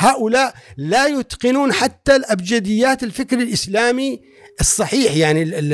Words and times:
هؤلاء 0.00 0.54
لا 0.76 1.06
يتقنون 1.06 1.72
حتى 1.72 2.16
الأبجديات 2.16 3.02
الفكر 3.02 3.38
الإسلامي 3.38 4.20
الصحيح 4.60 5.16
يعني 5.16 5.42
ال 5.42 5.54
ال 5.54 5.72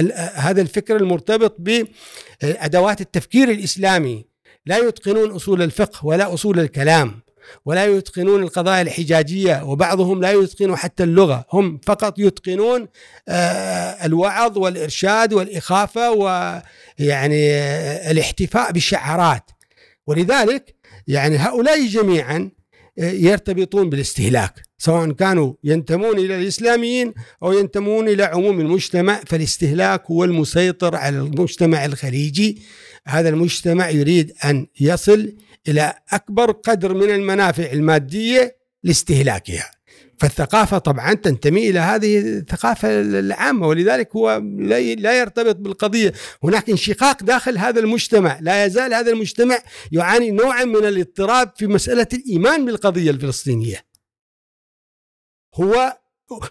ال 0.00 0.12
هذا 0.34 0.60
الفكر 0.60 0.96
المرتبط 0.96 1.56
بأدوات 1.58 3.00
التفكير 3.00 3.50
الإسلامي. 3.50 4.24
لا 4.66 4.78
يتقنون 4.78 5.30
أصول 5.30 5.62
الفقه 5.62 6.06
ولا 6.06 6.34
أصول 6.34 6.60
الكلام 6.60 7.24
ولا 7.64 7.84
يتقنون 7.86 8.42
القضايا 8.42 8.82
الحجاجية 8.82 9.64
وبعضهم 9.64 10.20
لا 10.20 10.32
يتقن 10.32 10.76
حتى 10.76 11.02
اللغة. 11.02 11.44
هم 11.52 11.80
فقط 11.86 12.18
يتقنون 12.18 12.88
آه، 13.28 14.06
الوعظ 14.06 14.58
والإرشاد 14.58 15.32
والإخافة 15.32 16.10
ويعني 16.10 17.50
آه، 17.52 18.10
الاحتفاء 18.10 18.72
بالشعارات 18.72 19.50
ولذلك 20.06 20.74
يعني 21.06 21.36
هؤلاء 21.36 21.86
جميعا 21.86 22.50
يرتبطون 22.98 23.90
بالاستهلاك 23.90 24.62
سواء 24.78 25.12
كانوا 25.12 25.54
ينتمون 25.64 26.18
إلى 26.18 26.36
الإسلاميين 26.36 27.14
أو 27.42 27.52
ينتمون 27.52 28.08
إلى 28.08 28.22
عموم 28.22 28.60
المجتمع 28.60 29.20
فالاستهلاك 29.26 30.02
هو 30.10 30.24
المسيطر 30.24 30.96
على 30.96 31.18
المجتمع 31.18 31.84
الخليجي. 31.84 32.62
هذا 33.06 33.28
المجتمع 33.28 33.90
يريد 33.90 34.32
أن 34.44 34.66
يصل 34.80 35.36
إلى 35.68 35.94
أكبر 36.12 36.50
قدر 36.50 36.94
من 36.94 37.10
المنافع 37.10 37.72
المادية 37.72 38.56
لاستهلاكها. 38.82 39.70
فالثقافة 40.24 40.78
طبعا 40.78 41.14
تنتمي 41.14 41.70
إلى 41.70 41.78
هذه 41.78 42.18
الثقافة 42.18 43.00
العامة 43.00 43.66
ولذلك 43.66 44.16
هو 44.16 44.42
لا 44.98 45.18
يرتبط 45.18 45.56
بالقضية. 45.56 46.12
هناك 46.44 46.70
انشقاق 46.70 47.22
داخل 47.22 47.58
هذا 47.58 47.80
المجتمع. 47.80 48.38
لا 48.40 48.64
يزال 48.64 48.94
هذا 48.94 49.10
المجتمع 49.10 49.58
يعاني 49.92 50.30
نوعا 50.30 50.64
من 50.64 50.84
الاضطراب 50.84 51.52
في 51.56 51.66
مسألة 51.66 52.06
الإيمان 52.12 52.64
بالقضية 52.64 53.10
الفلسطينية. 53.10 53.86
هو 55.54 55.98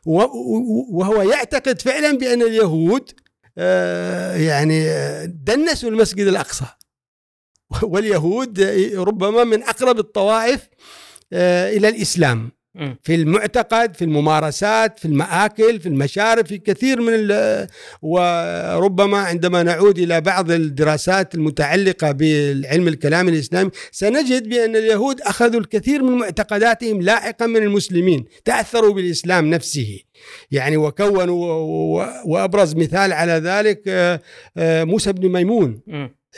وهو 0.06 1.22
يعتقد 1.22 1.82
فعلا 1.82 2.18
بأن 2.18 2.42
اليهود 2.42 3.12
آه، 3.58 4.36
يعني 4.36 4.88
دنسوا 5.28 5.90
المسجد 5.90 6.28
الأقصى. 6.28 6.66
واليهود 7.84 8.62
ربما 8.96 9.44
من 9.44 9.64
أقرب 9.64 10.00
الطوائف 10.00 10.70
آه، 11.34 11.70
إلى 11.78 11.90
الإسلام. 11.90 12.52
في 13.04 13.16
المعتقد 13.16 13.96
في 13.96 14.02
الممارسات 14.02 15.00
في 15.00 15.06
المآكل 15.06 15.80
في 15.80 15.90
المشارب 15.90 16.46
في 16.46 16.58
كثير 16.58 17.02
من 17.02 17.28
وربما 18.02 19.18
عندما 19.18 19.64
نعود 19.64 20.00
إلى 20.00 20.22
بعض 20.22 20.52
الدراسات 20.52 21.36
المتعلقة 21.36 22.12
بالعلم 22.12 22.88
الكلام 22.88 23.30
الإسلامي 23.30 23.70
سنجد 23.92 24.50
بأن 24.50 24.76
اليهود 24.76 25.22
أخذوا 25.22 25.60
الكثير 25.60 26.04
من 26.04 26.12
معتقداتهم 26.12 27.02
لاحقا 27.02 27.46
من 27.46 27.64
المسلمين 27.64 28.26
تأثروا 28.46 28.94
بالإسلام 28.94 29.50
نفسه. 29.50 30.00
يعني 30.52 30.78
وكونوا 30.78 31.36
وأبرز 32.26 32.76
مثال 32.76 33.14
على 33.14 33.32
ذلك 33.34 33.82
آه، 33.88 34.22
آه، 34.58 34.84
موسى 34.84 35.14
بن 35.14 35.32
ميمون. 35.32 35.82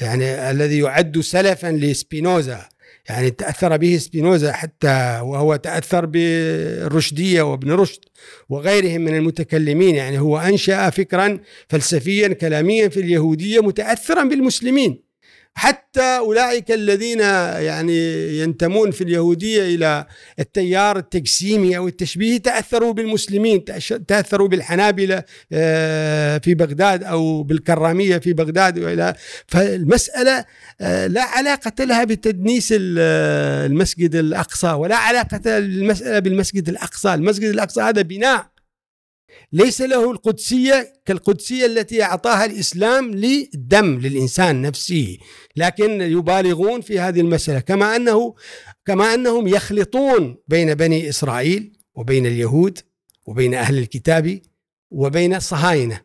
يعني 0.02 0.52
الذي 0.52 0.80
يعد 0.80 1.20
سلفا 1.20 1.68
لسبينوزا. 1.68 2.70
يعني 3.10 3.30
تأثر 3.30 3.78
به 3.78 3.98
سبينوزا 3.98 4.52
حتى 4.52 5.20
وهو 5.24 5.56
تأثر 5.56 6.06
بالرشدية 6.06 7.42
وابن 7.42 7.72
رشد 7.72 8.00
وغيرهم 8.50 9.02
من 9.02 9.16
المتكلمين. 9.16 9.96
يعني 9.96 10.20
هو 10.20 10.38
أنشأ 10.38 10.90
فكرا 10.90 11.40
فلسفيا 11.70 12.28
كلاميا 12.28 12.88
في 12.90 13.00
اليهودية 13.00 13.60
متأثرا 13.60 14.24
بالمسلمين. 14.24 15.06
حتى 15.58 16.18
أولئك 16.18 16.72
الذين 16.72 17.20
يعني 17.20 18.30
ينتمون 18.40 18.92
في 18.92 19.04
اليهودية 19.04 19.76
إلى 19.76 20.06
التيار 20.40 20.98
التقسيمي 20.98 21.78
أو 21.78 21.88
التشبيهي 21.88 22.40
تأثروا 22.40 22.94
بالمسلمين 22.94 23.66
تأثروا 24.08 24.48
بالحنابلة 24.48 25.24
آه، 25.52 26.38
في 26.38 26.54
بغداد 26.54 27.04
أو 27.04 27.44
بالكرامية 27.44 28.18
في 28.18 28.34
بغداد 28.34 28.80
وإلى 28.80 29.14
فالمسألة 29.48 30.46
آه، 30.82 31.08
لا 31.08 31.24
علاقة 31.24 31.84
لها 31.84 32.04
بتدنيس 32.04 32.74
المسجد 32.78 34.16
الأقصى 34.16 34.72
ولا 34.72 34.96
علاقة 34.96 35.58
المساله 35.58 36.20
بالمسجد 36.20 36.70
الأقصى، 36.70 37.14
المسجد 37.14 37.50
الأقصى 37.50 37.82
هذا 37.82 38.02
بناء 38.02 38.55
ليس 39.52 39.82
له 39.82 40.12
القدسية 40.12 40.94
كالقدسية 41.06 41.66
التي 41.66 42.04
أعطاها 42.04 42.46
الإسلام 42.46 43.12
للدم 43.12 44.00
للإنسان 44.00 44.62
نفسه 44.62 45.18
لكن 45.56 46.02
يبالغون 46.02 46.82
في 46.82 47.00
هذه 47.00 47.22
المسألة 47.22 47.60
كما 47.60 47.96
أنه 47.96 48.36
كما 48.86 49.14
أنهم 49.14 49.48
يخلطون 49.48 50.38
بين 50.48 50.74
بني 50.74 51.10
إسرائيل 51.10 51.78
وبين 51.96 52.26
اليهود 52.26 52.80
وبين 53.26 53.54
أهل 53.54 53.78
الكتاب 53.78 54.42
وبين 54.92 55.36
الصهاينة 55.36 56.02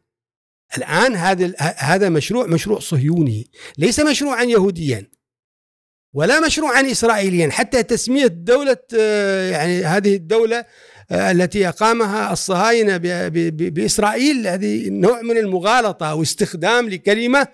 الآن 0.76 1.16
هذا 1.16 1.54
هذا 1.78 2.08
مشروع 2.08 2.46
مشروع 2.46 2.78
صهيوني 2.78 3.50
ليس 3.78 4.00
مشروعا 4.00 4.42
يهوديا 4.42 5.10
ولا 6.12 6.40
مشروعا 6.40 6.90
إسرائيليا 6.90 7.50
حتى 7.50 7.82
تسمية 7.82 8.26
دولة 8.26 8.76
آه، 8.98 9.50
يعني 9.50 9.84
هذه 9.84 10.14
الدولة 10.14 10.64
التي 11.12 11.68
أقامها 11.68 12.32
الصهاينة 12.32 12.96
بإسرائيل 13.52 14.46
هذه 14.46 14.88
نوع 14.88 15.22
من 15.22 15.36
المغالطة 15.38 16.10
أو 16.10 16.22
استخدام 16.22 16.88
لكلمة 16.88 17.46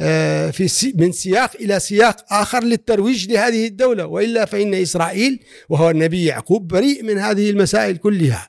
آه، 0.00 0.50
في 0.50 0.92
من 0.94 1.12
سياق 1.12 1.50
إلى 1.60 1.80
سياق 1.80 2.16
آخر 2.30 2.64
للترويج 2.64 3.32
لهذه 3.32 3.66
الدولة. 3.66 4.06
وإلا 4.06 4.44
فإن 4.44 4.74
إسرائيل 4.74 5.40
وهو 5.68 5.90
النبي 5.90 6.24
يعقوب 6.24 6.68
بريء 6.68 7.02
من 7.02 7.18
هذه 7.18 7.50
المسائل 7.50 7.96
كلها. 7.96 8.48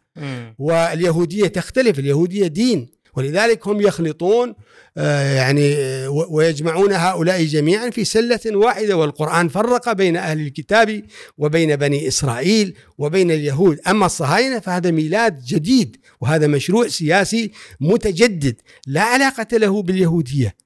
واليهودية 0.59 1.47
تختلف 1.47 2.00
اليهودية 2.00 2.47
دين. 2.47 2.88
ولذلك 3.16 3.67
هم 3.67 3.81
يخلطون 3.81 4.50
آه، 4.50 4.56
يعني 4.97 5.75
ويجمعون 6.07 6.94
هؤلاء 6.94 7.44
جميعا 7.44 7.89
في 7.89 8.06
سلة 8.06 8.39
واحدة 8.45 8.97
والقرآن 8.97 9.47
فرق 9.47 9.91
بين 9.91 10.17
أهل 10.17 10.39
الكتاب 10.39 11.03
وبين 11.38 11.75
بني 11.75 12.07
إسرائيل 12.07 12.78
وبين 12.97 13.31
اليهود. 13.31 13.79
أما 13.88 14.06
الصهاينة 14.06 14.59
فهذا 14.59 14.91
ميلاد 14.91 15.45
جديد 15.45 15.97
وهذا 16.22 16.47
مشروع 16.47 16.88
سياسي 16.88 17.51
متجدد 17.79 18.56
لا 18.88 19.01
علاقة 19.01 19.57
له 19.57 19.81
باليهودية. 19.81 20.65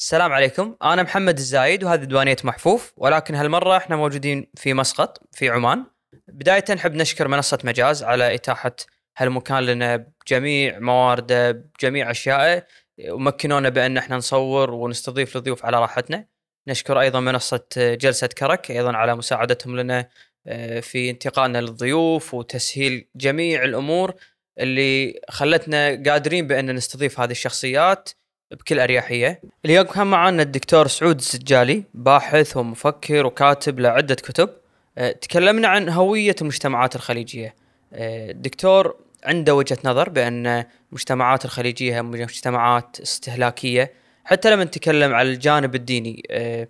السلام 0.00 0.32
عليكم. 0.32 0.76
أنا 0.82 1.02
محمد 1.02 1.38
الزايد 1.38 1.84
وهذه 1.84 2.04
ديوانيه 2.04 2.36
محفوف. 2.44 2.92
ولكن 2.96 3.34
هالمرة 3.34 3.76
إحنا 3.76 3.96
موجودين 3.96 4.46
في 4.56 4.74
مسقط 4.74 5.22
في 5.32 5.48
عمان. 5.48 5.84
بداية 6.28 6.64
نحب 6.70 6.94
نشكر 6.94 7.28
منصة 7.28 7.58
مجاز 7.64 8.02
على 8.02 8.34
إتاحة 8.34 8.76
هالمكان 9.16 9.62
لنا 9.62 9.96
بجميع 9.96 10.78
موارده 10.78 11.52
بجميع 11.52 12.10
أشيائه. 12.10 12.66
ومكنونا 13.08 13.68
بأن 13.68 13.96
إحنا 13.96 14.16
نصور 14.16 14.70
ونستضيف 14.70 15.36
الضيوف 15.36 15.64
على 15.64 15.80
راحتنا. 15.80 16.26
نشكر 16.68 17.00
أيضا 17.00 17.20
منصة 17.20 17.66
جلسة 17.76 18.26
كرك 18.26 18.70
أيضا 18.70 18.96
على 18.96 19.16
مساعدتهم 19.16 19.76
لنا 19.76 20.08
آه، 20.46 20.80
في 20.80 21.10
انتقالنا 21.10 21.60
للضيوف 21.60 22.34
وتسهيل 22.34 23.08
جميع 23.16 23.64
الأمور 23.64 24.14
اللي 24.58 25.20
خلتنا 25.28 26.02
قادرين 26.10 26.46
بأن 26.46 26.74
نستضيف 26.74 27.20
هذه 27.20 27.30
الشخصيات. 27.30 28.10
بكل 28.50 28.80
أريحية. 28.80 29.40
اليوم 29.64 29.86
كان 29.86 30.06
معنا 30.06 30.42
الدكتور 30.42 30.86
سعود 30.86 31.18
السجالي 31.18 31.84
باحث 31.94 32.56
ومفكر 32.56 33.26
وكاتب 33.26 33.80
لعدة 33.80 34.14
كتب. 34.14 34.50
أه، 34.98 35.12
تكلمنا 35.12 35.68
عن 35.68 35.88
هوية 35.88 36.36
المجتمعات 36.40 36.96
الخليجية. 36.96 37.54
الدكتور 37.92 38.86
أه، 38.86 38.94
عنده 39.24 39.54
وجهة 39.54 39.78
نظر 39.84 40.08
بأن 40.08 40.64
المجتمعات 40.90 41.44
الخليجية 41.44 42.00
مجتمعات 42.00 43.00
استهلاكية 43.00 43.92
حتى 44.24 44.50
لما 44.50 44.64
نتكلم 44.64 45.14
على 45.14 45.30
الجانب 45.30 45.74
الديني 45.74 46.22
أه، 46.30 46.68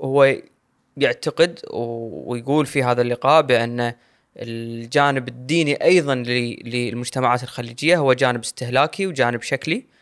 هو 0.00 0.36
يعتقد 0.96 1.60
ويقول 1.70 2.66
في 2.66 2.82
هذا 2.82 3.02
اللقاء 3.02 3.42
بأن 3.42 3.94
الجانب 4.36 5.28
الديني 5.28 5.84
أيضا 5.84 6.14
للمجتمعات 6.14 7.42
الخليجية 7.42 7.96
هو 7.96 8.12
جانب 8.12 8.40
استهلاكي 8.40 9.06
وجانب 9.06 9.42
شكلي 9.42 9.76
آه، 9.76 9.97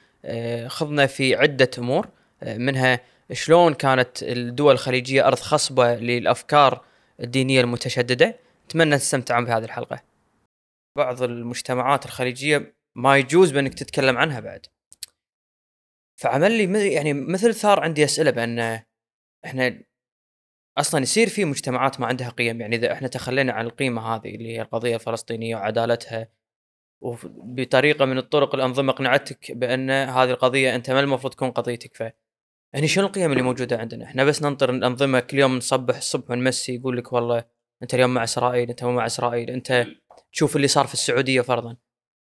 خضنا 0.68 1.06
في 1.06 1.34
عدة 1.34 1.70
أمور. 1.78 2.08
آه، 2.42 2.56
منها 2.58 3.00
شلون 3.32 3.74
كانت 3.74 4.22
الدول 4.22 4.72
الخليجية 4.74 5.26
أرض 5.26 5.38
خصبة 5.38 5.94
للأفكار 5.94 6.84
الدينية 7.20 7.60
المتشددة. 7.60 8.38
أتمنى 8.66 8.98
تستمتعون 8.98 9.44
بهذه 9.44 9.64
الحلقة. 9.64 10.02
بعض 10.96 11.22
المجتمعات 11.22 12.04
الخليجية 12.04 12.74
ما 12.96 13.16
يجوز 13.16 13.50
بأنك 13.50 13.74
تتكلم 13.74 14.18
عنها 14.18 14.40
بعد. 14.40 14.66
فعمل 16.20 16.52
لي 16.52 16.92
يعني 16.92 17.12
مثل 17.12 17.54
ثار 17.54 17.80
عندي 17.80 18.04
أسئلة 18.04 18.30
بأن 18.30 18.82
إحنا 19.44 19.82
أصلا 20.78 21.02
يصير 21.02 21.28
في 21.28 21.44
مجتمعات 21.44 22.00
ما 22.00 22.06
عندها 22.06 22.28
قيم. 22.28 22.60
يعني 22.60 22.76
إذا 22.76 22.92
إحنا 22.92 23.08
تخلينا 23.08 23.52
عن 23.52 23.66
القيمة 23.66 24.02
هذه 24.02 24.34
اللي 24.34 24.56
هي 24.56 24.62
القضية 24.62 24.94
الفلسطينية 24.94 25.56
وعدالتها 25.56 26.28
وبطريقه 27.00 28.04
من 28.04 28.18
الطرق 28.18 28.54
الانظمه 28.54 28.92
اقنعتك 28.92 29.52
بأن 29.52 29.90
هذه 29.90 30.30
القضية 30.30 30.74
أنت 30.74 30.90
ما 30.90 31.00
المفروض 31.00 31.32
تكون 31.32 31.50
قضيتك. 31.50 31.96
ف 31.96 32.00
يعني 32.74 32.88
شنو 32.88 33.06
القيم 33.06 33.32
اللي 33.32 33.42
موجودة 33.42 33.78
عندنا؟ 33.78 34.04
إحنا 34.04 34.24
بس 34.24 34.42
ننطر 34.42 34.70
الانظمه 34.70 35.20
كل 35.20 35.38
يوم 35.38 35.56
نصبح 35.56 35.96
الصبح 35.96 36.30
ونمسي 36.30 36.74
يقول 36.74 36.96
لك 36.96 37.12
والله 37.12 37.44
أنت 37.82 37.94
اليوم 37.94 38.14
مع 38.14 38.24
إسرائيل 38.24 38.68
أنت 38.68 38.84
مو 38.84 38.92
مع 38.92 39.06
إسرائيل 39.06 39.50
أنت 39.50 39.86
تشوف 40.32 40.56
اللي 40.56 40.68
صار 40.68 40.86
في 40.86 40.94
السعودية 40.94 41.40
فرضا. 41.40 41.76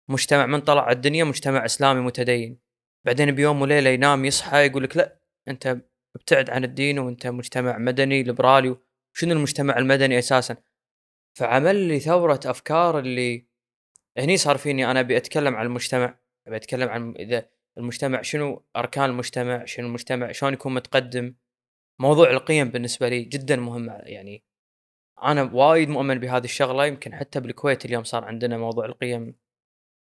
مجتمع 0.10 0.46
من 0.46 0.62
طلع 0.62 0.82
على 0.82 0.96
الدنيا 0.96 1.24
مجتمع 1.24 1.66
إسلامي 1.66 2.02
متدين. 2.02 2.60
بعدين 3.06 3.32
بيوم 3.32 3.62
وليلة 3.62 3.90
ينام 3.90 4.26
يصحى 4.26 4.66
يقول 4.66 4.84
لك 4.84 4.98
لا 4.98 5.20
أنت 5.48 5.78
ابتعد 6.16 6.50
عن 6.50 6.64
الدين 6.64 7.00
وأنت 7.00 7.28
مجتمع 7.28 7.78
مدني 7.78 8.24
ليبرالي. 8.24 8.78
شنو 9.14 9.34
المجتمع 9.34 9.78
المدني 9.78 10.20
أساسا؟ 10.20 10.58
فعمل 11.38 11.76
لي 11.76 12.00
ثورة 12.00 12.40
أفكار 12.46 13.00
اللي 13.00 13.47
هني 14.18 14.38
صار 14.38 14.58
فيني 14.58 14.92
أنا 14.92 15.00
أبي 15.00 15.18
أتكلم 15.18 15.56
عن 15.56 15.66
المجتمع 15.66 16.20
أبي 16.48 16.56
أتكلم 16.56 16.90
عن 16.90 17.16
إذا 17.16 17.50
المجتمع 17.78 18.22
شنو 18.22 18.66
أركان 18.76 19.06
المجتمع 19.06 19.66
شنو 19.66 19.88
المجتمع 19.88 20.32
شلون 20.32 20.54
يكون 20.54 20.74
متقدم. 20.74 21.36
موضوع 22.02 22.30
القيم 22.30 22.70
بالنسبة 22.70 23.10
لي 23.10 23.24
جدا 23.24 23.56
مهم 23.56 23.90
يعني 23.90 24.44
أنا 25.24 25.44
وايد 25.54 25.90
مؤمن 25.90 26.20
بهذه 26.20 26.44
الشغلة 26.44 26.86
يمكن 26.86 27.16
حتى 27.16 27.40
بالكويت 27.40 27.86
اليوم 27.86 28.04
صار 28.04 28.26
عندنا 28.26 28.58
موضوع 28.58 28.86
القيم. 28.86 29.36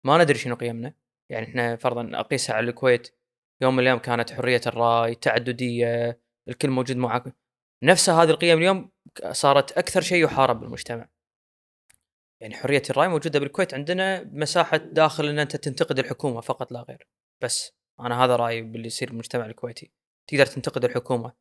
ما 0.07 0.23
ندري 0.23 0.39
شنو 0.39 0.55
قيمنا 0.55 0.95
يعني 1.31 1.47
إحنا 1.47 1.77
فرضا 1.77 2.21
اقيسها 2.21 2.57
على 2.57 2.71
الكويت 2.71 3.09
يوم 3.63 3.75
من 3.77 3.81
الأيام 3.81 3.99
كانت 3.99 4.33
حرية 4.33 4.61
الرأي 4.67 5.15
تعددية 5.15 6.21
الكل 6.49 6.71
موجود 6.71 6.97
معك 6.97 7.37
نفسها 7.85 8.23
هذه 8.23 8.31
القيم 8.31 8.59
اليوم 8.59 8.91
صارت 9.31 9.79
أكثر 9.79 10.01
شيء 10.01 10.25
يحارب 10.25 10.61
بالمجتمع 10.61 11.09
يعني 12.41 12.55
حرية 12.55 12.83
الرأي 12.91 13.09
موجودة 13.09 13.39
بالكويت 13.39 13.75
عندنا 13.75 14.25
مساحة 14.25 14.77
داخل 14.77 15.29
إن 15.29 15.39
أنت 15.39 15.57
تنتقد 15.57 15.99
الحكومة 15.99 16.41
فقط 16.41 16.73
لا 16.73 16.83
غير. 16.83 17.09
بس 17.43 17.73
أنا 18.01 18.25
هذا 18.25 18.37
رايي 18.37 18.63
باللي 18.63 18.87
يصير 18.87 19.09
بالمجتمع 19.09 19.47
الكويتي. 19.47 19.93
تقدر 20.31 20.47
تنتقد 20.47 20.85
الحكومة. 20.85 21.33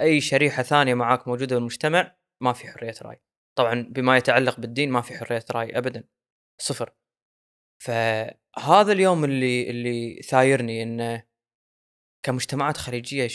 أي 0.00 0.20
شريحة 0.20 0.62
ثانية 0.62 0.94
معاك 0.94 1.28
موجودة 1.28 1.56
بالمجتمع 1.56 2.16
ما 2.42 2.52
في 2.52 2.68
حرية 2.68 2.94
رأي. 3.02 3.22
طبعا 3.58 3.86
بما 3.90 4.16
يتعلق 4.16 4.60
بالدين 4.60 4.90
ما 4.90 5.00
في 5.00 5.14
حرية 5.14 5.44
رأي 5.52 5.78
ابدا. 5.78 6.04
صفر. 6.60 6.94
فهذا 7.82 8.92
اليوم 8.92 9.24
اللي 9.24 9.70
اللي 9.70 10.22
ثايرني 10.22 10.82
انه 10.82 11.26
كمجتمعات 12.24 12.76
خليجية 12.76 13.28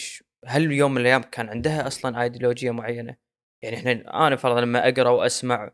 هل 0.46 0.72
يوم 0.72 0.92
من 0.94 1.02
الأيام 1.02 1.22
كان 1.22 1.50
عندها 1.50 1.88
أصلا 1.88 2.22
ايديولوجيه 2.22 2.72
معينة؟ 2.72 3.18
يعني 3.64 3.78
إحنا 3.78 4.28
أنا 4.28 4.36
فرضا 4.36 4.62
لما 4.62 4.90
أقرأ 4.90 5.10
وأسمع 5.10 5.72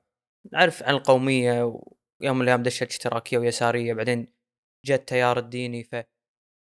نعرف 0.54 0.84
عن 0.84 0.94
القومية 0.94 1.64
ويوم 1.64 2.36
من 2.36 2.42
الأيام 2.42 2.64
دشت 2.64 2.84
اشتراكية 2.84 3.38
ويسارية 3.38 3.94
بعدين 3.94 4.28
جاء 4.86 4.98
التيار 4.98 5.40
الديني 5.40 5.84
ف 5.84 5.96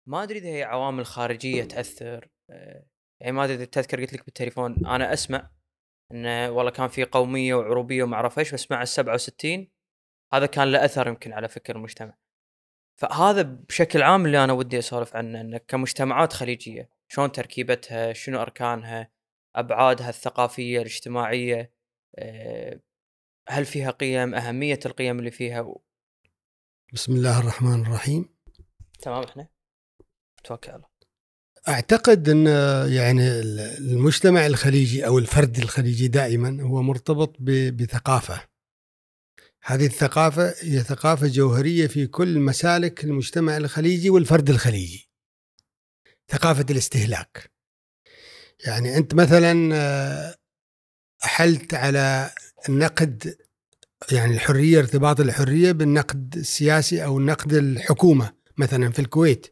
ما 0.09 0.23
أدري 0.23 0.39
إذا 0.39 0.49
هي 0.49 0.63
عوامل 0.63 1.07
خارجية 1.07 1.65
تأثر. 1.65 2.29
آه، 2.51 2.87
يعني 3.21 3.33
ما 3.33 3.45
أدري 3.45 3.57
إذا 3.57 3.65
تذكر 3.65 4.01
قلت 4.01 4.13
لك 4.13 4.25
بالتليفون 4.25 4.87
أنا 4.87 5.13
أسمع 5.13 5.51
انه 6.13 6.51
والله 6.51 6.71
كان 6.71 6.89
في 6.89 7.05
قومية 7.05 7.55
وعروبية 7.55 8.03
وما 8.03 8.17
أعرف 8.17 8.39
إيش 8.39 8.55
بس 8.55 8.71
مع 8.71 8.83
ال 8.83 8.89
67 8.89 9.69
هذا 10.35 10.47
كان 10.47 10.73
له 10.73 10.85
أثر 10.85 11.09
يمكن 11.09 11.33
على 11.33 11.49
فكر 11.49 11.77
المجتمع. 11.77 12.15
فهذا 13.01 13.43
بشكل 13.43 14.03
عام 14.03 14.27
اللي 14.27 14.45
أنا 14.45 14.53
ودي 14.53 14.79
أسولف 14.79 15.17
عنه 15.17 15.41
انه 15.41 15.59
كمجتمعات 15.59 16.33
خليجية 16.33 16.91
شلون 17.13 17.33
تركيبتها 17.33 18.13
شنو 18.13 18.43
أركانها 18.43 19.13
أبعادها 19.57 20.09
الثقافية 20.09 20.79
الاجتماعية 20.79 21.73
آه، 22.19 22.81
هل 23.49 23.65
فيها 23.65 23.91
قيم؟ 23.91 24.35
أهمية 24.35 24.81
القيم 24.87 25.19
اللي 25.19 25.31
فيها؟ 25.31 25.75
بسم 26.93 27.13
الله 27.13 27.41
الرحمن 27.41 27.81
الرحيم. 27.87 28.29
تمام 29.03 29.25
إحنا؟ 29.25 29.49
توكل 30.45 30.71
على 30.71 30.85
أعتقد 31.69 32.29
أن 32.29 32.47
يعني 32.93 33.23
المجتمع 33.79 34.47
الخليجي 34.47 35.07
أو 35.07 35.19
الفرد 35.19 35.59
الخليجي 35.59 36.09
دائما 36.09 36.63
هو 36.63 36.83
مرتبط 36.83 37.37
بثقافة. 37.41 38.49
هذه 39.65 39.87
الثقافة 39.87 40.55
هي 40.61 40.81
ثقافة 40.81 41.27
جوهرية 41.27 41.87
في 41.87 42.07
كل 42.07 42.39
مسالك 42.39 43.05
المجتمع 43.05 43.57
الخليجي 43.57 44.11
والفرد 44.11 44.51
الخليجي. 44.51 45.11
ثقافة 46.29 46.67
الاستهلاك. 46.71 47.53
يعني 48.67 48.97
أنت 48.97 49.15
مثلا 49.15 49.71
آه، 49.75 50.35
أحلت 51.25 51.75
على 51.75 52.31
النقد 52.69 53.35
يعني 54.13 54.35
الحرية 54.35 54.79
ارتباط 54.79 55.21
الحرية 55.21 55.73
بالنقد 55.73 56.35
السياسي 56.37 57.05
أو 57.05 57.21
نقد 57.21 57.53
الحكومة 57.53 58.33
مثلا 58.57 58.91
في 58.91 58.99
الكويت 58.99 59.47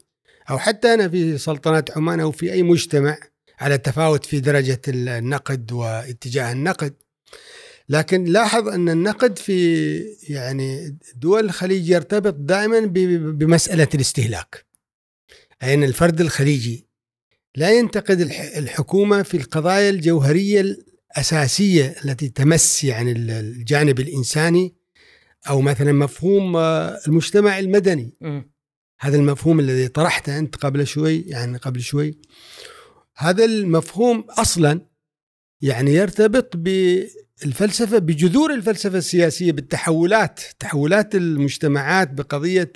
أو 0.51 0.59
حتى 0.59 0.95
أنا 0.95 1.09
في 1.09 1.39
سلطنة 1.39 1.85
عمان 1.97 2.21
أو 2.21 2.33
في 2.33 2.53
أي 2.53 2.63
مجتمع 2.63 3.19
على 3.59 3.79
تفاوت 3.79 4.25
في 4.25 4.41
درجة 4.41 4.81
النقد 4.89 5.73
واتجاه 5.73 6.53
النقد. 6.53 6.95
لكن 7.89 8.25
لاحظ 8.25 8.69
أن 8.69 8.89
النقد 8.89 9.39
في 9.39 9.97
يعني 10.29 10.99
دول 11.17 11.45
الخليج 11.45 11.91
يرتبط 11.91 12.35
دائما 12.35 12.81
بمسألة 13.17 13.89
الاستهلاك 13.95 14.67
اي 15.63 15.75
ان 15.75 15.85
الفرد 15.85 16.21
الخليجي 16.21 16.87
لا 17.57 17.71
ينتقد 17.71 18.21
الحكومة 18.57 19.23
في 19.23 19.37
القضايا 19.37 19.91
الجوهرية 19.91 20.77
الأساسية 21.13 21.95
التي 22.05 22.29
تمس 22.29 22.85
يعني 22.85 23.13
الجانب 23.13 24.01
الإنساني 24.01 24.75
أو 25.49 25.61
مثلا 25.61 25.93
مفهوم 25.93 26.57
المجتمع 26.57 27.59
المدني. 27.59 28.15
م. 28.21 28.43
هذا 29.01 29.17
المفهوم 29.17 29.61
الذي 29.61 29.89
طرحته 29.89 30.39
أنت 30.39 30.57
قبل 30.57 30.87
شوي 30.87 31.21
يعني 31.21 31.59
قبل 31.59 31.81
شوي. 31.81 32.19
هذا 33.17 33.45
المفهوم 33.45 34.21
أصلا 34.31 34.81
يعني 35.61 35.95
يرتبط 35.95 36.57
بالفلسفة 36.57 37.99
بجذور 37.99 38.55
الفلسفة 38.55 38.99
السياسية 38.99 39.53
بالتحولات 39.53 40.41
تحولات 40.59 41.15
المجتمعات 41.15 42.11
بقضية 42.13 42.73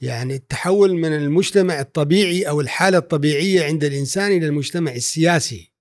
يعني 0.00 0.34
التحول 0.34 0.94
من 0.94 1.12
المجتمع 1.12 1.80
الطبيعي 1.80 2.48
أو 2.48 2.60
الحالة 2.60 2.98
الطبيعية 2.98 3.64
عند 3.64 3.84
الإنسان 3.84 4.32
إلى 4.32 4.46
المجتمع 4.46 4.92
السياسي. 4.92 5.73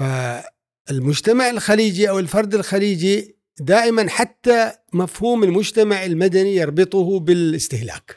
فالمجتمع 0.00 1.50
الخليجي 1.50 2.08
أو 2.10 2.18
الفرد 2.18 2.54
الخليجي 2.54 3.36
دائما 3.60 4.08
حتى 4.08 4.72
مفهوم 4.92 5.44
المجتمع 5.44 6.04
المدني 6.04 6.56
يربطه 6.56 7.20
بالاستهلاك. 7.20 8.16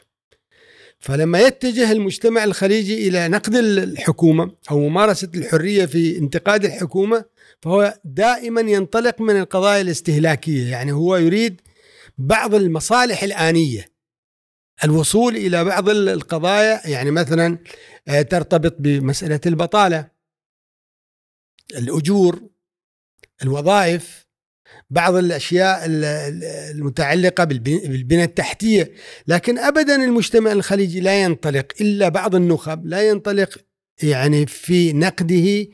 فلما 0.98 1.40
يتجه 1.40 1.92
المجتمع 1.92 2.44
الخليجي 2.44 3.08
إلى 3.08 3.28
نقد 3.28 3.54
الحكومة 3.54 4.50
أو 4.70 4.78
ممارسة 4.78 5.28
الحرية 5.34 5.86
في 5.86 6.18
انتقاد 6.18 6.64
الحكومة 6.64 7.24
فهو 7.62 7.94
دائما 8.04 8.60
ينطلق 8.60 9.20
من 9.20 9.38
القضايا 9.40 9.80
الاستهلاكية 9.80 10.70
يعني 10.70 10.92
هو 10.92 11.16
يريد 11.16 11.60
بعض 12.18 12.54
المصالح 12.54 13.22
الآنية. 13.22 13.94
الوصول 14.84 15.36
إلى 15.36 15.64
بعض 15.64 15.88
القضايا 15.88 16.80
يعني 16.84 17.10
مثلا 17.10 17.58
آه، 18.08 18.22
ترتبط 18.22 18.76
بمسألة 18.78 19.40
البطالة. 19.46 20.13
الأجور 21.72 22.42
الوظائف 23.42 24.24
بعض 24.90 25.14
الأشياء 25.14 25.82
المتعلقة 26.70 27.44
بالبنى 27.44 28.24
التحتية. 28.24 28.92
لكن 29.26 29.58
ابدا 29.58 30.04
المجتمع 30.04 30.52
الخليجي 30.52 31.00
لا 31.00 31.22
ينطلق 31.22 31.66
إلا 31.80 32.08
بعض 32.08 32.34
النخب 32.34 32.86
لا 32.86 33.08
ينطلق 33.08 33.58
يعني 34.02 34.46
في 34.46 34.92
نقده 34.92 35.66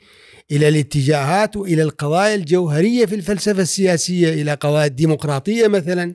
إلى 0.51 0.69
الاتجاهات 0.69 1.57
وإلى 1.57 1.83
القضايا 1.83 2.35
الجوهرية 2.35 3.07
في 3.07 3.15
الفلسفة 3.15 3.63
السياسية 3.63 4.43
إلى 4.43 4.55
قضايا 4.55 4.87
الديمقراطية 4.87 5.69
مثلا 5.69 6.15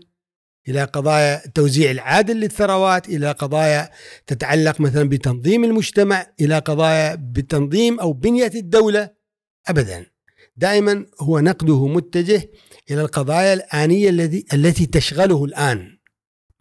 إلى 0.67 0.83
قضايا 0.83 1.41
توزيع 1.55 1.91
العادل 1.91 2.35
للثروات 2.39 3.09
إلى 3.09 3.31
قضايا 3.31 3.89
تتعلق 4.27 4.81
مثلا 4.81 5.09
بتنظيم 5.09 5.63
المجتمع 5.63 6.27
إلى 6.41 6.59
قضايا 6.59 7.15
بتنظيم 7.15 7.99
أو 7.99 8.13
بنية 8.13 8.51
الدولة. 8.55 9.09
ابدا. 9.67 10.05
دائما 10.57 11.05
هو 11.21 11.39
نقده 11.39 11.87
متجه 11.87 12.49
إلى 12.91 13.01
القضايا 13.01 13.53
الآنية 13.53 14.09
التي 14.09 14.45
التي 14.53 14.85
تشغله 14.85 15.45
الآن. 15.45 15.97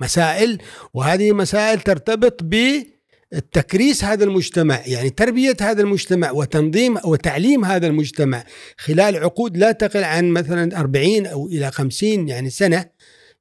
مسائل 0.01 0.59
وهذه 0.95 1.33
مسائل 1.33 1.81
ترتبط 1.81 2.43
بالتكريس 2.43 4.05
هذا 4.05 4.25
المجتمع 4.25 4.87
يعني 4.87 5.11
تربية 5.11 5.57
هذا 5.61 5.83
المجتمع 5.83 6.31
وتنظيم 6.31 6.99
وتعليم 7.05 7.65
هذا 7.65 7.87
المجتمع. 7.87 8.45
خلال 8.79 9.17
عقود 9.17 9.57
لا 9.57 9.73
تقل 9.73 10.05
عن 10.05 10.29
مثلا 10.29 10.81
40 10.81 11.27
أو 11.27 11.47
إلى 11.47 11.71
50 11.71 12.29
يعني 12.29 12.51
سنة 12.51 12.87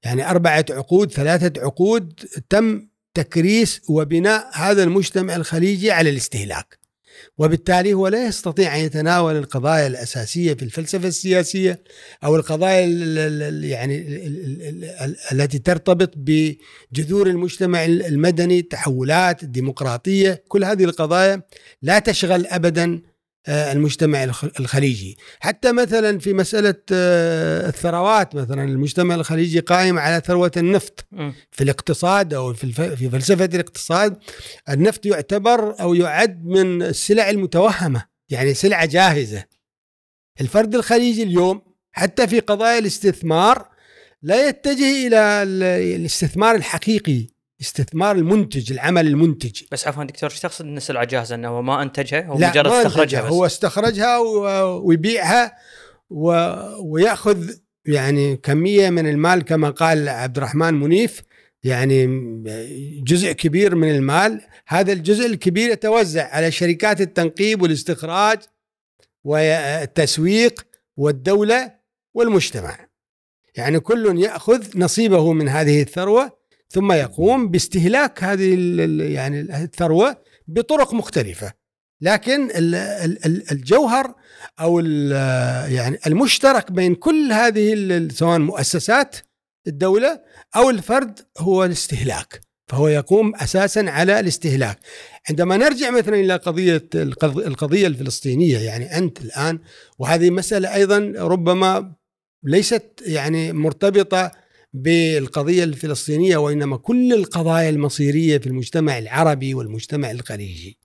يعني 0.04 0.30
أربعة 0.30 0.66
عقود 0.70 1.12
ثلاثة 1.12 1.62
عقود 1.62 2.14
تم 2.50 2.88
تكريس 3.14 3.82
وبناء 3.90 4.50
هذا 4.54 4.84
المجتمع 4.84 5.36
الخليجي 5.36 5.92
على 5.92 6.10
الاستهلاك. 6.10 6.83
وبالتالي 7.38 7.94
هو 7.94 8.08
لا 8.08 8.28
يستطيع 8.28 8.76
أن 8.76 8.82
يتناول 8.82 9.36
القضايا 9.38 9.88
الأساسية 9.88 10.54
في 10.54 10.64
الفلسفة 10.64 11.08
السياسية 11.08 11.84
أو 12.24 12.36
القضايا 12.36 12.86
ال- 12.86 13.18
ال- 13.18 13.42
ال- 13.44 13.64
يعني 13.64 13.98
ال- 13.98 14.62
ال- 14.62 14.84
ال- 14.86 15.16
التي 15.32 15.60
ترتبط 15.60 16.14
بجذور 16.18 17.28
المجتمع 17.28 17.86
المدني 17.86 18.60
التحولات 18.60 19.44
الديمقراطيه 19.44 20.44
كل 20.48 20.64
هذه 20.64 20.84
القضايا 20.84 21.42
لا 21.82 22.00
تشغل 22.00 22.46
ابدا 22.48 22.86
آه، 22.94 23.13
المجتمع 23.48 24.24
الخ- 24.24 24.60
الخليجي 24.60 25.18
حتى 25.40 25.72
مثلا 25.72 26.20
في 26.20 26.34
مسألة 26.34 26.76
آه، 26.92 27.68
الثروات 27.70 28.36
مثلا 28.36 28.64
المجتمع 28.64 29.16
الخليجي 29.16 29.60
قائم 29.60 30.00
على 30.00 30.22
ثروة 30.26 30.52
النفط. 30.58 31.06
في 31.52 31.64
الاقتصاد 31.64 32.34
أو 32.34 32.54
في. 32.54 32.72
في 32.96 33.10
فلسفة 33.10 33.46
الاقتصاد 33.46 34.18
النفط 34.70 35.06
يعتبر 35.06 35.82
أو 35.82 35.94
يعد 35.94 36.46
من 36.46 36.82
السلع 36.82 37.30
المتوهمة 37.30 38.06
يعني 38.30 38.54
سلعة 38.54 38.86
جاهزة 38.86 39.44
الفرد 40.42 40.76
الخليجي 40.76 41.24
اليوم 41.24 41.62
حتى 41.92 42.28
في 42.28 42.40
قضايا 42.40 42.80
الاستثمار 42.80 43.68
لا 44.22 44.48
يتجه 44.48 45.08
إلى 45.08 45.18
ال- 45.44 45.64
الاستثمار 46.00 46.56
الحقيقي 46.56 47.28
استثمار 47.62 48.16
المنتج 48.16 48.72
العمل 48.72 49.08
المنتج. 49.08 49.62
بس 49.72 49.88
عفوا 49.88 50.04
دكتور 50.04 50.30
إيش 50.30 50.40
تقصد 50.40 50.66
ان 50.66 50.78
السلعه 50.78 51.04
جاهزة؟ 51.06 51.36
إنه 51.36 51.48
هو 51.48 51.62
ما 51.62 51.84
أنتجها؟ 51.84 52.26
هو 52.26 52.40
لا 52.40 52.50
مجرد 52.50 52.68
ما 52.68 52.82
استخرجها 52.82 53.22
بس؟ 53.22 53.32
هو 53.32 53.46
استخرجها 53.46 54.18
ويبيعها 54.64 55.56
و... 56.10 56.32
ويأخذ 56.80 57.52
يعني 57.86 58.38
كمية 58.38 58.90
من 58.90 59.10
المال 59.10 59.42
كما 59.42 59.70
قال 59.70 60.10
عبد 60.10 60.38
الرحمن 60.38 60.74
منيف 60.74 61.22
يعني 61.64 62.06
جزء 63.04 63.32
كبير 63.32 63.76
من 63.76 63.90
المال. 63.96 64.42
هذا 64.68 64.94
الجزء 64.94 65.26
الكبير 65.26 65.70
يتوزع 65.70 66.28
على 66.36 66.52
شركات 66.52 67.02
التنقيب 67.02 67.62
والاستخراج 67.62 68.40
والتسويق 69.24 70.66
والدولة 70.98 71.72
والمجتمع. 72.14 72.88
يعني 73.56 73.80
كل 73.80 74.20
يأخذ 74.20 74.80
نصيبه 74.80 75.34
من 75.34 75.50
هذه 75.50 75.82
الثروة 75.82 76.43
ثم 76.74 76.92
يقوم 76.92 77.48
باستهلاك 77.50 78.24
هذه 78.24 78.54
يعني 79.14 79.40
الثروة 79.64 80.18
بطرق 80.48 80.94
مختلفة. 80.94 81.54
لكن 82.02 82.44
ال- 82.52 82.76
ال- 82.76 83.26
ال- 83.26 83.52
الجوهر 83.52 84.16
أو 84.60 84.80
يعني 85.70 86.00
المشترك 86.08 86.72
بين 86.72 86.96
كل 86.96 87.32
هذه 87.32 88.08
سواء 88.12 88.40
مؤسسات 88.40 89.16
الدولة 89.68 90.22
أو 90.56 90.70
الفرد 90.70 91.20
هو 91.38 91.66
الاستهلاك. 91.66 92.42
فهو 92.68 92.88
يقوم 92.88 93.36
أساسا 93.36 93.80
على 93.88 94.20
الاستهلاك. 94.20 94.80
عندما 95.30 95.58
نرجع 95.58 95.90
مثلا 95.92 96.16
إلى 96.16 96.36
قضية 96.36 96.84
القض- 96.96 97.38
القضية 97.48 97.88
الفلسطينية 97.88 98.58
يعني 98.60 98.98
أنت 98.98 99.22
الآن 99.22 99.60
وهذه 100.00 100.30
مسألة 100.30 100.74
أيضا 100.74 101.14
ربما 101.18 101.94
ليست 102.44 103.04
يعني 103.06 103.54
مرتبطة 103.54 104.32
بالقضية 104.74 105.64
الفلسطينية 105.64 106.38
وإنما 106.38 106.78
كل 106.78 107.14
القضايا 107.14 107.70
المصيرية 107.70 108.38
في 108.38 108.48
المجتمع 108.48 108.98
العربي 108.98 109.54
والمجتمع 109.54 110.12
الخليجي. 110.12 110.78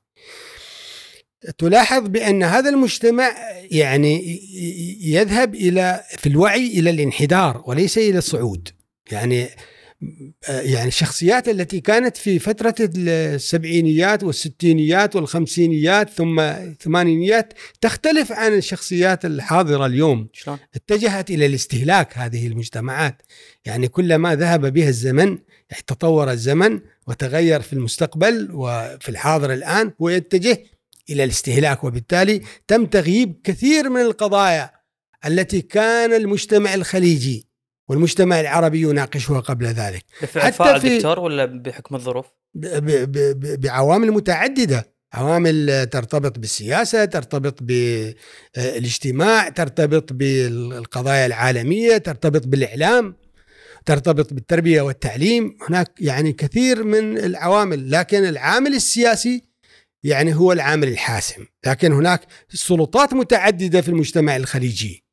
تلاحظ 1.58 2.08
بأن 2.08 2.42
هذا 2.42 2.70
المجتمع 2.70 3.34
يعني 3.70 4.40
يذهب 5.00 5.54
إلى 5.54 6.04
في 6.18 6.28
الوعي 6.28 6.66
إلى 6.66 6.90
الانحدار 6.90 7.62
وليس 7.66 7.98
إلى 7.98 8.18
الصعود. 8.18 8.68
يعني 9.12 9.48
يعني 10.48 10.88
الشخصيات 10.88 11.48
التي 11.48 11.80
كانت 11.80 12.16
في 12.16 12.38
فترة 12.38 12.74
السبعينيات 12.80 14.24
والستينيات 14.24 15.16
والخمسينيات 15.16 16.10
ثم 16.10 16.40
الثمانينيات 16.40 17.52
تختلف 17.80 18.32
عن 18.32 18.54
الشخصيات 18.54 19.24
الحاضرة 19.24 19.86
اليوم. 19.86 20.28
شلون؟ 20.32 20.58
اتجهت 20.74 21.30
إلى 21.30 21.46
الاستهلاك 21.46 22.18
هذه 22.18 22.46
المجتمعات. 22.46 23.22
يعني 23.64 23.88
كلما 23.88 24.34
ذهب 24.34 24.72
بها 24.72 24.88
الزمن 24.88 25.38
يعني 25.70 25.82
تطور 25.86 26.30
الزمن 26.30 26.80
وتغير 27.06 27.60
في 27.60 27.72
المستقبل 27.72 28.48
وفي 28.52 29.08
الحاضر 29.08 29.52
الآن 29.52 29.92
هو 30.02 30.08
يتجه 30.08 30.62
إلى 31.10 31.24
الاستهلاك. 31.24 31.84
وبالتالي 31.84 32.42
تم 32.68 32.86
تغييب 32.86 33.40
كثير 33.44 33.88
من 33.88 34.00
القضايا 34.00 34.70
التي 35.26 35.60
كان 35.60 36.12
المجتمع 36.12 36.74
الخليجي 36.74 37.47
والمجتمع 37.88 38.40
العربي 38.40 38.80
يناقشها 38.82 39.40
قبل 39.40 39.66
ذلك. 39.66 40.04
حتى 40.36 40.80
في- 40.80 40.96
دكتور 40.96 41.20
ولا 41.20 41.44
بحكم 41.44 41.94
الظروف؟ 41.94 42.26
ب- 42.54 42.66
ب- 42.84 43.12
ب- 43.40 43.60
بعوامل 43.60 44.10
متعددة. 44.12 44.98
عوامل 45.12 45.86
ترتبط 45.92 46.38
بالسياسة 46.38 47.04
ترتبط 47.04 47.62
بالاجتماع 47.62 49.48
ترتبط 49.48 50.12
بالقضايا 50.12 51.26
العالمية 51.26 51.96
ترتبط 51.96 52.46
بالإعلام 52.46 53.16
ترتبط 53.86 54.32
بالتربية 54.34 54.82
والتعليم. 54.82 55.56
هناك 55.68 55.92
يعني 56.00 56.32
كثير 56.32 56.84
من 56.84 57.18
العوامل 57.18 57.90
لكن 57.90 58.24
العامل 58.24 58.74
السياسي 58.74 59.44
يعني 60.04 60.34
هو 60.34 60.52
العامل 60.52 60.88
الحاسم. 60.88 61.44
لكن 61.66 61.92
هناك 61.92 62.20
سلطات 62.48 63.14
متعددة 63.14 63.80
في 63.80 63.88
المجتمع 63.88 64.36
الخليجي. 64.36 65.04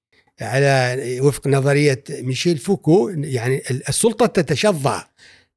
على 0.42 0.98
وفق 1.22 1.48
نظرية 1.48 2.04
ميشيل 2.10 2.58
فوكو 2.58 3.10
يعني 3.10 3.62
السلطة 3.90 4.26
تتشظى. 4.26 5.04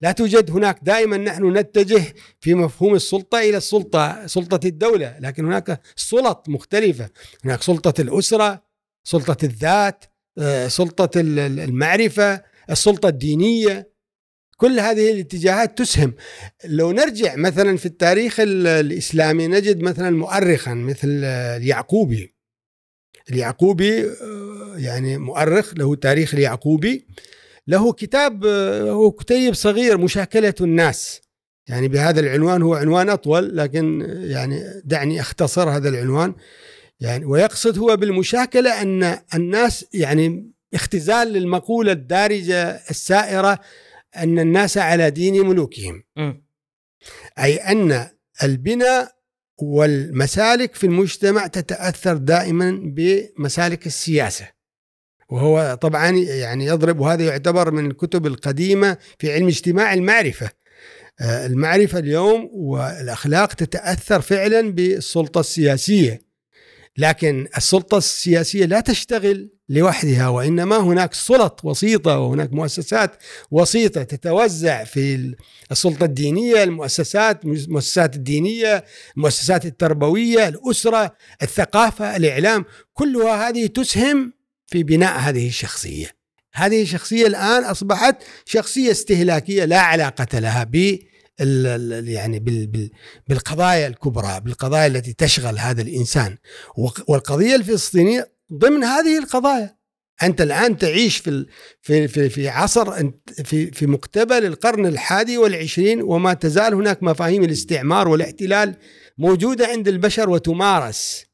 لا 0.01 0.13
توجد 0.13 0.51
هناك 0.51 0.79
دائما 0.83 1.17
نحن 1.17 1.57
نتجه 1.57 2.03
في 2.41 2.55
مفهوم 2.55 2.95
السلطة 2.95 3.39
إلى 3.39 3.57
السلطة 3.57 4.27
سلطة 4.27 4.67
الدولة 4.67 5.17
لكن 5.21 5.45
هناك 5.47 5.81
سلط 5.97 6.45
مختلفة. 6.49 7.09
هناك 7.45 7.63
سلطة 7.63 8.01
الأسرة 8.01 8.63
سلطة 9.05 9.37
الذات 9.45 10.05
آه، 10.39 10.69
سلطة 10.69 11.21
ال- 11.21 11.39
ال- 11.39 11.61
المعرفة 11.61 12.43
السلطة 12.71 13.09
الدينية. 13.09 13.89
كل 14.57 14.81
هذه 14.81 15.13
الاتجاهات 15.13 15.79
تسهم. 15.79 16.15
لو 16.65 16.93
نرجع 16.93 17.37
مثلا 17.37 17.77
في 17.77 17.87
التاريخ 17.87 18.41
ال- 18.41 18.67
الإسلامي 18.67 19.47
نجد 19.47 19.81
مثلا 19.83 20.11
مؤرخا 20.11 20.75
مثل 20.75 21.21
آه، 21.25 21.57
اليعقوبي. 21.57 22.35
اليعقوبي 23.31 24.05
آه، 24.05 24.75
يعني 24.77 25.19
مؤرخ 25.19 25.75
له 25.75 25.95
تاريخ 25.95 26.35
اليعقوبي 26.35 27.07
له 27.67 27.93
كتاب 27.93 28.45
آه، 28.47 28.91
هو 28.91 29.11
كتيب 29.11 29.55
صغير 29.55 29.99
مشاكلة 29.99 30.55
الناس. 30.61 31.21
يعني 31.69 31.89
بهذا 31.89 32.21
العنوان 32.21 32.63
هو 32.63 32.75
عنوان 32.75 33.09
أطول 33.09 33.57
لكن 33.57 34.03
آه، 34.03 34.25
يعني 34.27 34.83
دعني 34.85 35.21
أختصر 35.21 35.71
هذا 35.71 35.89
العنوان. 35.89 36.35
يعني 37.01 37.25
ويقصد 37.25 37.79
هو 37.79 37.97
بالمشاكلة 37.97 38.83
أن 38.83 39.19
الناس 39.35 39.87
يعني 39.95 40.53
اختزال 40.75 41.29
للمقولة 41.29 41.93
الدارجة 41.93 42.81
السائرة 42.91 43.59
أن 44.17 44.39
الناس 44.39 44.79
على 44.79 45.11
دين 45.11 45.47
ملوكهم. 45.47 46.03
أي 47.39 47.57
أن 47.57 48.09
البناء 48.43 49.18
والمسالك 49.59 50.75
في 50.75 50.85
المجتمع 50.85 51.47
تتأثر 51.47 52.17
دائما 52.17 52.81
بمسالك 52.85 53.87
السياسة. 53.87 54.49
وهو 55.31 55.79
طبعا 55.81 56.11
يعني 56.11 56.67
يضرب 56.67 57.01
وهذا 57.01 57.25
يعتبر 57.25 57.71
من 57.71 57.91
الكتب 57.91 58.27
القديمة 58.27 58.97
في 59.19 59.33
علم 59.33 59.47
اجتماع 59.47 59.95
المعرفة. 59.95 60.51
آه، 61.21 61.47
المعرفة 61.47 61.99
اليوم 61.99 62.51
والأخلاق 62.53 63.53
تتأثر 63.55 64.21
فعلا 64.21 64.73
بالسلطة 64.73 65.41
السياسية. 65.41 66.21
لكن 66.99 67.49
السلطة 67.57 67.99
السياسية 67.99 68.65
لا 68.65 68.81
تشتغل 68.81 69.51
لوحدها 69.69 70.29
وإنما 70.29 70.77
هناك 70.77 71.15
سلط 71.15 71.61
وسيطة 71.65 72.19
وهناك 72.19 72.53
مؤسسات 72.53 73.17
وسيطة 73.51 74.03
تتوزع 74.03 74.85
في 74.85 75.35
السلطة 75.73 76.05
الدينية 76.05 76.63
المؤسسات 76.63 77.45
المؤسسات 77.45 78.17
الدينية 78.17 78.85
المؤسسات 79.17 79.67
التربوية 79.67 80.49
الأسرة 80.49 81.15
الثقافة 81.43 82.17
الإعلام 82.17 82.65
كلها 82.93 83.49
هذه 83.49 83.67
تسهم 83.67 84.33
في 84.67 84.83
بناء 84.83 85.19
هذه 85.19 85.49
الشخصية. 85.49 86.19
هذه 86.55 86.83
الشخصية 86.83 87.27
الآن 87.27 87.65
أصبحت 87.65 88.17
شخصية 88.45 88.91
استهلاكية 88.91 89.65
لا 89.65 89.81
علاقة 89.81 90.39
لها 90.39 90.65
ب 90.65 90.99
يعني 92.09 92.39
بال- 92.39 92.67
بال- 92.67 92.91
بالقضايا 93.29 93.87
الكبرى 93.87 94.41
بالقضايا 94.41 94.87
التي 94.87 95.13
تشغل 95.13 95.59
هذا 95.59 95.83
الإنسان. 95.83 96.37
وق- 96.77 97.11
والقضية 97.11 97.55
الفلسطينية 97.57 98.38
ضمن 98.53 98.85
هذه 98.85 99.19
القضايا. 99.19 99.79
أنت 100.23 100.41
الآن 100.41 100.79
تعيش 100.79 101.17
في 101.17 101.47
في 101.83 102.09
في 102.09 102.29
في 102.29 102.49
عصر 102.49 103.11
في 103.45 103.71
في 103.71 103.87
مقتبل 103.87 104.45
القرن 104.47 104.87
الحادي 104.87 105.39
والعشرين 105.39 106.03
وما 106.03 106.35
تزال 106.35 106.75
هناك 106.75 107.03
مفاهيم 107.03 107.45
الاستعمار 107.45 108.09
والاحتلال 108.09 108.77
موجودة 109.19 109.67
عند 109.67 109.89
البشر 109.89 110.31
وتمارس. 110.31 111.29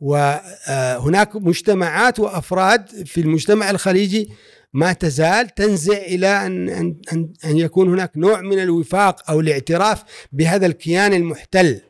وهناك 0.00 1.36
مجتمعات 1.36 2.20
وأفراد 2.20 3.06
في 3.06 3.20
المجتمع 3.20 3.70
الخليجي 3.70 4.30
ما 4.72 4.92
تزال 4.92 5.54
تنزع 5.54 5.96
إلى 5.96 6.46
أن 6.46 6.68
أن 6.68 6.96
أن, 7.44 7.58
يكون 7.58 7.88
هناك 7.88 8.16
نوع 8.16 8.40
من 8.40 8.62
الوفاق 8.62 9.30
أو 9.30 9.40
الاعتراف 9.40 10.02
بهذا 10.32 10.66
الكيان 10.66 11.12
المحتل. 11.12 11.66
آه، 11.66 11.80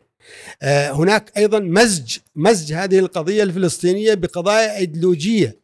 هناك 0.93 1.33
أيضا 1.37 1.59
مزج 1.59 2.19
مزج 2.37 2.73
هذه 2.73 2.99
القضية 2.99 3.43
الفلسطينية 3.43 4.15
بقضايا 4.15 4.77
إيديولوجية 4.77 5.57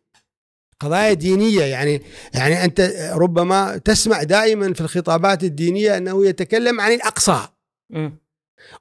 قضايا 0.81 1.13
دينية. 1.13 1.63
يعني 1.63 2.03
يعني 2.35 2.65
أنت 2.65 2.81
ربما 3.13 3.77
تسمع 3.77 4.23
دائما 4.23 4.75
في 4.75 4.81
الخطابات 4.81 5.45
الدينية 5.45 5.97
أنه 5.97 6.27
يتكلم 6.27 6.81
عن 6.81 6.93
الأقصى. 6.93 7.49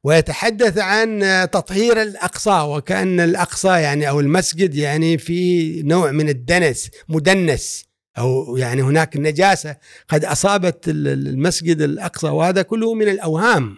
ويتحدث 0.03 0.77
عن 0.77 1.19
تطهير 1.51 2.01
الأقصى 2.01 2.61
وكأن 2.61 3.19
الأقصى 3.19 3.67
يعني 3.67 4.09
أو 4.09 4.19
المسجد 4.19 4.75
يعني 4.75 5.17
في 5.17 5.81
نوع 5.83 6.11
من 6.11 6.29
الدنس 6.29 6.89
مدنس 7.09 7.85
أو 8.17 8.57
يعني 8.57 8.81
هناك 8.81 9.17
نجاسة 9.17 9.75
قد 10.07 10.25
أصابت 10.25 10.83
المسجد 10.88 11.81
الأقصى 11.81 12.27
وهذا 12.27 12.61
كله 12.61 12.93
من 12.93 13.07
الأوهام. 13.09 13.77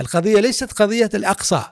القضية 0.00 0.40
ليست 0.40 0.72
قضية 0.72 1.10
الأقصى. 1.14 1.62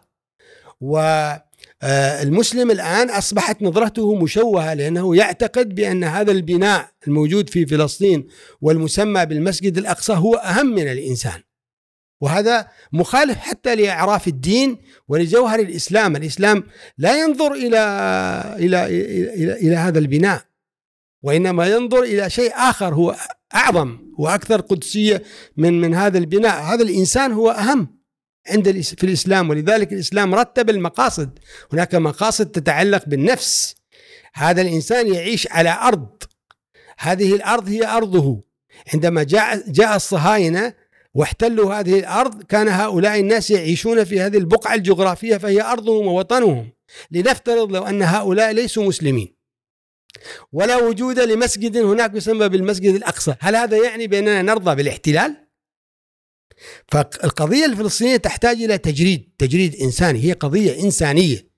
والمسلم 0.81 2.71
الآن 2.71 3.11
أصبحت 3.11 3.62
نظرته 3.62 4.15
مشوهة 4.15 4.75
لأنه 4.75 5.17
يعتقد 5.17 5.75
بأن 5.75 6.05
هذا 6.05 6.33
البناء 6.33 6.91
الموجود 7.07 7.50
في 7.50 7.67
فلسطين 7.67 8.27
والمسمى 8.61 9.27
بالمسجد 9.27 9.79
الأقصى 9.79 10.12
هو 10.12 10.35
أهم 10.35 10.67
من 10.67 10.89
الإنسان. 10.89 11.43
وهذا 12.21 12.69
مخالف 12.93 13.39
حتى 13.39 13.75
لأعراف 13.75 14.29
الدين 14.29 14.79
ولجوهر 15.09 15.59
الإسلام، 15.61 16.17
الإسلام 16.17 16.65
لا 16.99 17.21
ينظر 17.21 17.53
إلى 17.53 17.79
إلى 18.59 18.87
إلى, 18.87 19.53
إلى 19.53 19.77
هذا 19.77 19.99
البناء 19.99 20.43
وإنما 21.23 21.67
ينظر 21.67 22.03
إلى 22.03 22.31
شيء 22.31 22.53
آخر 22.55 22.95
هو 22.95 23.17
أعظم 23.55 23.99
وأكثر 24.19 24.61
قدسية 24.61 25.23
من 25.57 25.81
من 25.81 25.95
هذا 25.95 26.19
البناء، 26.19 26.62
هذا 26.62 26.83
الإنسان 26.83 27.33
هو 27.33 27.50
أهم. 27.50 28.00
عند 28.50 28.80
في 28.80 29.04
الإسلام 29.04 29.50
ولذلك 29.50 29.92
الإسلام 29.92 30.35
رتب 30.35 30.71
المقاصد، 30.71 31.38
هناك 31.73 31.95
مقاصد 31.95 32.47
تتعلق 32.47 33.02
بالنفس. 33.07 33.75
هذا 34.35 34.62
الإنسان 34.62 35.14
يعيش 35.14 35.49
على 35.50 35.78
أرض. 35.83 36.09
هذه 36.99 37.35
الأرض 37.35 37.69
هي 37.69 37.87
أرضه. 37.87 38.42
عندما 38.95 39.23
جاء 39.23 39.71
جاء 39.71 39.97
الصهاينة 39.97 40.75
واحتلوا 41.14 41.75
هذه 41.75 41.99
الأرض 41.99 42.42
كان 42.42 42.69
هؤلاء 42.69 43.21
الناس 43.21 43.50
يعيشون 43.50 44.04
في 44.04 44.21
هذه 44.21 44.38
البقعة 44.38 44.75
الجغرافية 44.75 45.37
فهي 45.37 45.62
أرضهم 45.62 46.07
ووطنهم. 46.07 46.73
لنفترض 47.11 47.73
لو 47.73 47.83
أن 47.83 48.02
هؤلاء 48.02 48.52
ليسوا 48.52 48.85
مسلمين. 48.85 49.35
ولا 50.52 50.76
وجود 50.76 51.19
لمسجد 51.19 51.76
هناك 51.76 52.14
يسمى 52.14 52.49
بالمسجد 52.49 52.95
الأقصى، 52.95 53.35
هل 53.40 53.57
هذا 53.57 53.76
يعني 53.76 54.07
بأننا 54.07 54.42
نرضى 54.42 54.75
بالاحتلال؟ 54.75 55.50
فالقضية 56.88 57.64
الفلسطينية 57.66 58.16
تحتاج 58.16 58.62
إلى 58.62 58.78
تجريد، 58.78 59.30
تجريد 59.38 59.76
إنساني، 59.76 60.25
هي 60.25 60.33
قضية 60.33 60.85
إنسانية. 60.85 61.50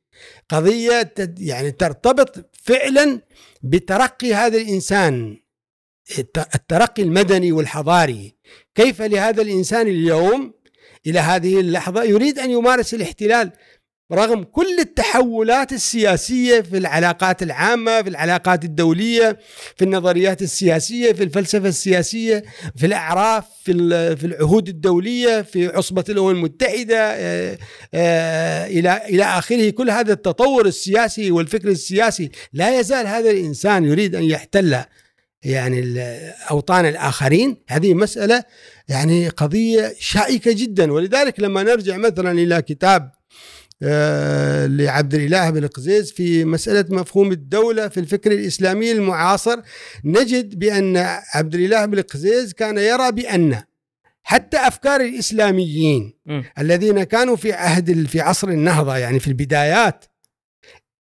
قضية 0.49 1.15
يعني 1.39 1.71
ترتبط 1.71 2.51
فعلا 2.53 3.21
بترقي 3.63 4.35
هذا 4.35 4.59
الإنسان 4.59 5.37
الترقي 6.55 7.03
المدني 7.03 7.53
والحضاري 7.53 8.37
كيف 8.75 9.03
لهذا 9.03 9.43
الإنسان 9.43 9.87
اليوم 9.87 10.55
إلى 11.07 11.19
هذه 11.19 11.61
اللحظة 11.61 12.03
يريد 12.05 12.39
أن 12.39 12.51
يمارس 12.51 12.95
الاحتلال 12.95 13.53
رغم 14.13 14.43
كل 14.45 14.79
التحولات 14.79 15.73
السياسية 15.73 16.61
في 16.61 16.79
العلاقات 16.79 17.43
العامة 17.43 18.03
في 18.03 18.09
العلاقات 18.09 18.65
الدولية 18.65 19.39
في 19.77 19.85
النظريات 19.85 20.43
السياسية 20.43 21.13
في 21.13 21.23
الفلسفة 21.23 21.69
السياسية 21.69 22.45
في 22.77 22.87
الأعراف 22.87 23.45
في 23.65 24.25
العهود 24.25 24.69
الدولية 24.69 25.43
في 25.43 25.67
عصبة 25.67 26.05
الأمم 26.09 26.31
المتحدة 26.31 26.97
آه، 26.99 27.59
آه، 27.95 28.67
إلى 28.67 29.03
إلى 29.09 29.25
آخره. 29.25 29.71
كل 29.71 29.91
هذا 29.91 30.13
التطور 30.13 30.67
السياسي 30.67 31.31
والفكر 31.31 31.69
السياسي 31.69 32.31
لا 32.53 32.81
يزال 32.81 33.07
هذا 33.07 33.31
الإنسان 33.31 33.85
يريد 33.85 34.15
أن 34.15 34.25
يحتل 34.25 34.77
يعني 35.43 36.01
أوطان 36.51 36.87
الآخرين. 36.87 37.57
هذه 37.69 37.95
مسألة 37.95 38.45
يعني 38.89 39.29
قضية 39.29 39.95
شائكة 39.99 40.53
جدا. 40.53 40.93
ولذلك 40.93 41.41
لما 41.41 41.63
نرجع 41.63 41.97
مثلا 41.97 42.33
إلى 42.33 42.63
كتاب 42.63 43.22
لعبد 44.67 45.15
الإله 45.15 45.51
بن 45.51 45.67
قزيز 45.67 46.13
في 46.13 46.45
مسألة 46.45 46.85
مفهوم 46.97 47.33
الدولة 47.33 47.89
في 47.89 48.01
الفكر 48.01 48.33
الإسلامي 48.33 48.93
المعاصر. 48.93 49.61
نجد 50.05 50.59
بأن 50.59 50.97
عبد 51.35 51.55
الإله 51.55 51.87
بن 51.87 52.01
قزيز 52.01 52.53
كان 52.53 52.79
يرى 52.79 53.13
بأن 53.13 53.63
حتى 54.23 54.57
أفكار 54.57 55.01
الإسلاميين 55.01 56.15
م. 56.27 56.43
الذين 56.59 57.03
كانوا 57.03 57.37
في 57.37 57.53
عهد 57.53 58.07
في 58.07 58.21
عصر 58.21 58.49
النهضة 58.49 58.97
يعني 58.97 59.21
في 59.21 59.29
البدايات 59.29 60.05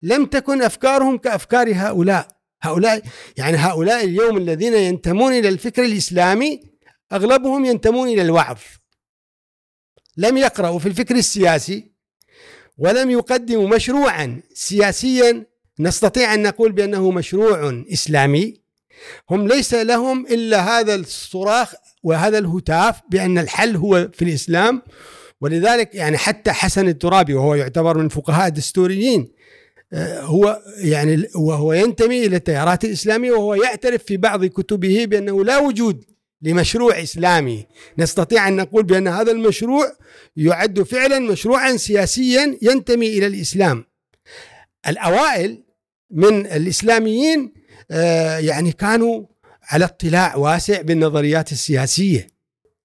لم 0.04 0.26
تكن 0.26 0.62
أفكارهم 0.62 1.18
كأفكار 1.18 1.72
هؤلاء. 1.76 2.28
هؤلاء 2.62 3.02
يعني 3.38 3.58
هؤلاء 3.58 4.04
اليوم 4.04 4.38
الذين 4.38 4.74
ينتمون 4.74 5.34
إلى 5.34 5.50
الفكر 5.50 5.84
الإسلامي 5.84 6.64
أغلبهم 7.14 7.66
ينتمون 7.66 8.08
إلى 8.08 8.22
الوعظ. 8.22 8.60
لم 10.18 10.38
يقرأوا 10.38 10.80
في 10.80 10.86
الفكر 10.86 11.16
السياسي. 11.16 11.91
ولم 12.82 13.12
يقدموا 13.12 13.68
مشروعا 13.68 14.42
سياسيا 14.54 15.46
نستطيع 15.80 16.34
أن 16.34 16.44
نقول 16.44 16.72
بأنه 16.72 17.12
مشروع 17.12 17.84
إسلامي. 17.94 18.62
هم 19.30 19.48
ليس 19.48 19.74
لهم 19.74 20.28
إلا 20.28 20.80
هذا 20.80 20.96
الصراخ 20.96 21.74
وهذا 22.04 22.38
الهتاف 22.38 23.02
بأن 23.10 23.38
الحل 23.38 23.76
هو 23.76 24.10
في 24.14 24.22
الإسلام. 24.22 24.82
ولذلك 25.42 25.96
يعني 25.96 26.18
حتى 26.18 26.52
حسن 26.52 26.88
الترابي 26.88 27.34
وهو 27.34 27.56
يعتبر 27.56 27.98
من 27.98 28.10
فقهاء 28.10 28.48
الدستوريين 28.48 29.32
هو 30.34 30.62
يعني 30.78 31.28
وهو 31.36 31.74
ينتمي 31.74 32.26
إلى 32.26 32.36
التيارات 32.36 32.86
الإسلامية 32.86 33.32
وهو 33.32 33.54
يعترف 33.54 34.04
في 34.04 34.18
بعض 34.18 34.46
كتبه 34.46 35.06
بأنه 35.06 35.44
لا 35.44 35.58
وجود 35.58 36.06
لمشروع 36.42 37.04
إسلامي. 37.04 37.66
نستطيع 37.98 38.48
أن 38.48 38.56
نقول 38.56 38.84
بأن 38.84 39.08
هذا 39.08 39.32
المشروع 39.32 39.96
يعد 40.36 40.82
فعلا 40.82 41.20
مشروعا 41.20 41.78
سياسيا 41.78 42.58
ينتمي 42.62 43.08
إلى 43.08 43.28
الإسلام. 43.28 43.86
الأوائل 44.88 45.64
من 46.12 46.46
الإسلاميين 46.46 47.54
آه، 47.92 48.38
يعني 48.38 48.72
كانوا 48.72 49.26
على 49.64 49.86
اطلاع 49.86 50.36
واسع 50.36 50.82
بالنظريات 50.82 51.52
السياسية 51.52 52.28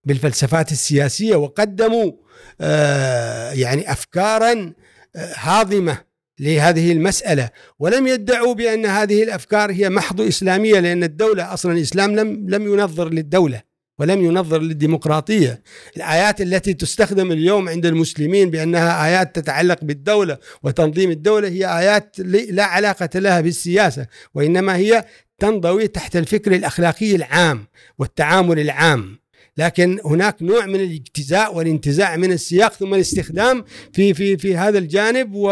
بالفلسفات 0.04 0.72
السياسية 0.72 1.36
وقدموا 1.36 2.12
آه، 2.60 3.52
يعني 3.52 3.92
افكارا 3.92 4.72
آه، 5.16 5.34
هاضمة 5.36 5.98
لهذه 6.40 6.92
المسألة. 6.92 7.50
ولم 7.78 8.06
يدعوا 8.06 8.54
بأن 8.54 8.86
هذه 8.86 9.22
الأفكار 9.22 9.72
هي 9.72 9.90
محض 9.90 10.20
إسلامية 10.20 10.80
لأن 10.80 11.04
الدولة 11.04 11.54
أصلا 11.54 11.72
الإسلام 11.72 12.16
لم 12.16 12.46
لم 12.48 12.62
ينظر 12.62 13.08
للدولة 13.08 13.62
ولم 13.98 14.24
ينظر 14.24 14.60
للديمقراطية. 14.62 15.62
الآيات 15.96 16.40
التي 16.40 16.74
تستخدم 16.74 17.32
اليوم 17.32 17.68
عند 17.68 17.86
المسلمين 17.86 18.50
بأنها 18.50 19.06
آيات 19.06 19.36
تتعلق 19.36 19.78
بالدولة 19.84 20.38
وتنظيم 20.62 21.10
الدولة 21.10 21.48
هي 21.48 21.78
آيات 21.78 22.16
لا 22.50 22.64
علاقة 22.64 23.18
لها 23.18 23.40
بالسياسة 23.40 24.06
وإنما 24.34 24.76
هي 24.76 25.04
تنضوي 25.38 25.88
تحت 25.88 26.16
الفكر 26.16 26.54
الأخلاقي 26.54 27.16
العام 27.16 27.66
والتعامل 27.98 28.58
العام. 28.58 29.18
لكن 29.58 30.00
هناك 30.04 30.42
نوع 30.42 30.66
من 30.66 30.80
الإجتزاء 30.80 31.54
والانتزاع 31.54 32.16
من 32.16 32.32
السياق 32.32 32.72
ثم 32.72 32.94
الاستخدام 32.94 33.64
في 33.92 34.14
في 34.14 34.36
في 34.36 34.56
هذا 34.56 34.78
الجانب 34.78 35.34
و 35.34 35.48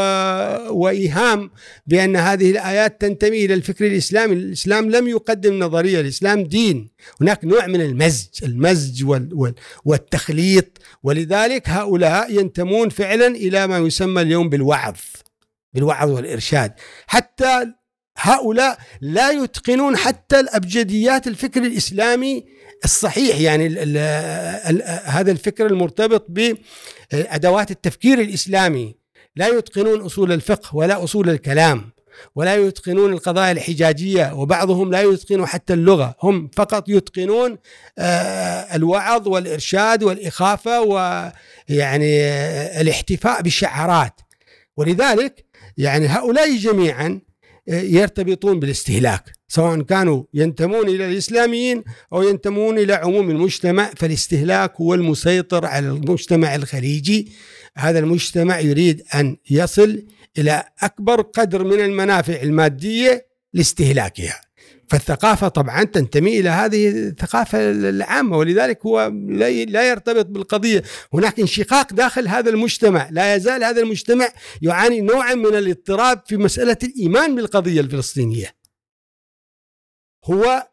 وإيهام 0.70 1.50
بأن 1.86 2.16
هذه 2.16 2.50
الآيات 2.50 3.00
تنتمي 3.00 3.44
إلى 3.44 3.54
الفكر 3.54 3.86
الإسلامي، 3.86 4.34
الإسلام 4.34 4.90
لم 4.90 5.08
يقدم 5.08 5.58
نظرية، 5.58 6.00
الإسلام 6.00 6.44
دين، 6.44 6.90
هناك 7.20 7.44
نوع 7.44 7.66
من 7.66 7.80
المزج، 7.80 8.44
المزج 8.44 9.04
وال 9.04 9.28
وال 9.32 9.54
والتخليط. 9.84 10.78
ولذلك 11.02 11.68
هؤلاء 11.68 12.32
ينتمون 12.32 12.88
فعلا 12.88 13.26
إلى 13.26 13.66
ما 13.66 13.78
يسمى 13.78 14.22
اليوم 14.22 14.48
بالوعظ 14.48 14.96
بالوعظ 15.74 16.10
والإرشاد، 16.10 16.72
حتى 17.06 17.66
هؤلاء 18.18 18.78
لا 19.00 19.30
يتقنون 19.30 19.96
حتى 19.96 20.40
الأبجديات 20.40 21.26
الفكر 21.26 21.62
الإسلامي 21.62 22.44
الصحيح 22.84 23.40
يعني 23.40 23.66
ال 23.66 23.78
ال 23.78 23.96
ال 23.96 25.00
هذا 25.04 25.30
الفكر 25.30 25.66
المرتبط 25.66 26.26
بأدوات 26.28 27.70
التفكير 27.70 28.20
الإسلامي. 28.20 28.94
لا 29.36 29.48
يتقنون 29.48 30.00
أصول 30.00 30.32
الفقه 30.32 30.76
ولا 30.76 31.04
أصول 31.04 31.30
الكلام 31.30 31.94
ولا 32.34 32.56
يتقنون 32.56 33.12
القضايا 33.12 33.52
الحجاجية 33.52 34.34
وبعضهم 34.34 34.90
لا 34.90 35.02
يتقن 35.02 35.46
حتى 35.46 35.72
اللغة. 35.72 36.14
هم 36.22 36.50
فقط 36.56 36.88
يتقنون 36.88 37.58
آه، 37.98 38.76
الوعظ 38.76 39.28
والإرشاد 39.28 40.02
والإخافة 40.02 40.80
ويعني 40.80 42.20
الاحتفاء 42.80 43.42
بالشعارات. 43.42 44.20
ولذلك 44.76 45.44
يعني 45.76 46.06
هؤلاء 46.06 46.56
جميعا 46.56 47.20
يرتبطون 47.68 48.60
بالاستهلاك. 48.60 49.32
سواء 49.54 49.82
كانوا 49.82 50.24
ينتمون 50.34 50.88
إلى 50.88 51.06
الإسلاميين 51.06 51.84
أو 52.12 52.22
ينتمون 52.22 52.78
إلى 52.78 52.92
عموم 52.92 53.30
المجتمع 53.30 53.90
فالاستهلاك 53.96 54.72
هو 54.80 54.94
المسيطر 54.94 55.66
على 55.66 55.88
المجتمع 55.88 56.54
الخليجي. 56.54 57.32
هذا 57.76 57.98
المجتمع 57.98 58.60
يريد 58.60 59.02
أن 59.14 59.36
يصل 59.50 60.02
إلى 60.38 60.64
أكبر 60.82 61.20
قدر 61.20 61.64
من 61.64 61.80
المنافع 61.80 62.42
المادية 62.42 63.26
لاستهلاكها. 63.52 64.40
فالثقافة 64.88 65.48
طبعا 65.48 65.84
تنتمي 65.84 66.40
إلى 66.40 66.48
هذه 66.48 66.88
الثقافة 66.88 67.70
العامة 67.70 68.36
ولذلك 68.36 68.86
هو 68.86 69.12
لا 69.68 69.88
يرتبط 69.90 70.26
بالقضية. 70.26 70.82
هناك 71.14 71.40
انشقاق 71.40 71.92
داخل 71.92 72.28
هذا 72.28 72.50
المجتمع. 72.50 73.08
لا 73.10 73.34
يزال 73.34 73.64
هذا 73.64 73.80
المجتمع 73.80 74.28
يعاني 74.62 75.00
نوعا 75.00 75.34
من 75.34 75.54
الاضطراب 75.54 76.22
في 76.26 76.36
مسألة 76.36 76.76
الإيمان 76.82 77.34
بالقضية 77.34 77.80
الفلسطينية. 77.80 78.63
هو 80.24 80.68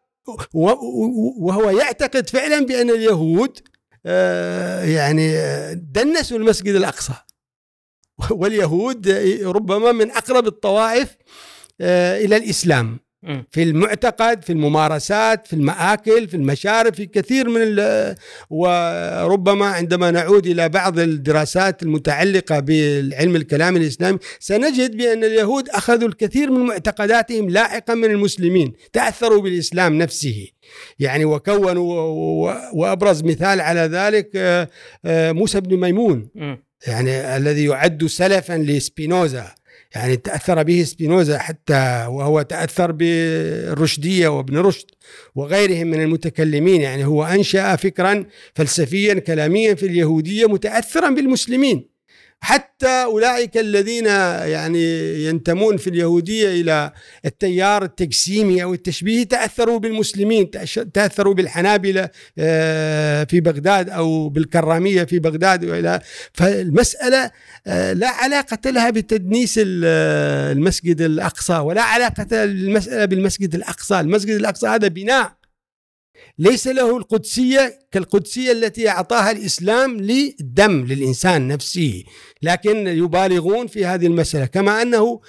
وهو 0.53 1.69
يعتقد 1.69 2.29
فعلا 2.29 2.65
بأن 2.65 2.89
اليهود 2.89 3.59
آه، 4.05 4.83
يعني 4.83 5.35
دنسوا 5.75 6.37
المسجد 6.37 6.75
الأقصى. 6.75 7.13
واليهود 8.31 9.09
ربما 9.43 9.91
من 9.91 10.11
أقرب 10.11 10.47
الطوائف 10.47 11.17
آه، 11.81 12.17
إلى 12.17 12.37
الإسلام. 12.37 12.99
في 13.51 13.63
المعتقد 13.63 14.43
في 14.43 14.49
الممارسات 14.53 15.47
في 15.47 15.53
المآكل 15.53 16.27
في 16.27 16.37
المشارب 16.37 16.93
في 16.93 17.05
كثير 17.05 17.49
من 17.49 17.75
وربما 18.49 19.65
عندما 19.65 20.11
نعود 20.11 20.47
إلى 20.47 20.69
بعض 20.69 20.99
الدراسات 20.99 21.83
المتعلقة 21.83 22.59
بالعلم 22.59 23.35
الكلام 23.35 23.77
الإسلامي 23.77 24.17
سنجد 24.39 24.97
بأن 24.97 25.23
اليهود 25.23 25.69
أخذوا 25.69 26.07
الكثير 26.07 26.51
من 26.51 26.59
معتقداتهم 26.59 27.49
لاحقا 27.49 27.93
من 27.93 28.11
المسلمين 28.11 28.73
تأثروا 28.93 29.41
بالإسلام 29.41 29.97
نفسه. 29.97 30.47
يعني 30.99 31.25
وكونوا 31.25 31.83
وأبرز 32.73 33.23
مثال 33.23 33.61
على 33.61 33.79
ذلك 33.81 34.29
آه، 34.35 34.69
آه، 35.05 35.31
موسى 35.31 35.61
بن 35.61 35.79
ميمون. 35.79 36.29
يعني 36.87 37.37
الذي 37.37 37.65
يعد 37.65 38.05
سلفا 38.05 38.53
لسبينوزا. 38.53 39.55
يعني 39.95 40.15
تأثر 40.15 40.63
به 40.63 40.83
سبينوزا 40.83 41.37
حتى 41.37 42.05
وهو 42.09 42.41
تأثر 42.41 42.91
بالرشدية 42.91 44.27
وابن 44.27 44.57
رشد 44.57 44.85
وغيرهم 45.35 45.87
من 45.87 46.01
المتكلمين. 46.01 46.81
يعني 46.81 47.05
هو 47.05 47.23
أنشأ 47.23 47.75
فكرا 47.75 48.25
فلسفيا 48.55 49.13
كلاميا 49.13 49.73
في 49.75 49.85
اليهودية 49.85 50.45
متأثرا 50.45 51.09
بالمسلمين. 51.09 51.90
حتى 52.43 53.03
أولئك 53.03 53.57
الذين 53.57 54.05
يعني 54.05 55.15
ينتمون 55.25 55.77
في 55.77 55.89
اليهودية 55.89 56.61
إلى 56.61 56.91
التيار 57.25 57.83
التجسيمي 57.83 58.63
أو 58.63 58.73
التشبيهي 58.73 59.25
تأثروا 59.25 59.79
بالمسلمين 59.79 60.51
تأثروا 60.93 61.33
بالحنابلة 61.33 62.09
آه، 62.37 63.23
في 63.23 63.39
بغداد 63.39 63.89
أو 63.89 64.29
بالكرامية 64.29 65.03
في 65.03 65.19
بغداد 65.19 65.65
والى 65.65 65.99
فالمسألة 66.33 67.31
آه، 67.67 67.93
لا 67.93 68.09
علاقة 68.09 68.69
لها 68.69 68.89
بتدنيس 68.89 69.59
المسجد 69.63 71.01
الأقصى 71.01 71.57
ولا 71.57 71.81
علاقة 71.81 72.43
المساله 72.43 73.05
بالمسجد 73.05 73.55
الأقصى، 73.55 73.99
المسجد 73.99 74.35
الأقصى 74.35 74.67
هذا 74.67 74.87
بناء 74.87 75.40
ليس 76.37 76.67
له 76.67 76.97
القدسية 76.97 77.79
كالقدسية 77.91 78.51
التي 78.51 78.89
أعطاها 78.89 79.31
الإسلام 79.31 79.97
للدم 79.97 80.85
للإنسان 80.85 81.47
نفسه 81.47 82.03
لكن 82.41 82.87
يبالغون 82.87 83.67
في 83.67 83.85
هذه 83.85 84.07
المسألة 84.07 84.45
كما 84.45 84.81
أنه 84.81 85.21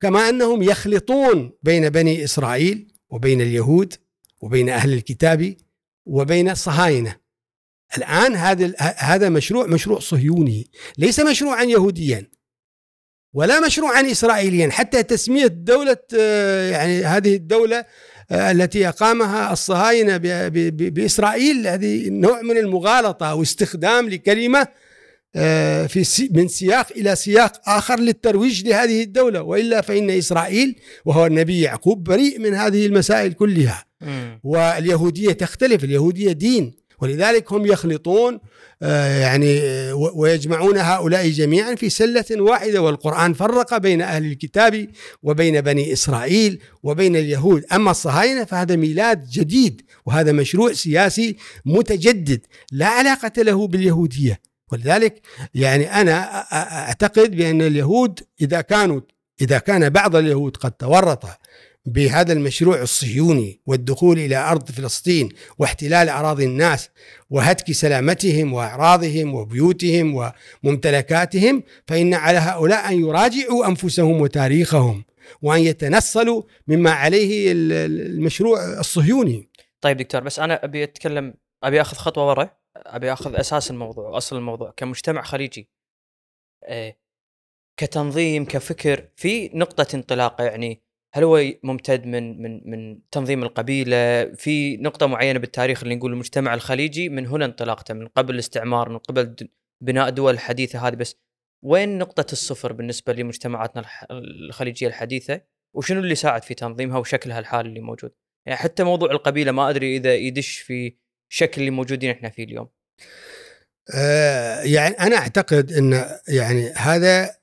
كما 0.00 0.28
أنهم 0.28 0.62
يخلطون 0.62 1.52
بين 1.62 1.88
بني 1.88 2.24
إسرائيل 2.24 2.92
وبين 3.10 3.40
اليهود 3.40 3.94
وبين 4.40 4.68
أهل 4.68 4.92
الكتاب 4.92 5.56
وبين 6.06 6.50
الصهاينة 6.50 7.16
الآن 7.96 8.36
هذا 8.36 8.74
هذا 8.98 9.28
مشروع 9.28 9.66
مشروع 9.66 9.98
صهيوني 9.98 10.70
ليس 10.98 11.20
مشروعا 11.20 11.62
يهوديا 11.62 12.30
ولا 13.32 13.60
مشروعا 13.60 14.10
إسرائيليا 14.10 14.70
حتى 14.70 15.02
تسمية 15.02 15.46
دولة 15.46 15.96
آه، 16.18 16.70
يعني 16.70 17.04
هذه 17.04 17.34
الدولة 17.34 17.84
التي 18.32 18.88
أقامها 18.88 19.52
الصهاينة 19.52 20.16
بإسرائيل 20.70 21.66
هذه 21.66 22.08
نوع 22.08 22.42
من 22.42 22.56
المغالطة 22.56 23.30
أو 23.30 23.42
استخدام 23.42 24.08
لكلمة 24.08 24.66
آه، 25.36 25.86
في 25.86 26.28
من 26.30 26.48
سياق 26.48 26.86
إلى 26.96 27.16
سياق 27.16 27.52
آخر 27.66 28.00
للترويج 28.00 28.68
لهذه 28.68 29.02
الدولة. 29.02 29.42
وإلا 29.42 29.80
فإن 29.80 30.10
إسرائيل 30.10 30.76
وهو 31.04 31.26
النبي 31.26 31.60
يعقوب 31.60 32.04
بريء 32.04 32.38
من 32.38 32.54
هذه 32.54 32.86
المسائل 32.86 33.32
كلها. 33.32 33.84
واليهودية 34.44 35.32
تختلف 35.32 35.84
اليهودية 35.84 36.32
دين. 36.32 36.72
ولذلك 37.00 37.52
هم 37.52 37.66
يخلطون 37.66 38.34
آه، 38.34 38.40
يعني 38.80 39.60
ويجمعون 39.92 40.78
هؤلاء 40.78 41.28
جميعا 41.28 41.74
في 41.74 41.90
سلة 41.90 42.24
واحدة 42.30 42.82
والقرآن 42.82 43.32
فرق 43.32 43.76
بين 43.76 44.02
أهل 44.02 44.24
الكتاب 44.24 44.88
وبين 45.22 45.60
بني 45.60 45.92
إسرائيل 45.92 46.62
وبين 46.82 47.16
اليهود. 47.16 47.64
أما 47.72 47.90
الصهاينة 47.90 48.44
فهذا 48.44 48.76
ميلاد 48.76 49.30
جديد 49.30 49.82
وهذا 50.06 50.32
مشروع 50.32 50.72
سياسي 50.72 51.36
متجدد 51.64 52.40
لا 52.72 52.86
علاقة 52.86 53.42
له 53.42 53.66
باليهودية. 53.66 54.40
ولذلك 54.72 55.20
يعني 55.54 56.00
أنا 56.00 56.44
أعتقد 56.52 57.36
بأن 57.36 57.62
اليهود 57.62 58.20
إذا 58.40 58.60
كانوا 58.60 59.00
إذا 59.40 59.58
كان 59.58 59.88
بعض 59.88 60.16
اليهود 60.16 60.56
قد 60.56 60.72
تورط 60.72 61.24
بهذا 61.86 62.32
المشروع 62.32 62.82
الصهيوني 62.82 63.60
والدخول 63.66 64.18
إلى 64.18 64.36
أرض 64.36 64.70
فلسطين 64.70 65.28
واحتلال 65.58 66.08
أراضي 66.08 66.44
الناس 66.44 66.90
وهتك 67.30 67.72
سلامتهم 67.72 68.52
وأعراضهم 68.52 69.34
وبيوتهم 69.34 70.32
وممتلكاتهم 70.64 71.62
فإن 71.86 72.14
على 72.14 72.38
هؤلاء 72.38 72.88
أن 72.92 73.00
يراجعوا 73.00 73.66
أنفسهم 73.66 74.20
وتاريخهم 74.20 75.04
وأن 75.42 75.60
يتنصلوا 75.60 76.42
مما 76.66 76.90
عليه 76.90 77.52
المشروع 77.52 78.80
الصهيوني. 78.80 79.50
طيب 79.80 79.96
دكتور 79.96 80.20
بس 80.20 80.38
أنا 80.38 80.64
أبي 80.64 80.84
أتكلم 80.84 81.34
أبي 81.62 81.80
أخذ 81.80 81.96
خطوة 81.96 82.28
ورا 82.28 82.50
أبي 82.76 83.12
أخذ 83.12 83.34
أساس 83.34 83.70
الموضوع 83.70 84.08
واصل 84.08 84.36
الموضوع 84.36 84.70
كمجتمع 84.76 85.22
خليجي 85.22 85.70
إيه، 86.68 87.00
كتنظيم 87.76 88.44
كفكر 88.44 89.08
في 89.16 89.50
نقطة 89.54 89.86
انطلاقه 89.94 90.44
يعني 90.44 90.82
هل 91.14 91.24
هو 91.24 91.42
ممتد 91.62 92.06
من 92.06 92.42
من 92.42 92.70
من 92.70 93.08
تنظيم 93.10 93.42
القبيلة؟ 93.42 94.24
في 94.24 94.76
نقطة 94.76 95.06
معينة 95.06 95.38
بالتاريخ 95.38 95.82
اللي 95.82 95.94
نقول 95.94 96.12
المجتمع 96.12 96.54
الخليجي 96.54 97.08
من 97.08 97.26
هنا 97.26 97.44
انطلاقته 97.44 97.94
من 97.94 98.06
قبل 98.06 98.34
الاستعمار 98.34 98.88
من 98.88 98.98
قبل 98.98 99.36
بناء 99.82 100.10
دول 100.10 100.34
الحديثه 100.34 100.88
هذه. 100.88 100.94
بس 100.94 101.16
وين 101.64 101.98
نقطة 101.98 102.26
الصفر 102.32 102.72
بالنسبة 102.72 103.12
لمجتمعاتنا 103.12 103.84
الخليجية 104.10 104.86
الحديثة؟ 104.86 105.40
وشنو 105.76 106.00
اللي 106.00 106.14
ساعد 106.14 106.42
في 106.42 106.54
تنظيمها 106.54 106.98
وشكلها 106.98 107.38
الحالي 107.38 107.68
اللي 107.68 107.80
موجود؟ 107.80 108.12
يعني 108.46 108.58
حتى 108.58 108.84
موضوع 108.84 109.10
القبيلة 109.10 109.52
ما 109.52 109.70
أدري 109.70 109.96
إذا 109.96 110.14
يدش 110.14 110.58
في 110.58 110.96
شكل 111.32 111.60
اللي 111.60 111.70
موجودين 111.70 112.10
إحنا 112.10 112.28
فيه 112.28 112.44
اليوم. 112.44 112.68
يعني 114.64 114.94
أنا 114.94 115.16
أعتقد 115.16 115.72
إن 115.72 116.18
يعني 116.28 116.70
هذا 116.70 117.34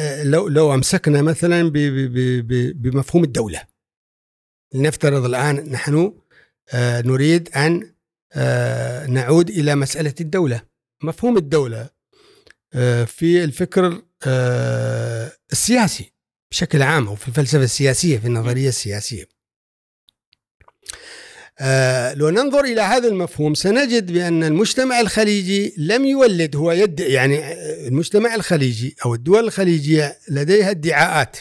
آه، 0.00 0.22
لو 0.22 0.48
لو 0.48 0.74
أمسكنا 0.74 1.22
مثلا 1.22 1.70
بمفهوم 2.74 3.24
الدولة. 3.24 3.62
لنفترض 4.74 5.24
الآن 5.24 5.70
نحن 5.70 6.14
آه، 6.72 7.00
نريد 7.00 7.48
أن 7.56 7.92
نعود 9.12 9.50
إلى 9.50 9.74
مسألة 9.74 10.14
الدولة. 10.20 10.62
مفهوم 11.02 11.36
الدولة 11.36 11.90
في 13.06 13.44
الفكر 13.44 14.02
السياسي 15.52 16.12
بشكل 16.50 16.82
عام 16.82 17.08
أو 17.08 17.14
في 17.14 17.28
الفلسفة 17.28 17.64
السياسية 17.64 18.18
في 18.18 18.26
النظرية 18.26 18.68
السياسية. 18.68 19.22
آه 19.22 19.41
لو 22.14 22.30
ننظر 22.30 22.64
إلى 22.64 22.80
هذا 22.80 23.08
المفهوم 23.08 23.54
سنجد 23.54 24.12
بأن 24.12 24.44
المجتمع 24.44 25.00
الخليجي 25.00 25.74
لم 25.78 26.04
يولد 26.04 26.56
هو 26.56 26.72
يدعي 26.72 27.12
يعني 27.12 27.38
آه، 27.38 27.88
المجتمع 27.88 28.34
الخليجي 28.34 28.96
أو 29.04 29.14
الدول 29.14 29.44
الخليجية 29.44 30.18
لديها 30.28 30.70
ادعاءات. 30.70 31.36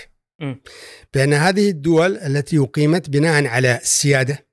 بأن 1.14 1.34
هذه 1.34 1.70
الدول 1.70 2.18
التي 2.18 2.60
أقيمت 2.60 3.10
بناء 3.10 3.46
على 3.46 3.80
السيادة 3.82 4.46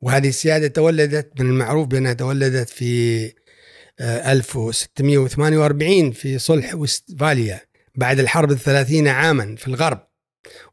وهذه 0.00 0.28
السيادة 0.28 0.68
تولدت 0.68 1.40
من 1.40 1.46
المعروف 1.46 1.86
بأنها 1.86 2.12
تولدت 2.12 2.68
في 2.68 3.32
1648 4.00 6.06
آه، 6.06 6.10
في 6.10 6.38
صلح 6.38 6.74
وستفاليا 6.74 7.60
بعد 7.94 8.20
الحرب 8.20 8.50
الثلاثين 8.50 9.08
عاما 9.08 9.56
في 9.56 9.68
الغرب 9.68 10.06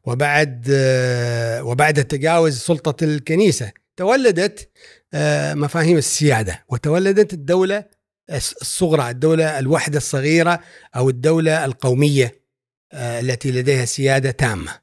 وبعد 0.04 0.66
آه، 0.70 1.64
وبعد 1.64 2.04
تجاوز 2.04 2.58
سلطة 2.58 3.04
الكنيسة. 3.04 3.72
تولدت 4.00 4.70
آه، 5.14 5.54
مفاهيم 5.54 5.96
السيادة 5.96 6.64
وتولدت 6.68 7.32
الدولة 7.32 7.84
الصغرى 8.30 9.10
الدولة 9.10 9.58
الوحده 9.58 9.96
الصغيرة 9.96 10.60
أو 10.96 11.08
الدولة 11.08 11.64
القومية 11.64 12.42
آه، 12.92 13.20
التي 13.20 13.50
لديها 13.50 13.84
سيادة 13.84 14.30
تامة. 14.30 14.78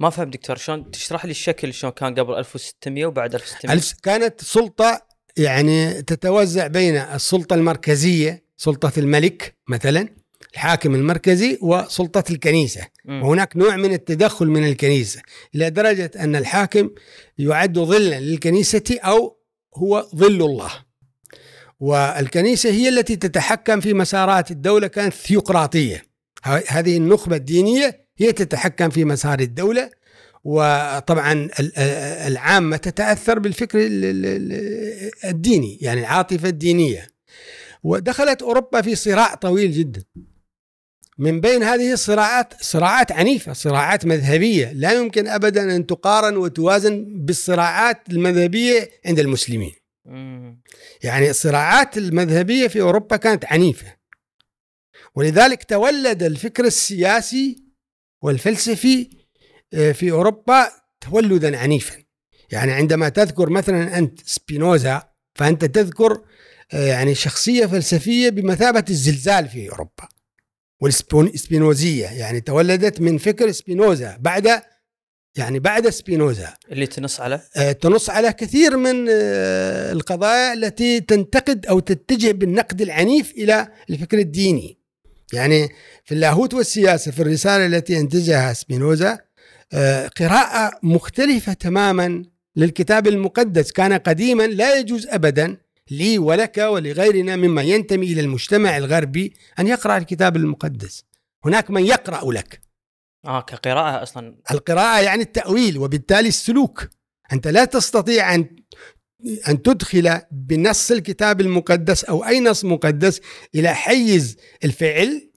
ما 0.00 0.10
فهم 0.10 0.30
دكتور 0.30 0.56
شلون 0.56 0.90
تشرح 0.90 1.24
لي 1.24 1.30
الشكل 1.30 1.74
شلون 1.74 1.92
كان 1.92 2.14
قبل 2.14 2.34
1600 2.34 3.06
وبعد 3.06 3.34
1600 3.34 3.82
كانت 4.02 4.40
سلطة 4.40 5.06
يعني 5.36 6.02
تتوزع 6.02 6.66
بين 6.66 6.96
السلطة 6.96 7.54
المركزية 7.54 8.44
سلطة 8.56 8.92
الملك 8.98 9.56
مثلا 9.68 10.08
الحاكم 10.54 10.94
المركزي 10.94 11.58
وسلطة 11.62 12.24
الكنيسة. 12.30 12.80
وهناك 13.08 13.56
نوع 13.56 13.76
من 13.76 13.92
التدخل 13.92 14.46
من 14.46 14.66
الكنيسة 14.68 15.22
إلى 15.54 15.70
درجة 15.70 16.10
أن 16.16 16.36
الحاكم 16.36 16.90
يعد 17.38 17.78
ظلا 17.78 18.20
للكنيسة 18.20 18.98
أو 19.00 19.38
هو 19.76 20.08
ظل 20.16 20.42
الله. 20.42 20.70
والكنيسة 21.80 22.70
هي 22.70 22.88
التي 22.88 23.16
تتحكم 23.16 23.80
في 23.80 23.94
مسارات 23.94 24.50
الدولة 24.50 24.86
كانت 24.86 25.14
ثيوقراطية 25.14 26.02
هذه 26.68 26.96
النخبة 26.96 27.36
الدينية 27.36 28.06
هي 28.18 28.32
تتحكم 28.32 28.90
في 28.90 29.04
مسار 29.04 29.40
الدولة. 29.40 29.90
وطبعا 30.44 31.32
ال- 31.32 31.78
العامة 32.26 32.76
تتأثر 32.76 33.38
بالفكر 33.38 33.78
ال- 33.78 34.04
ال- 34.04 34.26
ال- 34.26 35.10
الديني 35.24 35.78
يعني 35.80 36.00
العاطفة 36.00 36.48
الدينية. 36.48 37.08
ودخلت 37.82 38.42
أوروبا 38.42 38.80
في 38.80 38.94
صراع 38.94 39.34
طويل 39.34 39.72
جدا. 39.72 40.02
من 41.18 41.40
بين 41.40 41.62
هذه 41.62 41.92
الصراعات 41.92 42.54
صراعات 42.60 43.12
عنيفة 43.12 43.52
صراعات 43.52 44.06
مذهبية. 44.06 44.72
لا 44.72 44.92
يمكن 44.92 45.28
أبدا 45.28 45.76
أن 45.76 45.86
تقارن 45.86 46.36
وتوازن 46.36 47.04
بالصراعات 47.24 48.08
المذهبية 48.10 48.90
عند 49.06 49.18
المسلمين. 49.18 49.72
يعني 51.02 51.30
الصراعات 51.30 51.98
المذهبية 51.98 52.68
في 52.68 52.80
أوروبا 52.80 53.16
كانت 53.16 53.44
عنيفة. 53.44 53.96
ولذلك 55.14 55.64
تولد 55.64 56.22
الفكر 56.22 56.64
السياسي 56.64 57.64
والفلسفي 58.22 59.10
آه، 59.74 59.92
في 59.92 60.10
أوروبا 60.10 60.68
تولدا 61.00 61.58
عنيفا. 61.58 61.96
يعني 62.50 62.72
عندما 62.72 63.08
تذكر 63.08 63.50
مثلا 63.50 63.98
أنت 63.98 64.20
سبينوزا 64.26 65.02
فأنت 65.34 65.64
تذكر 65.64 66.24
آه، 66.72 66.86
يعني 66.86 67.14
شخصية 67.14 67.66
فلسفية 67.66 68.30
بمثابة 68.30 68.84
الزلزال 68.90 69.48
في 69.48 69.70
أوروبا. 69.70 70.08
والسبينوزية 70.82 72.06
يعني 72.06 72.40
تولدت 72.40 73.00
من 73.00 73.18
فكر 73.18 73.52
سبينوزا. 73.52 74.16
بعد 74.20 74.62
يعني 75.36 75.58
بعد 75.58 75.88
سبينوزا. 75.88 76.54
اللي 76.72 76.86
تنص 76.86 77.20
على؟ 77.20 77.40
آه، 77.56 77.72
تنص 77.72 78.10
على 78.10 78.32
كثير 78.32 78.76
من 78.76 79.06
آه، 79.10 79.92
القضايا 79.92 80.52
التي 80.52 81.00
تنتقد 81.00 81.66
أو 81.66 81.80
تتجه 81.80 82.32
بالنقد 82.32 82.80
العنيف 82.80 83.32
إلى 83.32 83.68
الفكر 83.90 84.18
الديني. 84.18 84.78
يعني 85.32 85.68
في 86.04 86.14
اللاهوت 86.14 86.54
والسياسة 86.54 87.10
في 87.10 87.22
الرسالة 87.22 87.66
التي 87.66 88.00
أنتجها 88.00 88.52
سبينوزا 88.52 89.18
آه، 89.72 90.08
قراءة 90.08 90.78
مختلفة 90.82 91.52
تماما 91.52 92.24
للكتاب 92.56 93.06
المقدس. 93.06 93.72
كان 93.72 93.92
قديما 93.92 94.46
لا 94.46 94.78
يجوز 94.78 95.06
ابدا 95.06 95.56
لي 95.90 96.18
ولك 96.18 96.58
ولغيرنا 96.58 97.36
مما 97.36 97.62
ينتمي 97.62 98.12
إلى 98.12 98.20
المجتمع 98.20 98.76
الغربي 98.76 99.34
أن 99.58 99.66
يقرأ 99.66 99.96
الكتاب 99.96 100.36
المقدس. 100.36 101.04
هناك 101.44 101.70
من 101.70 101.86
يقرأ 101.86 102.32
لك. 102.32 102.60
آه 103.24 103.40
كقراءة 103.40 104.02
أصلا. 104.02 104.36
القراءة 104.50 105.00
يعني 105.00 105.22
التأويل 105.22 105.78
وبالتالي 105.78 106.28
السلوك. 106.28 106.88
أنت 107.32 107.48
لا 107.48 107.64
تستطيع 107.64 108.34
أن 108.34 108.56
أن 109.48 109.62
تدخل 109.62 110.20
بنص 110.30 110.90
الكتاب 110.90 111.40
المقدس 111.40 112.04
أو 112.04 112.24
أي 112.24 112.40
نص 112.40 112.64
مقدس 112.64 113.20
إلى 113.54 113.74
حيز 113.74 114.36
الفعل 114.64 115.30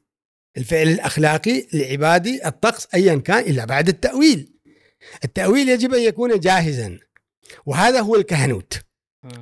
الفعل 0.57 0.87
الأخلاقي 0.87 1.67
العبادي 1.73 2.47
الطقس 2.47 2.87
أيا 2.93 3.15
كان 3.15 3.39
إلا 3.39 3.65
بعد 3.65 3.87
التأويل. 3.87 4.53
التأويل 5.23 5.69
يجب 5.69 5.93
أن 5.93 6.01
يكون 6.01 6.39
جاهزا. 6.39 6.99
وهذا 7.65 7.99
هو 7.99 8.15
الكهنوت. 8.15 8.84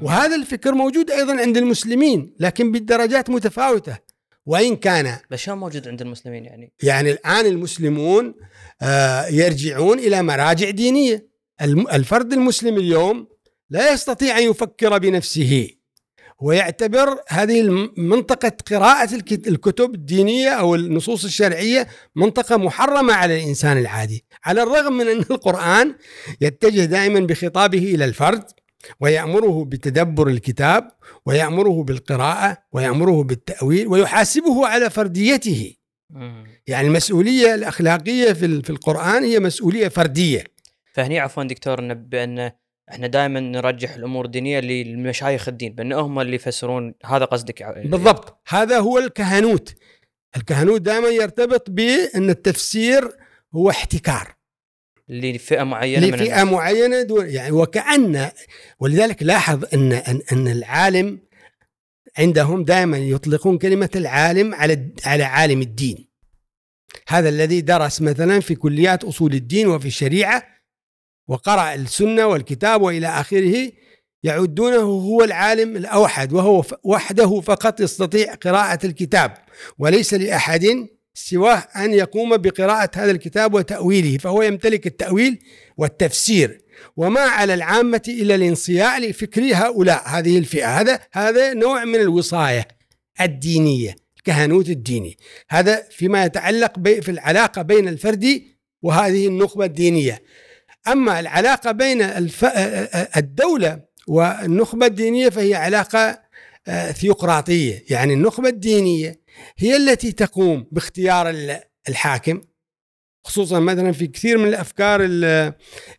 وهذا 0.01 0.35
الفكر 0.35 0.71
موجود 0.73 1.11
أيضا 1.11 1.41
عند 1.41 1.57
المسلمين 1.57 2.33
لكن 2.39 2.71
بدرجات 2.71 3.29
متفاوتة. 3.29 3.97
وإن 4.45 4.75
كان 4.75 5.17
بس 5.31 5.39
شلون 5.39 5.57
موجود 5.57 5.87
عند 5.87 6.01
المسلمين 6.01 6.45
يعني؟ 6.45 6.73
يعني 6.83 7.11
الآن 7.11 7.45
المسلمون 7.45 8.33
آه، 8.81 9.25
يرجعون 9.27 9.99
إلى 9.99 10.23
مراجع 10.23 10.69
دينية. 10.69 11.27
الم- 11.61 11.87
الفرد 11.87 12.33
المسلم 12.33 12.77
اليوم 12.77 13.27
لا 13.69 13.93
يستطيع 13.93 14.37
أن 14.39 14.43
يفكر 14.43 14.97
بنفسه 14.97 15.69
ويعتبر 16.41 17.19
هذه 17.29 17.61
منطقة 17.97 18.51
قراءة 18.71 19.15
الك- 19.15 19.47
الكتب 19.47 19.95
الدينية 19.95 20.49
أو 20.49 20.75
النصوص 20.75 21.25
الشرعية 21.25 21.87
منطقة 22.15 22.57
محرمة 22.57 23.13
على 23.13 23.39
الإنسان 23.43 23.77
العادي. 23.77 24.25
على 24.45 24.63
الرغم 24.63 24.93
من 24.93 25.07
أن 25.07 25.19
القرآن 25.19 25.95
يتجه 26.41 26.85
دائما 26.85 27.19
بخطابه 27.19 27.95
إلى 27.95 28.05
الفرد 28.05 28.43
ويأمره 28.99 29.65
بتدبر 29.65 30.27
الكتاب 30.27 30.87
ويأمره 31.25 31.83
بالقراءة 31.83 32.57
ويأمره 32.71 33.23
بالتأويل 33.23 33.87
ويحاسبه 33.87 34.67
على 34.67 34.89
فرديته. 34.89 35.75
يعني 36.67 36.87
المسؤولية 36.87 37.55
الأخلاقية 37.55 38.33
في 38.33 38.61
في 38.61 38.69
القرآن 38.69 39.23
هي 39.23 39.39
مسؤولية 39.39 39.87
فردية. 39.87 40.43
فهني 40.93 41.19
عفوا 41.19 41.43
دكتور 41.43 41.93
بأن 41.93 42.51
إحنا 42.91 43.07
دائما 43.07 43.39
نرجح 43.39 43.93
الأمور 43.95 44.25
الدينية 44.25 44.59
للمشايخ 44.59 45.47
الدين 45.47 45.73
بأن 45.75 45.93
هم 45.93 46.19
اللي 46.19 46.35
يفسرون. 46.35 46.93
هذا 47.05 47.25
قصدك 47.25 47.61
ع- 47.61 47.71
بالضبط. 47.85 48.37
هذا 48.47 48.79
هو 48.79 48.99
الكهنوت. 48.99 49.73
الكهنوت 50.37 50.81
دائما 50.81 51.07
يرتبط 51.07 51.69
بأن 51.69 52.29
التفسير 52.29 53.09
هو 53.55 53.69
احتكار. 53.69 54.35
لفئة 55.09 55.63
معينة 55.63 56.07
من 56.07 56.13
لفئة 56.13 56.41
الناس. 56.41 56.53
معينة 56.53 57.01
دون 57.01 57.29
يعني 57.29 57.51
وكأن 57.51 58.31
ولذلك 58.79 59.23
لاحظ 59.23 59.65
أن 59.73 59.93
أن, 59.93 60.21
أن 60.31 60.47
العالم 60.47 61.19
عندهم 62.17 62.63
دائما 62.63 62.97
يطلقون 62.97 63.57
كلمة 63.57 63.89
العالم 63.95 64.55
على 64.55 64.93
على 65.05 65.23
عالم 65.23 65.61
الدين 65.61 66.07
هذا 67.07 67.29
الذي 67.29 67.61
درس 67.61 68.01
مثلا 68.01 68.39
في 68.39 68.55
كليات 68.55 69.03
أصول 69.03 69.33
الدين 69.33 69.67
وفي 69.67 69.87
الشريعة 69.87 70.43
وقرأ 71.27 71.73
السنة 71.73 72.25
والكتاب 72.25 72.81
وإلى 72.81 73.07
آخره 73.07 73.71
يعدونه 74.23 74.81
هو 74.81 75.23
العالم 75.23 75.75
الأوحد 75.75 76.33
وهو 76.33 76.63
وحده 76.83 77.41
فقط 77.41 77.79
يستطيع 77.79 78.33
قراءة 78.33 78.85
الكتاب 78.85 79.33
وليس 79.77 80.13
لأحد 80.13 80.87
سواه 81.13 81.67
أن 81.75 81.93
يقوم 81.93 82.37
بقراءة 82.37 82.91
هذا 82.95 83.11
الكتاب 83.11 83.53
وتأويله 83.53 84.17
فهو 84.17 84.41
يمتلك 84.41 84.87
التأويل 84.87 85.39
والتفسير. 85.77 86.61
وما 86.97 87.21
على 87.21 87.53
العامة 87.53 88.01
إلا 88.07 88.35
الانصياع 88.35 88.97
لفكر 88.97 89.41
هؤلاء 89.53 90.03
هذه 90.07 90.37
الفئة 90.37 90.79
هذا 90.79 90.99
هذا 91.11 91.53
نوع 91.53 91.85
من 91.85 91.95
الوصاية 91.95 92.67
الدينية 93.21 93.95
الكهنوت 94.17 94.69
الديني. 94.69 95.17
هذا 95.49 95.87
فيما 95.91 96.25
يتعلق 96.25 96.79
في 96.79 97.11
العلاقة 97.11 97.61
بين 97.61 97.87
الفرد 97.87 98.41
وهذه 98.81 99.27
النخبة 99.27 99.65
الدينية. 99.65 100.23
أما 100.87 101.19
العلاقة 101.19 101.71
بين 101.71 102.01
الف... 102.01 102.45
الدولة 103.17 103.79
والنخبة 104.07 104.85
الدينية 104.85 105.29
فهي 105.29 105.55
علاقة 105.55 106.23
آه، 106.67 106.91
ثيوقراطية 106.91 107.83
يعني 107.89 108.13
النخبة 108.13 108.49
الدينية 108.49 109.22
هي 109.57 109.77
التي 109.77 110.11
تقوم 110.11 110.67
باختيار 110.71 111.29
ال- 111.29 111.59
الحاكم 111.89 112.41
خصوصا 113.25 113.59
مثلا 113.59 113.91
في 113.91 114.07
كثير 114.07 114.37
من 114.37 114.47
الأفكار 114.47 115.01
ال- 115.03 115.53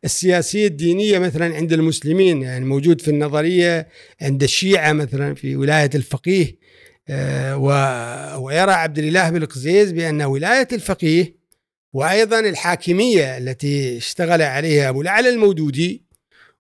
السياسية 0.04 0.66
الدينية 0.66 1.18
مثلا 1.18 1.54
عند 1.56 1.72
المسلمين 1.72 2.42
يعني 2.42 2.64
موجود 2.64 3.00
في 3.00 3.08
النظرية 3.08 3.88
عند 4.22 4.42
الشيعة 4.42 4.92
مثلا 4.92 5.34
في 5.34 5.56
ولاية 5.56 5.90
الفقيه 5.94 6.58
آه، 7.08 7.56
ويرى 8.38 8.72
عبد 8.72 8.98
الإله 8.98 9.30
بن 9.30 9.42
القزيز 9.42 9.92
بأن 9.92 10.22
ولاية 10.22 10.68
الفقيه 10.72 11.36
وأيضا 11.92 12.40
الحاكمية 12.40 13.38
التي 13.38 13.96
اشتغل 13.96 14.42
عليها 14.42 14.88
أبو 14.88 15.02
الأعلى 15.02 15.28
المودودي 15.28 16.04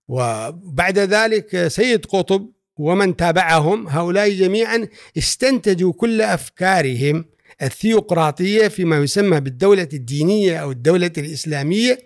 وبعد 0.08 0.98
ذلك 0.98 1.68
سيد 1.68 2.06
قطب 2.06 2.50
ومن 2.76 3.16
تابعهم 3.16 3.88
هؤلاء 3.88 4.30
جميعا 4.30 4.88
استنتجوا 5.18 5.92
كل 5.92 6.20
أفكارهم 6.22 7.24
الثيوقراطية 7.62 8.68
فيما 8.68 8.96
يسمى 8.98 9.40
بالدولة 9.40 9.88
الدينية 9.92 10.56
أو 10.56 10.70
الدولة 10.70 11.12
الإسلامية 11.18 11.98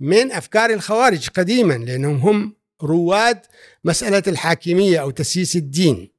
من 0.00 0.32
أفكار 0.32 0.70
الخوارج 0.70 1.28
قديما 1.28 1.74
لأنهم 1.74 2.16
هم 2.16 2.54
رواد 2.82 3.40
مسألة 3.84 4.22
الحاكمية 4.26 4.98
أو 4.98 5.10
تسييس 5.10 5.56
الدين. 5.56 6.10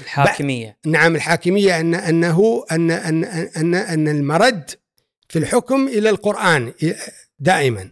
الحاكمية. 0.00 0.76
نعم 0.86 1.16
الحاكمية 1.16 1.80
أن 1.80 1.94
أنه 1.94 2.64
أن 2.70 2.90
أن 2.90 3.24
أن 3.56 3.74
أن 3.74 4.08
المرد 4.08 4.70
في 5.28 5.38
الحكم 5.38 5.88
إلى 5.88 6.10
القرآن 6.10 6.72
دائما. 7.38 7.90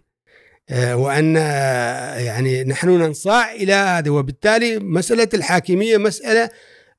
وأن 0.72 1.36
آه، 1.36 2.18
يعني 2.18 2.64
نحن 2.64 2.88
ننصاع 2.88 3.52
إلى 3.52 3.72
هذا 3.72 4.10
وبالتالي 4.10 4.78
مسألة 4.78 5.28
الحاكمية 5.34 5.96
مسألة 5.96 6.50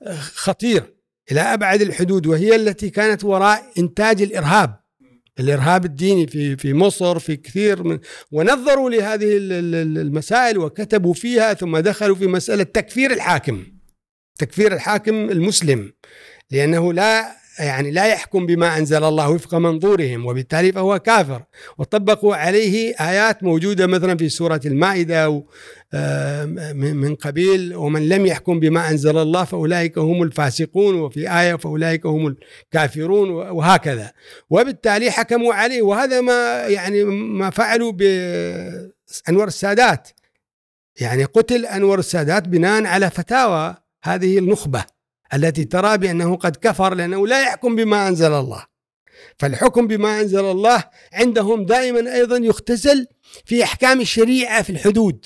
آه، 0.07 0.15
خطيرة 0.15 0.87
إلى 1.31 1.41
أبعد 1.41 1.81
الحدود 1.81 2.27
وهي 2.27 2.55
التي 2.55 2.89
كانت 2.89 3.23
وراء 3.23 3.63
إنتاج 3.77 4.21
الإرهاب. 4.21 4.79
الإرهاب 5.39 5.85
الديني 5.85 6.27
في 6.27 6.57
في 6.57 6.73
مصر 6.73 7.19
في 7.19 7.35
كثير 7.35 7.83
من 7.83 7.99
ونظروا 8.31 8.89
لهذه 8.89 9.37
ال- 9.37 9.53
ال- 9.75 9.97
المسائل 9.97 10.57
وكتبوا 10.57 11.13
فيها 11.13 11.53
ثم 11.53 11.77
دخلوا 11.77 12.15
في 12.15 12.27
مسألة 12.27 12.63
تكفير 12.63 13.11
الحاكم 13.11 13.65
تكفير 14.39 14.73
الحاكم 14.73 15.15
المسلم 15.29 15.91
لأنه 16.51 16.93
لا 16.93 17.38
يعني 17.59 17.91
لا 17.91 18.07
يحكم 18.07 18.45
بما 18.45 18.77
أنزل 18.77 19.03
الله 19.03 19.29
وفق 19.29 19.55
منظورهم 19.55 20.25
وبالتالي 20.25 20.71
فهو 20.71 20.99
كافر. 20.99 21.43
وطبقوا 21.77 22.35
عليه 22.35 22.95
آيات 22.99 23.43
موجودة 23.43 23.87
مثلا 23.87 24.17
في 24.17 24.29
سورة 24.29 24.61
المائدة 24.65 25.43
آه، 25.93 26.45
من 26.73 27.15
قبيل 27.15 27.75
ومن 27.75 28.09
لم 28.09 28.25
يحكم 28.25 28.59
بما 28.59 28.89
أنزل 28.89 29.17
الله 29.17 29.43
فأولئك 29.43 29.97
هم 29.97 30.23
الفاسقون 30.23 30.95
وفي 30.95 31.39
آية 31.39 31.55
فأولئك 31.55 32.05
هم 32.05 32.35
الكافرون 32.63 33.29
وهكذا. 33.29 34.11
وبالتالي 34.49 35.11
حكموا 35.11 35.53
عليه. 35.53 35.81
وهذا 35.81 36.21
ما 36.21 36.67
يعني 36.67 37.03
ما 37.03 37.49
فعلوا 37.49 37.91
بانور 37.91 39.47
السادات. 39.47 40.09
يعني 41.01 41.23
قتل 41.23 41.65
انور 41.65 41.99
السادات 41.99 42.47
بناء 42.47 42.85
على 42.85 43.09
فتاوى 43.09 43.75
هذه 44.03 44.37
النخبة. 44.37 44.98
التي 45.33 45.63
ترى 45.63 45.97
بأنه 45.97 46.35
قد 46.35 46.55
كفر 46.55 46.93
لأنه 46.93 47.27
لا 47.27 47.43
يحكم 47.43 47.75
بما 47.75 48.07
أنزل 48.07 48.33
الله. 48.33 48.65
فالحكم 49.37 49.87
بما 49.87 50.21
أنزل 50.21 50.45
الله 50.45 50.83
عندهم 51.13 51.65
دائما 51.65 52.15
أيضا 52.15 52.37
يختزل 52.37 53.07
في 53.45 53.63
أحكام 53.63 54.01
الشريعة 54.01 54.61
في 54.61 54.69
الحدود. 54.69 55.25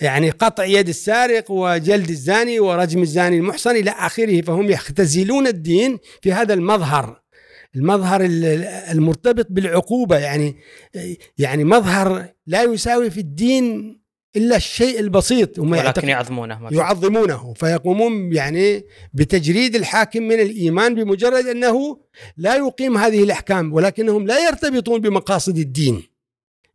يعني 0.00 0.30
قطع 0.30 0.64
يد 0.64 0.88
السارق 0.88 1.50
وجلد 1.50 2.08
الزاني 2.08 2.60
ورجم 2.60 3.02
الزاني 3.02 3.36
المحصن 3.36 3.70
إلى 3.70 3.90
آخره 3.90 4.40
فهم 4.40 4.70
يختزلون 4.70 5.46
الدين 5.46 5.98
في 6.22 6.32
هذا 6.32 6.54
المظهر. 6.54 7.24
المظهر 7.76 8.20
المرتبط 8.90 9.46
بالعقوبة 9.50 10.18
يعني 10.18 10.56
يعني 11.38 11.64
مظهر 11.64 12.28
لا 12.46 12.62
يساوي 12.62 13.10
في 13.10 13.20
الدين 13.20 13.98
إلا 14.36 14.56
الشيء 14.56 15.00
البسيط 15.00 15.58
هم 15.58 15.72
ولكن 15.72 16.08
يعظمونه 16.08 16.68
يعظمونه 16.72 17.54
فيقومون 17.56 18.32
يعني 18.32 18.84
بتجريد 19.14 19.74
الحاكم 19.74 20.22
من 20.22 20.40
الإيمان 20.40 20.94
بمجرد 20.94 21.46
أنه 21.46 21.98
لا 22.36 22.56
يقيم 22.56 22.96
هذه 22.98 23.22
الأحكام 23.22 23.72
ولكنهم 23.72 24.26
لا 24.26 24.46
يرتبطون 24.46 25.00
بمقاصد 25.00 25.58
الدين. 25.58 26.02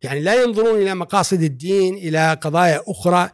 يعني 0.02 0.20
لا 0.20 0.42
ينظرون 0.42 0.82
إلى 0.82 0.94
مقاصد 0.94 1.42
الدين 1.42 1.94
إلى 1.94 2.38
قضايا 2.40 2.82
أخرى 2.86 3.30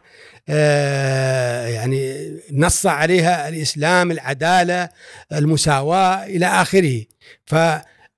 آه 0.49 1.67
يعني 1.67 2.31
نص 2.51 2.85
عليها 2.85 3.49
الإسلام 3.49 4.11
العدالة 4.11 4.89
المساواة 5.33 6.25
إلى 6.25 6.45
آخره. 6.45 7.03
ف 7.45 7.55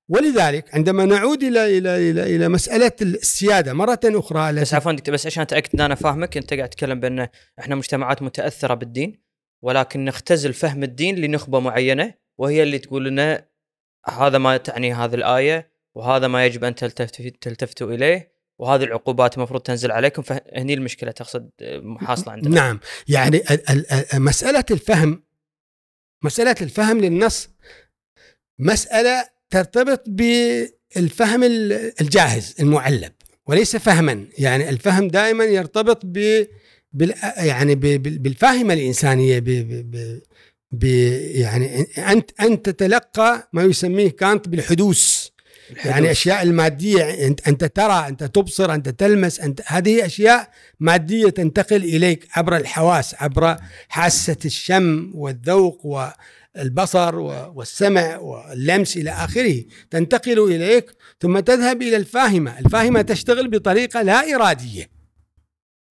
ولذلك 0.09 0.75
عندما 0.75 1.05
نعود 1.05 1.43
إلى 1.43 1.77
إلى 1.77 2.11
إلى 2.11 2.35
إلى 2.35 2.49
مسألة 2.49 2.91
السياده 3.01 3.73
مرة 3.73 3.99
أخرى 4.05 4.53
بس 4.53 4.73
عفوا 4.73 4.91
دكتور 4.91 5.13
بس 5.13 5.25
عشان 5.25 5.41
أتأكد 5.41 5.69
إن 5.73 5.81
أنا 5.81 5.95
فاهمك 5.95 6.37
أنت 6.37 6.53
قاعد 6.53 6.69
تتكلم 6.69 6.99
بأن 6.99 7.27
إحنا 7.59 7.75
مجتمعات 7.75 8.21
متأثرة 8.21 8.73
بالدين 8.73 9.21
ولكن 9.61 10.05
نختزل 10.05 10.53
فهم 10.53 10.83
الدين 10.83 11.15
لنخبة 11.15 11.59
معينة 11.59 12.13
وهي 12.37 12.63
اللي 12.63 12.79
تقول 12.79 13.05
لنا 13.05 13.45
هذا 14.09 14.37
ما 14.37 14.57
تعني 14.57 14.93
هذه 14.93 15.15
الآية 15.15 15.71
وهذا 15.95 16.27
ما 16.27 16.45
يجب 16.45 16.63
أن 16.63 16.75
تلتفتوا 17.41 17.93
إليه 17.93 18.39
وهذه 18.59 18.83
العقوبات 18.83 19.37
المفروض 19.37 19.61
تنزل 19.61 19.91
عليكم. 19.91 20.21
فهني 20.21 20.73
المشكلة 20.73 21.11
تقصد 21.11 21.49
حاصلة 21.97 22.33
عندنا. 22.33 22.55
نعم. 22.55 22.79
يعني 23.07 23.43
مسألة 24.13 24.65
الفهم 24.71 25.23
مسألة 26.23 26.55
الفهم 26.61 26.99
للنص 26.99 27.49
مسألة 28.59 29.38
ترتبط 29.49 30.03
بالفهم 30.07 31.43
الجاهز 32.01 32.55
المعلب. 32.59 33.11
وليس 33.47 33.75
فهما. 33.75 34.25
يعني 34.37 34.69
الفهم 34.69 35.07
دائما 35.07 35.43
يرتبط 35.43 36.01
ب 36.03 36.45
بال 36.93 37.13
يعني 37.37 37.75
بالفاهمة 37.75 38.73
الإنسانية 38.73 39.39
ب 39.39 39.43
ب 39.45 40.19
ب 40.71 40.83
يعني 41.35 41.85
أنت 41.97 42.31
أنت 42.41 42.69
تتلقى 42.69 43.49
ما 43.53 43.63
يسميه 43.63 44.09
كانت 44.09 44.47
بالحدوث. 44.49 45.27
الحدوث. 45.71 45.85
يعني 45.85 46.11
أشياء 46.11 46.41
المادية 46.43 47.27
أنت 47.27 47.47
أنت 47.47 47.63
ترى 47.65 48.07
أنت 48.07 48.23
تبصر 48.23 48.73
أنت 48.73 48.89
تلمس 48.89 49.39
أنت 49.39 49.61
هذه 49.65 50.05
أشياء 50.05 50.49
مادية 50.79 51.29
تنتقل 51.29 51.83
إليك 51.83 52.27
عبر 52.33 52.55
الحواس 52.57 53.15
عبر 53.19 53.57
حاسة 53.89 54.37
الشم 54.45 55.11
والذوق 55.15 55.85
و 55.85 56.07
البصر 56.59 57.15
والسمع 57.55 58.17
واللمس 58.17 58.97
إلى 58.97 59.11
آخره. 59.11 59.63
تنتقل 59.91 60.39
إليك 60.39 60.91
ثم 61.21 61.39
تذهب 61.39 61.81
إلى 61.81 61.95
الفاهمة. 61.95 62.59
الفاهمة 62.59 63.01
تشتغل 63.01 63.47
بطريقة 63.49 64.01
لا 64.01 64.35
إرادية. 64.35 64.89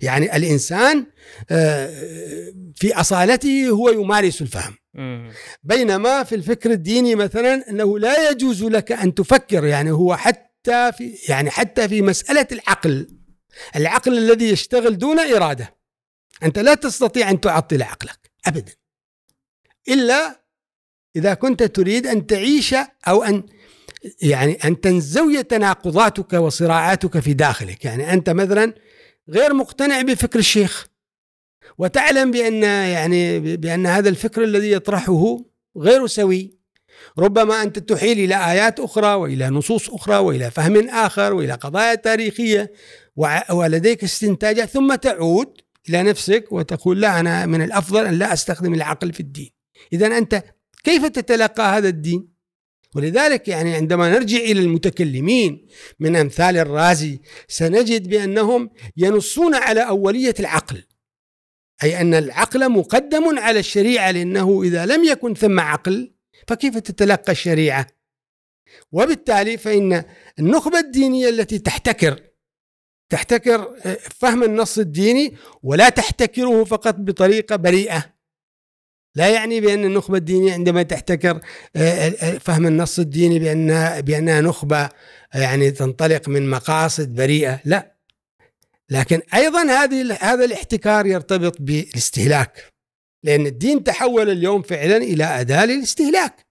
يعني 0.01 0.37
الإنسان 0.37 1.07
آه، 1.51 2.53
في 2.75 2.95
أصالته 2.95 3.69
هو 3.69 3.91
يمارس 3.91 4.43
الفهم. 4.43 4.75
بينما 5.63 6.23
في 6.23 6.35
الفكر 6.35 6.71
الديني 6.71 7.15
مثلا 7.15 7.71
أنه 7.71 7.99
لا 7.99 8.31
يجوز 8.31 8.65
لك 8.65 8.93
أن 8.93 9.15
تفكر 9.15 9.65
يعني 9.65 9.91
هو 9.91 10.17
حتى 10.17 10.93
في 10.93 11.19
يعني 11.29 11.51
حتى 11.51 11.89
في 11.89 12.03
مسألة 12.03 12.47
العقل. 12.53 13.09
العقل 13.77 14.19
الذي 14.19 14.49
يشتغل 14.49 14.99
دون 14.99 15.19
إرادة. 15.19 15.75
أنت 16.43 16.59
لا 16.59 16.75
تستطيع 16.75 17.31
أن 17.31 17.41
تعطل 17.41 17.83
عقلك. 17.83 18.31
أبدا. 18.47 18.73
إلا 19.89 20.41
إذا 21.19 21.35
كنت 21.35 21.63
تريد 21.63 22.07
أن 22.07 22.27
تعيش 22.27 22.75
أو 23.09 23.23
أن 23.23 23.43
يعني 24.23 24.53
أن 24.53 24.81
تنزوي 24.81 25.43
تناقضاتك 25.43 26.33
وصراعاتك 26.33 27.19
في 27.19 27.33
داخلك. 27.33 27.85
يعني 27.85 28.13
أنت 28.13 28.31
مثلا 28.31 28.75
غير 29.29 29.55
مقتنع 29.55 30.03
بفكر 30.03 30.39
الشيخ 30.39 30.87
وتعلم 31.79 32.31
بأن 32.31 32.63
يعني 32.63 33.57
بأن 33.57 33.87
هذا 33.87 34.09
الفكر 34.09 34.45
الذي 34.45 34.73
يطرحه 34.73 35.39
غير 35.77 36.07
سوي. 36.07 36.59
ربما 37.19 37.63
أنت 37.63 37.79
تحيل 37.79 38.19
إلى 38.19 38.51
آيات 38.51 38.81
أخرى 38.81 39.15
وإلى 39.15 39.49
نصوص 39.49 39.91
أخرى 39.91 40.17
وإلى 40.17 40.51
فهم 40.51 40.89
آخر 40.89 41.33
وإلى 41.33 41.53
قضايا 41.53 41.95
تاريخية 41.95 42.73
ولديك 43.51 44.05
استنتاجات 44.05 44.69
ثم 44.69 44.95
تعود 44.95 45.61
إلى 45.89 46.03
نفسك 46.03 46.45
وتقول 46.51 47.01
لا 47.01 47.21
أنا 47.21 47.47
من 47.47 47.63
الأفضل 47.63 48.07
أن 48.07 48.15
لا 48.15 48.33
أستخدم 48.33 48.75
العقل 48.75 49.13
في 49.13 49.21
الدين. 49.21 49.51
إذا 49.93 50.07
أنت 50.07 50.45
كيف 50.85 51.07
تتلقى 51.07 51.63
هذا 51.63 51.89
الدين؟ 51.89 52.29
ولذلك 52.95 53.49
يعني 53.49 53.75
عندما 53.75 54.11
نرجع 54.11 54.39
إلى 54.39 54.61
المتكلمين 54.61 55.67
من 56.01 56.17
أمثال 56.17 56.57
الرازي 56.57 57.21
سنجد 57.49 58.09
بأنهم 58.09 58.71
ينصون 58.97 59.55
على 59.55 59.89
أولية 59.89 60.35
العقل. 60.41 60.85
أي 61.83 62.01
أن 62.01 62.15
العقل 62.15 62.69
مقدم 62.69 63.39
على 63.39 63.59
الشريعة 63.59 64.11
لأنه 64.11 64.63
إذا 64.63 64.87
لم 64.87 65.05
يكن 65.05 65.35
ثم 65.35 65.61
عقل 65.61 66.15
فكيف 66.47 66.79
تتلقى 66.79 67.33
الشريعة؟ 67.33 67.87
وبالتالي 68.93 69.59
فإن 69.59 70.05
النخبة 70.39 70.79
الدينية 70.79 71.29
التي 71.29 71.59
تحتكر 71.59 72.29
تحتكر 73.11 73.77
فهم 74.01 74.43
النص 74.43 74.79
الديني 74.79 75.37
ولا 75.63 75.89
تحتكره 75.89 76.65
فقط 76.65 76.95
بطريقة 76.95 77.57
بريئة. 77.57 78.18
لا 79.19 79.29
يعني 79.29 79.61
بأن 79.61 79.85
النخبة 79.85 80.19
الدينية 80.19 80.53
عندما 80.53 80.83
تحتكر 80.83 81.41
آه، 81.77 81.79
آه، 81.79 82.15
آه، 82.23 82.39
فهم 82.39 82.67
النص 82.67 82.99
الديني 82.99 83.39
بأنها 83.39 84.01
بأنها 84.01 84.41
نخبة 84.41 84.89
يعني 85.35 85.71
تنطلق 85.71 86.29
من 86.29 86.51
مقاصد 86.51 87.15
بريئة 87.15 87.61
لا. 87.65 87.97
لكن 88.91 89.21
أيضا 89.35 89.63
هذه 89.63 90.19
هذا 90.21 90.45
الاحتكار 90.45 91.07
يرتبط 91.07 91.57
بالاستهلاك 91.61 92.65
لأن 93.25 93.47
الدين 93.47 93.85
تحول 93.85 94.31
اليوم 94.31 94.63
فعلا 94.63 94.97
إلى 94.97 95.25
أداة 95.25 95.65
للاستهلاك. 95.65 96.47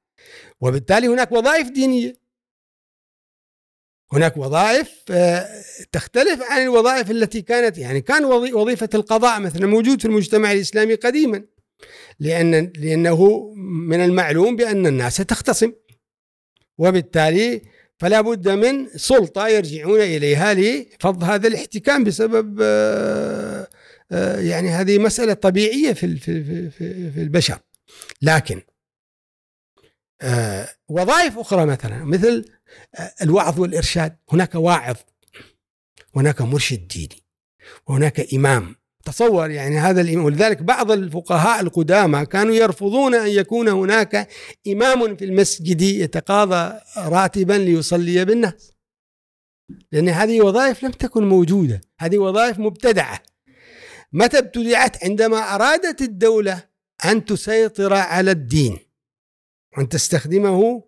وبالتالي 0.61 1.07
هناك 1.07 1.31
وظائف 1.31 1.69
دينية. 1.69 2.13
هناك 4.13 4.37
وظائف 4.37 5.03
تختلف 5.91 6.41
عن 6.41 6.61
الوظائف 6.61 7.11
التي 7.11 7.41
كانت 7.41 7.77
يعني 7.77 8.01
كان 8.01 8.25
وظيفة 8.25 8.89
القضاء 8.93 9.39
مثلا 9.39 9.67
موجود 9.67 10.01
في 10.01 10.07
المجتمع 10.07 10.51
الإسلامي 10.51 10.95
قديما. 10.95 11.56
لأن 12.19 12.71
لأنه 12.77 13.51
من 13.87 14.03
المعلوم 14.03 14.55
بأن 14.55 14.87
الناس 14.87 15.17
تختصم. 15.17 15.73
وبالتالي 16.77 17.61
فلا 17.97 18.21
بد 18.21 18.49
من 18.49 18.87
سلطة 18.95 19.47
يرجعون 19.47 20.01
إليها 20.01 20.53
لفض 20.53 21.23
هذا 21.23 21.47
الاحتكام 21.47 22.03
بسبب 22.03 22.59
آه، 22.61 23.67
آه، 24.11 24.39
يعني 24.39 24.69
هذه 24.69 24.97
مسألة 24.97 25.33
طبيعية 25.33 25.93
في 25.93 26.17
في 27.09 27.21
البشر. 27.21 27.59
لكن 28.21 28.61
آه، 30.21 30.69
وظائف 30.89 31.39
أخرى 31.39 31.65
مثلا 31.65 32.03
مثل 32.03 32.45
الوعظ 33.21 33.59
والإرشاد. 33.59 34.17
هناك 34.29 34.55
واعظ 34.55 34.95
هناك 36.15 36.41
مرشد 36.41 36.87
ديني 36.87 37.23
وهناك 37.87 38.33
إمام. 38.33 38.75
تصور 39.07 39.49
يعني 39.51 39.77
هذا 39.77 40.01
الإمام 40.01 40.25
ولذلك 40.25 40.61
بعض 40.61 40.91
الفقهاء 40.91 41.61
القدامى 41.61 42.25
كانوا 42.25 42.55
يرفضون 42.55 43.15
أن 43.15 43.27
يكون 43.27 43.67
هناك 43.67 44.27
إمام 44.67 45.15
في 45.15 45.25
المسجد 45.25 45.81
يتقاضى 45.81 46.79
راتبا 46.97 47.53
ليصلي 47.53 48.25
بالناس. 48.25 48.71
لأن 49.91 50.09
هذه 50.09 50.41
وظائف 50.41 50.83
لم 50.83 50.91
تكن 50.91 51.23
موجودة. 51.23 51.81
هذه 51.99 52.17
وظائف 52.17 52.59
مبتدعة. 52.59 53.23
متى 54.13 54.37
ابتدعت؟ 54.37 55.03
عندما 55.03 55.37
أرادت 55.37 56.01
الدولة 56.01 56.63
أن 57.05 57.25
تسيطر 57.25 57.93
على 57.93 58.31
الدين 58.31 58.77
أن 59.77 59.89
تستخدمه 59.89 60.83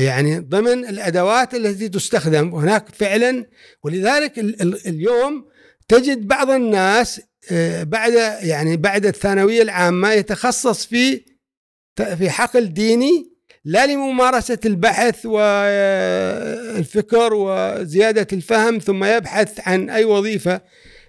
يعني 0.00 0.38
ضمن 0.38 0.88
الأدوات 0.88 1.54
التي 1.54 1.88
تستخدم. 1.88 2.54
هناك 2.54 2.88
فعلا. 2.88 3.46
ولذلك 3.82 4.38
اليوم 4.86 5.53
تجد 5.88 6.26
بعض 6.26 6.50
الناس 6.50 7.20
آه، 7.52 7.82
بعد 7.82 8.12
يعني 8.42 8.76
بعد 8.76 9.06
الثانوية 9.06 9.62
العامة 9.62 10.12
يتخصص 10.12 10.86
في 10.86 11.24
في 11.96 12.30
حقل 12.30 12.72
ديني 12.72 13.34
لا 13.64 13.86
لممارسة 13.86 14.58
البحث 14.66 15.26
والفكر 15.26 16.54
وزيادة 17.34 18.26
الفهم 18.32 18.78
ثم 18.78 19.04
يبحث 19.04 19.68
عن 19.68 19.90
أي 19.90 20.04
وظيفة 20.04 20.60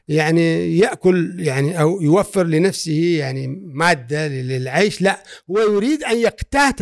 يعني 0.07 0.77
يأكل 0.77 1.35
يعني 1.39 1.81
أو 1.81 2.01
يوفر 2.01 2.43
لنفسه 2.43 3.17
يعني 3.19 3.47
مادة 3.73 4.27
للعيش 4.27 5.01
لا 5.01 5.23
هو 5.51 5.59
يريد 5.59 6.03
أن 6.03 6.17
يقتات 6.17 6.81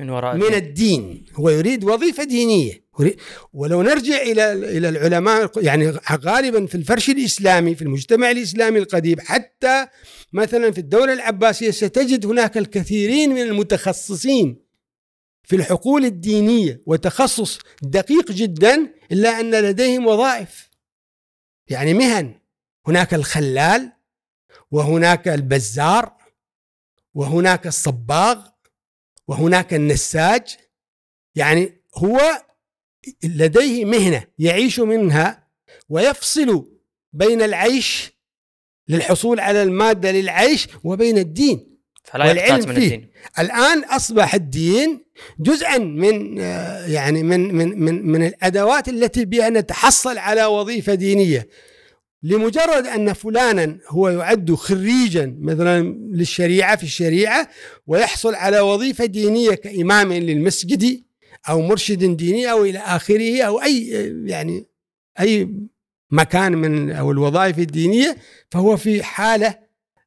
من 0.00 0.10
وراء 0.10 0.36
من 0.36 0.54
الدين 0.54 1.26
هو 1.34 1.50
يريد 1.50 1.84
وظيفة 1.84 2.24
دينية. 2.24 2.81
ولو 3.52 3.82
نرجع 3.82 4.22
إلى 4.22 4.52
إلى 4.52 4.88
العلماء 4.88 5.64
يعني 5.64 5.90
غالبا 6.12 6.66
في 6.66 6.74
الفرش 6.74 7.10
الإسلامي 7.10 7.74
في 7.74 7.82
المجتمع 7.82 8.30
الإسلامي 8.30 8.78
القديم 8.78 9.20
حتى 9.20 9.86
مثلا 10.32 10.70
في 10.70 10.78
الدولة 10.78 11.12
العباسية 11.12 11.70
ستجد 11.70 12.26
هناك 12.26 12.58
الكثيرين 12.58 13.30
من 13.30 13.42
المتخصصين 13.42 14.62
في 15.44 15.56
الحقول 15.56 16.04
الدينية 16.04 16.82
وتخصص 16.86 17.58
دقيق 17.82 18.32
جدا 18.32 18.94
إلا 19.12 19.40
أن 19.40 19.54
لديهم 19.54 20.06
وظائف. 20.06 20.70
يعني 21.68 21.94
مهن. 21.94 22.34
هناك 22.86 23.14
الخلال 23.14 23.92
وهناك 24.70 25.28
البزار 25.28 26.16
وهناك 27.14 27.66
الصباغ 27.66 28.46
وهناك 29.28 29.74
النساج. 29.74 30.56
يعني 31.34 31.82
هو 31.94 32.20
لديه 33.24 33.84
مهنة 33.84 34.24
يعيش 34.38 34.80
منها 34.80 35.48
ويفصل 35.88 36.68
بين 37.12 37.42
العيش 37.42 38.12
للحصول 38.88 39.40
على 39.40 39.62
المادة 39.62 40.10
للعيش 40.12 40.68
وبين 40.84 41.18
الدين. 41.18 41.72
فلا 42.04 42.26
والعلم 42.28 42.68
من 42.68 42.74
فيه. 42.74 42.84
الدين. 42.94 43.10
الآن 43.38 43.84
أصبح 43.84 44.34
الدين 44.34 45.04
جزءا 45.40 45.78
من 45.78 46.40
آه، 46.40 46.86
يعني 46.86 47.22
من 47.22 47.54
من 47.54 47.80
من 47.80 48.06
من 48.06 48.26
الأدوات 48.26 48.88
التي 48.88 49.24
بها 49.24 49.50
نتحصل 49.50 50.18
على 50.18 50.44
وظيفة 50.44 50.94
دينية. 50.94 51.48
لمجرد 52.22 52.86
أن 52.86 53.12
فلانا 53.12 53.78
هو 53.88 54.08
يعد 54.08 54.54
خريجا 54.54 55.36
مثلا 55.40 55.82
للشريعة 56.12 56.76
في 56.76 56.82
الشريعة 56.82 57.48
ويحصل 57.86 58.34
على 58.34 58.60
وظيفة 58.60 59.04
دينية 59.04 59.54
كإمام 59.54 60.12
للمسجد 60.12 61.02
أو 61.48 61.60
مرشد 61.60 62.16
ديني 62.16 62.50
أو 62.50 62.64
إلى 62.64 62.78
آخره 62.78 63.42
أو 63.42 63.62
أي 63.62 63.88
يعني 64.26 64.66
أي 65.20 65.48
مكان 66.10 66.52
من 66.52 66.90
أو 66.90 67.12
الوظائف 67.12 67.58
الدينية 67.58 68.16
فهو 68.50 68.76
في 68.76 69.02
حالة 69.02 69.58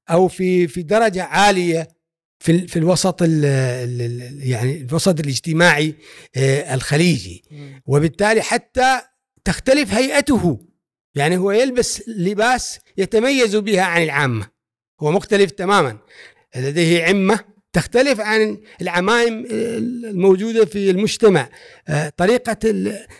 أو 0.09 0.27
في 0.27 0.67
في 0.67 0.83
درجة 0.83 1.23
عالية 1.23 1.87
في 2.39 2.67
في 2.67 2.79
الوسط 2.79 3.19
ال 3.21 3.43
يعني 4.49 4.77
الوسط 4.81 5.19
الاجتماعي 5.19 5.95
آه، 6.35 6.73
الخليجي. 6.75 7.43
وبالتالي 7.85 8.41
حتى 8.41 9.01
تختلف 9.45 9.93
هيئته. 9.93 10.65
يعني 11.15 11.37
هو 11.37 11.51
يلبس 11.51 12.09
لباس 12.09 12.79
يتميز 12.97 13.55
بها 13.55 13.81
عن 13.81 14.03
العامة. 14.03 14.47
هو 15.01 15.11
مختلف 15.11 15.51
تماما. 15.51 15.97
لديه 16.55 17.03
عمة 17.03 17.39
تختلف 17.75 18.19
عن 18.19 18.57
العمائم 18.81 19.45
الموجودة 19.49 20.65
في 20.65 20.89
المجتمع. 20.89 21.49
آه، 21.87 22.09
طريقة 22.17 22.57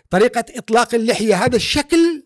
طريقة 0.10 0.46
إطلاق 0.56 0.96
اللحية 0.96 1.46
هذا 1.46 1.56
الشكل 1.56 2.24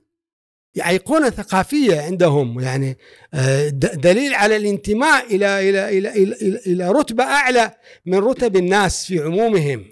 ايقونه 0.87 1.29
ثقافيه 1.29 2.01
عندهم. 2.01 2.59
يعني 2.59 2.97
آه، 3.33 3.69
دليل 4.07 4.33
على 4.33 4.55
الانتماء 4.55 5.35
إلى 5.35 5.69
إلى 5.69 5.97
إلى 5.97 6.09
إلى, 6.09 6.59
إلى 6.67 6.91
رتبة 6.91 7.23
أعلى 7.23 7.71
من 8.05 8.17
رتب 8.17 8.55
الناس 8.55 9.05
في 9.05 9.19
عمومهم. 9.19 9.85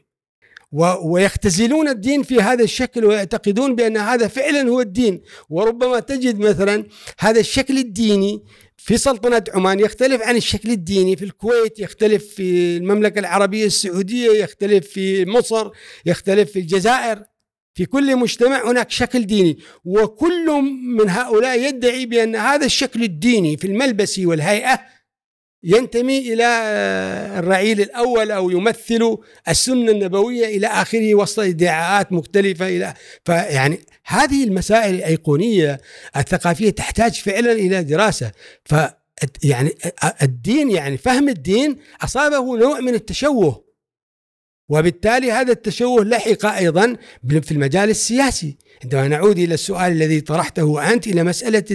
ويختزلون 1.03 1.87
الدين 1.87 2.23
في 2.23 2.41
هذا 2.41 2.63
الشكل 2.63 3.05
ويعتقدون 3.05 3.75
بأن 3.75 3.97
هذا 3.97 4.27
فعلا 4.27 4.69
هو 4.69 4.81
الدين. 4.81 5.21
وربما 5.49 5.99
تجد 5.99 6.39
مثلا 6.39 6.85
هذا 7.19 7.39
الشكل 7.39 7.77
الديني 7.77 8.43
في 8.77 8.97
سلطنة 8.97 9.43
عمان 9.53 9.79
يختلف 9.79 10.21
عن 10.21 10.35
الشكل 10.35 10.71
الديني 10.71 11.15
في 11.15 11.25
الكويت 11.25 11.79
يختلف 11.79 12.33
في 12.35 12.77
المملكة 12.77 13.19
العربية 13.19 13.65
السعودية 13.65 14.31
يختلف 14.43 14.87
في 14.87 15.25
مصر 15.25 15.69
يختلف 16.05 16.51
في 16.51 16.59
الجزائر. 16.59 17.23
في 17.73 17.85
كل 17.85 18.15
مجتمع 18.15 18.71
هناك 18.71 18.91
شكل 18.91 19.25
ديني 19.25 19.57
وكل 19.85 20.61
من 20.97 21.09
هؤلاء 21.09 21.59
يدعي 21.67 22.05
بأن 22.05 22.35
هذا 22.35 22.65
الشكل 22.65 23.03
الديني 23.03 23.57
في 23.57 23.67
الملبس 23.67 24.19
والهيئة 24.19 24.79
ينتمي 25.63 26.33
إلى 26.33 26.45
الرعيل 27.39 27.81
الأول 27.81 28.31
أو 28.31 28.49
يمثل 28.49 29.17
السنة 29.49 29.91
النبوية 29.91 30.45
إلى 30.45 30.67
آخره 30.67 31.15
وسط 31.15 31.39
إدعاءات 31.39 32.11
مختلفة 32.11 32.67
إلى 32.67 32.93
فيعني 33.25 33.79
هذه 34.05 34.43
المسائل 34.43 34.95
الأيقونية 34.95 35.81
الثقافية 36.17 36.69
تحتاج 36.69 37.13
فعلا 37.13 37.51
إلى 37.51 37.83
دراسة. 37.83 38.31
ف 38.65 38.75
يعني 39.43 39.75
الدين 40.21 40.71
يعني 40.71 40.97
فهم 40.97 41.29
الدين 41.29 41.75
أصابه 42.01 42.57
نوع 42.57 42.79
من 42.79 42.93
التشوه 42.93 43.67
وبالتالي 44.69 45.31
هذا 45.31 45.51
التشوه 45.51 46.03
لحق 46.03 46.45
أيضا 46.45 46.95
في 47.27 47.51
المجال 47.51 47.89
السياسي. 47.89 48.57
عندما 48.83 49.07
نعود 49.07 49.39
إلى 49.39 49.53
السؤال 49.53 49.91
الذي 49.91 50.21
طرحته 50.21 50.93
أنت 50.93 51.07
إلى 51.07 51.23
مساله 51.23 51.65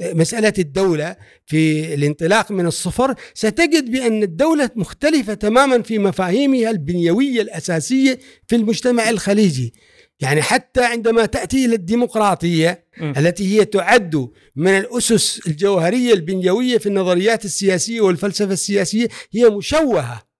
مسألة 0.00 0.52
الدولة 0.58 1.16
في 1.46 1.94
الانطلاق 1.94 2.52
من 2.52 2.66
الصفر 2.66 3.14
ستجد 3.34 3.90
بأن 3.90 4.22
الدولة 4.22 4.70
مختلفة 4.76 5.34
تماما 5.34 5.82
في 5.82 5.98
مفاهيمها 5.98 6.70
البنيوية 6.70 7.42
الأساسية 7.42 8.18
في 8.48 8.56
المجتمع 8.56 9.10
الخليجي 9.10 9.72
يعني 10.20 10.42
حتى 10.42 10.84
عندما 10.84 11.26
تأتي 11.26 11.64
إلى 11.64 11.74
الديمقراطية 11.74 12.84
م. 12.98 13.12
التي 13.16 13.58
هي 13.58 13.64
تعد 13.64 14.28
من 14.56 14.78
الأسس 14.78 15.40
الجوهرية 15.46 16.12
البنيوية 16.12 16.78
في 16.78 16.86
النظريات 16.86 17.44
السياسية 17.44 18.00
والفلسفة 18.00 18.52
السياسية 18.52 19.08
هي 19.32 19.50
مشوهة 19.50 20.31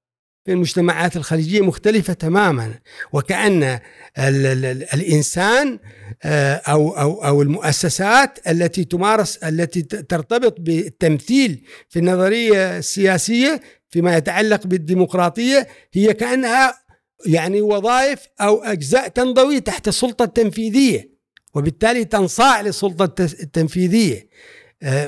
في 0.45 0.53
المجتمعات 0.53 1.16
الخليجية 1.16 1.61
مختلفة 1.61 2.12
تماما. 2.12 2.74
وكأن 3.12 3.62
ال 3.62 4.47
ال 4.47 4.66
الإنسان 4.95 5.78
آه، 6.22 6.55
أو 6.55 6.90
أو 6.90 7.24
أو 7.24 7.43
المؤسسات 7.43 8.38
التي 8.49 8.84
تمارس 8.84 9.36
التي 9.36 9.82
ترتبط 9.82 10.61
بالتمثيل 10.61 11.64
في 11.88 11.99
النظرية 11.99 12.78
السياسية 12.78 13.61
فيما 13.90 14.16
يتعلق 14.16 14.66
بالديمقراطية 14.66 15.68
هي 15.93 16.14
كأنها 16.14 16.82
يعني 17.26 17.61
وظائف 17.61 18.20
أو 18.40 18.62
أجزاء 18.62 19.09
تنضوي 19.09 19.61
تحت 19.61 19.88
السلطة 19.88 20.24
التنفيذية 20.24 21.12
وبالتالي 21.55 22.05
تنصاع 22.05 22.61
للسلطة 22.61 23.22
التنفيذية. 23.22 24.28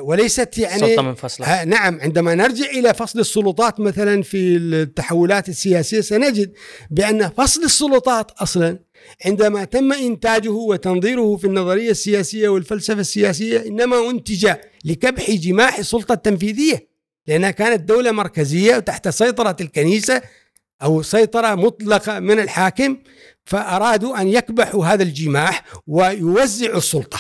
وليست 0.00 0.58
يعني 0.58 0.80
سلطة 0.80 1.02
منفصلة 1.02 1.46
آه، 1.46 1.64
نعم 1.64 2.00
عندما 2.00 2.34
نرجع 2.34 2.66
إلى 2.66 2.94
فصل 2.94 3.20
السلطات 3.20 3.80
مثلا 3.80 4.22
في 4.22 4.56
التحولات 4.56 5.48
السياسية 5.48 6.00
سنجد 6.00 6.52
بأن 6.90 7.28
فصل 7.28 7.62
السلطات 7.62 8.30
أصلا 8.30 8.78
عندما 9.26 9.64
تم 9.64 9.92
إنتاجه 9.92 10.50
وتنظيره 10.50 11.36
في 11.36 11.46
النظرية 11.46 11.90
السياسية 11.90 12.48
والفلسفة 12.48 13.00
السياسية 13.00 13.66
إنما 13.66 14.10
أنتج 14.10 14.52
لكبح 14.84 15.30
جماح 15.30 15.78
السلطة 15.78 16.12
التنفيذية 16.12 16.88
لأنها 17.26 17.50
كانت 17.50 17.80
دولة 17.88 18.12
مركزية 18.12 18.76
وتحت 18.76 19.08
سيطرة 19.08 19.56
الكنيسة 19.60 20.22
أو 20.82 21.02
سيطرة 21.02 21.54
مطلقة 21.54 22.20
من 22.20 22.38
الحاكم 22.40 22.96
فأرادوا 23.44 24.20
أن 24.20 24.28
يكبحوا 24.28 24.86
هذا 24.86 25.02
الجماح 25.02 25.64
ويوزعوا 25.86 26.78
السلطة 26.78 27.18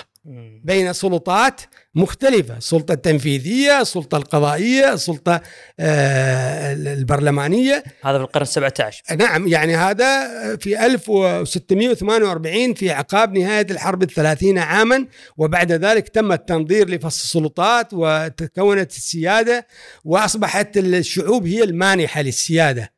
بين 0.64 0.92
سلطات 0.92 1.60
مختلفة. 1.94 2.56
السلطة 2.56 2.92
التنفيذية 2.92 3.80
السلطة 3.80 4.16
القضائية 4.16 4.92
السلطة 4.92 5.40
آه، 5.80 6.72
البرلمانية. 6.72 7.84
هذا 8.04 8.18
في 8.18 8.24
القرن 8.24 8.42
السبعة 8.42 8.74
عشر. 8.80 9.02
نعم 9.16 9.48
يعني 9.48 9.76
هذا 9.76 10.28
في 10.56 10.86
1648 10.86 12.74
في 12.74 12.90
عقاب 12.90 13.38
نهاية 13.38 13.66
الحرب 13.70 14.02
الثلاثين 14.02 14.58
عاما 14.58 15.06
وبعد 15.36 15.72
ذلك 15.72 16.08
تم 16.08 16.32
التنظير 16.32 16.88
لفصل 16.88 17.22
السلطات 17.22 17.88
وتكونت 17.92 18.90
السيادة 18.90 19.66
وأصبحت 20.04 20.76
الشعوب 20.76 21.46
هي 21.46 21.64
المانحة 21.64 22.22
للسيادة. 22.22 22.94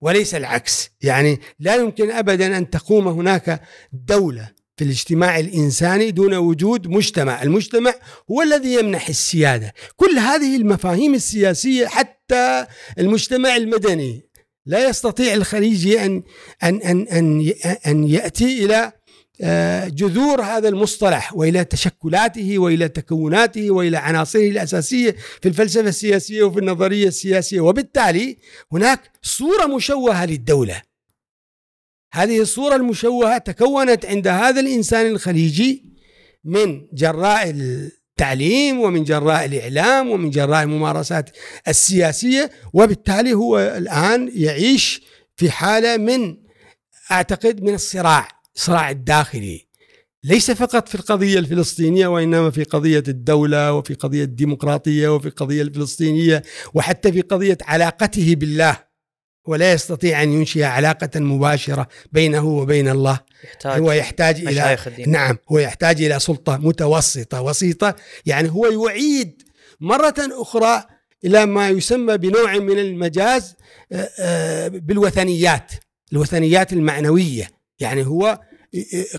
وليس 0.00 0.34
العكس. 0.34 0.90
يعني 1.02 1.40
لا 1.60 1.76
يمكن 1.76 2.10
أبدا 2.10 2.58
أن 2.58 2.70
تقوم 2.70 3.08
هناك 3.08 3.62
دولة 3.92 4.57
في 4.78 4.84
الاجتماع 4.84 5.38
الإنساني 5.38 6.10
دون 6.10 6.34
وجود 6.34 6.86
مجتمع، 6.86 7.42
المجتمع 7.42 7.94
هو 8.30 8.42
الذي 8.42 8.74
يمنح 8.74 9.08
السيادة، 9.08 9.74
كل 9.96 10.18
هذه 10.18 10.56
المفاهيم 10.56 11.14
السياسية 11.14 11.86
حتى 11.86 12.66
المجتمع 12.98 13.56
المدني. 13.56 14.28
لا 14.66 14.88
يستطيع 14.88 15.34
الخليجي 15.34 16.04
ان 16.04 16.22
ان 16.62 16.82
ان 16.82 17.06
أن, 17.12 17.52
أن 17.86 18.08
يأتي 18.08 18.64
إلى 18.64 18.92
آه، 19.40 19.88
جذور 19.88 20.42
هذا 20.42 20.68
المصطلح 20.68 21.36
وإلى 21.36 21.64
تشكلاته 21.64 22.58
وإلى 22.58 22.88
تكوناته 22.88 23.70
وإلى 23.70 23.96
عناصره 23.96 24.48
الأساسية 24.48 25.16
في 25.42 25.48
الفلسفة 25.48 25.88
السياسية 25.88 26.42
وفي 26.42 26.58
النظرية 26.58 27.08
السياسية. 27.08 27.60
وبالتالي 27.60 28.36
هناك 28.72 29.00
صورة 29.22 29.66
مشوهة 29.66 30.26
للدولة. 30.26 30.87
هذه 32.12 32.40
الصورة 32.40 32.76
المشوهة 32.76 33.38
تكونت 33.38 34.06
عند 34.06 34.28
هذا 34.28 34.60
الإنسان 34.60 35.06
الخليجي 35.06 35.84
من 36.44 36.86
جراء 36.92 37.50
التعليم 37.50 38.80
ومن 38.80 39.04
جراء 39.04 39.44
الإعلام 39.44 40.10
ومن 40.10 40.30
جراء 40.30 40.62
الممارسات 40.62 41.30
السياسية 41.68 42.50
وبالتالي 42.72 43.32
هو 43.32 43.58
الآن 43.58 44.30
يعيش 44.34 45.02
في 45.36 45.50
حالة 45.50 45.96
من 45.96 46.36
أعتقد 47.10 47.62
من 47.62 47.74
الصراع 47.74 48.28
الصراع 48.56 48.90
الداخلي. 48.90 49.68
ليس 50.24 50.50
فقط 50.50 50.88
في 50.88 50.94
القضية 50.94 51.38
الفلسطينية 51.38 52.06
وإنما 52.06 52.50
في 52.50 52.64
قضية 52.64 53.04
الدولة 53.08 53.72
وفي 53.72 53.94
قضية 53.94 54.24
الديمقراطية 54.24 55.14
وفي 55.14 55.28
القضية 55.28 55.62
الفلسطينية 55.62 56.42
وحتى 56.74 57.12
في 57.12 57.20
قضية 57.20 57.58
علاقته 57.62 58.34
بالله. 58.34 58.87
ولا 59.48 59.72
يستطيع 59.72 60.22
أن 60.22 60.32
ينشئ 60.32 60.62
علاقة 60.62 61.20
مباشرة 61.20 61.88
بينه 62.12 62.46
وبين 62.46 62.88
الله 62.88 63.20
يحتاج 63.44 63.80
هو 63.80 63.92
يحتاج 63.92 64.46
إلى 64.46 64.78
الدين. 64.86 65.10
نعم 65.10 65.38
هو 65.52 65.58
يحتاج 65.58 66.02
إلى 66.02 66.20
سلطة 66.20 66.56
متوسطة 66.56 67.42
وسيطة 67.42 67.96
يعني 68.26 68.50
هو 68.50 68.66
يعيد 68.66 69.42
مرة 69.80 70.14
أخرى 70.18 70.84
إلى 71.24 71.46
ما 71.46 71.68
يسمى 71.68 72.18
بنوع 72.18 72.58
من 72.58 72.78
المجاز 72.78 73.54
آه، 73.92 74.10
آه، 74.18 74.68
بالوثنيات 74.68 75.72
الوثنيات 76.12 76.72
المعنوية 76.72 77.48
يعني 77.80 78.06
هو 78.06 78.40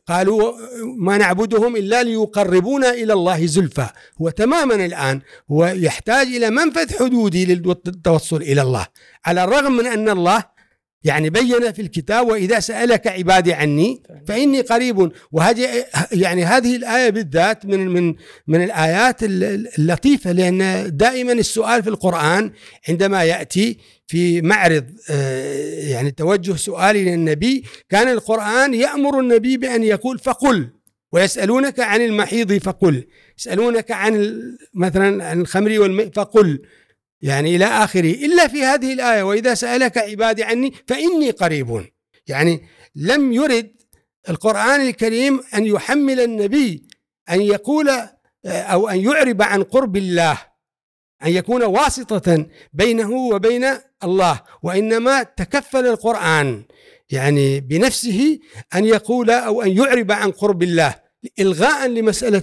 قالوا 0.07 0.53
ما 0.97 1.17
نعبدهم 1.17 1.75
إلا 1.75 2.03
ليقربونا 2.03 2.89
إلى 2.89 3.13
الله 3.13 3.45
زلفى. 3.45 3.89
هو 4.21 4.29
تماما 4.29 4.75
الآن 4.75 5.21
هو 5.51 5.65
يحتاج 5.65 6.27
إلى 6.27 6.49
منفذ 6.49 6.97
حدودي 6.99 7.45
للتوصل 7.45 8.41
إلى 8.41 8.61
الله. 8.61 8.87
على 9.25 9.43
الرغم 9.43 9.71
من 9.71 9.87
أن 9.87 10.09
الله 10.09 10.58
يعني 11.03 11.29
بين 11.29 11.71
في 11.71 11.81
الكتاب 11.81 12.27
وإذا 12.27 12.59
سألك 12.59 13.07
عبادي 13.07 13.53
عني 13.53 14.03
فإني 14.27 14.61
قريب. 14.61 15.11
وهذه 15.31 15.85
يعني 16.11 16.45
هذه 16.45 16.75
الآية 16.75 17.09
بالذات 17.09 17.65
من 17.65 17.87
من 17.87 18.15
من 18.47 18.63
الآيات 18.63 19.17
اللطيفة 19.23 20.31
لأن 20.31 20.89
دائما 20.97 21.31
السؤال 21.31 21.83
في 21.83 21.89
القرآن 21.89 22.51
عندما 22.89 23.23
يأتي 23.23 23.77
في 24.07 24.41
معرض 24.41 24.85
آه، 25.09 25.89
يعني 25.89 26.11
توجه 26.11 26.55
سؤالي 26.55 27.05
للنبي 27.05 27.63
كان 27.89 28.07
القرآن 28.07 28.73
يأمر 28.73 29.19
النبي 29.19 29.57
بأن 29.57 29.83
يقول 29.83 30.19
فقل 30.19 30.69
ويسألونك 31.11 31.79
عن 31.79 32.01
المحيض 32.01 32.57
فقل 32.57 33.03
يسألونك 33.39 33.91
عن 33.91 34.41
مثلا 34.73 35.25
عن 35.25 35.41
الخمر 35.41 35.79
والماء 35.79 36.09
فقل. 36.09 36.59
يعني 37.21 37.55
إلى 37.55 37.65
آخره 37.65 38.11
إلا 38.11 38.47
في 38.47 38.63
هذه 38.63 38.93
الآية 38.93 39.23
وإذا 39.23 39.53
سألك 39.53 39.97
عبادي 39.97 40.43
عني 40.43 40.73
فإني 40.87 41.31
قريب 41.31 41.85
يعني 42.27 42.61
لم 42.95 43.33
يرد 43.33 43.71
القرآن 44.29 44.81
الكريم 44.81 45.41
أن 45.55 45.65
يحمل 45.65 46.19
النبي 46.19 46.83
أن 47.29 47.41
يقول 47.41 47.89
أو 48.45 48.89
أن 48.89 48.99
يعرب 48.99 49.41
عن 49.41 49.63
قرب 49.63 49.97
الله 49.97 50.37
أن 51.25 51.31
يكون 51.31 51.63
واسطة 51.63 52.45
بينه 52.73 53.11
وبين 53.11 53.65
الله 54.03 54.41
وإنما 54.63 55.23
تكفل 55.23 55.87
القرآن 55.87 56.63
يعني 57.09 57.59
بنفسه 57.59 58.39
أن 58.75 58.85
يقول 58.85 59.31
أو 59.31 59.61
أن 59.61 59.77
يعرب 59.77 60.11
عن 60.11 60.31
قرب 60.31 60.63
الله. 60.63 60.95
إلغاء 61.39 61.87
لمسألة 61.87 62.41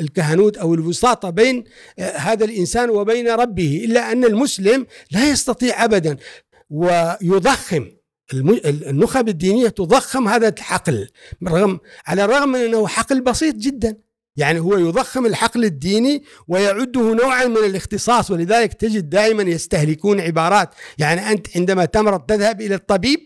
الكهنوت 0.00 0.56
أو 0.56 0.74
الوساطة 0.74 1.30
بين 1.30 1.64
آه، 1.98 2.16
هذا 2.16 2.44
الإنسان 2.44 2.90
وبين 2.90 3.28
ربه 3.28 3.82
إلا 3.84 4.12
أن 4.12 4.24
المسلم 4.24 4.86
لا 5.10 5.30
يستطيع 5.30 5.84
أبدا. 5.84 6.16
ويضخم 6.70 7.90
النخب 8.64 9.28
الدينية 9.28 9.68
تضخم 9.68 10.28
هذا 10.28 10.48
الحقل 10.48 11.08
رغم 11.48 11.80
على 12.06 12.24
الرغم 12.24 12.48
من 12.48 12.60
أنه 12.60 12.86
حقل 12.86 13.20
بسيط 13.20 13.54
جدا. 13.54 13.96
يعني 14.36 14.60
هو 14.60 14.78
يضخم 14.78 15.26
الحقل 15.26 15.64
الديني 15.64 16.24
ويعده 16.48 17.14
نوعا 17.14 17.44
من 17.44 17.56
الاختصاص 17.56 18.30
ولذلك 18.30 18.74
تجد 18.74 19.10
دائما 19.10 19.42
يستهلكون 19.42 20.20
عبارات. 20.20 20.74
يعني 20.98 21.30
أنت 21.30 21.56
عندما 21.56 21.84
تمرض 21.84 22.20
تذهب 22.20 22.60
إلى 22.60 22.74
الطبيب 22.74 23.20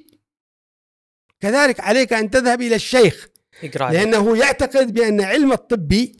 كذلك 1.40 1.80
عليك 1.80 2.12
أن 2.12 2.30
تذهب 2.30 2.62
إلى 2.62 2.74
الشيخ. 2.74 3.28
لأنه 3.92 4.36
يعتقد 4.36 4.94
بأن 4.94 5.20
علم 5.20 5.52
الطبي 5.52 6.18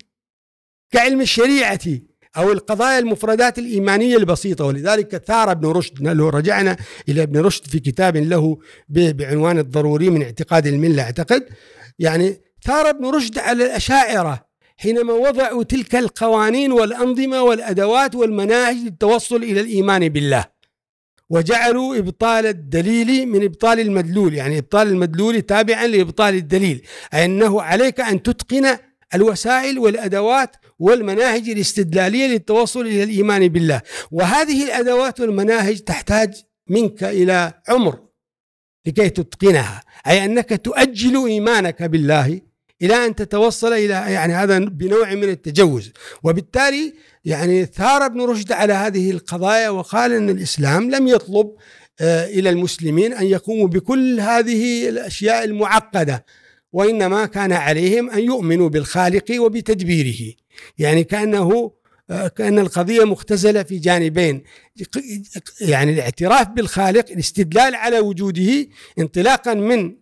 كعلم 0.90 1.20
الشريعة 1.20 1.80
أو 2.36 2.52
القضايا 2.52 2.98
المفردات 2.98 3.58
الإيمانية 3.58 4.16
البسيطة 4.16 4.64
ولذلك 4.64 5.16
ثار 5.16 5.50
ابن 5.50 5.68
رشد 5.68 6.02
لو 6.08 6.28
رجعنا 6.28 6.76
إلى 7.08 7.22
ابن 7.22 7.40
رشد 7.40 7.66
في 7.66 7.78
كتاب 7.80 8.16
له 8.16 8.58
بعنوان 8.88 9.58
الضروري 9.58 10.10
من 10.10 10.22
اعتقاد 10.22 10.66
الملة 10.66 11.02
أعتقد 11.02 11.48
يعني 11.98 12.40
ثار 12.64 12.90
ابن 12.90 13.06
رشد 13.06 13.38
على 13.38 13.64
الأشاعرة 13.64 14.46
حينما 14.76 15.12
وضعوا 15.12 15.62
تلك 15.62 15.94
القوانين 15.94 16.72
والأنظمة 16.72 17.42
والأدوات 17.42 18.14
والمناهج 18.14 18.76
للتوصل 18.76 19.36
إلى 19.36 19.60
الإيمان 19.60 20.08
بالله. 20.08 20.44
وجعلوا 21.30 21.96
إبطال 21.98 22.46
الدليل 22.46 23.26
من 23.28 23.44
إبطال 23.44 23.80
المدلول 23.80 24.34
يعني 24.34 24.58
إبطال 24.58 24.88
المدلول 24.88 25.42
تابعا 25.42 25.86
لإبطال 25.86 26.34
الدليل 26.34 26.82
أي 27.14 27.24
أنه 27.24 27.62
عليك 27.62 28.00
أن 28.00 28.22
تتقن 28.22 28.76
الوسائل 29.14 29.78
والأدوات 29.78 30.56
والمناهج 30.78 31.48
الاستدلالية 31.48 32.26
للتوصل 32.26 32.80
إلى 32.80 33.02
الإيمان 33.02 33.48
بالله. 33.48 33.82
وهذه 34.10 34.64
الأدوات 34.64 35.20
والمناهج 35.20 35.78
تحتاج 35.80 36.34
منك 36.68 37.04
إلى 37.04 37.62
عمر 37.68 37.98
لكي 38.86 39.08
تتقنها 39.08 39.82
أي 40.06 40.24
أنك 40.24 40.60
تؤجل 40.64 41.26
إيمانك 41.26 41.82
بالله 41.82 42.40
إلى 42.82 43.06
أن 43.06 43.14
تتوصل 43.14 43.72
إلى 43.72 43.92
يعني 43.92 44.34
هذا 44.34 44.58
بنوع 44.58 45.14
من 45.14 45.28
التجوز. 45.28 45.92
وبالتالي 46.22 46.94
يعني 47.24 47.66
ثار 47.66 48.06
ابن 48.06 48.20
رشد 48.20 48.52
على 48.52 48.72
هذه 48.72 49.10
القضايا 49.10 49.68
وقال 49.68 50.12
إن 50.12 50.30
الإسلام 50.30 50.90
لم 50.90 51.08
يطلب 51.08 51.52
آه، 52.00 52.26
إلى 52.26 52.50
المسلمين 52.50 53.12
أن 53.12 53.26
يقوموا 53.26 53.68
بكل 53.68 54.20
هذه 54.20 54.88
الأشياء 54.88 55.44
المعقدة 55.44 56.24
وإنما 56.72 57.26
كان 57.26 57.52
عليهم 57.52 58.10
أن 58.10 58.18
يؤمنوا 58.18 58.68
بالخالق 58.68 59.24
وبتدبيره. 59.40 60.34
يعني 60.78 61.04
كأنه 61.04 61.72
آه، 62.10 62.28
كأن 62.28 62.58
القضية 62.58 63.04
مختزلة 63.04 63.62
في 63.62 63.78
جانبين. 63.78 64.42
يعني 65.60 65.92
الاعتراف 65.92 66.48
بالخالق 66.48 67.04
الاستدلال 67.10 67.74
على 67.74 68.00
وجوده 68.00 68.66
انطلاقا 68.98 69.54
من 69.54 69.96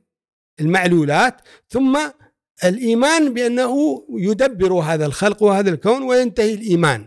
المعلولات 0.60 1.40
ثم 1.68 1.98
الإيمان 2.64 3.34
بأنه 3.34 4.04
يدبر 4.10 4.72
هذا 4.72 5.06
الخلق 5.06 5.42
وهذا 5.42 5.70
الكون 5.70 6.02
وينتهي 6.02 6.54
الإيمان. 6.54 7.06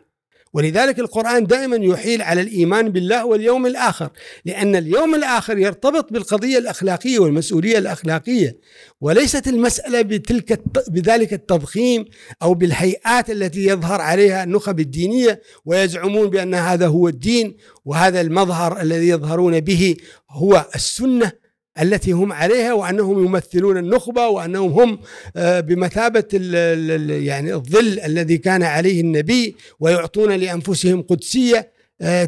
ولذلك 0.53 0.99
القرآن 0.99 1.43
دائما 1.43 1.75
يحيل 1.75 2.21
على 2.21 2.41
الإيمان 2.41 2.89
بالله 2.89 3.25
واليوم 3.25 3.65
الآخر 3.65 4.09
لأن 4.45 4.75
اليوم 4.75 5.15
الآخر 5.15 5.57
يرتبط 5.57 6.13
بالقضية 6.13 6.57
الأخلاقية 6.57 7.19
والمسؤولية 7.19 7.77
الأخلاقية 7.77 8.57
وليست 9.01 9.47
المسألة 9.47 10.01
بتلك 10.01 10.61
بذلك 10.87 11.33
التضخيم 11.33 12.05
أو 12.41 12.53
بالهيئات 12.53 13.29
التي 13.29 13.65
يظهر 13.65 14.01
عليها 14.01 14.43
النخب 14.43 14.79
الدينية 14.79 15.41
ويزعمون 15.65 16.29
بأن 16.29 16.53
هذا 16.53 16.87
هو 16.87 17.07
الدين 17.07 17.57
وهذا 17.85 18.21
المظهر 18.21 18.81
الذي 18.81 19.07
يظهرون 19.07 19.59
به 19.59 19.95
هو 20.29 20.65
السنة. 20.75 21.46
التي 21.81 22.11
هم 22.11 22.33
عليها 22.33 22.73
وأنهم 22.73 23.25
يمثلون 23.25 23.77
النخبة 23.77 24.27
وأنهم 24.27 24.71
هم 24.71 24.99
آه، 25.35 25.59
بمثابة 25.59 26.27
يعني 27.09 27.53
الظل 27.53 27.99
الذي 27.99 28.37
كان 28.37 28.63
عليه 28.63 29.01
النبي 29.01 29.55
ويعطون 29.79 30.31
لأنفسهم 30.31 31.01
قدسية 31.01 31.77
آه، 32.01 32.25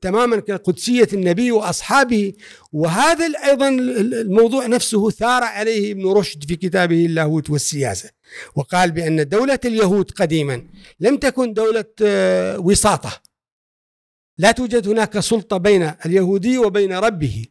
تماما 0.00 0.40
كقدسية 0.40 1.08
النبي 1.12 1.52
وأصحابه. 1.52 2.32
وهذا 2.72 3.26
أيضا 3.44 3.68
الموضوع 3.68 4.66
نفسه 4.66 5.10
ثار 5.10 5.42
عليه 5.42 5.92
ابن 5.92 6.06
رشد 6.06 6.44
في 6.44 6.56
كتابه 6.56 7.06
اللاهوت 7.06 7.50
والسياسة. 7.50 8.10
وقال 8.54 8.90
بأن 8.90 9.28
دولة 9.28 9.58
اليهود 9.64 10.10
قديما 10.10 10.62
لم 11.00 11.16
تكن 11.16 11.52
دولة 11.52 11.84
آه، 12.02 12.58
وساطة. 12.58 13.22
لا 14.38 14.52
توجد 14.52 14.88
هناك 14.88 15.20
سلطة 15.20 15.56
بين 15.56 15.92
اليهودي 16.06 16.58
وبين 16.58 16.92
ربه. 16.92 17.46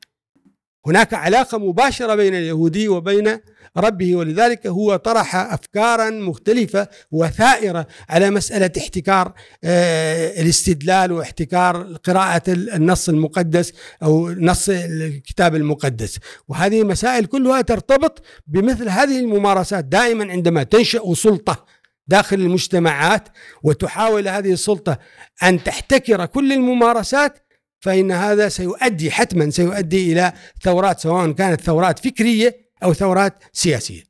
هناك 0.86 1.13
علاقة 1.13 1.57
مباشرة 1.57 2.15
بين 2.15 2.36
اليهودي 2.36 2.88
وبين 2.88 3.39
ربه 3.78 4.15
ولذلك 4.15 4.67
هو 4.67 4.95
طرح 4.95 5.36
أفكارا 5.36 6.09
مختلفة 6.09 6.88
وثائرة 7.11 7.88
على 8.09 8.30
مسألة 8.30 8.71
احتكار 8.78 9.34
آه، 9.63 10.41
الاستدلال 10.41 11.11
واحتكار 11.11 11.97
قراءة 12.03 12.41
النص 12.47 13.09
المقدس 13.09 13.73
أو 14.03 14.30
نص 14.30 14.69
الكتاب 14.69 15.55
المقدس. 15.55 16.19
وهذه 16.47 16.84
مسائل 16.84 17.25
كلها 17.25 17.61
ترتبط 17.61 18.23
بمثل 18.47 18.89
هذه 18.89 19.19
الممارسات 19.19 19.86
دائما 19.86 20.32
عندما 20.32 20.63
تنشأ 20.63 21.13
سلطة 21.13 21.65
داخل 22.07 22.36
المجتمعات 22.36 23.28
وتحاول 23.63 24.28
هذه 24.28 24.53
السلطة 24.53 24.97
أن 25.43 25.63
تحتكر 25.63 26.25
كل 26.25 26.53
الممارسات 26.53 27.46
فإن 27.80 28.11
هذا 28.11 28.49
سيؤدي 28.49 29.11
حتما 29.11 29.49
سيؤدي 29.49 30.13
إلى 30.13 30.34
ثورات 30.61 30.99
سواء 30.99 31.32
كانت 31.32 31.61
ثورات 31.61 31.99
فكرية 31.99 32.71
أو 32.84 32.93
ثورات 32.93 33.43
سياسية. 33.53 34.03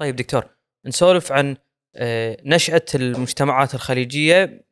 طيب 0.00 0.16
دكتور 0.16 0.44
نسولف 0.86 1.32
عن 1.32 1.56
آه، 1.96 2.36
نشأة 2.44 2.84
المجتمعات 2.94 3.74
الخليجية. 3.74 4.64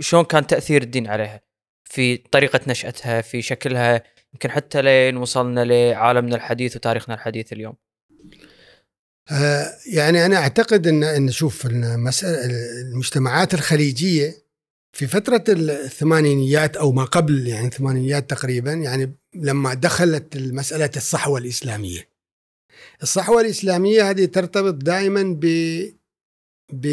شلون 0.00 0.24
كان 0.24 0.46
تأثير 0.46 0.82
الدين 0.82 1.06
عليها؟ 1.06 1.40
في 1.84 2.16
طريقة 2.16 2.60
نشأتها 2.66 3.20
في 3.20 3.42
شكلها 3.42 4.02
يمكن 4.34 4.50
حتى 4.50 4.82
لين 4.82 5.16
وصلنا 5.16 5.64
لعالمنا 5.64 6.36
الحديث 6.36 6.76
وتاريخنا 6.76 7.14
الحديث 7.14 7.52
اليوم. 7.52 7.76
آه، 9.30 9.66
يعني 9.92 10.26
أنا 10.26 10.36
أعتقد 10.36 10.86
أن 10.86 11.04
أن 11.04 11.30
شوف 11.30 11.66
المجتمعات 11.66 13.54
الخليجية 13.54 14.45
في 14.96 15.06
فترة 15.06 15.44
الثمانينيات 15.48 16.76
أو 16.76 16.92
ما 16.92 17.04
قبل 17.04 17.46
يعني 17.46 17.66
الثمانينيات 17.66 18.30
تقريبا 18.30 18.72
يعني 18.72 19.14
لما 19.34 19.74
دخلت 19.74 20.36
مسألة 20.36 20.90
الصحوة 20.96 21.38
الإسلامية. 21.38 22.08
الصحوة 23.02 23.40
الإسلامية 23.40 24.10
هذه 24.10 24.24
ترتبط 24.24 24.74
دائما 24.74 25.22
ب 25.40 25.46
ب 26.72 26.86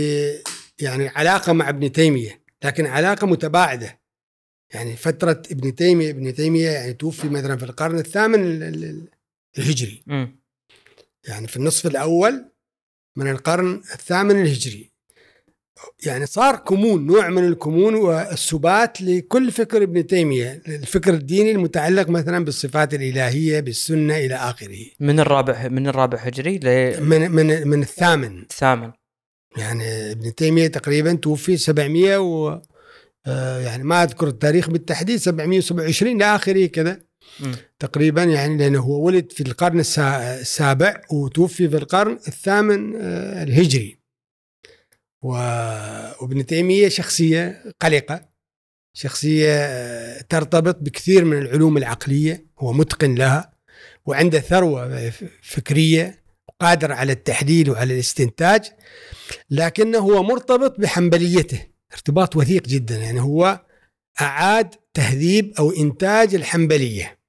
يعني 0.80 1.08
علاقة 1.08 1.54
مع 1.54 1.70
ابن 1.70 1.92
تيمية 1.92 2.42
لكن 2.64 2.86
علاقة 2.86 3.28
متباعدة. 3.28 4.00
يعني 4.74 4.96
فترة 4.96 5.42
ابن 5.52 5.76
تيمية 5.76 6.10
ابن 6.10 6.34
تيمية 6.34 6.70
يعني 6.70 6.94
توفي 6.94 7.30
مثلا 7.30 7.58
في 7.58 7.66
القرن 7.66 8.00
الثامن 8.00 8.64
الهجري. 9.58 10.04
م. 10.08 10.28
يعني 11.28 11.48
في 11.48 11.58
النصف 11.58 11.88
الأول 11.88 12.46
من 13.18 13.30
القرن 13.30 13.76
الثامن 13.76 14.42
الهجري. 14.42 14.93
يعني 16.06 16.26
صار 16.26 16.56
كمون 16.56 17.06
نوع 17.06 17.30
من 17.30 17.48
الكمون 17.48 17.96
والسبات 17.96 19.02
لكل 19.02 19.52
فكر 19.52 19.84
ابن 19.84 20.08
تيمية 20.08 20.62
الفكر 20.68 21.14
الديني 21.14 21.52
المتعلق 21.52 22.10
مثلا 22.10 22.46
بالصفات 22.46 22.94
الإلهية 22.94 23.60
بالسنة 23.60 24.18
إلى 24.18 24.36
آخره. 24.36 24.86
من 25.00 25.20
الرابع 25.20 25.68
من 25.68 25.88
الرابع 25.88 26.18
هجري 26.18 26.58
ل 26.58 27.04
من 27.04 27.32
من 27.32 27.68
من 27.68 27.82
الثامن. 27.82 28.42
الثامن. 28.42 28.92
يعني 29.58 30.12
ابن 30.12 30.36
تيمية 30.36 30.68
تقريبا 30.68 31.14
توفي 31.14 31.58
700 31.58 32.18
و 32.18 32.62
آه، 33.28 33.60
يعني 33.60 33.84
ما 33.84 34.04
أذكر 34.04 34.28
التاريخ 34.28 34.70
بالتحديد 34.70 35.18
727 35.18 36.16
إلى 36.16 36.36
آخره 36.36 36.66
كذا. 36.66 37.00
تقريبا 37.80 38.24
يعني 38.24 38.58
لأنه 38.58 38.80
هو 38.80 39.06
ولد 39.06 39.32
في 39.32 39.42
القرن 39.42 39.80
السابع 39.80 41.02
وتوفي 41.12 41.70
في 41.70 41.78
القرن 41.78 42.14
الثامن 42.28 42.96
آه، 42.96 43.44
الهجري. 43.44 44.03
وابن 45.24 46.46
تيمية 46.46 46.90
شخصية 46.90 47.64
قلقة 47.82 48.30
شخصية 48.94 49.56
آه، 49.56 50.22
ترتبط 50.22 50.78
بكثير 50.82 51.26
من 51.26 51.38
العلوم 51.38 51.78
العقلية 51.78 52.46
هو 52.60 52.74
متقن 52.74 53.16
لها 53.16 53.54
وعنده 54.06 54.40
ثروة 54.40 55.12
فكرية 55.42 56.24
قادر 56.60 56.92
على 56.92 57.12
التحليل 57.12 57.70
وعلى 57.70 57.94
الاستنتاج 57.94 58.72
لكنه 59.50 59.98
هو 59.98 60.24
مرتبط 60.24 60.80
بحنبليته 60.80 61.68
ارتباط 61.94 62.36
وثيق 62.36 62.68
جدا 62.68 62.98
يعني 62.98 63.22
هو 63.22 63.60
أعاد 64.22 64.76
تهذيب 64.94 65.54
أو 65.60 65.72
إنتاج 65.72 66.36
الحنبلية. 66.36 67.20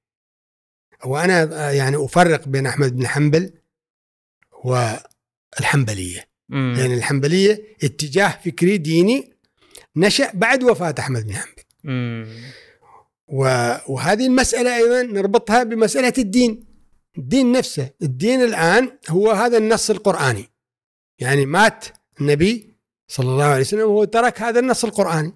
وأنا 1.05 1.67
آه، 1.67 1.71
يعني 1.71 2.05
أفرق 2.05 2.47
بين 2.47 2.67
أحمد 2.67 2.95
بن 2.95 3.07
حنبل 3.07 3.53
والحنبلية. 4.63 6.34
مم. 6.49 6.75
يعني 6.79 6.93
الحنبلية 6.93 7.75
اتجاه 7.83 8.39
فكري 8.45 8.77
ديني 8.77 9.33
نشأ 9.95 10.31
بعد 10.33 10.63
وفاة 10.63 10.95
أحمد 10.99 11.27
بن 11.27 11.33
حنبل. 11.35 12.27
وهذه 13.87 14.25
المسألة 14.25 14.75
أيضا 14.75 15.01
نربطها 15.01 15.63
بمسألة 15.63 16.13
الدين. 16.17 16.65
الدين 17.17 17.51
نفسه 17.51 17.89
الدين 18.01 18.43
الآن 18.43 18.97
هو 19.09 19.31
هذا 19.31 19.57
النص 19.57 19.89
القرآني. 19.89 20.49
يعني 21.19 21.45
مات 21.45 21.85
النبي 22.21 22.75
صلى 23.07 23.29
الله 23.29 23.45
عليه 23.45 23.61
وسلم 23.61 23.81
وهو 23.81 24.03
ترك 24.03 24.41
هذا 24.41 24.59
النص 24.59 24.85
القرآني. 24.85 25.33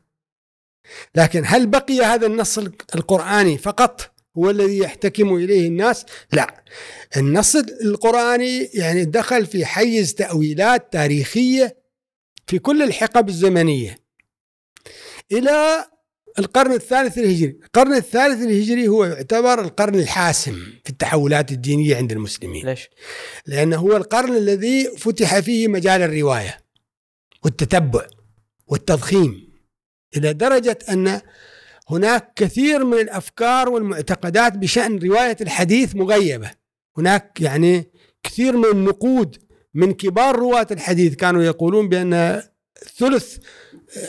لكن 1.16 1.44
هل 1.46 1.68
بقي 1.68 2.02
هذا 2.02 2.28
النص 2.28 2.58
القرآني 2.96 3.58
فقط؟ 3.58 4.12
هو 4.40 4.50
الذي 4.50 4.78
يحتكم 4.78 5.36
إليه 5.36 5.68
الناس؟ 5.68 6.06
لا. 6.34 6.64
النص 7.18 7.56
القرآني 7.56 8.70
يعني 8.74 9.06
دخل 9.06 9.46
في 9.46 9.66
حيز 9.66 10.14
تأويلات 10.14 10.94
تاريخية 10.94 11.78
في 12.48 12.60
كل 12.60 12.82
الحقب 12.82 13.30
الزمنية. 13.30 14.00
إلى 15.32 15.86
القرن 16.40 16.72
الثالث 16.72 17.18
الهجري 17.18 17.60
القرن 17.64 17.94
الثالث 17.94 18.42
الهجري 18.42 18.88
هو 18.88 19.06
يعتبر 19.06 19.62
القرن 19.62 20.00
الحاسم 20.00 20.54
في 20.84 20.90
التحولات 20.90 21.52
الدينية 21.52 21.96
عند 21.96 22.12
المسلمين. 22.12 22.66
ليش؟ 22.66 22.90
لأنه 23.46 23.78
هو 23.78 23.98
القرن 23.98 24.38
الذي 24.38 24.98
فتح 24.98 25.40
فيه 25.40 25.68
مجال 25.68 26.02
الرواية 26.02 26.58
والتتبع 27.44 28.08
والتضخيم 28.68 29.50
إلى 30.18 30.34
درجة 30.34 30.78
أن 30.90 31.22
هناك 31.90 32.34
كثير 32.36 32.86
من 32.86 33.00
الأفكار 33.00 33.70
والمعتقدات 33.70 34.58
بشأن 34.58 35.00
رواية 35.00 35.38
الحديث 35.42 35.96
مغيبة. 35.96 36.52
هناك 36.98 37.42
يعني 37.42 37.92
كثير 38.24 38.58
من 38.58 38.66
النقود 38.66 39.38
من 39.74 39.94
كبار 39.94 40.36
رواة 40.36 40.68
الحديث 40.72 41.16
كانوا 41.16 41.44
يقولون 41.44 41.90
بأن 41.90 42.44
ثلث 42.98 43.38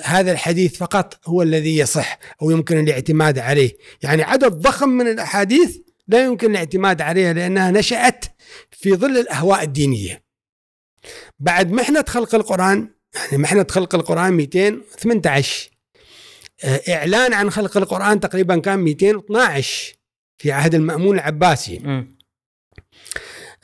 هذا 0.03 0.33
الحديث 0.33 0.77
فقط 0.77 1.21
هو 1.27 1.43
الذي 1.43 1.77
يصح 1.77 2.19
أو 2.43 2.51
يمكن 2.51 2.79
الاعتماد 2.79 3.39
عليه. 3.39 3.77
يعني 4.03 4.23
عدد 4.23 4.53
ضخم 4.53 4.89
من 4.89 5.09
الأحاديث 5.09 5.77
لا 6.09 6.25
يمكن 6.25 6.51
الاعتماد 6.51 7.01
عليها 7.01 7.33
لأنها 7.33 7.71
نشأت 7.71 8.25
في 8.71 8.95
ظل 8.95 9.19
الأهواء 9.19 9.63
الدينية. 9.63 10.25
بعد 11.39 11.73
محنة 11.73 12.05
خلق 12.09 12.35
القرآن 12.35 12.89
يعني 13.15 13.43
محنة 13.43 13.67
خلق 13.71 13.95
القرآن 13.95 14.33
218 14.33 15.70
آه، 16.65 16.81
إعلان 16.89 17.33
عن 17.33 17.51
خلق 17.51 17.77
القرآن 17.77 18.21
تقريبا 18.21 18.59
كان 18.59 18.79
212 18.79 19.95
في 20.39 20.53
عهد 20.53 20.75
المأمون 20.75 21.15
العباسي 21.15 21.79
مم. 21.79 22.17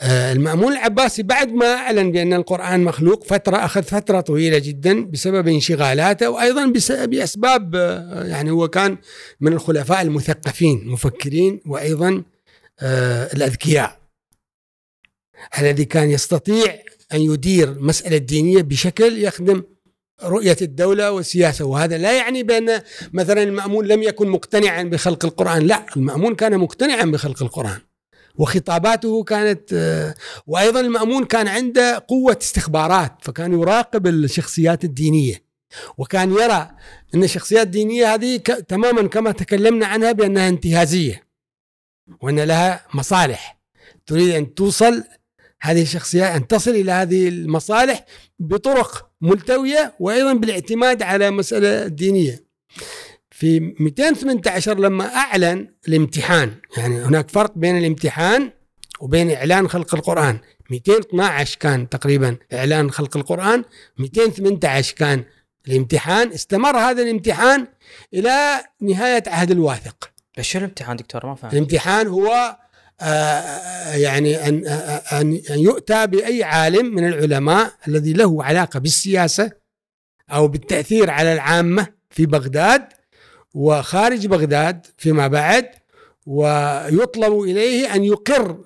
آه، 0.00 0.32
المأمون 0.32 0.72
العباسي 0.72 1.22
بعد 1.22 1.52
ما 1.52 1.74
أعلن 1.74 2.12
بأن 2.12 2.32
القرآن 2.32 2.84
مخلوق 2.84 3.24
فترة 3.24 3.56
أخذ 3.56 3.82
فترة 3.82 4.20
طويلة 4.20 4.58
جدا 4.58 5.04
بسبب 5.04 5.48
انشغالاته 5.48 6.30
وأيضا 6.30 6.72
بأسباب 7.06 7.74
آه، 7.74 8.24
يعني 8.24 8.50
هو 8.50 8.68
كان 8.68 8.98
من 9.40 9.52
الخلفاء 9.52 10.02
المثقفين 10.02 10.88
مفكرين 10.88 11.60
وأيضا 11.66 12.22
الأذكياء 13.34 14.00
الذي 15.58 15.84
كان 15.84 16.10
يستطيع 16.10 16.78
أن 17.12 17.20
يدير 17.20 17.68
المسألة 17.68 18.16
الدينية 18.16 18.62
بشكل 18.62 19.18
يخدم 19.24 19.62
رؤية 20.24 20.56
الدولة 20.62 21.12
والسياسة. 21.12 21.64
وهذا 21.64 21.98
لا 21.98 22.12
يعني 22.12 22.42
بأن 22.42 22.82
مثلا 23.12 23.42
المأمون 23.42 23.86
لم 23.86 24.02
يكن 24.02 24.28
مقتنعا 24.28 24.82
بخلق 24.82 25.24
القرآن. 25.24 25.66
لا 25.66 25.86
المأمون 25.96 26.34
كان 26.34 26.58
مقتنعا 26.58 27.04
بخلق 27.04 27.42
القرآن 27.42 27.80
وخطاباته 28.38 29.24
كانت 29.24 29.72
آه، 29.72 30.14
وأيضا 30.46 30.80
المأمون 30.80 31.24
كان 31.24 31.48
عنده 31.48 32.04
قوة 32.08 32.38
استخبارات 32.42 33.12
فكان 33.22 33.52
يراقب 33.52 34.06
الشخصيات 34.06 34.84
الدينية 34.84 35.46
وكان 35.98 36.32
يرى 36.32 36.70
أن 37.14 37.24
الشخصيات 37.24 37.66
الدينية 37.66 38.14
هذه 38.14 38.36
تماما 38.68 39.08
كما 39.08 39.32
تكلمنا 39.32 39.86
عنها 39.86 40.12
بأنها 40.12 40.48
انتهازية 40.48 41.26
وأن 42.20 42.40
لها 42.40 42.86
مصالح. 42.94 43.58
تريد 44.06 44.34
أن 44.34 44.54
توصل 44.54 45.04
هذه 45.60 45.82
الشخصيات 45.82 46.36
أن 46.36 46.46
تصل 46.46 46.70
إلى 46.70 46.92
هذه 46.92 47.28
المصالح 47.28 48.04
بطرق 48.38 49.05
ملتوية 49.20 49.94
وأيضا 50.00 50.32
بالاعتماد 50.32 51.02
على 51.02 51.30
مسألة 51.30 51.86
دينيه 51.86 52.46
في 53.30 53.60
218 53.80 54.78
لما 54.78 55.14
أعلن 55.14 55.68
الامتحان 55.88 56.54
يعني 56.76 57.02
هناك 57.02 57.30
فرق 57.30 57.52
بين 57.58 57.78
الامتحان 57.78 58.50
وبين 59.00 59.30
إعلان 59.30 59.68
خلق 59.68 59.94
القرآن. 59.94 60.38
212 60.70 61.58
كان 61.58 61.88
تقريبا 61.88 62.36
إعلان 62.52 62.90
خلق 62.90 63.16
القرآن 63.16 63.64
218 63.98 64.94
كان 64.94 65.24
الامتحان. 65.68 66.32
استمر 66.32 66.76
هذا 66.76 67.02
الامتحان 67.02 67.66
إلى 68.14 68.64
نهاية 68.80 69.22
عهد 69.26 69.50
الواثق. 69.50 70.10
بس 70.38 70.44
شو 70.44 70.58
الامتحان 70.58 70.96
دكتور؟ 70.96 71.26
ما 71.26 71.34
فهمت. 71.34 71.52
الامتحان 71.52 72.06
هو 72.06 72.56
يعني 73.94 74.48
أن 74.48 74.66
أن 75.12 75.40
أن 75.50 75.58
يؤتى 75.58 76.06
بأي 76.06 76.44
عالم 76.44 76.94
من 76.94 77.08
العلماء 77.08 77.72
الذي 77.88 78.12
له 78.12 78.44
علاقة 78.44 78.80
بالسياسة 78.80 79.50
أو 80.30 80.48
بالتأثير 80.48 81.10
على 81.10 81.32
العامة 81.32 81.86
في 82.10 82.26
بغداد 82.26 82.88
وخارج 83.54 84.26
بغداد 84.26 84.86
فيما 84.98 85.28
بعد 85.28 85.70
ويطلب 86.26 87.40
إليه 87.40 87.94
أن 87.94 88.04
يقر 88.04 88.64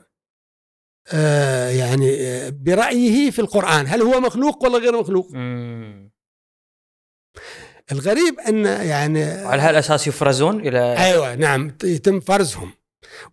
آه، 1.13 1.69
يعني 1.69 2.17
آه، 2.21 2.49
برأيه 2.49 3.31
في 3.31 3.39
القرآن. 3.39 3.87
هل 3.87 4.03
هو 4.03 4.21
مخلوق 4.21 4.65
ولا 4.65 4.79
غير 4.79 5.01
مخلوق؟ 5.01 5.29
مم. 5.33 6.11
الغريب 7.93 8.41
أن 8.41 8.65
يعني 8.65 9.45
وعلى 9.45 9.63
هالاساس 9.63 10.07
يفرزون 10.07 10.61
إلى 10.61 10.97
أيوه 10.99 11.35
نعم 11.35 11.77
يتم 11.85 12.21
فرزهم. 12.21 12.73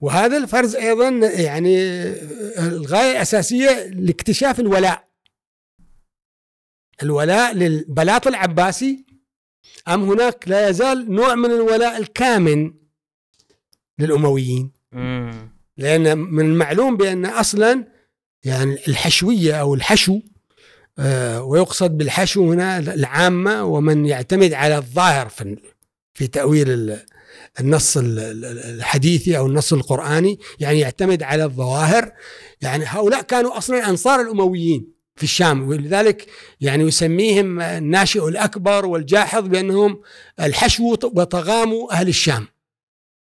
وهذا 0.01 0.37
الفرز 0.37 0.75
أيضا 0.75 1.09
يعني 1.27 1.77
الغاية 2.59 3.11
الأساسية 3.11 3.87
لاكتشاف 3.87 4.59
الولاء. 4.59 5.07
الولاء 7.03 7.53
للبلاط 7.53 8.27
العباسي. 8.27 9.05
أم 9.87 10.03
هناك 10.03 10.47
لا 10.47 10.69
يزال 10.69 11.11
نوع 11.11 11.35
من 11.35 11.51
الولاء 11.51 11.97
الكامن 11.97 12.73
للأمويين. 13.99 14.71
مم. 14.91 15.57
لأن 15.77 16.17
من 16.17 16.45
المعلوم 16.45 16.97
بأن 16.97 17.25
أصلا 17.25 17.85
يعني 18.43 18.77
الحشوية 18.87 19.61
أو 19.61 19.73
الحشو 19.73 20.19
آه، 20.99 21.43
ويقصد 21.43 21.97
بالحشو 21.97 22.51
هنا 22.51 22.79
العامة 22.79 23.63
ومن 23.63 24.05
يعتمد 24.05 24.53
على 24.53 24.77
الظاهر 24.77 25.29
في 25.29 25.57
في 26.13 26.27
تأويل 26.27 26.99
النص 27.59 27.97
ال- 27.97 28.19
ال- 28.19 28.45
الحديثي 28.75 29.37
أو 29.37 29.45
النص 29.47 29.73
القرآني 29.73 30.39
يعني 30.59 30.79
يعتمد 30.79 31.23
على 31.23 31.43
الظواهر. 31.43 32.11
يعني 32.61 32.85
هؤلاء 32.87 33.21
كانوا 33.21 33.57
أصلا 33.57 33.89
انصار 33.89 34.21
الأمويين 34.21 34.93
في 35.15 35.23
الشام 35.23 35.67
ولذلك 35.69 36.27
يعني 36.61 36.83
يسميهم 36.83 37.61
الناشئ 37.61 38.27
الأكبر 38.27 38.85
والجاحظ 38.85 39.47
بأنهم 39.47 40.01
الحشو 40.39 40.91
وطغام 41.03 41.73
أهل 41.91 42.07
الشام 42.07 42.47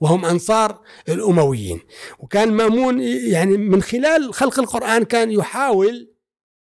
وهم 0.01 0.25
أنصار 0.25 0.81
الأمويين. 1.09 1.79
وكان 2.19 2.51
مأمون 2.51 2.99
يعني 3.03 3.57
من 3.57 3.81
خلال 3.81 4.33
خلق 4.33 4.59
القرآن 4.59 5.03
كان 5.03 5.31
يحاول 5.31 6.13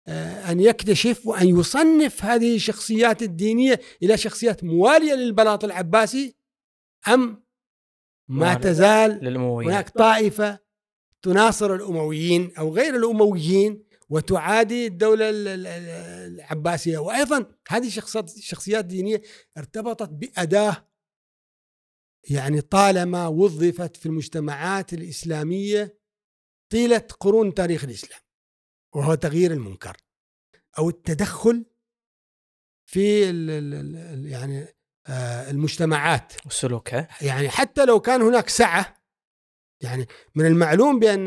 آه، 0.07 0.51
أن 0.51 0.59
يكتشف 0.59 1.27
وأن 1.27 1.59
يصنف 1.59 2.25
هذه 2.25 2.55
الشخصيات 2.55 3.21
الدينية 3.21 3.79
إلى 4.03 4.17
شخصيات 4.17 4.63
موالية 4.63 5.13
للبلاط 5.13 5.63
العباسي 5.63 6.35
أم 7.07 7.42
ما. 8.27 8.53
تزال 8.53 9.11
للأمويين 9.11 9.71
هناك 9.71 9.89
طائفة 9.89 10.59
تناصر 11.21 11.75
الأمويين 11.75 12.55
أو 12.57 12.75
غير 12.75 12.95
الأمويين 12.95 13.83
وتعادي 14.09 14.87
الدولة 14.87 15.29
ال- 15.29 15.47
ال- 15.47 15.67
ال- 15.67 16.33
العباسية 16.39 16.97
وأيضا 16.97 17.55
هذه 17.69 17.87
الشخصيات 17.87 18.29
شخصيات 18.29 18.85
دينية 18.85 19.21
ارتبطت 19.57 20.09
بأداة 20.09 20.89
يعني 22.29 22.61
طالما 22.61 23.27
وظفت 23.27 23.97
في 23.97 24.05
المجتمعات 24.05 24.93
الإسلامية 24.93 25.99
طيلة 26.71 27.07
قرون 27.19 27.53
تاريخ 27.53 27.83
الإسلام 27.83 28.19
وهو 28.95 29.15
تغيير 29.15 29.51
المنكر 29.51 29.97
أو 30.79 30.89
التدخل 30.89 31.65
في 32.85 33.29
ال 33.29 33.49
ال 33.49 33.95
ال 33.95 34.25
يعني 34.25 34.67
المجتمعات. 35.09 36.33
والسلوك 36.45 36.93
ها؟ 36.93 37.07
يعني 37.21 37.49
حتى 37.49 37.85
لو 37.85 37.99
كان 37.99 38.21
هناك 38.21 38.49
سعة 38.49 39.03
يعني 39.81 40.07
من 40.35 40.45
المعلوم 40.45 40.99
بأن 40.99 41.25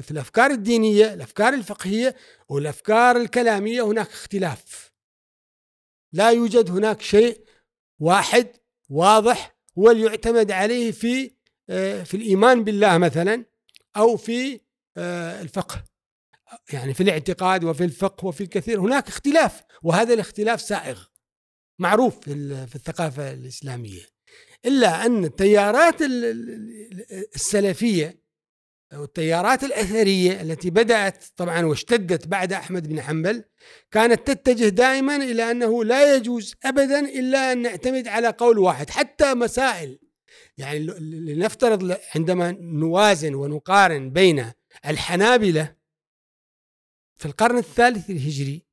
في 0.00 0.10
الأفكار 0.10 0.50
الدينية 0.50 1.14
الأفكار 1.14 1.54
الفقهية 1.54 2.16
والأفكار 2.48 3.16
الكلامية 3.16 3.82
هناك 3.82 4.08
اختلاف. 4.08 4.92
لا 6.12 6.30
يوجد 6.30 6.70
هناك 6.70 7.02
شيء 7.02 7.44
واحد 7.98 8.48
واضح 8.88 9.56
هو 9.78 9.90
اللي 9.90 10.06
يعتمد 10.06 10.50
عليه 10.50 10.92
في 10.92 11.38
آه، 11.70 12.02
في 12.02 12.16
الإيمان 12.16 12.64
بالله 12.64 12.98
مثلا 12.98 13.44
أو 13.96 14.16
في 14.16 14.60
آه، 14.96 15.42
الفقه. 15.42 15.84
يعني 16.72 16.94
في 16.94 17.02
الاعتقاد 17.02 17.64
وفي 17.64 17.84
الفقه 17.84 18.26
وفي 18.26 18.40
الكثير 18.40 18.80
هناك 18.80 19.08
اختلاف 19.08 19.62
وهذا 19.82 20.14
الاختلاف 20.14 20.60
سائغ. 20.60 21.04
معروف 21.78 22.20
في 22.20 22.66
في 22.66 22.74
الثقافة 22.74 23.32
الإسلامية. 23.32 24.02
إلا 24.66 25.06
أن 25.06 25.24
التيارات 25.24 26.02
ال- 26.02 26.24
ال- 26.24 27.26
السلفية 27.34 28.22
أو 28.92 29.04
التيارات 29.04 29.64
الأثرية 29.64 30.40
التي 30.42 30.70
بدأت 30.70 31.24
طبعا 31.36 31.66
واشتدت 31.66 32.26
بعد 32.28 32.52
أحمد 32.52 32.88
بن 32.88 33.02
حنبل 33.02 33.44
كانت 33.90 34.30
تتجه 34.30 34.68
دائما 34.68 35.16
إلى 35.16 35.50
أنه 35.50 35.84
لا 35.84 36.16
يجوز 36.16 36.54
أبدا 36.64 37.00
إلا 37.00 37.52
أن 37.52 37.62
نعتمد 37.62 38.08
على 38.08 38.28
قول 38.28 38.58
واحد 38.58 38.90
حتى 38.90 39.34
مسائل. 39.34 39.98
يعني 40.58 40.78
لنفترض 41.00 41.96
عندما 42.14 42.50
نوازن 42.60 43.34
ونقارن 43.34 44.10
بين 44.10 44.52
الحنابلة 44.86 45.76
في 47.16 47.26
القرن 47.26 47.58
الثالث 47.58 48.10
الهجري 48.10 48.66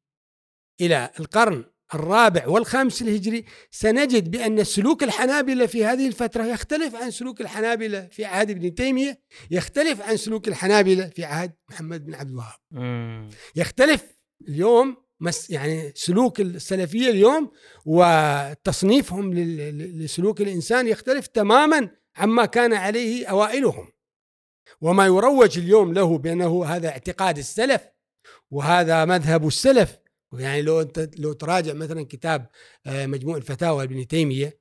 إلى 0.82 1.12
القرن 1.20 1.66
الرابع 1.94 2.48
والخامس 2.48 3.02
الهجري 3.02 3.46
سنجد 3.72 4.32
بأن 4.32 4.64
سلوك 4.64 5.04
الحنابلة 5.04 5.66
في 5.66 5.86
هذه 5.86 6.08
الفترة 6.08 6.44
يختلف 6.44 6.96
عن 6.96 7.12
سلوك 7.12 7.42
الحنابلة 7.42 8.08
في 8.12 8.26
عهد 8.26 8.50
ابن 8.50 8.76
تيمية 8.76 9.20
يختلف 9.52 10.02
عن 10.02 10.18
سلوك 10.18 10.48
الحنابلة 10.48 11.08
في 11.08 11.24
عهد 11.24 11.54
محمد 11.70 12.06
بن 12.06 12.14
عبد 12.14 12.30
الوهاب. 12.30 12.60
يختلف 13.56 14.04
اليوم 14.48 14.98
مس 15.20 15.50
يعني 15.50 15.92
سلوك 15.96 16.40
السلفية 16.40 17.10
اليوم 17.10 17.52
وتصنيفهم 17.86 19.34
لسلوك 19.34 20.42
الإنسان 20.42 20.88
يختلف 20.88 21.28
تماما 21.28 21.90
عما 22.18 22.46
كان 22.46 22.74
عليه 22.74 23.28
أوائلهم 23.28 23.92
وما 24.82 25.06
يروج 25.06 25.58
اليوم 25.58 25.94
له 25.94 26.18
بأنه 26.18 26.66
هذا 26.66 26.90
اعتقاد 26.90 27.38
السلف 27.38 27.82
وهذا 28.52 29.06
مذهب 29.06 29.48
السلف 29.48 29.98
يعني 30.34 30.62
لو 30.62 30.82
أنت 30.82 31.10
لو 31.18 31.34
تراجع 31.34 31.74
مثلا 31.74 32.06
كتاب 32.06 32.50
آه، 32.86 33.06
مجموع 33.06 33.38
الفتاوى 33.38 33.86
لابن 33.86 34.08
تيمية 34.08 34.60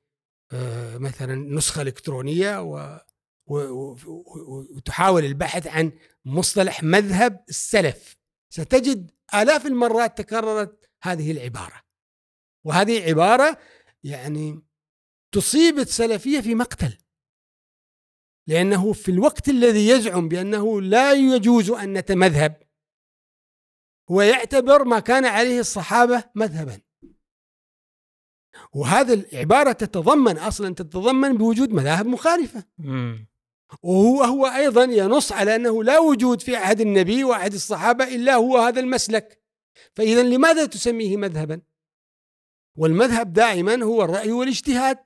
آه، 0.51 0.97
مثلا 0.97 1.35
نسخة 1.35 1.81
إلكترونية 1.81 2.61
و 2.61 2.99
وتحاول 3.47 5.25
البحث 5.25 5.67
عن 5.67 5.91
مصطلح 6.25 6.83
مذهب 6.83 7.43
السلف 7.49 8.17
ستجد 8.49 9.11
آلاف 9.33 9.65
المرات 9.65 10.17
تكررت 10.17 10.89
هذه 11.01 11.31
العبارة. 11.31 11.81
وهذه 12.65 13.03
عبارة 13.09 13.57
يعني 14.03 14.61
تصيب 15.31 15.79
السلفية 15.79 16.41
في 16.41 16.55
مقتل. 16.55 16.97
لأنه 18.47 18.93
في 18.93 19.11
الوقت 19.11 19.49
الذي 19.49 19.87
يزعم 19.87 20.27
بأنه 20.29 20.81
لا 20.81 21.13
يجوز 21.13 21.69
أن 21.71 21.93
نتمذهب 21.93 22.64
هو 24.11 24.21
يعتبر 24.21 24.83
ما 24.83 24.99
كان 24.99 25.25
عليه 25.25 25.59
الصحابة 25.59 26.23
مذهبا. 26.35 26.81
وهذا 28.73 29.13
العبارة 29.13 29.71
تتضمن 29.71 30.37
أصلا 30.37 30.73
تتضمن 30.75 31.37
بوجود 31.37 31.71
مذاهب 31.71 32.05
مخالفة. 32.05 32.63
مم. 32.77 33.27
وهو 33.83 34.23
هو 34.23 34.45
أيضا 34.45 34.83
ينص 34.83 35.31
على 35.31 35.55
أنه 35.55 35.83
لا 35.83 35.99
وجود 35.99 36.41
في 36.41 36.55
عهد 36.55 36.81
النبي 36.81 37.23
وعهد 37.23 37.53
الصحابة 37.53 38.15
إلا 38.15 38.35
هو 38.35 38.57
هذا 38.57 38.79
المسلك. 38.79 39.41
فاذا 39.93 40.23
لماذا 40.23 40.65
تسميه 40.65 41.17
مذهبا؟ 41.17 41.61
والمذهب 42.77 43.33
دائما 43.33 43.83
هو 43.83 44.03
الرأي 44.03 44.31
والاجتهاد. 44.31 44.97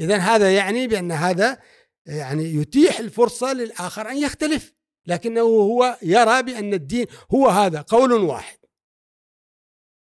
اذا 0.00 0.16
هذا 0.16 0.54
يعني 0.54 0.86
بأن 0.86 1.12
هذا 1.12 1.58
يعني 2.06 2.44
يتيح 2.44 2.98
الفرصة 2.98 3.52
للآخر 3.52 4.10
أن 4.10 4.16
يختلف. 4.16 4.74
لكنه 5.06 5.40
هو 5.40 5.98
يرى 6.02 6.42
بأن 6.42 6.74
الدين 6.74 7.06
هو 7.34 7.48
هذا 7.48 7.80
قول 7.80 8.12
واحد. 8.12 8.58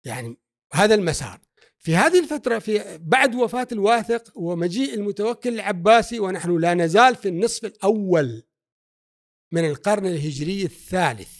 يعني 0.05 0.37
هذا 0.73 0.95
المسار. 0.95 1.41
في 1.79 1.97
هذه 1.97 2.21
الفترة 2.21 2.59
في 2.59 2.99
بعد 2.99 3.35
وفاة 3.35 3.69
الواثق 3.73 4.39
ومجيء 4.39 4.95
المتوكل 4.95 5.55
العباسي 5.55 6.21
ونحن 6.21 6.59
لا 6.59 6.75
نزال 6.75 7.17
في 7.17 7.29
النصف 7.29 7.65
الأول 7.65 8.43
من 9.53 9.65
القرن 9.65 10.07
الهجري 10.07 10.63
الثالث. 10.63 11.39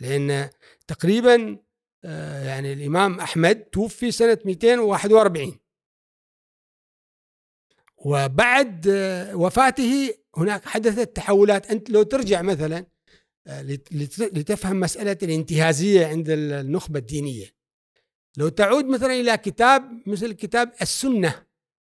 لأن 0.00 0.50
تقريبا 0.86 1.58
آه، 2.04 2.44
يعني 2.44 2.72
الإمام 2.72 3.20
أحمد 3.20 3.56
توفي 3.56 4.10
سنة 4.10 4.38
241 4.44 5.58
وبعد 7.96 8.88
آه، 8.88 9.36
وفاته 9.36 10.14
هناك 10.36 10.64
حدثت 10.64 11.16
تحولات. 11.16 11.66
أنت 11.70 11.90
لو 11.90 12.02
ترجع 12.02 12.42
مثلا 12.42 12.86
آه، 13.46 13.62
لت- 13.62 13.92
لت- 13.92 14.38
لتفهم 14.38 14.80
مسألة 14.80 15.18
الانتهازية 15.22 16.06
عند 16.06 16.30
النخبة 16.30 16.98
الدينية. 16.98 17.46
لو 18.36 18.48
تعود 18.48 18.84
مثلا 18.84 19.12
إلى 19.12 19.36
كتاب 19.36 20.08
مثل 20.08 20.32
كتاب 20.32 20.72
السنة 20.82 21.46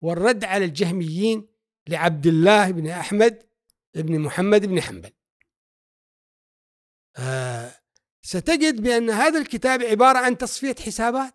والرد 0.02 0.44
على 0.44 0.64
الجهميين 0.64 1.48
لعبد 1.88 2.26
الله 2.26 2.70
بن 2.70 2.86
أحمد 2.86 3.42
بن 3.94 4.18
محمد 4.18 4.66
بن 4.66 4.80
حنبل. 4.80 5.10
آه 7.16 7.74
ستجد 8.22 8.82
بأن 8.82 9.10
هذا 9.10 9.38
الكتاب 9.40 9.82
عبارة 9.82 10.18
عن 10.18 10.38
تصفية 10.38 10.74
حسابات. 10.74 11.34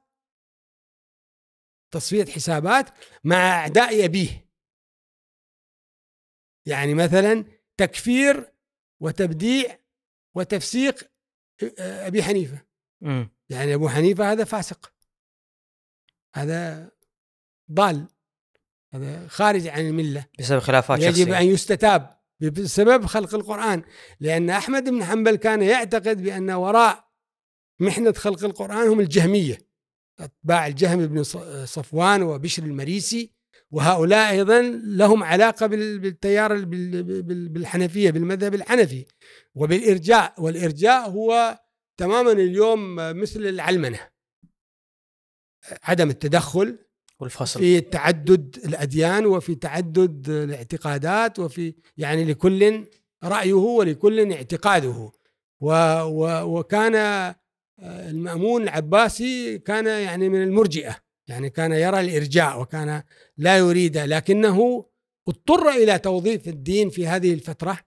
تصفية 1.94 2.26
حسابات 2.26 2.90
مع 3.24 3.36
أعداء 3.36 4.06
أبيه. 4.06 4.53
يعني 6.66 6.94
مثلا 6.94 7.46
تكفير 7.78 8.54
وتبديع 9.00 9.80
وتفسيق 10.36 11.10
آه، 11.80 12.08
أبي 12.08 12.24
حنيفة. 12.24 12.62
مم. 13.02 13.30
يعني 13.50 13.74
أبو 13.74 13.90
حنيفة 13.90 14.32
هذا 14.32 14.44
فاسق. 14.44 14.94
هذا 16.36 16.92
ضال. 17.72 18.08
هذا 18.94 19.28
خارج 19.28 19.68
عن 19.68 19.88
الملة. 19.88 20.26
بسبب 20.40 20.60
خلافات 20.60 21.00
يجب 21.00 21.16
شخصية. 21.16 21.40
أن 21.40 21.46
يستتاب 21.46 22.20
بسبب 22.40 23.06
خلق 23.06 23.36
القرآن. 23.36 23.84
لأن 24.20 24.50
أحمد 24.50 24.90
بن 24.90 25.04
حنبل 25.04 25.36
كان 25.36 25.62
يعتقد 25.62 26.24
بأن 26.24 26.52
وراء 26.52 27.08
محنة 27.80 28.14
خلق 28.14 28.44
القرآن 28.44 28.88
هم 28.88 29.00
الجهمية. 29.00 29.58
أتباع 30.20 30.68
الجهم 30.68 31.08
بن 31.08 31.24
صفوان 31.66 32.24
وبشر 32.24 32.64
المريسي. 32.64 33.34
وهؤلاء 33.74 34.32
أيضا 34.32 34.62
لهم 34.84 35.24
علاقة 35.24 35.68
بال- 35.68 36.00
بالتيار 36.00 36.54
ال- 36.54 36.66
بال- 36.66 37.04
بال- 37.24 37.50
بالحنفية 37.50 38.12
بالمذهب 38.12 38.54
الحنفي. 38.54 39.06
وبالإرجاء 39.56 40.34
والإرجاء 40.38 41.10
هو 41.10 41.60
تماما 41.98 42.32
اليوم 42.32 42.96
مثل 42.96 43.40
العلمنة. 43.40 44.00
عدم 45.84 46.10
التدخل 46.10 46.78
والفصل. 47.20 47.60
في 47.60 47.82
تعدد 47.82 48.60
الأديان 48.66 49.26
وفي 49.26 49.56
تعدد 49.56 50.30
الاعتقادات 50.30 51.40
وفي 51.40 51.74
يعني 51.98 52.24
لكل 52.24 52.86
رأيه 53.24 53.54
ولكل 53.54 54.32
اعتقاده. 54.34 55.12
و 55.62 55.72
و 56.02 56.44
وكان 56.60 56.96
المأمون 57.80 58.64
العباسي 58.64 59.58
كان 59.58 59.86
يعني 59.86 60.30
من 60.30 60.44
المرجئة. 60.44 61.03
يعني 61.28 61.50
كان 61.50 61.72
يرى 61.72 62.00
الارجاء 62.00 62.62
وكان 62.62 63.04
لا 63.38 63.58
يريد 63.58 63.98
لكنه 63.98 64.86
اضطر 65.28 65.70
إلى 65.70 66.00
توظيف 66.00 66.48
الدين 66.48 66.90
في 66.90 67.08
هذه 67.08 67.34
الفترة 67.34 67.80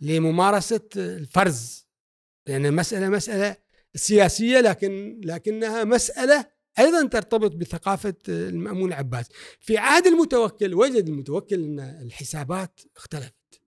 لممارسة 0.00 0.88
الفرز. 0.96 1.88
لأن 2.46 2.66
المساله 2.66 3.08
مسألة 3.08 3.56
سياسية 3.94 4.60
لكن 4.60 5.20
لكنها 5.24 5.84
مسألة 5.84 6.46
أيضا 6.78 7.06
ترتبط 7.08 7.54
بثقافة 7.56 8.14
المأمون 8.28 8.88
العباس. 8.88 9.28
في 9.60 9.78
عهد 9.78 10.06
المتوكل 10.06 10.74
وجد 10.74 11.08
المتوكل 11.08 11.64
أن 11.64 11.80
الحسابات 11.80 12.80
اختلفت. 12.96 13.60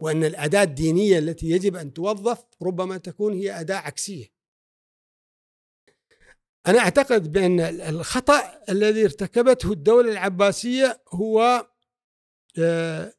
وأن 0.00 0.24
الأداة 0.24 0.62
الدينية 0.62 1.18
التي 1.18 1.50
يجب 1.50 1.76
أن 1.76 1.92
توظف 1.92 2.44
ربما 2.62 2.96
تكون 2.96 3.34
هي 3.34 3.60
أداة 3.60 3.76
عكسية. 3.76 4.39
أنا 6.66 6.78
أعتقد 6.78 7.32
بأن 7.32 7.60
الخطأ 7.60 8.62
الذي 8.68 9.04
ارتكبته 9.04 9.72
الدولة 9.72 10.12
العباسية 10.12 11.02
هو 11.08 11.66
آه، 12.58 13.14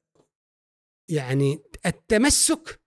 يعني 1.10 1.64
التمسك 1.86 2.82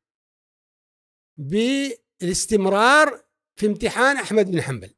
بالاستمرار 1.38 3.24
في 3.56 3.66
امتحان 3.66 4.16
أحمد 4.16 4.50
بن 4.50 4.62
حنبل. 4.62 4.94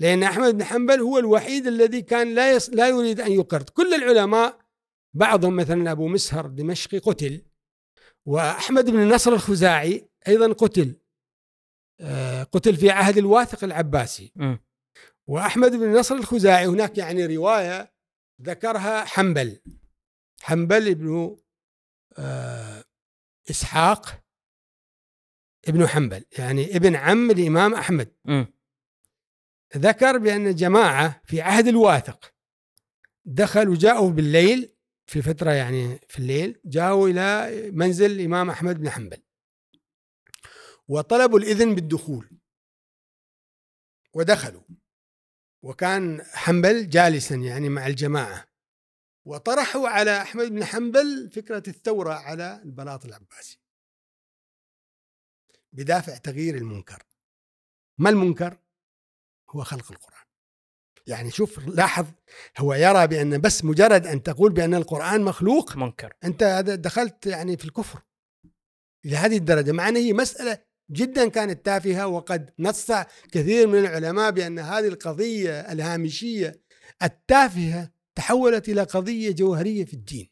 لأن 0.00 0.22
أحمد 0.22 0.54
بن 0.54 0.64
حنبل 0.64 1.00
هو 1.00 1.18
الوحيد 1.18 1.66
الذي 1.66 2.02
كان 2.02 2.34
لا 2.34 2.52
يص... 2.52 2.70
لا 2.70 2.88
يريد 2.88 3.20
أن 3.20 3.32
يقر 3.32 3.62
كل 3.62 3.94
العلماء 3.94 4.58
بعضهم 5.14 5.56
مثلا 5.56 5.92
أبو 5.92 6.08
مسهر 6.08 6.46
دمشقي 6.46 6.98
قتل 6.98 7.44
وأحمد 8.26 8.90
بن 8.90 9.02
النصر 9.02 9.32
الخزاعي 9.32 10.08
أيضا 10.28 10.52
قتل. 10.52 11.01
قتل 12.52 12.76
في 12.76 12.90
عهد 12.90 13.18
الواثق 13.18 13.64
العباسي 13.64 14.32
مم. 14.36 14.58
وأحمد 15.26 15.70
بن 15.70 15.82
النصر 15.82 16.14
الخزاعي 16.14 16.66
هناك 16.66 16.98
يعني 16.98 17.26
رواية 17.26 17.92
ذكرها 18.42 19.04
حنبل 19.04 19.60
حنبل 20.42 20.88
ابن 20.88 21.36
آه، 22.18 22.84
إسحاق 23.50 24.22
ابن 25.68 25.86
حنبل 25.86 26.24
يعني 26.38 26.76
ابن 26.76 26.96
عم 26.96 27.30
الإمام 27.30 27.74
أحمد 27.74 28.12
مم. 28.24 28.46
ذكر 29.76 30.18
بأن 30.18 30.54
جماعة 30.54 31.22
في 31.24 31.40
عهد 31.40 31.68
الواثق 31.68 32.34
دخلوا 33.24 33.76
جاءوا 33.76 34.10
بالليل 34.10 34.76
في 35.06 35.22
فترة 35.22 35.50
يعني 35.50 35.98
في 36.08 36.18
الليل 36.18 36.60
جاءوا 36.64 37.08
إلى 37.08 37.70
منزل 37.70 38.10
الإمام 38.10 38.50
أحمد 38.50 38.80
بن 38.80 38.90
حنبل 38.90 39.22
وطلبوا 40.92 41.38
الإذن 41.38 41.74
بالدخول. 41.74 42.30
ودخلوا. 44.14 44.62
وكان 45.62 46.22
حنبل 46.22 46.88
جالسا 46.88 47.34
يعني 47.34 47.68
مع 47.68 47.86
الجماعة. 47.86 48.48
وطرحوا 49.24 49.88
على 49.88 50.22
أحمد 50.22 50.46
بن 50.46 50.64
حنبل 50.64 51.30
فكرة 51.30 51.62
الثورة 51.68 52.14
على 52.14 52.62
البلاط 52.64 53.04
العباسي. 53.04 53.58
بدافع 55.72 56.16
تغيير 56.16 56.56
المنكر. 56.56 57.02
ما 57.98 58.10
المنكر؟ 58.10 58.58
هو 59.50 59.64
خلق 59.64 59.92
القرآن. 59.92 60.26
يعني 61.06 61.30
شوف 61.30 61.58
لاحظ 61.58 62.06
هو 62.58 62.74
يرى 62.74 63.06
بأن 63.06 63.40
بس 63.40 63.64
مجرد 63.64 64.06
أن 64.06 64.22
تقول 64.22 64.52
بأن 64.52 64.74
القرآن 64.74 65.22
مخلوق 65.22 65.76
منكر. 65.76 66.14
أنت 66.24 66.44
دخلت 66.68 67.26
يعني 67.26 67.56
في 67.56 67.64
الكفر. 67.64 68.02
إلى 69.04 69.16
هذه 69.16 69.36
الدرجة 69.36 69.72
مع 69.72 69.88
أن 69.88 69.96
هي 69.96 70.12
مسألة 70.12 70.71
جدا 70.90 71.28
كانت 71.28 71.66
تافهة 71.66 72.06
وقد 72.06 72.50
نص 72.58 72.92
كثير 73.32 73.66
من 73.66 73.78
العلماء 73.78 74.30
بأن 74.30 74.58
هذه 74.58 74.88
القضية 74.88 75.60
الهامشية 75.60 76.62
التافهة 77.02 77.92
تحولت 78.14 78.68
إلى 78.68 78.82
قضية 78.82 79.32
جوهرية 79.32 79.84
في 79.84 79.94
الدين 79.94 80.30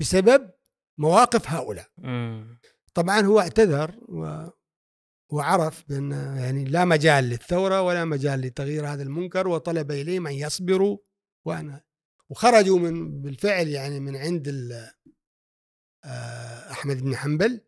بسبب 0.00 0.50
مواقف 0.98 1.48
هؤلاء 1.48 1.86
مم. 1.98 2.60
طبعا 2.94 3.20
هو 3.20 3.40
اعتذر 3.40 3.94
و 4.08 4.48
وعرف 5.32 5.84
بأن 5.88 6.10
يعني 6.12 6.64
لا 6.64 6.84
مجال 6.84 7.24
للثورة 7.24 7.82
ولا 7.82 8.04
مجال 8.04 8.40
لتغيير 8.40 8.86
هذا 8.86 9.02
المنكر 9.02 9.48
وطلب 9.48 9.90
إليهم 9.90 10.26
أن 10.26 10.32
يصبروا 10.32 10.98
وأنا 11.46 11.82
وخرجوا 12.30 12.78
من 12.78 13.22
بالفعل 13.22 13.68
يعني 13.68 14.00
من 14.00 14.16
عند 14.16 14.48
آه، 16.04 16.70
أحمد 16.70 17.02
بن 17.02 17.16
حنبل 17.16 17.60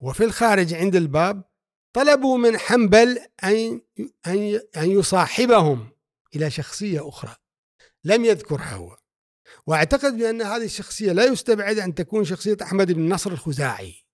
وفي 0.00 0.24
الخارج 0.24 0.74
عند 0.74 0.96
الباب 0.96 1.44
طلبوا 1.92 2.38
من 2.38 2.58
حنبل 2.58 3.18
أن 3.44 3.80
أن 4.26 4.60
أن 4.76 4.90
يصاحبهم 4.90 5.90
إلى 6.36 6.50
شخصية 6.50 7.08
أخرى 7.08 7.36
لم 8.04 8.24
يذكرها 8.24 8.74
هو. 8.74 8.96
واعتقد 9.66 10.18
بأن 10.18 10.42
هذه 10.42 10.64
الشخصية 10.64 11.12
لا 11.12 11.24
يستبعد 11.24 11.78
أن 11.78 11.94
تكون 11.94 12.24
شخصية 12.24 12.56
أحمد 12.62 12.92
بن 12.92 13.08
نصر 13.14 13.32
الخزاعي. 13.32 14.06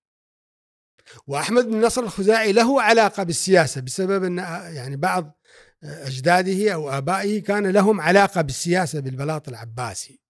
وأحمد 1.27 1.65
بن 1.65 1.85
نصر 1.85 2.03
الخزاعي 2.03 2.51
له 2.51 2.81
علاقة 2.81 3.23
بالسياسة 3.23 3.81
بسبب 3.81 4.23
أن 4.23 4.37
يعني 4.75 4.95
بعض 4.95 5.39
أجداده 5.83 6.73
أو 6.73 6.89
آبائه 6.89 7.43
كان 7.43 7.67
لهم 7.67 8.01
علاقة 8.01 8.41
بالسياسة 8.41 8.99
بالبلاط 8.99 9.47
العباسي. 9.47 10.21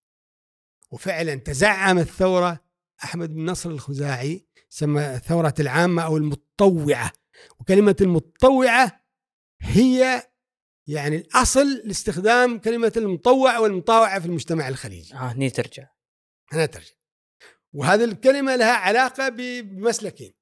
وفعلا 0.92 1.36
تزعم 1.36 2.00
الثوره 2.00 2.60
أحمد 3.04 3.34
بن 3.34 3.46
نصر 3.50 3.70
الخزاعي 3.70 4.47
سمى 4.70 5.16
الثورة 5.16 5.54
العامة 5.60 6.02
أو 6.02 6.18
المتطوعة. 6.18 7.12
وكلمة 7.60 7.96
المتطوعة 8.02 9.06
هي 9.62 10.24
يعني 10.88 11.16
الأصل 11.16 11.82
لاستخدام 11.86 12.60
كلمة 12.60 12.94
المطوع 12.98 13.58
والمطاوعة 13.58 14.20
في 14.20 14.26
المجتمع 14.26 14.68
الخليجي. 14.68 15.14
آه 15.14 15.18
هني 15.18 15.50
ترجع. 15.50 15.88
هنا 16.52 16.66
ترجع. 16.66 16.94
وهذه 17.74 18.04
الكلمة 18.04 18.56
لها 18.56 18.74
علاقة 18.74 19.30
بمسلكين. 19.30 20.34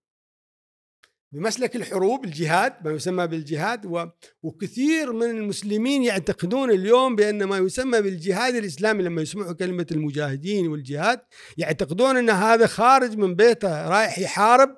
بمسلك 1.36 1.76
الحروب 1.76 2.26
الجهاد 2.26 2.74
ما 2.86 2.92
يسمى 2.92 3.28
بالجهاد 3.28 4.12
وكثير 4.44 5.14
من 5.14 5.30
المسلمين 5.30 6.04
يعتقدون 6.04 6.72
اليوم 6.72 7.16
بأن 7.16 7.44
ما 7.44 7.58
يسمى 7.58 8.02
بالجهاد 8.02 8.56
الإسلامي 8.56 9.04
لما 9.04 9.22
يسمعوا 9.22 9.54
كلمة 9.54 9.88
المجاهدين 9.92 10.68
والجهاد 10.68 11.22
يعتقدون 11.58 12.18
أن 12.18 12.30
هذا 12.30 12.68
خارج 12.68 13.18
من 13.18 13.36
بيته 13.36 13.90
رايح 13.90 14.20
يحارب 14.20 14.78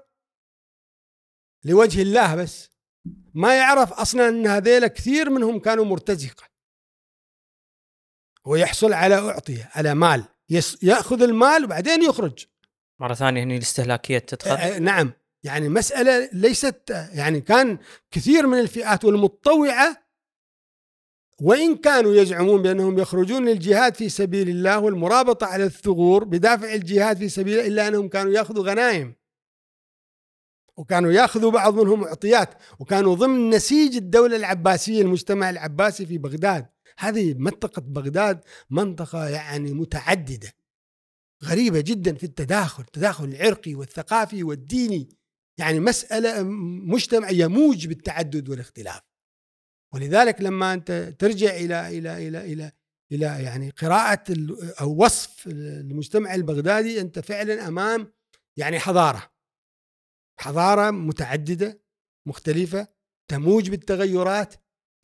لوجه 1.63 2.01
الله 2.01 2.35
بس. 2.35 2.69
ما 3.33 3.57
يعرف 3.57 3.93
أصلا 3.93 4.29
أن 4.29 4.47
هذيلا 4.47 4.87
كثير 4.87 5.29
منهم 5.29 5.59
كانوا 5.59 5.85
مرتزقة. 5.85 6.43
ويحصل 8.45 8.93
على 8.93 9.15
أعطية 9.15 9.69
على 9.73 9.95
مال. 9.95 10.23
يأخذ 10.81 11.21
المال 11.21 11.63
وبعدين 11.63 12.03
يخرج. 12.03 12.45
مرة 12.99 13.13
ثانية 13.13 13.43
هني 13.43 13.57
الاستهلاكية 13.57 14.17
تدخل 14.19 14.51
آه، 14.51 14.79
نعم. 14.79 15.13
يعني 15.47 15.69
مسألة 15.69 16.29
ليست 16.33 17.07
يعني 17.13 17.41
كان 17.41 17.77
كثير 18.11 18.47
من 18.47 18.59
الفئات 18.59 19.05
والمتطوعة 19.05 20.07
وإن 21.41 21.77
كانوا 21.77 22.15
يزعمون 22.15 22.61
بأنهم 22.61 22.99
يخرجون 22.99 23.45
للجهاد 23.45 23.95
في 23.95 24.09
سبيل 24.09 24.49
الله 24.49 24.79
والمرابطة 24.79 25.47
على 25.47 25.63
الثغور 25.63 26.23
بدافع 26.23 26.73
الجهاد 26.73 27.17
في 27.17 27.29
سبيل 27.29 27.53
الله 27.53 27.67
إلا 27.67 27.87
أنهم 27.87 28.09
كانوا 28.09 28.31
يأخذوا 28.31 28.63
غنائم. 28.63 29.15
وكانوا 30.77 31.11
يأخذوا 31.11 31.51
بعض 31.51 31.79
منهم 31.79 31.99
معطيات 31.99 32.49
وكانوا 32.79 33.15
ضمن 33.15 33.49
نسيج 33.49 33.95
الدولة 33.95 34.35
العباسية 34.35 35.01
المجتمع 35.01 35.49
العباسي 35.49 36.05
في 36.05 36.17
بغداد. 36.17 36.65
هذه 36.99 37.33
منطقة 37.33 37.81
بغداد 37.81 38.43
منطقة 38.69 39.29
يعني 39.29 39.73
متعددة 39.73 40.53
غريبة 41.43 41.81
جدا 41.81 42.15
في 42.15 42.23
التداخل 42.23 42.83
التداخل 42.83 43.25
العرقي 43.25 43.75
والثقافي 43.75 44.43
والديني. 44.43 45.16
يعني 45.59 45.79
مسألة 45.79 46.43
مجتمع 46.93 47.29
يموج 47.29 47.87
بالتعدد 47.87 48.49
والاختلاف. 48.49 49.01
ولذلك 49.93 50.41
لما 50.41 50.73
أنت 50.73 51.15
ترجع 51.19 51.55
إلى 51.55 51.97
إلى 51.97 52.27
إلى 52.27 52.53
إلى 52.53 52.71
إلى 53.11 53.25
يعني 53.25 53.69
قراءة 53.69 54.23
أو 54.81 55.03
وصف 55.03 55.47
المجتمع 55.47 56.35
البغدادي 56.35 57.01
أنت 57.01 57.19
فعلا 57.19 57.67
أمام 57.67 58.13
يعني 58.57 58.79
حضارة. 58.79 59.31
حضارة 60.39 60.91
متعددة 60.91 61.81
مختلفة 62.27 62.87
تموج 63.27 63.69
بالتغيرات 63.69 64.55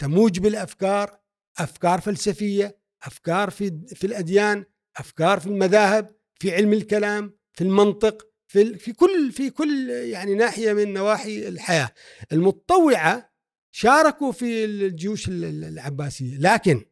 تموج 0.02 0.40
بالأفكار 0.40 1.20
أفكار 1.60 2.02
فلسفية 2.02 2.80
أفكار 3.04 3.50
في 3.50 3.86
في 3.88 4.08
الأديان 4.08 4.66
أفكار 4.98 5.40
في 5.40 5.48
المذاهب 5.48 6.16
في 6.40 6.56
علم 6.56 6.74
الكلام 6.74 7.38
في 7.54 7.64
المنطق. 7.64 8.33
في 8.54 8.78
في 8.78 8.94
كل 8.94 9.32
في 9.32 9.50
كل 9.50 9.90
يعني 9.90 10.36
ناحية 10.36 10.74
من 10.74 10.94
نواحي 10.94 11.48
الحياة. 11.48 11.94
المتطوعة 12.32 13.34
شاركوا 13.72 14.32
في 14.32 14.66
الجيوش 14.66 15.28
العباسية. 15.28 16.38
لكن 16.38 16.86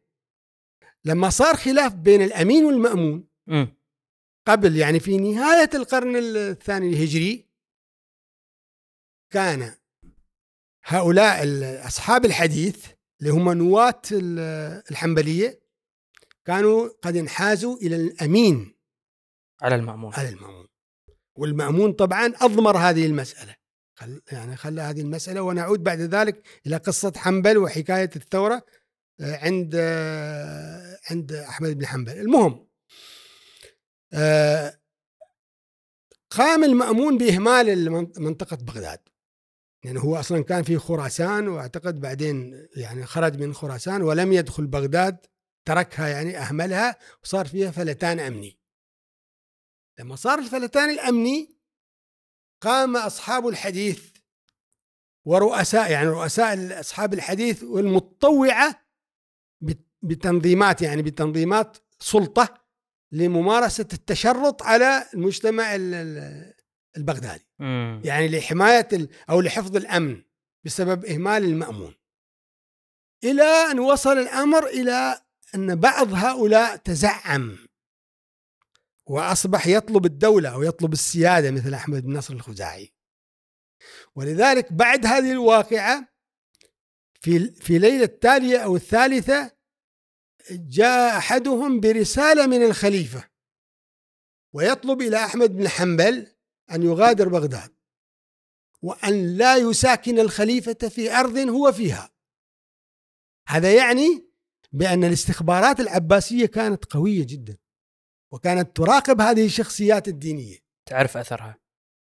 لما 1.04 1.30
صار 1.30 1.56
خلاف 1.56 1.94
بين 1.94 2.22
الأمين 2.22 2.64
والمأمون 2.64 3.28
قبل 4.46 4.76
يعني 4.76 5.00
في 5.00 5.18
نهاية 5.18 5.70
القرن 5.74 6.16
الثاني 6.16 6.88
الهجري 6.88 7.48
كان 9.30 9.74
هؤلاء 10.84 11.44
أصحاب 11.86 12.24
الحديث 12.24 12.86
اللي 13.20 13.32
هم 13.32 13.52
نواة 13.52 14.02
الحنبلية 14.90 15.62
كانوا 16.44 16.88
قد 17.02 17.16
انحازوا 17.16 17.76
إلى 17.76 17.96
الأمين 17.96 18.74
على 19.62 19.74
المأمون. 19.74 20.14
على 20.14 20.28
المأمون. 20.28 20.71
والمأمون 21.36 21.92
طبعا 21.92 22.32
أضمر 22.40 22.76
هذه 22.76 23.06
المسألة. 23.06 23.56
خل 23.94 24.22
يعني 24.32 24.56
خلى 24.56 24.80
هذه 24.82 25.00
المسألة 25.00 25.42
ونعود 25.42 25.82
بعد 25.82 26.00
ذلك 26.00 26.42
إلى 26.66 26.76
قصة 26.76 27.12
حنبل 27.16 27.58
وحكاية 27.58 28.10
الثورة 28.16 28.62
آه، 29.20 29.36
عند 29.36 29.74
آه، 29.78 30.98
عند 31.10 31.32
أحمد 31.32 31.78
بن 31.78 31.86
حنبل. 31.86 32.12
المهم 32.12 32.66
آه، 34.12 34.78
قام 36.30 36.64
المأمون 36.64 37.18
بإهمال 37.18 37.90
منطقة 38.18 38.56
بغداد. 38.56 38.98
يعني 39.84 40.00
هو 40.00 40.16
أصلا 40.16 40.44
كان 40.44 40.62
في 40.62 40.78
خراسان 40.78 41.48
وأعتقد 41.48 42.00
بعدين 42.00 42.68
يعني 42.76 43.06
خرج 43.06 43.40
من 43.40 43.54
خراسان 43.54 44.02
ولم 44.02 44.32
يدخل 44.32 44.66
بغداد 44.66 45.26
تركها 45.64 46.08
يعني 46.08 46.38
أهملها 46.38 46.96
وصار 47.24 47.46
فيها 47.46 47.70
فلتان 47.70 48.20
أمني. 48.20 48.61
لما 49.98 50.16
صار 50.16 50.38
الفلتان 50.38 50.90
الأمني 50.90 51.56
قام 52.62 52.96
أصحاب 52.96 53.48
الحديث 53.48 54.12
ورؤساء 55.24 55.90
يعني 55.90 56.08
رؤساء 56.08 56.80
أصحاب 56.80 57.14
الحديث 57.14 57.62
والمتطوعة 57.62 58.82
بتنظيمات 60.02 60.82
يعني 60.82 61.02
بتنظيمات 61.02 61.78
سلطة 62.00 62.62
لممارسة 63.12 63.88
التشرط 63.92 64.62
على 64.62 65.08
المجتمع 65.14 65.74
البغدادي. 66.96 67.46
يعني 68.04 68.28
لحماية 68.28 68.88
أو 69.30 69.40
لحفظ 69.40 69.76
الأمن 69.76 70.22
بسبب 70.64 71.04
إهمال 71.04 71.44
المأمون. 71.44 71.94
إلى 73.24 73.42
أن 73.42 73.78
وصل 73.78 74.18
الأمر 74.18 74.66
إلى 74.66 75.22
أن 75.54 75.74
بعض 75.74 76.12
هؤلاء 76.12 76.76
تزعم. 76.76 77.58
وأصبح 79.12 79.66
يطلب 79.66 80.06
الدولة 80.06 80.48
أو 80.54 80.62
يطلب 80.62 80.92
السيادة 80.92 81.50
مثل 81.50 81.74
أحمد 81.74 82.02
بن 82.02 82.16
نصر 82.16 82.34
الخزاعي. 82.34 82.92
ولذلك 84.14 84.72
بعد 84.72 85.06
هذه 85.06 85.32
الواقعة 85.32 86.08
في 87.20 87.50
في 87.50 87.76
الليلة 87.76 88.04
التالية 88.04 88.58
أو 88.58 88.76
الثالثة 88.76 89.50
جاء 90.50 91.18
أحدهم 91.18 91.80
برسالة 91.80 92.46
من 92.46 92.62
الخليفة 92.62 93.28
ويطلب 94.52 95.02
إلى 95.02 95.24
أحمد 95.24 95.56
بن 95.56 95.68
حنبل 95.68 96.26
أن 96.70 96.82
يغادر 96.82 97.28
بغداد 97.28 97.74
وأن 98.82 99.36
لا 99.36 99.56
يساكن 99.56 100.18
الخليفة 100.18 100.88
في 100.88 101.12
أرض 101.12 101.38
هو 101.38 101.72
فيها. 101.72 102.10
هذا 103.48 103.74
يعني 103.74 104.32
بأن 104.72 105.04
الاستخبارات 105.04 105.80
العباسية 105.80 106.46
كانت 106.46 106.84
قوية 106.84 107.26
جدا. 107.26 107.61
وكانت 108.32 108.76
تراقب 108.76 109.20
هذه 109.20 109.46
الشخصيات 109.46 110.08
الدينية. 110.08 110.58
تعرف 110.86 111.16
أثرها. 111.16 111.58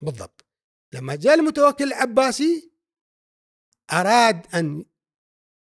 بالضبط. 0.01 0.45
لما 0.93 1.15
جاء 1.15 1.33
المتوكل 1.33 1.83
العباسي 1.83 2.71
أراد 3.93 4.55
أن 4.55 4.85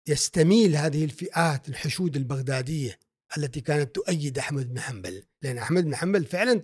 يستميل 0.08 0.76
هذه 0.76 1.04
الفئات 1.04 1.68
الحشود 1.68 2.16
البغدادية 2.16 2.98
التي 3.36 3.60
كانت 3.60 3.94
تؤيد 3.94 4.38
أحمد 4.38 4.68
بن 4.68 4.80
حنبل. 4.80 5.26
لأن 5.42 5.58
أحمد 5.58 5.84
بن 5.84 5.96
حنبل 5.96 6.24
فعلا 6.24 6.54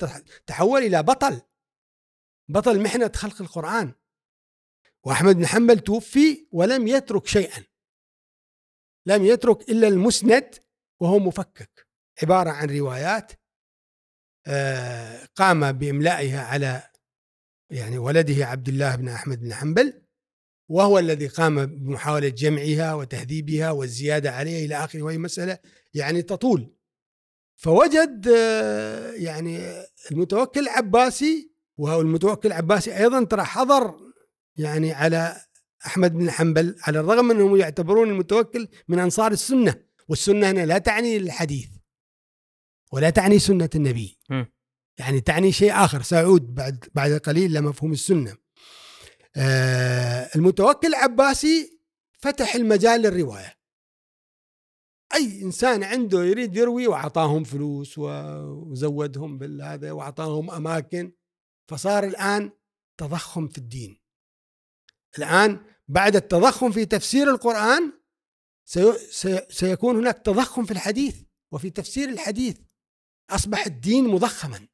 تحول 0.46 0.82
إلى 0.82 1.02
بطل. 1.02 1.40
بطل 2.48 2.82
محنة 2.82 3.12
خلق 3.14 3.42
القرآن. 3.42 3.94
وأحمد 5.04 5.36
بن 5.36 5.46
حنبل 5.46 5.80
توفي 5.80 6.48
ولم 6.52 6.88
يترك 6.88 7.26
شيئا. 7.26 7.64
لم 9.06 9.24
يترك 9.24 9.70
إلا 9.70 9.88
المسند 9.88 10.54
وهو 11.00 11.18
مفكك. 11.18 11.88
عبارة 12.22 12.50
عن 12.50 12.78
روايات 12.78 13.32
قام 15.36 15.72
بإملائها 15.72 16.40
على 16.42 16.82
يعني 17.70 17.98
ولده 17.98 18.46
عبد 18.46 18.68
الله 18.68 18.96
بن 18.96 19.08
أحمد 19.08 19.40
بن 19.40 19.54
حنبل 19.54 20.02
وهو 20.68 20.98
الذي 20.98 21.26
قام 21.26 21.66
بمحاولة 21.66 22.28
جمعها 22.28 22.94
وتهذيبها 22.94 23.70
والزيادة 23.70 24.30
عليها 24.30 24.64
إلى 24.64 24.84
آخره 24.84 25.02
وهي 25.02 25.18
مسألة 25.18 25.58
يعني 25.94 26.22
تطول. 26.22 26.74
فوجد 27.56 28.28
آه، 28.36 29.12
يعني 29.12 29.82
المتوكل 30.10 30.60
العباسي 30.60 31.52
وهو 31.76 32.00
المتوكل 32.00 32.48
العباسي 32.48 32.96
أيضا 32.96 33.24
ترى 33.24 33.44
حضر 33.44 33.94
يعني 34.56 34.92
على 34.92 35.36
أحمد 35.86 36.12
بن 36.12 36.30
حنبل 36.30 36.76
على 36.82 37.00
الرغم 37.00 37.24
من 37.24 37.36
أنهم 37.36 37.56
يعتبرون 37.56 38.10
المتوكل 38.10 38.68
من 38.88 38.98
أنصار 38.98 39.32
السنة 39.32 39.74
والسنة 40.08 40.50
هنا 40.50 40.66
لا 40.66 40.78
تعني 40.78 41.16
الحديث. 41.16 41.68
ولا 42.92 43.10
تعني 43.10 43.38
سنة 43.38 43.70
النبي. 43.74 44.18
م. 44.30 44.44
يعني 44.98 45.20
تعني 45.20 45.52
شيء 45.52 45.72
آخر 45.72 46.02
سأعود 46.02 46.54
بعد 46.54 46.88
بعد 46.94 47.12
قليل 47.12 47.52
لمفهوم 47.52 47.92
السنة. 47.92 48.36
آه 49.36 50.30
المتوكل 50.36 50.88
العباسي 50.88 51.80
فتح 52.18 52.54
المجال 52.54 53.00
للرواية. 53.00 53.60
أي 55.14 55.42
إنسان 55.42 55.82
عنده 55.82 56.24
يريد 56.24 56.56
يروي 56.56 56.86
وأعطاهم 56.86 57.44
فلوس 57.44 57.98
وزودهم 57.98 59.38
بالهذا 59.38 59.92
وأعطاهم 59.92 60.50
أماكن 60.50 61.12
فصار 61.68 62.04
الآن 62.04 62.50
تضخم 62.98 63.48
في 63.48 63.58
الدين. 63.58 64.00
الآن 65.18 65.64
بعد 65.88 66.16
التضخم 66.16 66.72
في 66.72 66.84
تفسير 66.84 67.30
القرآن 67.30 67.92
سيكون 69.48 69.96
هناك 69.96 70.18
تضخم 70.18 70.64
في 70.64 70.70
الحديث 70.70 71.22
وفي 71.52 71.70
تفسير 71.70 72.08
الحديث. 72.08 72.56
أصبح 73.34 73.66
الدين 73.66 74.04
مضخما 74.04 74.66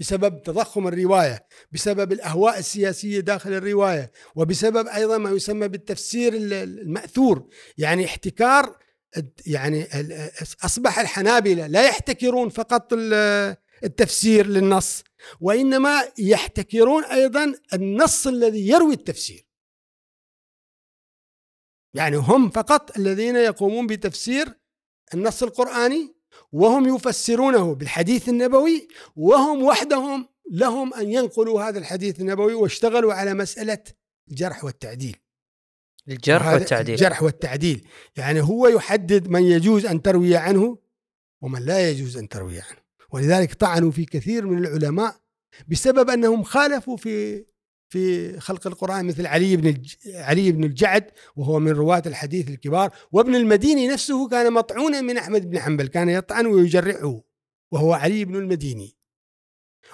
بسبب 0.00 0.42
تضخم 0.42 0.88
الرواية 0.88 1.46
بسبب 1.72 2.12
الأهواء 2.12 2.58
السياسية 2.58 3.20
داخل 3.20 3.52
الرواية 3.52 4.12
وبسبب 4.34 4.86
أيضا 4.88 5.18
ما 5.18 5.30
يسمى 5.30 5.68
بالتفسير 5.68 6.32
المأثور. 6.34 7.48
يعني 7.78 8.04
احتكار 8.04 8.78
يعني 9.46 9.88
أصبح 10.64 10.98
الحنابلة 10.98 11.66
لا 11.66 11.88
يحتكرون 11.88 12.48
فقط 12.48 12.92
التفسير 13.84 14.46
للنص 14.46 15.04
وإنما 15.40 16.12
يحتكرون 16.18 17.04
أيضا 17.04 17.54
النص 17.74 18.26
الذي 18.26 18.68
يروي 18.68 18.94
التفسير. 18.94 19.48
يعني 21.94 22.16
هم 22.16 22.50
فقط 22.50 22.96
الذين 22.96 23.36
يقومون 23.36 23.86
بتفسير 23.86 24.60
النص 25.14 25.42
القرآني 25.42 26.17
وهم 26.52 26.94
يفسرونه 26.94 27.74
بالحديث 27.74 28.28
النبوي 28.28 28.88
وهم 29.16 29.62
وحدهم 29.62 30.28
لهم 30.50 30.94
أن 30.94 31.12
ينقلوا 31.12 31.62
هذا 31.62 31.78
الحديث 31.78 32.20
النبوي 32.20 32.54
واشتغلوا 32.54 33.14
على 33.14 33.34
مسألة 33.34 33.82
الجرح 34.30 34.64
والتعديل. 34.64 35.16
الجرح 36.08 36.52
والتعديل. 36.52 36.94
الجرح 36.94 37.22
والتعديل. 37.22 37.88
يعني 38.16 38.40
هو 38.40 38.68
يحدد 38.68 39.28
من 39.28 39.42
يجوز 39.42 39.86
أن 39.86 40.02
تروي 40.02 40.36
عنه 40.36 40.78
ومن 41.42 41.62
لا 41.62 41.90
يجوز 41.90 42.16
أن 42.16 42.28
تروي 42.28 42.60
عنه. 42.60 42.78
ولذلك 43.12 43.54
طعنوا 43.54 43.90
في 43.90 44.04
كثير 44.04 44.46
من 44.46 44.58
العلماء 44.58 45.16
بسبب 45.68 46.10
أنهم 46.10 46.42
خالفوا 46.42 46.96
في 46.96 47.44
في 47.88 48.40
خلق 48.40 48.66
القرآن 48.66 49.04
مثل 49.04 49.26
علي 49.26 49.56
بن 49.56 49.68
الج... 49.68 49.94
علي 50.06 50.52
بن 50.52 50.64
الجعد 50.64 51.10
وهو 51.36 51.58
من 51.58 51.70
رواة 51.70 52.02
الحديث 52.06 52.48
الكبار. 52.48 52.90
وابن 53.12 53.34
المديني 53.34 53.88
نفسه 53.88 54.28
كان 54.28 54.52
مطعونا 54.52 55.00
من 55.00 55.16
أحمد 55.16 55.50
بن 55.50 55.58
حنبل 55.58 55.86
كان 55.86 56.08
يطعن 56.08 56.46
ويجرعه 56.46 57.22
وهو 57.72 57.92
علي 57.92 58.24
بن 58.24 58.36
المديني. 58.36 58.96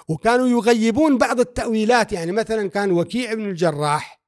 وكانوا 0.07 0.47
يغيبون 0.47 1.17
بعض 1.17 1.39
التأويلات 1.39 2.11
يعني 2.13 2.31
مثلا 2.31 2.69
كان 2.69 2.91
وكيع 2.91 3.33
بن 3.33 3.49
الجراح 3.49 4.25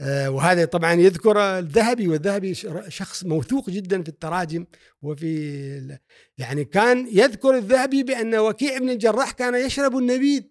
آه، 0.00 0.30
وهذا 0.30 0.64
طبعا 0.64 0.92
يذكر 0.92 1.38
الذهبي 1.58 2.08
والذهبي 2.08 2.54
شخص 2.88 3.24
موثوق 3.24 3.70
جدا 3.70 4.02
في 4.02 4.08
التراجم 4.08 4.66
وفي 5.02 5.98
يعني 6.38 6.64
كان 6.64 7.08
يذكر 7.12 7.56
الذهبي 7.56 8.02
بأن 8.02 8.34
وكيع 8.34 8.78
بن 8.78 8.90
الجراح 8.90 9.30
كان 9.30 9.54
يشرب 9.54 9.96
النبيذ. 9.96 10.42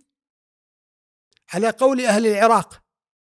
على 1.53 1.69
قول 1.69 2.05
أهل 2.05 2.27
العراق. 2.27 2.83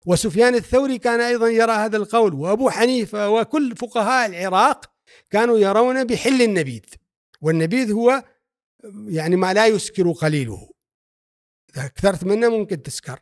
وسفيان 0.06 0.56
الثوري 0.56 0.98
كان 0.98 1.20
أيضا 1.20 1.48
يرى 1.48 1.72
هذا 1.72 1.98
القول 1.98 2.34
وأبو 2.34 2.70
حنيفة 2.70 3.30
وكل 3.30 3.76
فقهاء 3.76 4.30
العراق 4.30 4.86
كانوا 5.30 5.58
يرون 5.58 6.04
بحل 6.04 6.42
النبيذ. 6.42 6.82
والنبيذ 7.42 7.92
هو 7.92 8.24
يعني 9.08 9.36
ما 9.36 9.54
لا 9.54 9.68
يسكر 9.68 10.12
قليله. 10.12 10.70
إذا 11.76 11.86
أكثرت 11.86 12.24
منه 12.24 12.50
ممكن 12.50 12.84
تسكر 12.84 13.20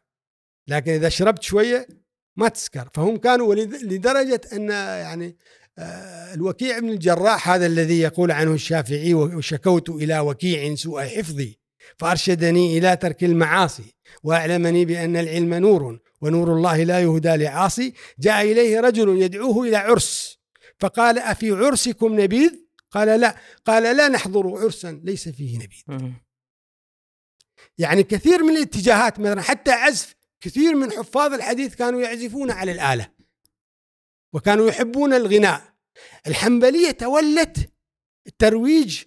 لكن 0.68 0.92
إذا 0.92 1.10
شربت 1.10 1.44
شوية 1.44 1.88
ما 2.36 2.50
تسكر. 2.50 2.90
فهم 2.94 3.18
كانوا 3.18 3.56
لدرجة 3.56 4.42
أن 4.54 4.70
يعني 4.70 5.38
آه، 5.80 6.34
الوكيع 6.34 6.80
بن 6.80 6.90
الجراح 6.90 7.50
هذا 7.50 7.66
الذي 7.66 8.00
يقول 8.00 8.32
عنه 8.32 8.54
الشافعي 8.54 9.14
وشكوت 9.14 9.90
إلى 9.90 10.20
وكيع 10.20 10.76
سوء 10.76 11.02
حفظي. 11.02 11.59
فأرشدني 12.00 12.78
إلى 12.78 12.96
ترك 12.96 13.24
المعاصي 13.24 13.96
وأعلمني 14.24 14.86
بأن 14.86 15.18
العلم 15.18 15.54
نور 15.54 16.00
ونور 16.22 16.54
الله 16.54 16.84
لا 16.84 17.02
يهدى 17.02 17.36
لعاصي. 17.36 17.94
جاء 18.20 18.42
إليه 18.42 18.80
رجل 18.80 19.22
يدعوه 19.22 19.68
إلى 19.68 19.78
عرس 19.78 20.40
فقال 20.80 21.20
أفي 21.20 21.52
عرسكم 21.52 22.22
نبيذ؟ 22.22 22.52
قال 22.92 23.20
لا. 23.20 23.36
قال 23.66 23.98
لا 23.98 24.08
نحضر 24.08 24.58
عرسا 24.58 25.02
ليس 25.04 25.30
فيه 25.30 25.58
نبيذ. 25.58 26.12
يعني 27.78 28.04
كثير 28.04 28.44
من 28.44 28.58
الاتجاهات 28.58 29.20
مثلا 29.20 29.42
حتى 29.42 29.72
عزف 29.72 30.16
كثير 30.42 30.76
من 30.76 30.92
حفاظ 30.92 31.34
الحديث 31.34 31.76
كانوا 31.76 32.02
يعزفون 32.02 32.52
على 32.52 32.72
الآلة 32.72 33.12
وكانوا 34.34 34.68
يحبون 34.68 35.14
الغناء. 35.14 35.74
الحنبلية 36.28 36.92
تولت 36.92 37.72
الترويج 38.28 39.04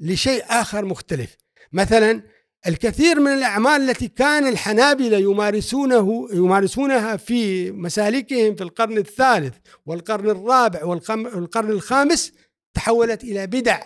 لشيء 0.00 0.44
آخر 0.48 0.84
مختلف. 0.84 1.36
مثلا 1.72 2.22
الكثير 2.66 3.20
من 3.20 3.32
الأعمال 3.32 3.90
التي 3.90 4.08
كان 4.08 4.46
الحنابلة 4.46 5.18
يمارسونه 5.18 6.28
يمارسونها 6.32 7.16
في 7.16 7.70
مسالكهم 7.72 8.54
في 8.54 8.62
القرن 8.62 8.98
الثالث 8.98 9.56
والقرن 9.86 10.30
الرابع 10.30 10.84
والقرن 10.84 11.70
الخامس 11.70 12.32
تحولت 12.74 13.24
إلى 13.24 13.46
بدع 13.46 13.82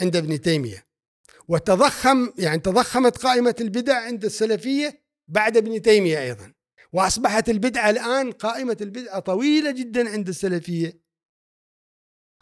عند 0.00 0.16
ابن 0.16 0.40
تيمية. 0.40 0.86
وتضخم 1.48 2.32
يعني 2.38 2.58
تضخمت 2.58 3.16
قائمة 3.18 3.54
البدع 3.60 4.02
عند 4.02 4.24
السلفية 4.24 5.02
بعد 5.28 5.56
ابن 5.56 5.82
تيمية 5.82 6.22
أيضا. 6.22 6.52
وأصبحت 6.92 7.48
البدعة 7.48 7.90
الآن 7.90 8.32
قائمة 8.32 8.76
البدعة 8.80 9.18
طويلة 9.18 9.70
جدا 9.70 10.10
عند 10.10 10.28
السلفية. 10.28 11.00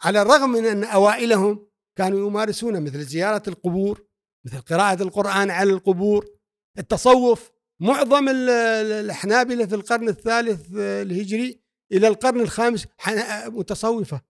على 0.01 0.21
الرغم 0.21 0.49
من 0.49 0.65
أن 0.65 0.83
أوائلهم 0.83 1.67
كانوا 1.97 2.27
يمارسون 2.27 2.83
مثل 2.83 3.03
زيارة 3.03 3.43
القبور 3.47 4.04
مثل 4.45 4.61
قراءة 4.61 5.03
القرآن 5.03 5.51
على 5.51 5.69
القبور 5.69 6.25
التصوف 6.79 7.51
معظم 7.79 8.25
الحنابلة 8.29 9.65
في 9.65 9.75
القرن 9.75 10.09
الثالث 10.09 10.61
الهجري 10.75 11.59
إلى 11.91 12.07
القرن 12.07 12.41
الخامس 12.41 12.87
متصوفة. 13.47 14.21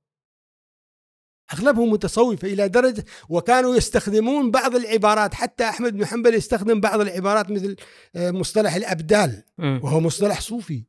أغلبهم 1.54 1.90
متصوفة 1.90 2.48
إلى 2.48 2.70
درجة 2.70 3.06
وكانوا 3.30 3.76
يستخدمون 3.76 4.52
بعض 4.52 4.76
العبارات 4.76 5.34
حتى 5.34 5.70
أحمد 5.70 5.94
بن 5.94 6.06
حنبل 6.06 6.36
يستخدم 6.36 6.80
بعض 6.80 7.02
العبارات 7.02 7.52
مثل 7.52 7.76
آه، 8.16 8.32
مصطلح 8.32 8.76
الأبدال 8.76 9.44
وهو 9.60 10.00
مصطلح 10.00 10.42
صوفي. 10.42 10.84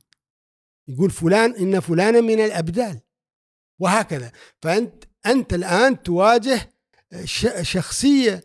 يقول 0.87 1.11
فلان 1.11 1.55
إن 1.55 1.79
فلانا 1.79 2.21
من 2.21 2.39
الأبدال 2.39 2.99
وهكذا. 3.79 4.31
فأنت 4.61 5.03
أنت 5.25 5.53
الآن 5.53 6.03
تواجه 6.03 6.73
آه، 7.13 7.25
شخصية 7.61 8.33
آه، 8.33 8.41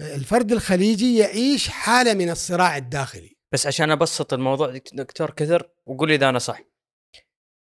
الفرد 0.00 0.52
الخليجي 0.52 1.18
يعيش 1.18 1.68
حالة 1.68 2.14
من 2.14 2.30
الصراع 2.30 2.76
الداخلي. 2.76 3.36
بس 3.52 3.66
عشان 3.66 3.90
أبسط 3.90 4.32
الموضوع 4.32 4.78
دكتور 4.92 5.30
كثر 5.30 5.70
وقول 5.86 6.08
لي 6.08 6.14
إذا 6.14 6.28
أنا 6.28 6.38
صح. 6.38 6.60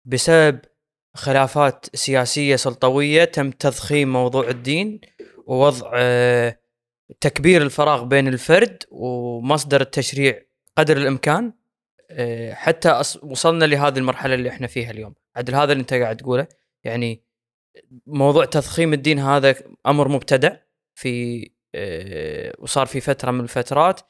بسبب 0.05 0.61
خلافات 1.15 1.97
سياسية 1.97 2.57
سلطوية 2.57 3.25
تم 3.25 3.51
تضخيم 3.51 4.13
موضوع 4.13 4.49
الدين 4.49 5.01
ووضع 5.47 5.91
آه، 5.95 6.61
تكبير 7.21 7.63
الفراغ 7.63 8.05
بين 8.05 8.29
الفرد 8.29 8.83
ومصدر 8.91 9.81
التشريع 9.81 10.43
قدر 10.79 10.97
الإمكان. 10.97 11.53
آه، 12.11 12.55
حتى 12.55 13.03
وصلنا 13.23 13.65
لهذه 13.65 13.99
المرحلة 13.99 14.35
اللي 14.35 14.49
إحنا 14.49 14.67
فيها 14.67 14.91
اليوم. 14.91 15.15
عدل 15.37 15.55
هذا 15.55 15.73
اللي 15.73 15.81
أنت 15.81 15.95
قاعد 15.95 16.17
تقوله. 16.17 16.47
يعني 16.85 17.25
موضوع 18.07 18.45
تضخيم 18.45 18.93
الدين 18.93 19.19
هذا 19.19 19.55
أمر 19.87 20.09
مبتدع 20.09 20.57
في 20.95 21.51
وصار 22.59 22.87
في 22.87 23.01
فترة 23.01 23.31
من 23.31 23.41
الفترات 23.41 24.01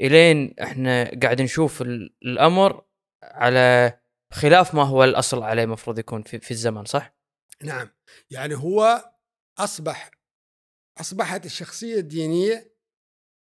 إلين 0.00 0.54
إحنا 0.60 1.10
قاعد 1.22 1.42
نشوف 1.42 1.82
الأمر 2.22 2.86
على 3.22 4.00
خلاف 4.32 4.74
ما 4.74 4.82
هو 4.82 5.04
الأصل 5.04 5.42
عليه 5.42 5.62
المفروض 5.62 5.98
يكون 5.98 6.22
في, 6.22 6.38
في 6.38 6.50
الزمن 6.50 6.84
صح؟ 6.84 7.16
نعم. 7.62 7.90
يعني 8.30 8.54
هو 8.54 9.12
أصبح 9.58 10.10
أصبحت 11.00 11.46
الشخصية 11.46 11.96
الدينية 11.96 12.74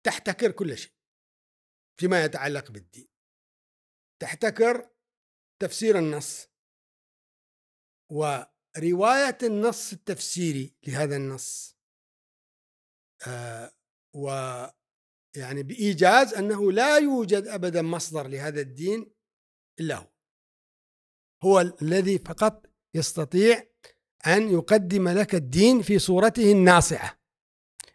تحتكر 0.06 0.50
كل 0.50 0.78
شيء 0.78 0.92
فيما 2.00 2.24
يتعلق 2.24 2.70
بالدين. 2.70 3.08
تحتكر 4.22 4.90
تفسير 5.62 5.98
النص. 5.98 6.50
ورواية 8.12 9.38
النص 9.42 9.92
التفسيري 9.92 10.74
لهذا 10.86 11.16
النص 11.16 11.76
آه 11.76 11.79
و 14.16 14.26
يعني 15.36 15.62
بإيجاز 15.62 16.34
أنه 16.34 16.72
لا 16.72 16.98
يوجد 16.98 17.46
ابدا 17.46 17.82
مصدر 17.82 18.28
لهذا 18.28 18.60
الدين 18.60 19.12
إلا 19.80 19.96
هو. 19.96 20.06
هو 21.44 21.60
الذي 21.82 22.18
فقط 22.18 22.66
يستطيع 22.94 23.62
أن 24.26 24.48
يقدم 24.48 25.08
لك 25.08 25.34
الدين 25.34 25.82
في 25.82 25.98
صورته 25.98 26.52
الناصعة. 26.52 27.20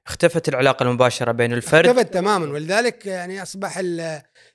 اختفت 0.07 0.49
العلاقة 0.49 0.83
المباشرة 0.83 1.31
بين 1.31 1.53
الفرد. 1.53 1.85
اختفت 1.85 2.13
تماما 2.13 2.45
ولذلك 2.45 3.05
يعني 3.05 3.41
أصبح 3.41 3.77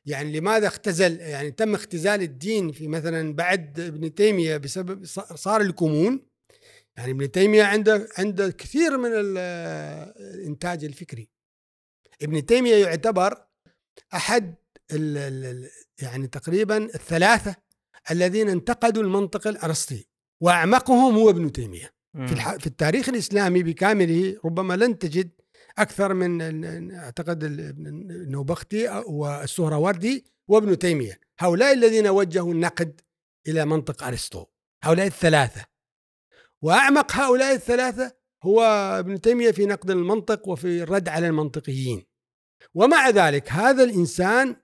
يعني 0.05 0.41
لماذا 0.41 0.67
اختزل 0.67 1.21
يعني 1.21 1.51
تم 1.51 1.75
اختزال 1.75 2.23
الدين 2.23 2.73
في 2.73 2.89
مثلا 2.89 3.35
بعد 3.35 3.81
ابن 3.81 4.15
تيمية 4.15 4.57
بسبب 4.57 5.05
صار 5.35 5.61
الكمون 5.61 6.30
يعني 6.97 7.11
ابن 7.11 7.31
تيمية 7.31 7.65
عنده 7.65 8.09
عنده 8.19 8.51
كثير 8.51 8.99
من 8.99 9.11
الإنتاج 9.15 10.85
الفكري. 10.85 11.31
ابن 12.23 12.47
تيمية 12.47 12.77
يعتبر 12.77 13.47
أحد 14.15 14.55
يعني 16.03 16.27
تقريبا 16.33 16.77
الثلاثة 16.77 17.57
الذين 18.11 18.49
انتقدوا 18.49 19.03
المنطق 19.03 19.47
الأرسطي 19.47 20.07
وأعمقهم 20.43 21.15
هو 21.15 21.31
ابن 21.31 21.53
تيمية. 21.53 21.95
في, 22.27 22.59
في 22.59 22.67
التاريخ 22.67 23.09
الإسلامي 23.09 23.63
بكامله 23.63 24.41
ربما 24.45 24.75
لن 24.75 24.99
تجد 24.99 25.31
أكثر 25.79 26.15
من 26.15 26.95
أعتقد 26.95 27.45
النوبختي 27.45 29.03
والسهروردي 29.07 30.25
وابن 30.49 30.79
تيمية. 30.79 31.21
هؤلاء 31.39 31.73
الذين 31.73 32.09
وجهوا 32.09 32.53
النقد 32.53 33.01
إلى 33.49 33.65
منطق 33.65 34.03
أرسطو. 34.03 34.47
هؤلاء 34.85 35.07
الثلاثة. 35.07 35.70
وأعمق 36.63 37.13
هؤلاء 37.13 37.55
الثلاثة 37.55 38.13
هو 38.43 38.63
ابن 38.99 39.21
تيمية 39.21 39.51
في 39.51 39.67
نقد 39.67 39.91
المنطق 39.91 40.49
وفي 40.49 40.83
الرد 40.83 41.09
على 41.09 41.27
المنطقيين 41.27 42.07
ومع 42.75 43.11
ذلك 43.11 43.53
هذا 43.53 43.85
الإنسان 43.85 44.57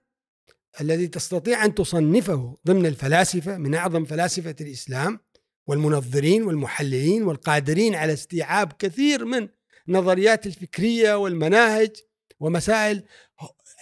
الذي 0.81 1.07
تستطيع 1.07 1.65
أن 1.65 1.75
تصنفه 1.75 2.57
ضمن 2.67 2.85
الفلاسفة 2.85 3.57
من 3.57 3.75
أعظم 3.75 4.05
فلاسفة 4.05 4.55
الإسلام 4.61 5.19
والمنظرين 5.67 6.43
والمحللين 6.43 7.23
والقادرين 7.23 7.95
على 7.95 8.13
استيعاب 8.13 8.73
كثير 8.79 9.25
من 9.25 9.49
نظريات 9.87 10.47
الفكرية 10.47 11.15
والمناهج 11.15 11.95
ومسائل 12.39 13.03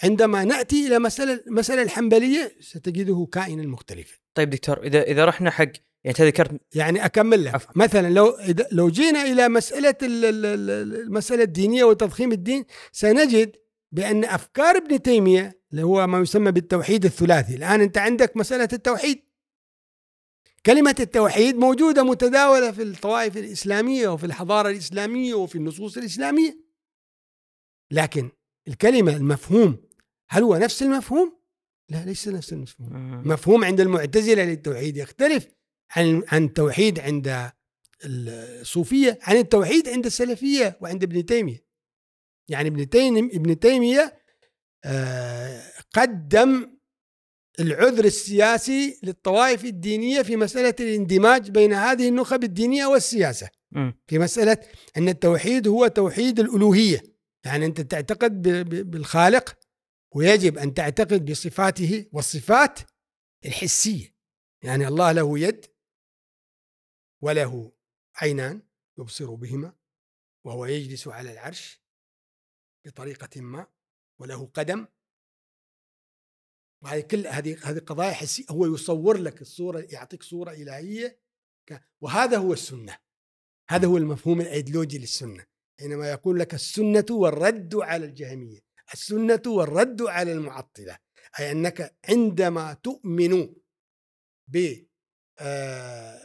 عندما 0.04 0.44
نأتي 0.44 0.88
إلى 0.88 1.00
مسألة 1.00 1.44
المساله 1.48 1.82
الحنبلية 1.82 2.56
ستجده 2.60 3.28
كائنا 3.32 3.68
مختلفا. 3.68 4.18
طيب 4.34 4.50
دكتور 4.50 4.84
إذا 4.84 5.02
إذا 5.02 5.26
رحنا 5.26 5.52
حق 5.52 5.72
يعني 6.06 6.30
ذكرت 6.30 6.62
يعني 6.76 7.06
أكمل 7.06 7.46
لك. 7.46 7.78
مثلا 7.78 8.10
لو 8.10 8.38
لو 8.72 8.90
جينا 8.90 9.22
إلى 9.24 9.50
مسألة 9.50 9.96
المسألة 10.04 11.44
الدينية 11.44 11.84
وتضخيم 11.84 12.32
الدين 12.32 12.66
سنجد 12.92 13.56
بأن 13.92 14.26
أفكار 14.26 14.78
ابن 14.78 15.02
تيمية 15.02 15.62
اللي 15.72 15.84
هو 15.84 16.08
ما 16.08 16.20
يسمى 16.20 16.52
بالتوحيد 16.52 17.06
الثلاثي. 17.06 17.56
الآن 17.56 17.82
أنت 17.82 17.98
عندك 17.98 18.38
مسألة 18.38 18.70
التوحيد. 18.74 19.22
كلمة 20.66 20.96
التوحيد 21.00 21.56
موجودة 21.56 22.04
متداولة 22.04 22.72
في 22.72 22.84
الطوائف 22.84 23.38
الإسلامية 23.38 24.08
وفي 24.08 24.26
الحضارة 24.26 24.70
الإسلامية 24.70 25.34
وفي 25.34 25.56
النصوص 25.56 25.98
الإسلامية. 25.98 26.66
لكن 27.92 28.30
الكلمة 28.68 29.16
المفهوم 29.16 29.78
هل 30.30 30.44
هو 30.44 30.58
نفس 30.58 30.84
المفهوم؟ 30.84 31.38
لا 31.90 32.06
ليس 32.06 32.28
نفس 32.28 32.54
المفهوم. 32.54 33.22
مفهوم 33.28 33.64
عند 33.64 33.82
المعتزلة 33.82 34.44
للتوحيد 34.44 34.98
يختلف. 34.98 35.48
عن 35.92 36.24
عن 36.28 36.44
التوحيد 36.44 37.00
عند 37.00 37.52
الصوفية 38.06 39.20
عن 39.22 39.36
التوحيد 39.36 39.90
عند 39.90 40.06
السلفية 40.06 40.78
وعند 40.82 41.04
ابن 41.04 41.26
تيمية. 41.26 41.66
يعني 42.50 42.70
ابن 42.70 42.90
تيمية 42.90 43.24
ابن 43.34 43.60
تيمية 43.60 44.20
آه، 44.86 45.62
قدم 45.94 46.76
العذر 47.60 48.06
السياسي 48.06 49.00
للطوائف 49.04 49.66
الدينية 49.66 50.22
في 50.22 50.36
مسألة 50.36 50.76
الاندماج 50.80 51.50
بين 51.52 51.74
هذه 51.74 52.10
النخب 52.10 52.44
الدينية 52.44 52.86
والسياسة. 52.86 53.50
في 54.08 54.20
مسألة 54.20 54.58
أن 54.98 55.10
التوحيد 55.10 55.68
هو 55.68 55.88
توحيد 55.88 56.40
الألوهية. 56.40 57.04
يعني 57.46 57.66
أنت 57.66 57.82
تعتقد 57.82 58.42
بالخالق 58.92 59.58
ويجب 60.16 60.58
أن 60.58 60.74
تعتقد 60.74 61.32
بصفاته 61.32 62.06
والصفات 62.12 62.80
الحسية. 63.46 64.16
يعني 64.64 64.88
الله 64.88 65.12
له 65.12 65.40
يد 65.40 65.66
وله 67.26 67.72
عينان 68.16 68.62
يبصر 68.98 69.34
بهما 69.34 69.74
وهو 70.46 70.66
يجلس 70.66 71.08
على 71.08 71.32
العرش 71.32 71.82
بطريقة 72.86 73.42
ما 73.42 73.68
وله 74.20 74.46
قدم. 74.46 74.88
وهذه 76.84 77.02
كل 77.02 77.28
هذه 77.28 77.58
هذه 77.64 77.80
قضايا 77.80 78.14
حسية 78.14 78.46
هو 78.50 78.66
يصور 78.66 79.18
لك 79.18 79.42
الصورة 79.42 79.88
يعطيك 79.90 80.24
صورة 80.24 80.52
إلهية 80.52 81.20
وهذا 82.02 82.38
هو 82.38 82.54
السنة. 82.54 82.98
هذا 83.70 83.88
هو 83.88 83.98
المفهوم 83.98 84.42
الأيديولوجي 84.42 84.98
للسنة. 84.98 85.46
حينما 85.80 86.10
يقول 86.12 86.40
لك 86.40 86.54
السنة 86.54 87.06
والرد 87.10 87.76
على 87.76 88.06
الجهمية 88.06 88.60
السنة 88.94 89.42
والرد 89.48 90.02
على 90.02 90.32
المعطلة 90.32 90.98
أي 91.40 91.52
أنك 91.52 91.98
عندما 92.10 92.74
تؤمن 92.74 93.56
ب 94.48 94.86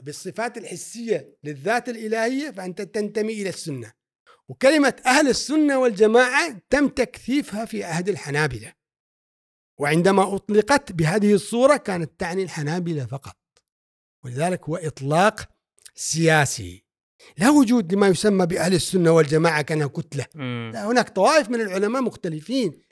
بالصفات 0.03 0.59
الحسية 0.59 1.39
للذات 1.45 1.89
الإلهية 1.89 2.51
فأنت 2.51 2.83
تنتمي 2.83 3.33
إلى 3.33 3.49
السنة. 3.49 3.93
وكلمة 4.49 4.97
أهل 5.07 5.29
السنة 5.29 5.79
والجماعة 5.79 6.63
تم 6.71 6.89
تكثيفها 6.89 7.65
في 7.65 7.85
عهد 7.85 8.09
الحنابلة. 8.09 8.73
وعندما 9.79 10.35
أطلقت 10.35 10.93
بهذه 10.93 11.35
الصورة 11.35 11.77
كانت 11.77 12.11
تعني 12.19 12.43
الحنابلة 12.43 13.07
فقط. 13.07 13.37
ولذلك 14.25 14.65
هو 14.65 14.77
إطلاق 14.77 15.49
سياسي. 15.95 16.85
لا 17.39 17.51
وجود 17.51 17.95
لما 17.95 18.09
يسمى 18.09 18.47
بأهل 18.47 18.75
السنة 18.75 19.11
والجماعة 19.11 19.63
كأنها 19.63 19.87
كتلة. 19.87 20.27
لا 20.73 20.87
هناك 20.87 21.09
طوائف 21.09 21.51
من 21.51 21.61
العلماء 21.61 22.03
مختلفين. 22.03 22.83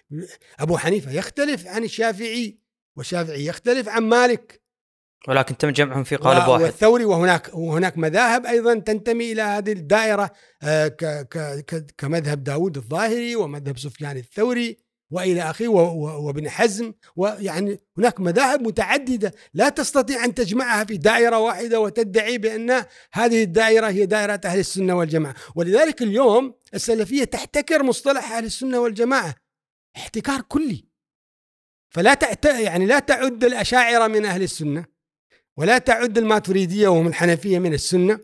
أبو 0.58 0.78
حنيفة 0.78 1.12
يختلف 1.12 1.66
عن 1.66 1.84
الشافعي 1.84 2.58
والشافعي 2.96 3.46
يختلف 3.46 3.88
عن 3.88 4.02
مالك. 4.02 4.62
ولكن 5.28 5.56
تم 5.56 5.70
جمعهم 5.70 6.04
في 6.04 6.16
قالب 6.16 6.48
واحد. 6.48 6.62
والثوري 6.62 7.04
وهناك 7.04 7.50
وهناك 7.54 7.98
مذاهب 7.98 8.46
أيضا 8.46 8.74
تنتمي 8.74 9.32
إلى 9.32 9.42
هذه 9.42 9.72
الدائرة 9.72 10.30
آه، 10.62 10.96
كمذهب 11.98 12.44
داود 12.44 12.76
الظاهري 12.76 13.36
ومذهب 13.36 13.78
سفيان 13.78 14.16
الثوري 14.16 14.88
وإلى 15.10 15.42
آخره 15.42 15.68
وابن 15.68 16.48
حزم. 16.48 16.92
ويعني 17.16 17.80
هناك 17.98 18.20
مذاهب 18.20 18.62
متعددة 18.62 19.32
لا 19.54 19.68
تستطيع 19.68 20.24
أن 20.24 20.34
تجمعها 20.34 20.84
في 20.84 20.96
دائرة 20.96 21.38
واحدة 21.38 21.80
وتدعي 21.80 22.38
بأن 22.38 22.84
هذه 23.12 23.42
الدائرة 23.42 23.88
هي 23.88 24.06
دائرة 24.06 24.40
أهل 24.44 24.58
السنة 24.58 24.94
والجماعة، 24.94 25.34
ولذلك 25.54 26.02
اليوم 26.02 26.54
السلفية 26.74 27.24
تحتكر 27.24 27.82
مصطلح 27.82 28.32
أهل 28.32 28.44
السنة 28.44 28.80
والجماعة 28.80 29.34
احتكار 29.96 30.40
كلي. 30.40 30.84
فلا 31.90 32.14
تعت... 32.14 32.44
يعني 32.44 32.86
لا 32.86 32.98
تعد 32.98 33.44
الأشاعرة 33.44 34.06
من 34.06 34.24
أهل 34.24 34.42
السنة. 34.42 34.97
ولا 35.58 35.78
تعد 35.78 36.18
الماتريدية 36.18 36.88
وهم 36.88 37.06
الحنفية 37.06 37.58
من 37.58 37.74
السنة 37.74 38.20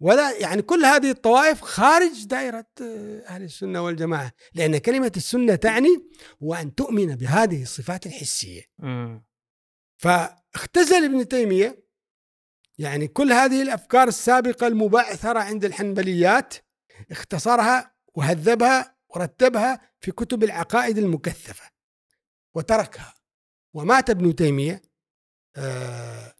ولا 0.00 0.38
يعني 0.38 0.62
كل 0.62 0.84
هذه 0.84 1.10
الطوائف 1.10 1.60
خارج 1.60 2.24
دائرة 2.26 2.66
آه، 2.82 3.22
أهل 3.26 3.42
السنة 3.42 3.82
والجماعة 3.82 4.32
لأن 4.54 4.78
كلمة 4.78 5.12
السنة 5.16 5.54
تعني 5.54 5.88
وأن 6.40 6.74
تؤمن 6.74 7.16
بهذه 7.16 7.62
الصفات 7.62 8.06
الحسية. 8.06 8.62
فاختزل 9.96 11.04
ابن 11.04 11.28
تيمية 11.28 11.84
يعني 12.78 13.08
كل 13.08 13.32
هذه 13.32 13.62
الأفكار 13.62 14.08
السابقة 14.08 14.66
المبعثرة 14.66 15.38
عند 15.38 15.64
الحنبليات 15.64 16.54
اختصرها 17.10 17.94
وهذبها 18.14 18.96
ورتبها 19.08 19.80
في 20.00 20.10
كتب 20.10 20.44
العقائد 20.44 20.98
المكثفة 20.98 21.70
وتركها. 22.54 23.14
ومات 23.74 24.10
ابن 24.10 24.34
تيمية 24.34 24.82
آه 25.56 26.37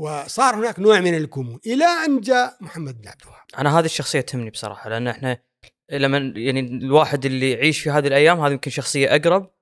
وصار 0.00 0.54
هناك 0.54 0.78
نوع 0.78 1.00
من 1.00 1.16
الكمون 1.16 1.60
إلى 1.66 1.84
أن 1.84 2.20
جاء 2.20 2.56
محمد 2.60 3.00
بن 3.02 3.08
عبد 3.08 3.22
الوهاب. 3.22 3.44
أنا 3.58 3.78
هذه 3.78 3.84
الشخصية 3.84 4.20
تهمني 4.20 4.50
بصراحة 4.50 4.90
لأن 4.90 5.08
إحنا 5.08 5.42
لما 5.92 6.32
يعني 6.36 6.60
الواحد 6.60 7.26
اللي 7.26 7.50
يعيش 7.50 7.80
في 7.80 7.90
هذه 7.90 8.06
الأيام 8.06 8.40
هذه 8.40 8.52
يمكن 8.52 8.70
شخصية 8.70 9.16
أقرب 9.16 9.54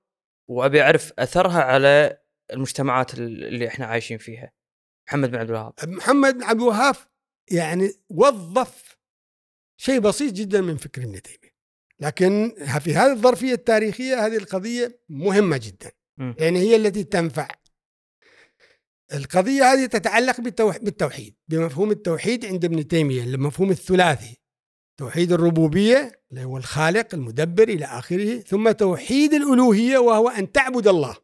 وأبي 0.49 0.81
أعرف 0.81 1.13
أثرها 1.19 1.61
على 1.61 2.17
المجتمعات 2.53 3.13
اللي 3.13 3.67
إحنا 3.67 3.85
عايشين 3.85 4.17
فيها. 4.17 4.51
محمد 5.07 5.31
بن 5.31 5.37
عبد 5.37 5.49
الوهاب. 5.49 5.73
محمد 5.83 6.33
بن 6.33 6.43
عبد 6.43 6.61
الوهاب 6.61 6.95
يعني 7.51 7.91
وظف 8.09 8.97
شيء 9.81 9.99
بسيط 9.99 10.33
جدا 10.33 10.61
من 10.61 10.77
فكر 10.77 11.03
ابن 11.03 11.21
تيمية. 11.21 11.59
لكن 11.99 12.55
في 12.79 12.93
هذه 12.93 13.11
الظرفية 13.11 13.53
التاريخية 13.53 14.25
هذه 14.25 14.37
القضية 14.37 15.01
مهمة 15.09 15.57
جدا. 15.57 15.91
م. 16.17 16.33
يعني 16.39 16.59
هي 16.59 16.75
التي 16.75 17.03
تنفع 17.03 17.47
القضية 19.13 19.63
هذه 19.73 19.85
تتعلق 19.85 20.41
بالتوحيد 20.81 21.35
بمفهوم 21.47 21.91
التوحيد 21.91 22.45
عند 22.45 22.65
ابن 22.65 22.87
تيمية 22.87 23.23
المفهوم 23.23 23.71
الثلاثي. 23.71 24.37
توحيد 24.97 25.31
الربوبية 25.31 26.21
اللي 26.31 26.43
هو 26.43 26.57
الخالق 26.57 27.15
المدبر 27.15 27.63
إلى 27.63 27.85
آخره 27.85 28.39
ثم 28.39 28.71
توحيد 28.71 29.33
الألوهية 29.33 29.97
وهو 29.97 30.29
أن 30.29 30.51
تعبد 30.51 30.87
الله. 30.87 31.17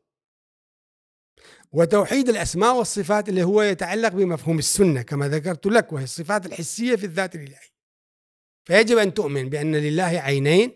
وتوحيد 1.71 2.29
الأسماء 2.29 2.75
والصفات 2.77 3.29
اللي 3.29 3.43
هو 3.43 3.61
يتعلق 3.61 4.09
بمفهوم 4.09 4.59
السنة 4.59 5.01
كما 5.01 5.29
ذكرت 5.29 5.65
لك 5.65 5.93
وهي 5.93 6.03
الصفات 6.03 6.45
الحسية 6.45 6.95
في 6.95 7.05
الذات 7.05 7.35
الإلهية 7.35 7.75
فيجب 8.65 8.97
أن 8.97 9.13
تؤمن 9.13 9.49
بأن 9.49 9.75
لله 9.75 10.03
عينين 10.03 10.71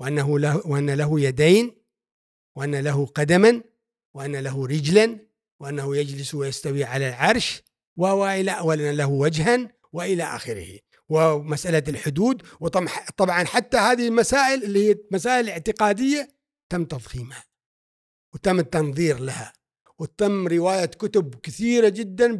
وأنه 0.00 0.38
له 0.38 0.66
وأن 0.66 0.90
له 0.90 1.20
يدين 1.20 1.76
وأن 2.56 2.74
له 2.74 3.06
قدما 3.06 3.62
وأن 4.14 4.36
له 4.36 4.66
رجلا 4.66 5.25
وأنه 5.60 5.96
يجلس 5.96 6.34
ويستوي 6.34 6.84
على 6.84 7.08
العرش 7.08 7.62
وهو 7.96 8.26
إلى 8.26 8.92
له 8.92 9.06
وجها 9.06 9.76
وإلى 9.92 10.22
آخره. 10.22 10.78
ومسألة 11.08 11.82
الحدود. 11.88 12.42
وطبعا 12.60 13.44
حتى 13.44 13.76
هذه 13.76 14.08
المسائل 14.08 14.64
اللي 14.64 14.88
هي 14.90 14.96
مسائل 15.12 15.48
اعتقادية 15.48 16.28
تم 16.68 16.84
تضخيمها 16.84 17.44
وتم 18.34 18.58
التنظير 18.58 19.18
لها. 19.18 19.52
وتم 19.98 20.48
رواية 20.48 20.84
كتب 20.84 21.34
كثيرة 21.34 21.88
جدا 21.88 22.36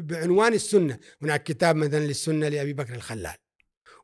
بعنوان 0.00 0.54
السنة. 0.54 0.98
هناك 1.22 1.42
كتاب 1.42 1.76
مثلا 1.76 2.06
للسنة 2.06 2.48
لأبي 2.48 2.72
بكر 2.72 2.94
الخلال. 2.94 3.36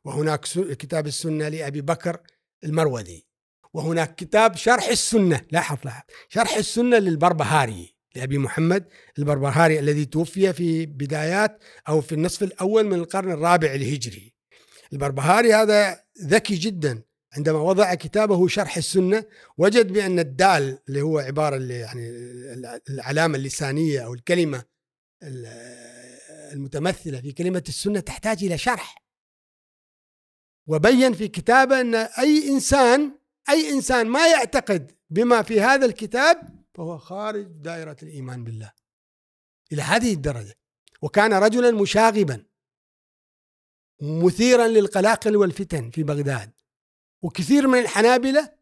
وهناك 0.05 0.39
كتاب 0.71 1.07
السنة 1.07 1.47
لأبي 1.49 1.81
بكر 1.81 2.19
المروذي. 2.63 3.25
وهناك 3.73 4.15
كتاب 4.15 4.55
شرح 4.55 4.87
السنة 4.87 5.41
لاحظ 5.51 5.77
لاحظ. 5.85 6.03
شرح 6.29 6.55
السنة 6.55 6.97
للبربهاري. 6.97 7.92
لأبي 8.15 8.37
محمد 8.37 8.87
البربهاري 9.19 9.79
الذي 9.79 10.05
توفي 10.05 10.53
في 10.53 10.85
بدايات 10.85 11.63
أو 11.87 12.01
في 12.01 12.15
النصف 12.15 12.43
الأول 12.43 12.83
من 12.83 12.93
القرن 12.93 13.31
الرابع 13.31 13.73
الهجري. 13.73 14.33
البربهاري 14.93 15.53
هذا 15.53 16.03
ذكي 16.21 16.55
جدا. 16.55 17.03
عندما 17.37 17.59
وضع 17.59 17.93
كتابه 17.93 18.47
شرح 18.47 18.77
السنة 18.77 19.25
وجد 19.57 19.93
بأن 19.93 20.19
الدال 20.19 20.79
اللي 20.89 21.01
هو 21.01 21.19
عبارة 21.19 21.55
اللي 21.55 21.79
يعني 21.79 22.09
العلامة 22.89 23.37
اللسانية 23.37 24.05
أو 24.05 24.13
الكلمة 24.13 24.63
المتمثلة 26.53 27.21
في 27.21 27.31
كلمة 27.31 27.63
السنة 27.67 27.99
تحتاج 27.99 28.43
إلى 28.43 28.57
شرح. 28.57 29.03
وبين 30.67 31.13
في 31.13 31.27
كتابه 31.27 31.81
أن 31.81 31.95
أي 31.95 32.49
إنسان 32.49 33.11
أي 33.49 33.69
إنسان 33.69 34.07
ما 34.07 34.27
يعتقد 34.27 34.91
بما 35.09 35.41
في 35.41 35.61
هذا 35.61 35.85
الكتاب 35.85 36.62
فهو 36.73 36.97
خارج 36.97 37.47
دائرة 37.47 37.97
الإيمان 38.03 38.43
بالله. 38.43 38.71
إلى 39.71 39.81
هذه 39.81 40.13
الدرجة. 40.13 40.53
وكان 41.01 41.33
رجلا 41.33 41.71
مشاغبا. 41.71 42.45
مثيرا 44.01 44.67
للقلاقل 44.67 45.37
والفتن 45.37 45.89
في 45.89 46.03
بغداد. 46.03 46.51
وكثير 47.21 47.67
من 47.67 47.79
الحنابلة 47.79 48.53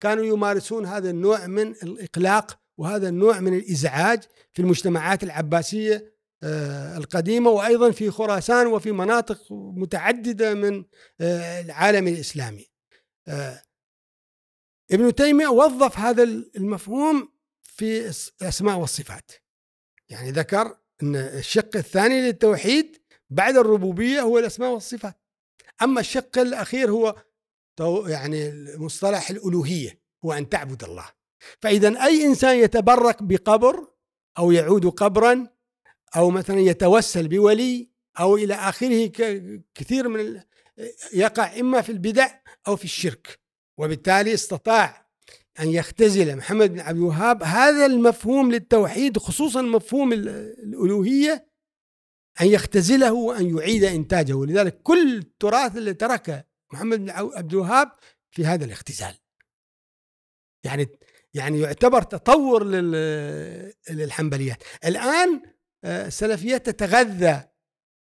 كانوا 0.00 0.24
يمارسون 0.24 0.86
هذا 0.86 1.10
النوع 1.10 1.46
من 1.46 1.70
الإقلاق 1.70 2.60
وهذا 2.78 3.08
النوع 3.08 3.40
من 3.40 3.54
الإزعاج 3.54 4.22
في 4.52 4.62
المجتمعات 4.62 5.22
العباسية 5.22 6.20
آه، 6.42 6.96
القديمة 6.96 7.50
وأيضا 7.50 7.90
في 7.90 8.10
خراسان 8.10 8.66
وفي 8.66 8.92
مناطق 8.92 9.52
متعددة 9.52 10.54
من 10.54 10.84
آه، 11.20 11.60
العالم 11.60 12.08
الإسلامي. 12.08 12.66
آه، 13.28 13.62
ابن 14.92 15.14
تيمية 15.14 15.48
وظف 15.48 15.98
هذا 15.98 16.22
المفهوم 16.56 17.32
في 17.80 18.12
الأسماء 18.42 18.78
والصفات. 18.78 19.30
يعني 20.08 20.30
ذكر 20.30 20.76
أن 21.02 21.16
الشق 21.16 21.76
الثاني 21.76 22.20
للتوحيد 22.20 22.96
بعد 23.30 23.56
الربوبية 23.56 24.20
هو 24.20 24.38
الأسماء 24.38 24.70
والصفات. 24.72 25.20
أما 25.82 26.00
الشق 26.00 26.38
الأخير 26.38 26.90
هو 26.90 27.24
يعني 28.06 28.66
مصطلح 28.76 29.30
الألوهية 29.30 30.00
هو 30.24 30.32
أن 30.32 30.48
تعبد 30.48 30.84
الله. 30.84 31.08
فإذا 31.62 32.04
أي 32.04 32.26
إنسان 32.26 32.56
يتبرك 32.56 33.22
بقبر 33.22 33.88
أو 34.38 34.50
يعود 34.50 34.86
قبرا 34.86 35.46
أو 36.16 36.30
مثلا 36.30 36.60
يتوسل 36.60 37.28
بولي 37.28 37.90
أو 38.20 38.36
إلى 38.36 38.54
آخره 38.54 39.06
كثير 39.74 40.08
من 40.08 40.40
يقع 41.12 41.60
إما 41.60 41.80
في 41.80 41.92
البدع 41.92 42.28
أو 42.68 42.76
في 42.76 42.84
الشرك 42.84 43.40
وبالتالي 43.78 44.34
استطاع 44.34 44.99
أن 45.60 45.68
يختزل 45.68 46.36
محمد 46.36 46.72
بن 46.72 46.80
عبد 46.80 46.98
الوهاب 46.98 47.42
هذا 47.42 47.86
المفهوم 47.86 48.52
للتوحيد 48.52 49.18
خصوصا 49.18 49.62
مفهوم 49.62 50.12
الألوهية 50.12 51.50
أن 52.40 52.46
يختزله 52.46 53.12
وأن 53.12 53.56
يعيد 53.56 53.84
إنتاجه. 53.84 54.32
ولذلك 54.32 54.82
كل 54.82 55.18
التراث 55.18 55.76
اللي 55.76 55.94
تركه 55.94 56.44
محمد 56.72 56.98
بن 56.98 57.10
عبد 57.10 57.52
الوهاب 57.52 57.92
في 58.30 58.46
هذا 58.46 58.64
الاختزال. 58.64 59.14
يعني 60.64 60.88
يعني 61.34 61.60
يعتبر 61.60 62.02
تطور 62.02 62.64
للحنبليات. 63.90 64.62
الآن 64.84 65.42
آه، 65.84 66.06
السلفيات 66.06 66.70
تتغذى 66.70 67.42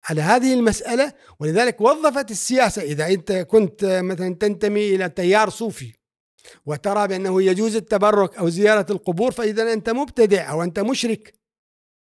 على 0.10 0.22
هذه 0.22 0.54
المسألة 0.54 1.14
ولذلك 1.40 1.82
وظفت 1.82 2.32
السياسة. 2.32 2.82
إذا 2.82 3.08
أنت 3.08 3.32
كنت 3.32 3.86
مثلا 3.86 4.36
تنتمي 4.36 4.96
إلى 4.96 5.10
تيار 5.10 5.50
صوفي 5.50 5.97
وترى 6.66 7.08
بأنه 7.08 7.42
يجوز 7.42 7.76
التبرك 7.76 8.38
أو 8.38 8.50
زيارة 8.50 8.86
القبور 8.90 9.32
فإذا 9.32 9.74
أنت 9.74 9.90
مبتدع 9.90 10.52
أو 10.52 10.64
أنت 10.64 10.80
مشرك. 10.80 11.34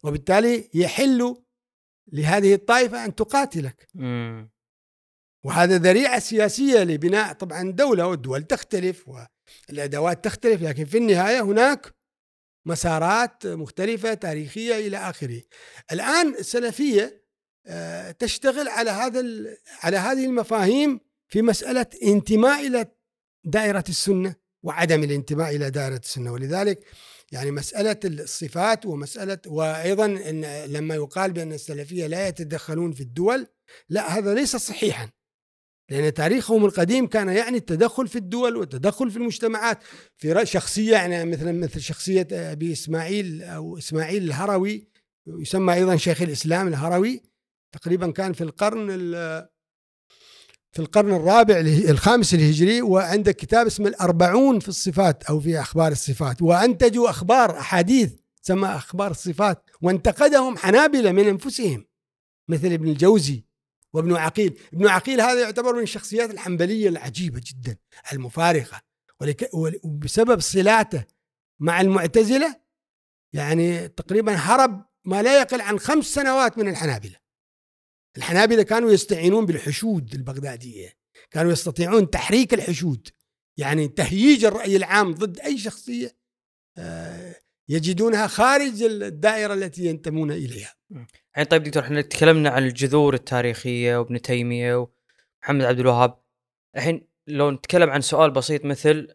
وبالتالي 0.03 0.69
يحل 0.73 1.35
لهذه 2.11 2.53
الطائفة 2.53 3.05
أن 3.05 3.15
تقاتلك. 3.15 3.87
وهذا 5.43 5.77
ذريعة 5.77 6.19
سياسية 6.19 6.83
لبناء 6.83 7.33
طبعا 7.33 7.71
دولة 7.71 8.07
والدول 8.07 8.43
تختلف 8.43 9.09
والأدوات 9.69 10.25
تختلف 10.25 10.61
لكن 10.61 10.85
في 10.85 10.97
النهاية 10.97 11.41
هناك 11.41 11.95
مسارات 12.65 13.47
مختلفة 13.47 14.13
تاريخية 14.13 14.87
إلى 14.87 14.97
آخره. 14.97 15.41
الآن 15.91 16.35
السلفية 16.35 17.27
آه، 17.67 18.11
تشتغل 18.11 18.67
على 18.67 18.89
هذا 18.89 19.23
على 19.83 19.97
هذه 19.97 20.25
المفاهيم 20.25 20.99
في 21.27 21.41
مسألة 21.41 21.85
انتماء 22.03 22.67
إلى 22.67 22.85
دائرة 23.45 23.83
السنة 23.89 24.35
وعدم 24.63 25.03
الانتماء 25.03 25.55
إلى 25.55 25.69
دائرة 25.69 25.97
السنة. 25.97 26.31
ولذلك 26.31 26.85
يعني 27.31 27.51
مسألة 27.51 27.99
الصفات 28.05 28.85
ومسألة 28.85 29.39
وأيضا 29.47 30.05
إن 30.05 30.65
لما 30.65 30.95
يقال 30.95 31.31
بأن 31.31 31.53
السلفية 31.53 32.07
لا 32.07 32.27
يتدخلون 32.27 32.91
في 32.91 33.01
الدول 33.01 33.47
لا 33.89 34.17
هذا 34.17 34.33
ليس 34.33 34.55
صحيحا. 34.55 35.09
لأن 35.89 36.13
تاريخهم 36.13 36.65
القديم 36.65 37.07
كان 37.07 37.29
يعني 37.29 37.57
التدخل 37.57 38.07
في 38.07 38.15
الدول 38.15 38.55
والتدخل 38.55 39.11
في 39.11 39.17
المجتمعات. 39.17 39.83
في 40.17 40.45
شخصية 40.45 40.93
يعني 40.93 41.25
مثلا 41.25 41.51
مثل 41.51 41.81
شخصية 41.81 42.27
أبي 42.31 42.71
إسماعيل 42.71 43.43
أو 43.43 43.77
إسماعيل 43.77 44.23
الهروي 44.23 44.87
يسمى 45.27 45.73
أيضا 45.73 45.95
شيخ 45.95 46.21
الإسلام 46.21 46.67
الهروي 46.67 47.23
تقريبا 47.71 48.11
كان 48.11 48.33
في 48.33 48.41
القرن 48.41 48.89
في 50.71 50.79
القرن 50.79 51.13
الرابع 51.13 51.59
الخامس 51.89 52.33
الهجري 52.33 52.81
وعنده 52.81 53.31
كتاب 53.31 53.65
اسمه 53.65 53.87
الأربعون 53.87 54.59
في 54.59 54.67
الصفات 54.69 55.23
أو 55.23 55.39
في 55.39 55.59
أخبار 55.59 55.91
الصفات. 55.91 56.41
وأنتجوا 56.41 57.09
أخبار 57.09 57.59
أحاديث 57.59 58.13
تسمى 58.43 58.67
أخبار 58.67 59.11
الصفات 59.11 59.69
وانتقدهم 59.81 60.57
حنابلة 60.57 61.11
من 61.11 61.27
أنفسهم 61.27 61.85
مثل 62.47 62.67
ابن 62.67 62.87
الجوزي 62.87 63.43
وابن 63.93 64.15
عقيل. 64.15 64.59
ابن 64.73 64.87
عقيل 64.87 65.21
هذا 65.21 65.41
يعتبر 65.41 65.75
من 65.75 65.83
الشخصيات 65.83 66.31
الحنبلية 66.31 66.89
العجيبة 66.89 67.41
جدا 67.45 67.77
المفارقة. 68.13 68.81
وبسبب 69.83 70.39
صلاته 70.39 71.03
مع 71.59 71.81
المعتزلة 71.81 72.55
يعني 73.33 73.87
تقريبا 73.87 74.33
هرب 74.33 74.85
ما 75.05 75.21
لا 75.21 75.41
يقل 75.41 75.61
عن 75.61 75.79
خمس 75.79 76.05
سنوات 76.05 76.57
من 76.57 76.67
الحنابلة. 76.67 77.26
الحنابلة 78.17 78.63
كانوا 78.63 78.91
يستعينون 78.91 79.45
بالحشود 79.45 80.13
البغدادية. 80.13 80.97
كانوا 81.31 81.51
يستطيعون 81.51 82.09
تحريك 82.09 82.53
الحشود. 82.53 83.07
يعني 83.57 83.87
تهييج 83.87 84.45
الرأي 84.45 84.75
العام 84.75 85.11
ضد 85.13 85.39
أي 85.39 85.57
شخصية 85.57 86.17
آه، 86.77 87.35
يجدونها 87.69 88.27
خارج 88.27 88.83
الدائرة 88.83 89.53
التي 89.53 89.85
ينتمون 89.85 90.31
إليها. 90.31 90.75
الحين 90.91 91.45
طيب 91.49 91.63
دكتور 91.63 91.83
إحنا 91.83 92.01
تكلمنا 92.01 92.49
عن 92.49 92.63
الجذور 92.63 93.13
التاريخية 93.13 93.97
وابن 93.97 94.21
تيمية 94.21 94.75
ومحمد 94.75 95.65
عبد 95.65 95.79
الوهاب. 95.79 96.19
الحين 96.75 97.07
لو 97.27 97.51
نتكلم 97.51 97.89
عن 97.89 98.01
سؤال 98.01 98.31
بسيط 98.31 98.65
مثل 98.65 99.07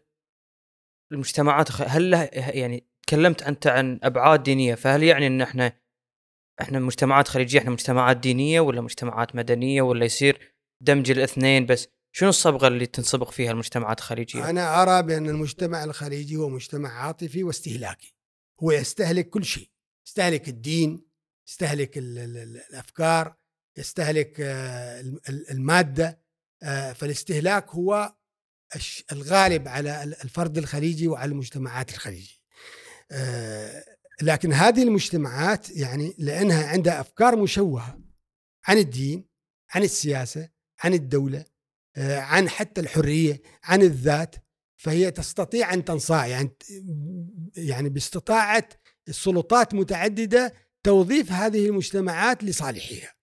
المجتمعات 1.11 1.71
هل 1.81 2.11
له 2.11 2.29
يعني 2.33 2.87
تكلمت 3.07 3.43
أنت 3.43 3.67
عن 3.67 3.99
أبعاد 4.03 4.43
دينية 4.43 4.75
فهل 4.75 5.03
يعني 5.03 5.27
إن 5.27 5.41
إحنا 5.41 5.82
إحنا 6.61 6.79
مجتمعات 6.79 7.27
خليجية 7.27 7.59
إحنا 7.59 7.71
مجتمعات 7.71 8.17
دينية 8.17 8.59
ولا 8.59 8.81
مجتمعات 8.81 9.35
مدنية 9.35 9.81
ولا 9.81 10.05
يصير 10.05 10.53
دمج 10.81 11.11
الاثنين 11.11 11.65
بس؟ 11.65 11.87
شنو 12.15 12.29
الصبغة 12.29 12.67
اللي 12.67 12.85
تنصبغ 12.85 13.31
فيها 13.31 13.51
المجتمعات 13.51 13.99
الخليجية؟ 13.99 14.49
أنا 14.49 14.81
أرى 14.81 15.03
بأن 15.03 15.29
المجتمع 15.29 15.83
الخليجي 15.83 16.35
هو 16.35 16.49
مجتمع 16.49 16.89
عاطفي 16.89 17.43
واستهلاكي. 17.43 18.15
هو 18.63 18.71
يستهلك 18.71 19.29
كل 19.29 19.45
شيء. 19.45 19.69
يستهلك 20.07 20.47
الدين 20.47 21.05
يستهلك 21.47 21.97
الأفكار 21.97 23.35
يستهلك 23.77 24.41
آه، 24.41 25.03
المادة 25.51 26.23
آه، 26.63 26.93
فالاستهلاك 26.93 27.69
هو 27.69 28.15
الغالب 29.11 29.67
على 29.67 30.03
الفرد 30.03 30.57
الخليجي 30.57 31.07
وعلى 31.07 31.31
المجتمعات 31.31 31.89
الخليجية. 31.89 32.37
آه، 33.11 33.92
لكن 34.21 34.53
هذه 34.53 34.83
المجتمعات 34.83 35.69
يعني 35.69 36.15
لأنها 36.17 36.67
عندها 36.67 37.01
أفكار 37.01 37.35
مشوهة 37.35 37.99
عن 38.67 38.77
الدين 38.77 39.25
عن 39.73 39.83
السياسة 39.83 40.49
عن 40.83 40.93
الدولة 40.93 41.45
عن 41.97 42.49
حتى 42.49 42.81
الحرية 42.81 43.41
عن 43.63 43.81
الذات 43.81 44.35
فهي 44.77 45.11
تستطيع 45.11 45.73
أن 45.73 45.85
تنصاع 45.85 46.27
يعني 46.27 46.57
يعني 47.55 47.89
باستطاعة 47.89 48.69
السلطات 49.07 49.73
متعددة 49.73 50.53
توظيف 50.83 51.31
هذه 51.31 51.65
المجتمعات 51.65 52.43
لصالحها. 52.43 53.13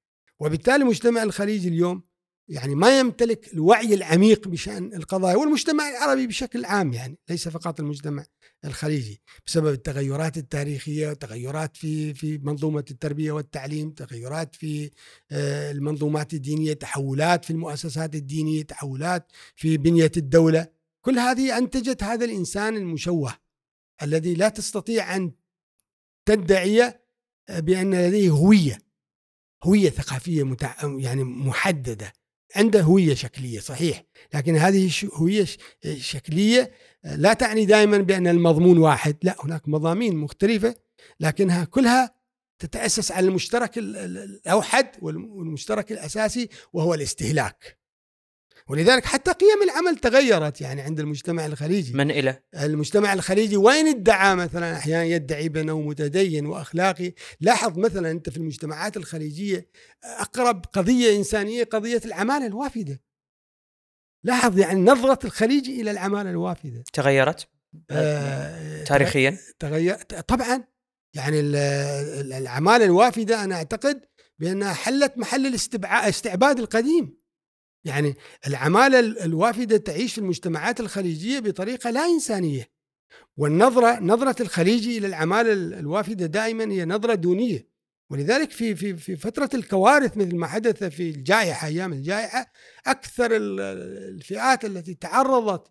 وبالتالي 0.41 0.77
المجتمع 0.77 1.23
الخليجي 1.23 1.69
اليوم 1.69 2.10
يعني 2.51 2.75
ما 2.75 3.01
يمتلك 3.01 3.53
الوعي 3.55 3.95
العميق 3.95 4.49
بشأن 4.49 4.95
القضايا 4.95 5.37
والمجتمع 5.37 5.89
العربي 5.89 6.27
بشكل 6.27 6.65
عام 6.65 6.93
يعني 6.93 7.19
ليس 7.29 7.49
فقط 7.49 7.81
المجتمع 7.81 8.25
الخليجي 8.65 9.23
بسبب 9.47 9.73
التغيرات 9.73 10.37
التاريخية 10.39 11.13
تغيرات 11.13 11.77
في 11.77 12.15
في 12.15 12.39
منظومة 12.39 12.85
التربية 12.91 13.33
والتعليم 13.33 13.91
تغيرات 13.91 14.57
في 14.57 14.91
آه، 15.31 15.71
المنظومات 15.71 16.35
الدينية 16.35 16.73
تحولات 16.73 17.45
في 17.45 17.51
المؤسسات 17.51 18.15
الدينية 18.15 18.63
تحولات 18.63 19.33
في 19.57 19.77
بنية 19.77 20.13
الدولة. 20.17 20.67
كل 21.01 21.19
هذه 21.19 21.59
أنتجت 21.59 22.03
هذا 22.03 22.25
الإنسان 22.25 22.77
المشوه 22.77 23.35
الذي 24.03 24.35
لا 24.35 24.49
تستطيع 24.49 25.17
أن 25.17 25.33
تدعي 26.27 27.01
بأن 27.49 27.95
لديه 27.95 28.31
هوية 28.31 28.79
هوية 29.65 29.91
ثقافية 29.91 30.43
متع... 30.43 30.75
يعني 30.99 31.25
محددة. 31.25 32.13
عنده 32.57 32.83
هوية 32.83 33.15
شكلية 33.15 33.61
صحيح. 33.61 34.05
لكن 34.35 34.57
هذه 34.57 34.91
هوية 35.15 35.47
شكلية 35.97 36.73
لا 37.05 37.33
تعني 37.33 37.65
دائما 37.65 37.99
بأن 37.99 38.27
المضمون 38.27 38.79
واحد. 38.79 39.17
لا 39.23 39.37
هناك 39.41 39.69
مضامين 39.69 40.17
مختلفة 40.17 40.75
لكنها 41.21 41.65
كلها 41.65 42.15
تتأسس 42.59 43.13
على 43.13 43.29
المشترك 43.29 43.79
الأوحد 43.79 44.87
والمشترك 45.03 45.93
الأساسي 45.93 46.49
وهو 46.73 46.95
الاستهلاك. 46.95 47.80
ولذلك 48.71 49.05
حتى 49.05 49.33
قيم 49.33 49.63
العمل 49.63 49.97
تغيرت 49.97 50.61
يعني 50.61 50.81
عند 50.83 51.01
المجتمع 51.01 51.47
الخليجي. 51.47 51.95
من 51.95 52.11
إلى؟ 52.11 52.43
المجتمع 52.61 53.13
الخليجي 53.13 53.57
وين 53.57 53.87
ادعى 53.89 54.35
مثلا 54.35 54.77
أحيانا 54.77 55.05
يدعي 55.05 55.49
بأنه 55.49 55.81
متدين 55.81 56.47
وأخلاقي؟ 56.47 57.13
لاحظ 57.41 57.79
مثلا 57.79 58.11
أنت 58.11 58.31
في 58.31 58.37
المجتمعات 58.37 58.97
الخليجية 58.97 59.69
أقرب 60.05 60.65
قضية 60.73 61.17
إنسانية 61.17 61.65
قضية 61.65 62.01
العمالة 62.05 62.47
الوافدة. 62.47 63.01
لاحظ 64.25 64.59
يعني 64.59 64.81
نظرة 64.81 65.19
الخليج 65.25 65.69
إلى 65.69 65.91
العمالة 65.91 66.31
الوافدة. 66.31 66.85
تغيرت؟ 66.93 67.49
آه، 67.91 68.85
تاريخيا؟ 68.85 69.39
تغير 69.59 69.95
طبعا. 70.29 70.65
يعني 71.15 71.41
ال- 71.41 71.57
ال- 71.57 72.33
العمالة 72.33 72.85
الوافدة 72.85 73.45
أنا 73.45 73.55
أعتقد 73.55 74.01
بأنها 74.39 74.73
حلت 74.73 75.19
محل 75.19 75.47
الاستبعاد 75.47 76.03
الاستعباد 76.05 76.59
القديم. 76.59 77.20
يعني 77.85 78.15
العمالة 78.47 79.01
ال- 79.01 79.19
الوافدة 79.21 79.77
تعيش 79.77 80.13
في 80.15 80.19
المجتمعات 80.19 80.81
الخليجية 80.81 81.39
بطريقة 81.41 81.91
لا 81.91 82.07
إنسانية. 82.07 82.71
والنظرة 83.37 84.01
نظرة 84.01 84.43
الخليجي 84.43 84.99
إلى 84.99 85.07
العمالة 85.07 85.53
ال- 85.53 85.75
الوافدة 85.75 86.27
دائما 86.27 86.73
هي 86.73 86.85
نظرة 86.85 87.15
دونية. 87.15 87.69
ولذلك 88.11 88.51
في 88.51 88.75
في 88.75 88.97
في 88.97 89.17
فترة 89.17 89.51
الكوارث 89.55 90.17
مثل 90.17 90.37
ما 90.37 90.47
حدث 90.47 90.85
في 90.85 91.11
الجائحة 91.11 91.67
أيام 91.67 91.93
الجائحة 91.93 92.47
أكثر 92.87 93.37
ال- 93.37 93.61
الفئات 94.15 94.65
التي 94.65 94.95
تعرضت 94.95 95.71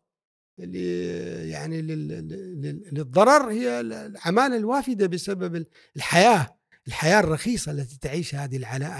يعني 0.57 1.81
لل- 1.81 2.07
لل- 2.07 2.83
للضرر 2.91 3.51
هي 3.51 3.79
العمالة 3.79 4.55
الوافدة 4.57 5.07
بسبب 5.07 5.65
الحياة. 5.95 6.58
الحياة 6.89 7.19
الرخيصة 7.19 7.71
التي 7.71 7.97
تعيش 8.01 8.35
هذه 8.35 8.55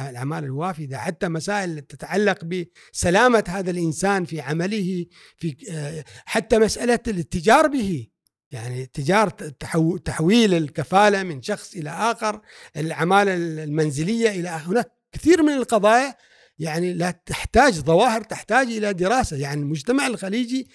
العمالة 0.10 0.46
الوافدة 0.46 0.98
حتى 0.98 1.28
مسائل 1.28 1.82
تتعلق 1.82 2.40
بسلامة 2.46 3.44
هذا 3.48 3.72
الإنسان 3.72 4.26
في 4.26 4.42
عمله 4.42 5.06
في 5.38 5.56
آه، 5.72 6.04
حتى 6.26 6.60
مسألة 6.60 7.00
الاتجار 7.08 7.68
به. 7.68 8.08
يعني 8.52 8.86
تجار 8.86 9.30
تحو- 9.30 9.98
تحويل 9.98 10.54
الكفالة 10.54 11.24
من 11.24 11.42
شخص 11.42 11.76
إلى 11.76 11.90
آخر 11.90 12.42
العمالة 12.78 13.34
المنزلية 13.34 14.30
إلى 14.30 14.50
آخر. 14.50 14.72
هناك 14.72 14.92
كثير 15.12 15.44
من 15.44 15.54
القضايا 15.54 16.16
يعني 16.60 16.94
لا 16.94 17.12
تحتاج 17.26 17.74
ظواهر 17.74 18.22
تحتاج 18.22 18.68
إلى 18.68 18.94
دراسة. 18.94 19.38
يعني 19.38 19.62
المجتمع 19.62 20.08
الخليجي 20.08 20.68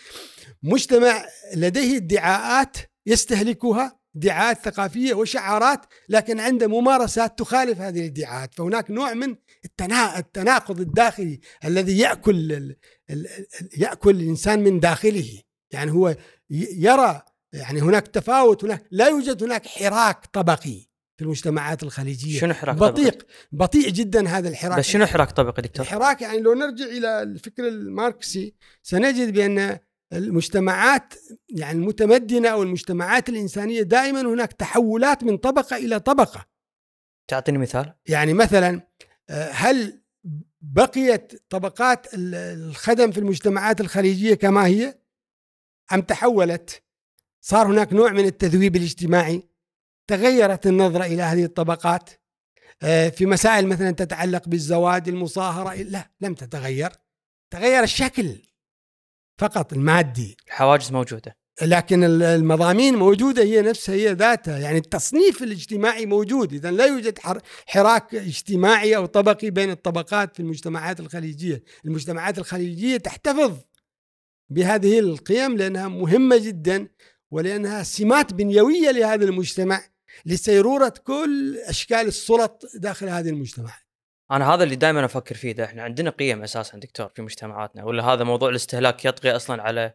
مجتمع 0.62 1.24
لديه 1.54 1.96
ادعاءات 1.96 2.76
يستهلكها 3.06 3.98
ادعاءات 4.16 4.64
ثقافية 4.64 5.14
وشعارات 5.14 5.80
لكن 6.08 6.40
عنده 6.40 6.66
ممارسات 6.66 7.38
تخالف 7.38 7.80
هذه 7.80 8.00
الادعاءات 8.00 8.54
فهناك 8.54 8.90
نوع 8.90 9.14
من 9.14 9.36
التنا- 9.66 10.18
التناقض 10.18 10.80
الداخلي 10.80 11.40
الذي 11.64 11.98
يأكل 11.98 12.34
ال- 12.52 12.76
ال- 13.10 13.26
ال- 13.26 13.68
يأكل 13.82 14.10
الإنسان 14.10 14.58
من 14.64 14.80
داخله 14.80 15.40
يعني 15.72 15.90
هو 15.92 16.16
يرى 16.50 17.22
يعني 17.52 17.80
هناك 17.82 18.06
تفاوت 18.08 18.64
هناك 18.64 18.86
لا 18.90 19.08
يوجد 19.08 19.42
هناك 19.42 19.66
حراك 19.66 20.26
طبقي 20.26 20.80
في 21.16 21.24
المجتمعات 21.24 21.82
الخليجية 21.82 22.40
شنو 22.40 22.54
حراك 22.54 22.76
طبقي؟ 22.78 22.90
بطيء 22.92 23.22
بطيء 23.52 23.88
جدا 23.90 24.28
هذا 24.28 24.48
الحراك 24.48 24.78
بس 24.78 24.84
شنو 24.84 25.06
حراك 25.06 25.30
طبقي 25.32 25.62
دكتور؟ 25.62 25.86
الحراك 25.86 26.22
يعني 26.22 26.40
لو 26.40 26.54
نرجع 26.54 26.84
إلى 26.84 27.22
الفكر 27.22 27.68
الماركسي 27.68 28.54
سنجد 28.82 29.32
بأن 29.32 29.78
المجتمعات 30.14 31.14
يعني 31.48 31.78
المتمدنة 31.78 32.48
أو 32.48 32.62
المجتمعات 32.62 33.28
الإنسانية 33.28 33.82
دائما 33.82 34.20
هناك 34.20 34.52
تحولات 34.52 35.24
من 35.24 35.36
طبقة 35.36 35.76
إلى 35.76 36.00
طبقة. 36.00 36.46
تعطيني 37.28 37.58
مثال؟ 37.58 37.94
يعني 38.08 38.34
مثلا 38.34 38.80
آه، 39.30 39.50
هل 39.50 40.02
بقيت 40.60 41.42
طبقات 41.50 42.14
ال- 42.14 42.34
الخدم 42.34 43.10
في 43.10 43.18
المجتمعات 43.18 43.80
الخليجية 43.80 44.34
كما 44.34 44.66
هي؟ 44.66 44.98
أم 45.92 46.00
تحولت؟ 46.00 46.82
صار 47.40 47.66
هناك 47.66 47.92
نوع 47.92 48.12
من 48.12 48.24
التذويب 48.24 48.76
الاجتماعي؟ 48.76 49.48
تغيرت 50.06 50.66
النظرة 50.66 51.04
إلى 51.04 51.22
هذه 51.22 51.44
الطبقات؟ 51.44 52.10
آه، 52.82 53.08
في 53.08 53.26
مسائل 53.26 53.66
مثلا 53.66 53.90
تتعلق 53.90 54.48
بالزواج 54.48 55.08
المصاهرة 55.08 55.74
لا 55.74 56.10
لم 56.20 56.34
تتغير. 56.34 56.92
تغير 57.52 57.82
الشكل. 57.82 58.42
فقط 59.38 59.72
المادي. 59.72 60.36
الحواجز 60.46 60.92
موجودة. 60.92 61.36
لكن 61.62 62.04
ال- 62.04 62.22
المضامين 62.22 62.94
موجودة 62.96 63.42
هي 63.42 63.62
نفسها 63.62 63.94
هي 63.94 64.12
ذاتها. 64.12 64.58
يعني 64.58 64.78
التصنيف 64.78 65.42
الاجتماعي 65.42 66.06
موجود. 66.06 66.52
إذا 66.52 66.70
لا 66.70 66.86
يوجد 66.86 67.18
حر- 67.18 67.40
حراك 67.66 68.14
اجتماعي 68.14 68.96
أو 68.96 69.06
طبقي 69.06 69.50
بين 69.50 69.70
الطبقات 69.70 70.34
في 70.36 70.40
المجتمعات 70.40 71.00
الخليجية. 71.00 71.62
المجتمعات 71.84 72.38
الخليجية 72.38 72.96
تحتفظ 72.96 73.56
بهذه 74.50 74.98
القيم 74.98 75.56
لأنها 75.56 75.88
مهمة 75.88 76.36
جدا 76.36 76.88
ولأنها 77.30 77.82
سمات 77.82 78.34
بنيوية 78.34 78.90
لهذا 78.90 79.24
المجتمع 79.24 79.84
لسيرورة 80.26 80.94
كل 81.04 81.56
أشكال 81.56 82.06
السلط 82.06 82.62
داخل 82.74 83.08
هذه 83.08 83.28
المجتمع 83.28 83.78
أنا 84.30 84.54
هذا 84.54 84.64
اللي 84.64 84.76
دائما 84.76 85.04
أفكر 85.04 85.34
فيه 85.34 85.52
ده 85.52 85.64
إحنا 85.64 85.82
عندنا 85.82 86.10
قيم 86.10 86.42
أساسا 86.42 86.78
دكتور 86.78 87.08
في 87.08 87.22
مجتمعاتنا 87.22 87.84
ولا 87.84 88.04
هذا 88.04 88.24
موضوع 88.24 88.48
الاستهلاك 88.48 89.04
يطغي 89.04 89.36
أصلا 89.36 89.62
على 89.62 89.94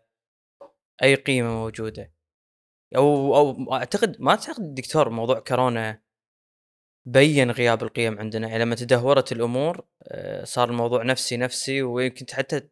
أي 1.04 1.16
قيمة 1.16 1.50
موجودة 1.50 2.14
أو 2.96 3.36
أو 3.36 3.74
أعتقد 3.74 4.22
ما 4.22 4.32
أعتقد 4.32 4.76
دكتور 4.76 5.10
موضوع 5.10 5.40
كورونا 5.40 6.02
بين 7.08 7.52
غياب 7.52 7.84
القيم 7.84 8.20
عندنا 8.20 8.48
يعني 8.48 8.64
لما 8.64 8.76
تدهورت 8.76 9.32
الأمور 9.32 9.86
آه، 10.04 10.44
صار 10.44 10.70
الموضوع 10.70 11.04
نفسي 11.04 11.38
نفسي 11.38 11.82
ويمكن 11.82 12.26
حتى 12.34 12.70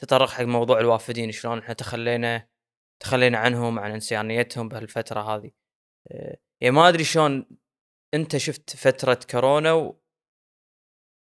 تطرق 0.00 0.28
حق 0.28 0.44
موضوع 0.44 0.80
الوافدين 0.80 1.32
شلون 1.32 1.58
إحنا 1.58 1.74
تخلينا 1.74 2.48
تخلينا 3.00 3.38
عنهم 3.38 3.78
عن 3.78 3.90
إنسانيتهم 3.90 4.68
بهالفترة 4.68 5.20
هذه 5.20 5.50
آه، 6.10 6.36
يعني 6.60 6.74
ما 6.74 6.88
أدري 6.88 7.04
شلون 7.04 7.46
أنت 8.14 8.36
شفت 8.36 8.76
فترة 8.76 9.18
كورونا. 9.30 9.94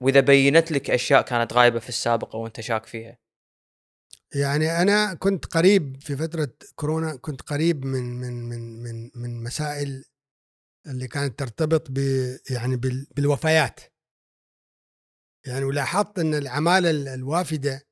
وإذا 0.02 0.20
بينت 0.20 0.72
لك 0.72 0.90
أشياء 0.90 1.22
كانت 1.22 1.52
غايبة 1.52 1.78
في 1.78 1.88
السابق 1.88 2.34
وانت 2.36 2.60
شاك 2.60 2.86
فيها؟ 2.86 3.18
يعني 4.34 4.70
أنا 4.82 5.14
كنت 5.14 5.46
قريب 5.46 6.00
في 6.02 6.16
فترة 6.16 6.52
كورونا 6.74 7.16
كنت 7.16 7.42
قريب 7.42 7.84
من 7.84 8.04
من 8.20 8.48
من 8.48 8.82
من 8.82 9.10
من 9.14 9.42
مسائل 9.42 10.04
اللي 10.86 11.08
كانت 11.08 11.38
ترتبط 11.38 11.90
ب 11.90 11.98
يعني 12.50 12.76
بال- 12.76 13.06
بالوفيات. 13.16 13.80
يعني 15.46 15.64
ولاحظت 15.64 16.18
إن 16.18 16.34
العمالة 16.34 16.90
ال- 16.90 17.08
الوافدة 17.08 17.86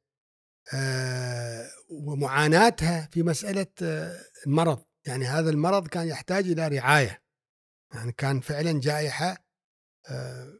آه، 0.74 1.70
ومعاناتها 1.88 3.08
في 3.12 3.22
مسألة 3.22 3.66
آه، 3.82 4.16
المرض 4.46 4.84
يعني 5.06 5.24
هذا 5.24 5.50
المرض 5.50 5.88
كان 5.88 6.08
يحتاج 6.08 6.44
إلى 6.50 6.68
رعاية. 6.68 7.22
يعني 7.94 8.12
كان 8.12 8.40
فعلا 8.40 8.80
جائحة 8.80 9.36
آه، 10.10 10.58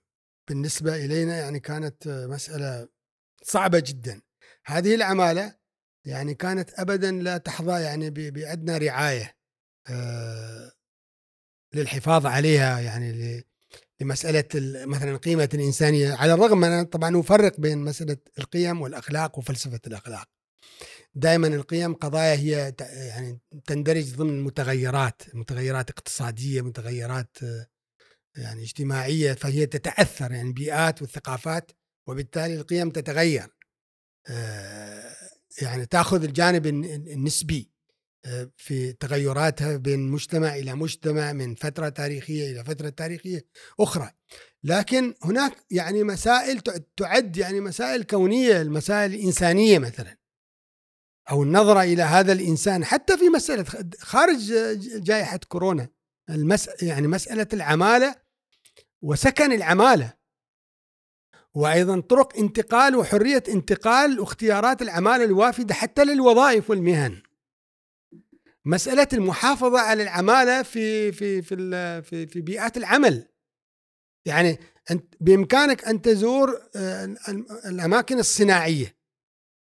بالنسبة 0.55 0.94
إلينا 1.05 1.36
يعني 1.39 1.60
كانت 1.60 2.09
مسألة 2.09 2.89
صعبة 3.43 3.78
جدا. 3.86 4.22
هذه 4.66 4.94
العمالة 4.94 5.55
يعني 6.05 6.35
كانت 6.35 6.70
ابدا 6.81 7.10
لا 7.10 7.39
تحظى 7.39 7.82
يعني 7.82 8.10
ب- 8.10 8.14
بأدنى 8.32 8.78
رعاية 8.78 9.36
آه، 9.90 10.72
للحفاظ 11.74 12.27
عليها 12.27 12.81
يعني 12.81 13.12
ل- 13.12 13.44
لمسألة 14.01 14.44
ال- 14.55 14.89
مثلا 14.89 15.16
قيمة 15.16 15.48
الإنسانية. 15.55 16.14
على 16.14 16.35
الرغم 16.35 16.59
من 16.59 16.68
أنا 16.68 16.82
طبعا 16.82 17.10
نفرق 17.10 17.60
بين 17.60 17.78
مسألة 17.78 18.16
القيم 18.39 18.81
والأخلاق 18.81 19.39
وفلسفة 19.39 19.81
الأخلاق. 19.86 20.28
دائما 21.14 21.47
القيم 21.47 21.94
قضايا 21.94 22.35
هي 22.35 22.74
يعني 22.81 23.39
تندرج 23.66 24.14
ضمن 24.14 24.40
متغيرات 24.44 25.22
متغيرات 25.35 25.90
اقتصادية 25.90 26.62
متغيرات 26.62 27.36
آه، 27.43 27.66
يعني 28.36 28.62
اجتماعية 28.62 29.32
فهي 29.32 29.66
تتأثر 29.66 30.32
يعني 30.32 30.48
البيئات 30.48 31.02
والثقافات 31.02 31.70
وبالتالي 32.07 32.55
القيم 32.55 32.90
تتغير. 32.90 33.48
آه، 34.28 35.15
يعني 35.62 35.86
تأخذ 35.86 36.23
الجانب 36.24 36.66
الن- 36.66 36.85
النسبي 36.85 37.70
آه، 38.24 38.51
في 38.57 38.93
تغيراتها 38.93 39.77
بين 39.77 40.09
مجتمع 40.09 40.57
إلى 40.57 40.74
مجتمع 40.74 41.32
من 41.32 41.55
فترة 41.55 41.89
تاريخية 41.89 42.51
إلى 42.51 42.65
فترة 42.65 42.89
تاريخية 42.89 43.47
أخرى. 43.81 44.11
لكن 44.65 45.15
هناك 45.23 45.52
يعني 45.70 46.05
مسائل 46.05 46.61
تع- 46.61 46.77
تعد 46.97 47.36
يعني 47.36 47.61
مسائل 47.61 48.02
كونية 48.02 48.61
المسائل 48.62 49.15
الإنسانية 49.15 49.78
مثلا. 49.78 50.16
أو 51.31 51.43
النظرة 51.43 51.82
إلى 51.82 52.02
هذا 52.02 52.32
الإنسان 52.32 52.85
حتى 52.85 53.19
في 53.19 53.28
مسألة 53.28 53.65
خ- 53.65 53.82
خارج 54.01 54.52
جائحة 55.02 55.40
كورونا. 55.48 55.89
المس 56.31 56.82
يعني 56.82 57.09
مسألة 57.09 57.47
العمالة 57.52 58.15
وسكن 59.02 59.52
العمالة 59.52 60.15
وأيضا 61.55 62.01
طرق 62.01 62.36
انتقال 62.36 62.97
وحرية 62.97 63.43
انتقال 63.48 64.20
واختيارات 64.20 64.82
العمالة 64.82 65.24
الوافدة 65.24 65.74
حتى 65.74 66.05
للوظائف 66.05 66.70
والمهن. 66.70 67.23
مسألة 68.65 69.09
المحافظة 69.12 69.81
على 69.81 70.02
العمالة 70.02 70.62
في 70.62 71.12
في 71.12 71.43
في 71.43 72.02
في, 72.02 72.27
في 72.27 72.40
بيئات 72.40 72.77
العمل. 72.77 73.28
يعني 74.27 74.59
أنت 74.90 75.15
بإمكانك 75.20 75.85
أن 75.85 76.02
تزور 76.02 76.62
آه، 76.77 77.05
ال- 77.05 77.51
الأماكن 77.66 78.19
الصناعية. 78.19 78.97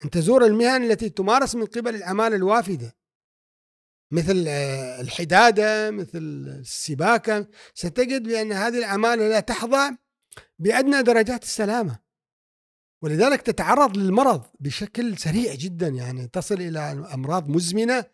أن 0.06 0.10
تزور 0.10 0.46
المهن 0.46 0.84
التي 0.84 1.10
تمارس 1.10 1.56
من 1.56 1.66
قبل 1.66 1.96
العمالة 1.96 2.36
الوافدة. 2.36 2.96
مثل 4.14 4.46
آه، 4.48 5.02
الحدادة، 5.02 5.92
مثل 5.92 6.46
السباكة، 6.60 7.48
ستجد 7.74 8.24
بأن 8.24 8.52
هذه 8.52 8.78
العماله 8.78 9.28
لا 9.28 9.40
تحظى 9.40 9.98
بأدنى 10.60 11.02
درجات 11.02 11.44
السلامة. 11.44 12.00
ولذلك 13.02 13.42
تتعرض 13.42 13.98
للمرض 13.98 14.46
بشكل 14.60 15.18
سريع 15.18 15.56
جدا. 15.56 15.88
يعني 15.88 16.28
تصل 16.28 16.56
إلى 16.56 16.80
أمراض 17.14 17.50
مزمنة 17.50 18.06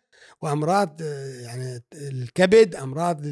وأمراض 0.42 1.02
آه، 1.02 1.42
يعني 1.42 1.84
الكبد 1.94 2.76
أمراض 2.76 3.26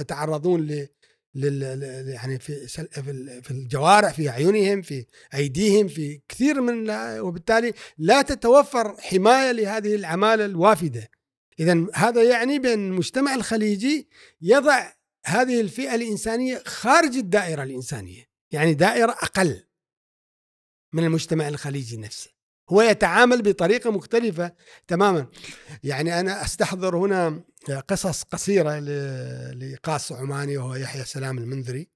يتعرضون 0.00 0.66
ل 0.66 0.88
لل 1.38 1.62
يعني 2.08 2.38
في 2.38 2.66
في 3.42 3.50
الجوارح 3.50 4.12
في 4.12 4.28
اعينهم 4.28 4.82
في 4.82 5.06
أيديهم 5.34 5.88
في 5.88 6.20
كثير 6.28 6.60
من 6.60 6.90
وبالتالي 7.20 7.72
لا 7.98 8.22
تتوفر 8.22 8.96
حماية 9.00 9.52
لهذه 9.52 9.94
العماله 9.94 10.44
الوافدة. 10.44 11.10
اذا 11.60 11.86
هذا 11.94 12.22
يعني 12.22 12.58
بأن 12.58 12.88
المجتمع 12.88 13.34
الخليجي 13.34 14.08
يضع 14.42 14.92
هذه 15.24 15.60
الفئة 15.60 15.94
الإنسانية 15.94 16.62
خارج 16.66 17.16
الدائرة 17.16 17.62
الإنسانية 17.62 18.28
يعني 18.50 18.74
دائرة 18.74 19.10
أقل 19.10 19.62
من 20.92 21.04
المجتمع 21.04 21.48
الخليجي 21.48 21.96
نفسه. 21.96 22.30
هو 22.70 22.82
يتعامل 22.82 23.42
بطريقة 23.42 23.90
مختلفة 23.90 24.52
تماما. 24.86 25.26
يعني 25.82 26.20
أنا 26.20 26.44
أستحضر 26.44 26.96
هنا 26.96 27.42
قصص 27.70 28.22
قصيرة 28.22 28.78
لقاص 29.52 30.12
عماني 30.12 30.56
وهو 30.56 30.74
يحيى 30.74 31.04
سلام 31.04 31.38
المنذري 31.38 31.90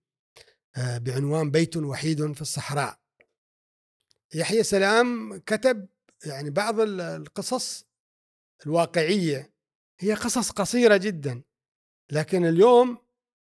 آه، 0.76 0.98
بعنوان 0.98 1.50
بيت 1.50 1.76
وحيد 1.76 2.32
في 2.32 2.42
الصحراء. 2.42 3.00
يحيى 4.34 4.62
سلام 4.62 5.36
كتب 5.46 5.88
يعني 6.26 6.50
بعض 6.50 6.80
القصص 6.80 7.86
الواقعية. 8.66 9.52
هي 10.00 10.14
قصص 10.14 10.50
قصيرة 10.50 10.96
جدا 10.96 11.42
لكن 12.10 12.44
اليوم 12.46 12.98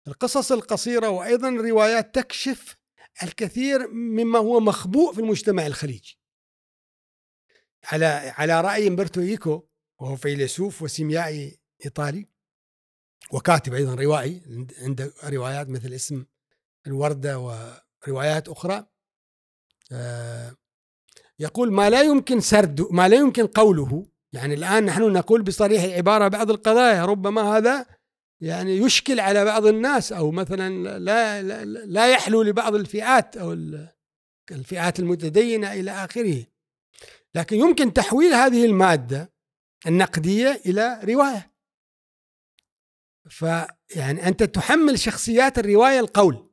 القصص 0.07 0.51
القصيرة 0.51 1.09
وأيضا 1.09 1.49
روايات 1.49 2.15
تكشف 2.15 2.77
الكثير 3.23 3.87
مما 3.87 4.39
هو 4.39 4.59
مخبوء 4.59 5.13
في 5.13 5.19
المجتمع 5.19 5.67
الخليجي. 5.67 6.19
على 7.83 8.05
على 8.37 8.61
رأي 8.61 8.87
امبرتو 8.87 9.21
إيكو 9.21 9.67
وهو 9.99 10.15
فيلسوف 10.15 10.81
وسيميائي 10.81 11.60
إيطالي 11.85 12.27
وكاتب 13.31 13.73
أيضا 13.73 13.95
روائي 13.95 14.41
عنده 14.81 15.13
روايات 15.23 15.69
مثل 15.69 15.93
اسم 15.93 16.25
الوردة 16.87 17.39
وروايات 17.39 18.49
أخرى. 18.49 18.85
آه، 19.91 20.55
يقول 21.39 21.71
ما 21.71 21.89
لا 21.89 22.01
يمكن 22.01 22.39
سرد 22.39 22.81
ما 22.91 23.07
لا 23.07 23.17
يمكن 23.17 23.47
قوله. 23.47 24.05
يعني 24.33 24.53
الآن 24.53 24.85
نحن 24.85 25.01
نقول 25.01 25.41
بصريح 25.41 25.83
العباره 25.83 26.27
بعض 26.27 26.51
القضايا 26.51 27.05
ربما 27.05 27.57
هذا 27.57 27.85
يعني 28.41 28.77
يشكل 28.77 29.19
على 29.19 29.45
بعض 29.45 29.65
الناس 29.65 30.13
أو 30.13 30.31
مثلا 30.31 30.99
لا 30.99 31.41
لا, 31.41 31.65
لا 31.65 32.11
يحلو 32.11 32.41
لبعض 32.41 32.75
الفئات 32.75 33.37
أو 33.37 33.53
الفئات 34.51 34.99
المتدينة 34.99 35.73
إلى 35.73 35.91
آخره. 35.91 36.45
لكن 37.35 37.55
يمكن 37.55 37.93
تحويل 37.93 38.33
هذه 38.33 38.65
المادة 38.65 39.33
النقدية 39.87 40.61
إلى 40.65 40.99
رواية. 41.03 41.50
فيعني 43.29 44.27
أنت 44.27 44.43
تحمل 44.43 44.99
شخصيات 44.99 45.59
الرواية 45.59 45.99
القول. 45.99 46.51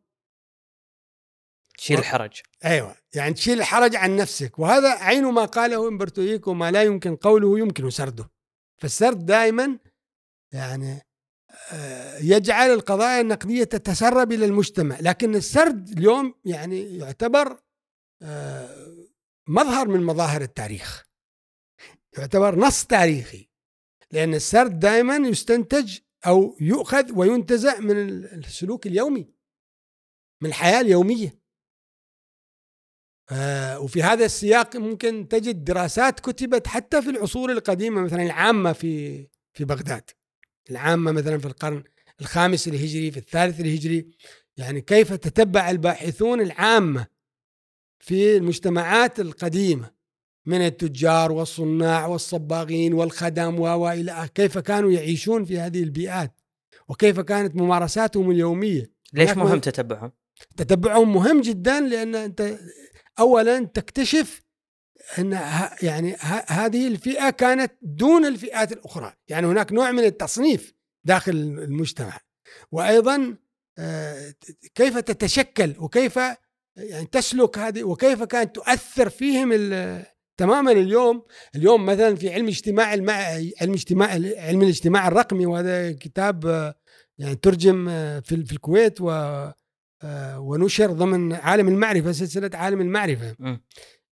تشيل 1.79 1.99
الحرج. 1.99 2.41
أيوه 2.65 2.97
يعني 3.15 3.35
تشيل 3.35 3.59
الحرج 3.59 3.97
عن 3.97 4.17
نفسك. 4.17 4.59
وهذا 4.59 4.91
عين 4.91 5.25
ما 5.25 5.45
قاله 5.45 5.89
امبرتو 5.89 6.23
ايكو 6.23 6.55
ما 6.55 6.71
لا 6.71 6.83
يمكن 6.83 7.17
قوله 7.17 7.59
يمكن 7.59 7.91
سرده. 7.91 8.31
فالسرد 8.79 9.27
دائما 9.27 9.79
يعني 10.53 11.03
آه، 11.73 12.19
يجعل 12.19 12.71
القضايا 12.71 13.21
النقدية 13.21 13.65
تتسرب 13.65 14.33
إلى 14.33 14.45
المجتمع. 14.45 15.01
لكن 15.01 15.35
السرد 15.35 15.89
اليوم 15.89 16.35
يعني 16.45 16.99
يعتبر 16.99 17.63
آه، 18.23 19.07
مظهر 19.49 19.89
من 19.89 20.03
مظاهر 20.03 20.43
التاريخ. 20.43 21.05
يعتبر 22.19 22.59
نص 22.59 22.85
تاريخي. 22.85 23.49
لأن 24.11 24.35
السرد 24.35 24.79
دائما 24.79 25.17
يستنتج 25.17 25.99
أو 26.27 26.57
يؤخذ 26.61 27.13
وينتزع 27.19 27.79
من 27.79 27.97
السلوك 28.25 28.87
اليومي 28.87 29.31
من 30.43 30.49
الحياة 30.49 30.81
اليومية. 30.81 31.39
آه 33.31 33.81
وفي 33.81 34.03
هذا 34.03 34.25
السياق 34.25 34.77
ممكن 34.77 35.29
تجد 35.29 35.65
دراسات 35.65 36.21
كتبت 36.21 36.67
حتى 36.67 37.03
في 37.03 37.11
العصور 37.11 37.53
القديمة 37.53 38.03
مثلا 38.03 38.23
العامة 38.23 38.73
في 38.73 39.27
في 39.53 39.65
بغداد. 39.65 40.11
العامة 40.71 41.13
مثلا 41.13 41.39
في 41.39 41.47
القرن 41.47 41.85
الخامس 42.21 42.69
الهجري 42.69 43.11
في 43.11 43.17
الثالث 43.17 43.61
الهجري. 43.61 44.11
يعني 44.57 44.81
كيف 44.81 45.13
تتبع 45.13 45.71
الباحثون 45.71 46.41
العامة 46.41 47.07
في 47.99 48.37
المجتمعات 48.37 49.21
القديمة. 49.21 49.98
من 50.49 50.67
التجار 50.67 51.33
والصناع 51.33 52.07
والصباغين 52.07 52.95
والخدم 52.95 53.61
والى 53.61 54.29
كيف 54.35 54.59
كانوا 54.59 54.91
يعيشون 54.91 55.45
في 55.45 55.61
هذه 55.61 55.83
البيئات؟ 55.83 56.41
وكيف 56.89 57.21
كانت 57.21 57.57
ممارساتهم 57.57 58.31
اليومية؟ 58.31 58.93
ليش 59.13 59.31
مهم 59.31 59.61
تتبعهم؟ 59.61 60.13
تتبعهم 60.57 61.15
مهم 61.15 61.41
جدا 61.41 61.81
لأن 61.81 62.15
أنت 62.15 62.59
اولا 63.19 63.65
تكتشف 63.65 64.43
أن 65.19 65.33
يعني 65.83 66.17
هذه 66.49 66.89
الفئة 66.89 67.31
كانت 67.31 67.73
دون 67.83 68.25
الفئات 68.27 68.73
الأخرى، 68.73 69.13
يعني 69.29 69.47
هناك 69.47 69.73
نوع 69.73 69.93
من 69.93 70.05
التصنيف 70.05 70.75
داخل 71.05 71.33
المجتمع. 71.33 72.21
وأيضا 72.73 73.37
آه، 73.79 74.35
كيف 74.75 74.99
تتشكل؟ 74.99 75.75
وكيف 75.79 76.17
يعني 76.77 77.07
تسلك 77.13 77.59
هذه؟ 77.59 77.85
وكيف 77.85 78.23
كانت 78.23 78.55
تؤثر 78.55 79.09
فيهم 79.09 79.53
تماما 80.39 80.73
اليوم 80.73 81.27
اليوم 81.55 81.87
مثلا 81.87 82.17
في 82.17 82.33
علم 82.35 82.49
اجتماع 82.49 82.95
المع... 82.95 83.15
علم 83.61 83.73
اجتماع 83.73 84.11
علم 84.37 84.63
الاجتماع 84.63 85.09
الرقمي 85.09 85.47
وهذا 85.47 85.93
كتاب 85.93 86.45
يعني 87.19 87.35
ترجم 87.35 87.87
في 88.21 88.45
في 88.45 88.53
الكويت 88.53 89.01
و 89.01 89.11
ونشر 90.39 90.93
ضمن 90.93 91.33
عالم 91.33 91.69
المعرفة 91.69 92.13
سلسلة 92.13 92.51
عالم 92.55 92.81
المعرفة. 92.81 93.37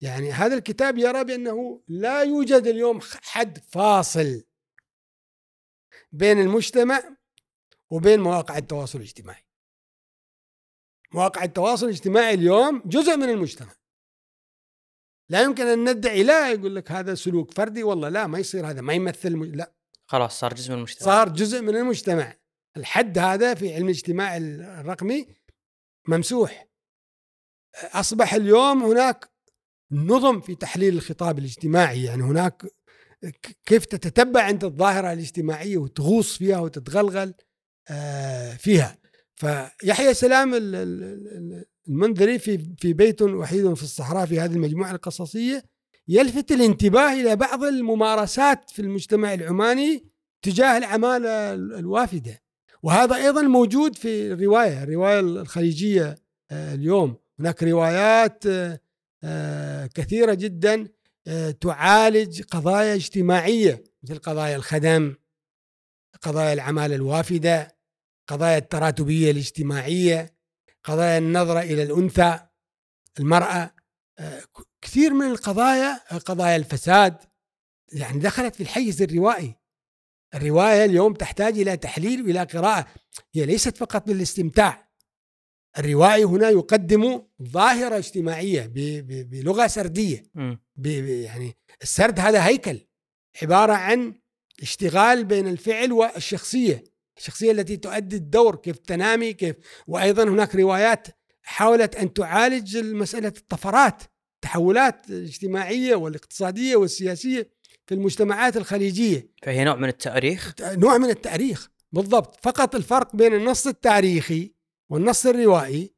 يعني 0.02 0.32
هذا 0.32 0.56
الكتاب 0.58 0.98
يرى 0.98 1.24
بأنه 1.24 1.82
لا 1.88 2.24
يوجد 2.24 2.68
اليوم 2.68 3.00
حد 3.02 3.58
فاصل 3.58 4.44
بين 6.12 6.42
المجتمع 6.42 7.04
وبين 7.90 8.20
مواقع 8.20 8.58
التواصل 8.58 8.98
الاجتماعي. 8.98 9.46
مواقع 11.14 11.44
التواصل 11.44 11.86
الاجتماعي 11.86 12.34
اليوم 12.34 12.82
جزء 12.86 13.18
من 13.18 13.30
المجتمع. 13.30 13.74
لا 15.30 15.42
يمكن 15.42 15.66
أن 15.66 15.90
ندعي 15.90 16.24
لا 16.24 16.52
يقول 16.52 16.76
لك 16.76 16.92
هذا 16.92 17.16
سلوك 17.16 17.52
فردي 17.52 17.84
والله 17.84 18.10
لا 18.10 18.28
ما 18.28 18.40
يصير 18.40 18.70
هذا 18.70 18.82
ما 18.82 18.94
يمثل 18.94 19.56
لا. 19.56 19.74
خلاص 20.08 20.40
صار 20.40 20.54
جزء 20.54 20.72
من 20.72 20.78
المجتمع. 20.78 21.06
صار 21.06 21.30
جزء 21.30 21.62
من 21.62 21.76
المجتمع. 21.76 22.34
الحد 22.78 23.18
هذا 23.18 23.54
في 23.54 23.74
علم 23.74 23.86
الاجتماع 23.86 24.38
الرقمي 24.38 25.28
ممسوح. 26.08 26.68
أصبح 27.76 28.34
اليوم 28.34 28.84
هناك 28.84 29.30
نظم 29.92 30.42
في 30.42 30.56
تحليل 30.56 30.94
الخطاب 30.96 31.40
الاجتماعي 31.40 32.04
يعني 32.04 32.24
هناك 32.24 32.66
كيف 33.66 33.86
تتتبع 33.86 34.50
أنت 34.50 34.64
الظاهرة 34.64 35.14
الاجتماعية 35.14 35.78
وتغوص 35.78 36.38
فيها 36.38 36.60
وتتغلغل 36.60 37.34
آه، 37.90 38.54
فيها. 38.56 38.98
فيحيى 39.36 40.14
سلام 40.14 40.52
المنذري 41.88 42.40
في 42.40 42.76
في 42.78 42.94
بيت 42.94 43.22
وحيد 43.22 43.74
في 43.74 43.84
الصحراء 43.84 44.26
في 44.26 44.40
هذه 44.40 44.54
المجموعة 44.54 44.92
القصصية 44.92 45.64
يلفت 46.08 46.52
الانتباه 46.52 47.14
إلى 47.14 47.36
بعض 47.36 47.64
الممارسات 47.64 48.70
في 48.70 48.82
المجتمع 48.82 49.34
العماني 49.34 50.06
تجاه 50.42 50.78
العمالة 50.78 51.54
الوافدة. 51.54 52.42
وهذا 52.84 53.16
أيضا 53.16 53.42
موجود 53.42 53.96
في 53.96 54.32
الرواية 54.32 54.84
الرواية 54.84 55.20
الخليجية 55.20 56.16
آه، 56.52 56.74
اليوم. 56.74 57.16
هناك 57.40 57.64
روايات 57.64 58.44
آه، 59.24 59.86
كثيرة 59.86 60.34
جدا 60.34 60.88
آه، 61.28 61.52
تعالج 61.52 62.42
قضايا 62.42 62.96
اجتماعية 62.96 63.84
مثل 64.04 64.18
قضايا 64.18 64.56
الخدم 64.56 65.16
قضايا 66.22 66.54
العمالة 66.54 66.96
الوافدة. 66.96 67.75
قضايا 68.28 68.58
التراتبية 68.58 69.32
الاجتماعية 69.32 70.36
قضايا 70.84 71.18
النظرة 71.18 71.60
إلى 71.60 71.84
الأنثى 71.84 72.40
المرأة 73.20 73.76
آه، 74.20 74.42
كثير 74.82 75.14
من 75.14 75.26
القضايا 75.26 76.18
قضايا 76.18 76.56
الفساد 76.56 77.18
يعني 77.94 78.20
دخلت 78.20 78.56
في 78.56 78.64
الحيز 78.64 79.02
الروائي. 79.02 79.56
الرواية 80.36 80.86
اليوم 80.86 81.14
تحتاج 81.14 81.60
إلى 81.60 81.78
تحليل 81.78 82.22
وإلى 82.22 82.44
قراءة. 82.44 82.88
هي 83.34 83.46
ليست 83.46 83.78
فقط 83.78 84.10
للاستمتاع. 84.10 84.92
الروائي 85.78 86.24
هنا 86.24 86.50
يقدم 86.50 87.22
ظاهرة 87.44 87.98
اجتماعية 87.98 88.72
بلغة 88.74 89.68
سردية. 89.68 90.24
يعني 91.24 91.58
السرد 91.82 92.20
هذا 92.20 92.48
هيكل 92.48 92.80
عبارة 93.42 93.74
عن 93.74 94.22
اشتغال 94.62 95.26
بين 95.26 95.48
الفعل 95.48 95.92
والشخصية. 95.92 96.84
الشخصية 97.18 97.52
التي 97.52 97.78
تؤدي 97.78 98.16
الدور 98.16 98.56
كيف 98.56 98.78
تنامي 98.78 99.34
كيف 99.34 99.56
وأيضا 99.88 100.24
هناك 100.24 100.56
روايات 100.56 101.08
حاولت 101.44 101.96
أن 101.96 102.14
تعالج 102.14 102.78
مسألة 102.78 103.34
الطفرات 103.38 104.04
التحولات 104.36 105.10
الاجتماعية 105.10 105.96
والاقتصادية 105.96 106.76
والسياسية 106.76 107.50
في 107.88 107.96
المجتمعات 107.96 108.58
الخليجية. 108.58 109.30
فهي 109.44 109.64
نوع 109.64 109.76
من 109.76 109.90
التأريخ؟ 109.90 110.54
نوع 110.62 110.98
من 110.98 111.10
التأريخ 111.10 111.70
بالضبط. 111.92 112.40
فقط 112.44 112.76
الفرق 112.76 113.16
بين 113.16 113.34
النص 113.34 113.68
التاريخي 113.68 114.52
والنص 114.90 115.26
الروائي 115.26 115.94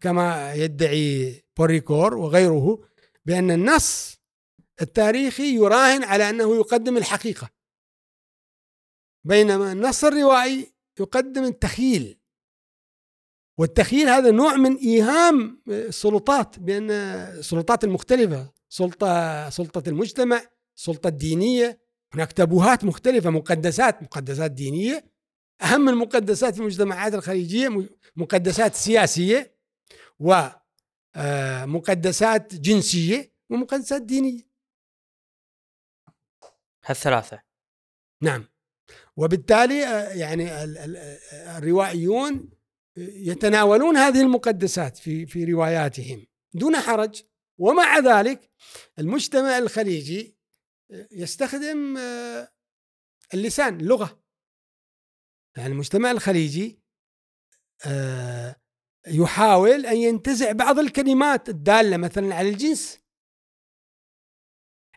كما 0.00 0.54
يدعي 0.54 1.42
بوريكور 1.56 2.14
وغيره 2.14 2.78
بأن 3.26 3.50
النص 3.50 4.18
التاريخي 4.82 5.54
يراهن 5.54 6.04
على 6.04 6.30
أنه 6.30 6.56
يقدم 6.56 6.96
الحقيقة. 6.96 7.50
بينما 9.24 9.72
النص 9.72 10.04
الروائي 10.04 10.72
يقدم 11.00 11.44
التخيل 11.44 12.18
والتخيل 13.58 14.08
هذا 14.08 14.30
نوع 14.30 14.56
من 14.56 14.76
إيهام 14.76 15.62
السلطات 15.68 16.58
بأن 16.58 16.90
السلطات 16.90 17.84
المختلفة 17.84 18.52
سلطة 18.68 19.50
سلطة 19.50 19.88
المجتمع 19.88 20.42
السلطة 20.76 21.08
الدينية 21.08 21.82
هناك 22.14 22.32
تابوهات 22.32 22.84
مختلفة 22.84 23.30
مقدسات 23.30 24.02
مقدسات 24.02 24.50
دينية. 24.50 25.12
أهم 25.62 25.88
المقدسات 25.88 26.54
في 26.54 26.60
المجتمعات 26.60 27.14
الخليجية 27.14 27.88
مقدسات 28.16 28.74
سياسية 28.74 29.56
ومقدسات 31.16 32.54
جنسية 32.54 33.32
ومقدسات 33.50 34.02
دينية. 34.02 34.48
هالثلاثة. 36.84 37.42
نعم. 38.22 38.51
وبالتالي 39.16 39.80
يعني 40.20 40.64
الروائيون 41.58 42.50
يتناولون 42.96 43.96
هذه 43.96 44.20
المقدسات 44.20 44.96
في 44.98 45.26
في 45.26 45.44
رواياتهم 45.44 46.26
دون 46.54 46.76
حرج. 46.76 47.22
ومع 47.58 47.98
ذلك 47.98 48.50
المجتمع 48.98 49.58
الخليجي 49.58 50.36
يستخدم 51.10 51.98
اللسان 53.34 53.80
اللغة 53.80 54.22
يعني 55.56 55.72
المجتمع 55.72 56.10
الخليجي 56.10 56.82
يحاول 59.06 59.86
أن 59.86 59.96
ينتزع 59.96 60.52
بعض 60.52 60.78
الكلمات 60.78 61.48
الدالة 61.48 61.96
مثلا 61.96 62.34
على 62.34 62.48
الجنس. 62.48 62.98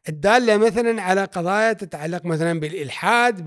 الدالة 0.09 0.57
مثلا 0.57 1.01
على 1.01 1.23
قضايا 1.23 1.73
تتعلق 1.73 2.25
مثلا 2.25 2.59
بالإلحاد 2.59 3.45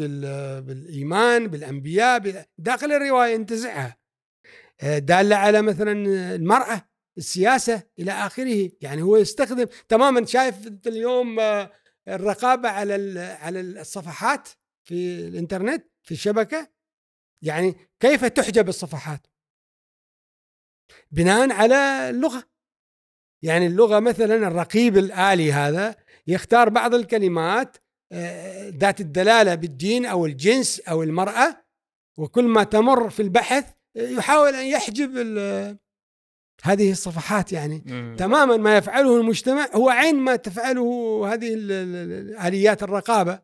بالإيمان 0.66 1.46
بالأنبياء 1.46 2.46
داخل 2.58 2.92
الرواية 2.92 3.34
ينتزعها 3.34 3.98
دالة 4.82 5.36
على 5.36 5.62
مثلا 5.62 5.92
المرأة 6.34 6.88
السياسة 7.18 7.82
إلى 7.98 8.12
آخره. 8.12 8.70
يعني 8.80 9.02
هو 9.02 9.16
يستخدم 9.16 9.66
تماما 9.88 10.26
شايف 10.26 10.66
اليوم 10.86 11.40
آه، 11.40 11.72
الرقابة 12.08 12.68
على 12.68 13.20
على 13.20 13.60
الصفحات 13.60 14.48
في 14.84 15.28
الإنترنت 15.28 15.86
في 16.02 16.12
الشبكة. 16.12 16.68
يعني 17.42 17.74
كيف 18.00 18.24
تحجب 18.24 18.68
الصفحات؟ 18.68 19.26
بناء 21.10 21.52
على 21.52 22.10
اللغة. 22.10 22.48
يعني 23.42 23.66
اللغة 23.66 24.00
مثلا 24.00 24.34
الرقيب 24.34 24.98
الآلي 24.98 25.52
هذا 25.52 25.96
يختار 26.28 26.68
بعض 26.68 26.94
الكلمات 26.94 27.76
آه، 28.12 28.68
ذات 28.68 29.00
الدلالة 29.00 29.54
بالدين 29.54 30.06
أو 30.06 30.26
الجنس 30.26 30.80
أو 30.80 31.02
المرأة 31.02 31.64
وكل 32.18 32.44
ما 32.44 32.64
تمر 32.64 33.10
في 33.10 33.22
البحث 33.22 33.64
يحاول 33.94 34.54
أن 34.54 34.66
يحجب 34.66 35.16
هذه 36.62 36.90
الصفحات 36.90 37.52
يعني. 37.52 37.82
مم. 37.86 38.16
تماما 38.18 38.56
ما 38.56 38.76
يفعله 38.76 39.20
المجتمع 39.20 39.68
هو 39.74 39.88
عين 39.88 40.16
ما 40.16 40.36
تفعله 40.36 41.22
هذه 41.32 41.54
آليات 42.46 42.82
الرقابة. 42.82 43.40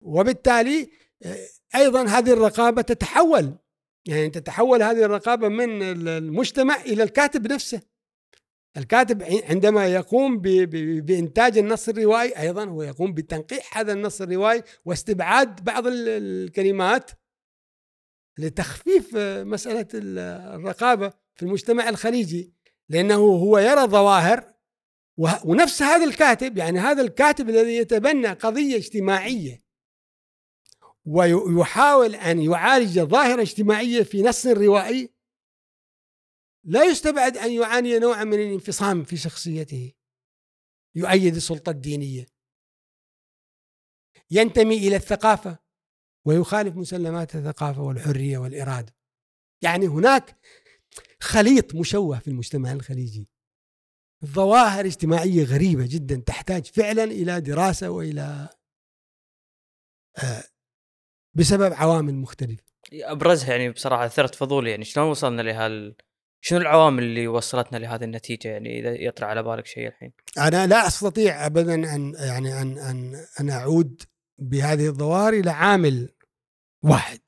وبالتالي 0.00 0.90
آه، 1.22 1.36
أيضا 1.74 2.04
هذه 2.04 2.32
الرقابة 2.32 2.82
تتحول. 2.82 3.54
يعني 4.06 4.30
تتحول 4.30 4.82
هذه 4.82 5.04
الرقابة 5.04 5.48
من 5.48 5.82
المجتمع 6.08 6.76
إلى 6.76 7.02
الكاتب 7.02 7.52
نفسه. 7.52 7.80
الكاتب 8.76 9.22
عندما 9.22 9.86
يقوم 9.86 10.38
بإنتاج 10.38 11.58
النص 11.58 11.88
الروائي 11.88 12.38
أيضا 12.38 12.64
هو 12.64 12.82
يقوم 12.82 13.14
بتنقيح 13.14 13.78
هذا 13.78 13.92
النص 13.92 14.20
الروائي 14.20 14.62
واستبعاد 14.84 15.64
بعض 15.64 15.84
الكلمات 15.86 17.10
لتخفيف 18.38 19.16
مسألة 19.16 19.86
الرقابة 19.94 21.12
في 21.34 21.42
المجتمع 21.42 21.88
الخليجي 21.88 22.52
لأنه 22.88 23.14
هو 23.14 23.58
يرى 23.58 23.86
ظواهر 23.86 24.52
ونفس 25.44 25.82
هذا 25.82 26.04
الكاتب 26.04 26.58
يعني 26.58 26.78
هذا 26.78 27.02
الكاتب 27.02 27.48
الذي 27.48 27.76
يتبنى 27.76 28.28
قضية 28.28 28.76
اجتماعية 28.76 29.62
ويحاول 31.04 32.14
أن 32.14 32.42
يعالج 32.42 33.00
ظاهرة 33.00 33.42
اجتماعية 33.42 34.02
في 34.02 34.22
نص 34.22 34.46
روائي 34.46 35.11
لا 36.64 36.84
يستبعد 36.84 37.36
أن 37.36 37.52
يعاني 37.52 37.98
نوعا 37.98 38.24
من 38.24 38.34
الانفصام 38.34 39.04
في 39.04 39.16
شخصيته. 39.16 39.92
يؤيد 40.94 41.34
السلطة 41.34 41.70
الدينية. 41.70 42.26
ينتمي 44.30 44.76
إلى 44.88 44.96
الثقافة 44.96 45.58
ويخالف 46.26 46.76
مسلمات 46.76 47.34
الثقافة 47.34 47.82
والحرية 47.82 48.38
والإرادة. 48.38 48.96
يعني 49.62 49.86
هناك 49.86 50.38
خليط 51.20 51.74
مشوه 51.74 52.18
في 52.18 52.28
المجتمع 52.28 52.72
الخليجي. 52.72 53.28
ظواهر 54.24 54.86
اجتماعية 54.86 55.44
غريبة 55.44 55.86
جدا 55.88 56.22
تحتاج 56.26 56.66
فعلا 56.66 57.04
إلى 57.04 57.40
دراسة 57.40 57.90
وإلى 57.90 58.48
آه، 60.18 60.44
بسبب 61.36 61.72
عوامل 61.72 62.14
مختلفة. 62.14 62.64
أبرزها 62.92 63.50
يعني 63.50 63.70
بصراحة 63.70 64.06
اثرت 64.06 64.34
فضولي 64.34 64.70
يعني. 64.70 64.84
شلون 64.84 65.10
وصلنا 65.10 65.42
لهال 65.42 65.96
شنو 66.44 66.58
العوامل 66.58 67.02
اللي 67.02 67.26
وصلتنا 67.26 67.78
لهذه 67.78 68.04
النتيجة؟ 68.04 68.48
يعني 68.48 68.80
إذا 68.80 68.90
يطرح 68.90 69.28
على 69.28 69.42
بالك 69.42 69.66
شيء 69.66 69.88
الحين؟ 69.88 70.12
أنا 70.38 70.66
لا 70.66 70.86
أستطيع 70.86 71.46
ابدا 71.46 71.74
أن 71.74 72.14
يعني 72.14 72.62
أن 72.62 72.78
أن 72.78 73.26
أن 73.40 73.50
أعود 73.50 74.02
بهذه 74.38 74.86
الظواهر 74.86 75.32
إلى 75.32 75.50
عامل 75.50 76.08
واحد. 76.82 77.20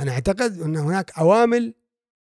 أنا 0.00 0.12
أعتقد 0.12 0.60
أن 0.60 0.76
هناك 0.76 1.18
عوامل 1.18 1.74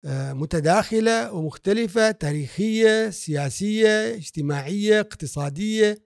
آه، 0.05 0.32
متداخلة 0.32 1.32
ومختلفة 1.32 2.10
تاريخية 2.10 3.10
سياسية 3.10 4.14
اجتماعية 4.14 5.00
اقتصادية 5.00 6.05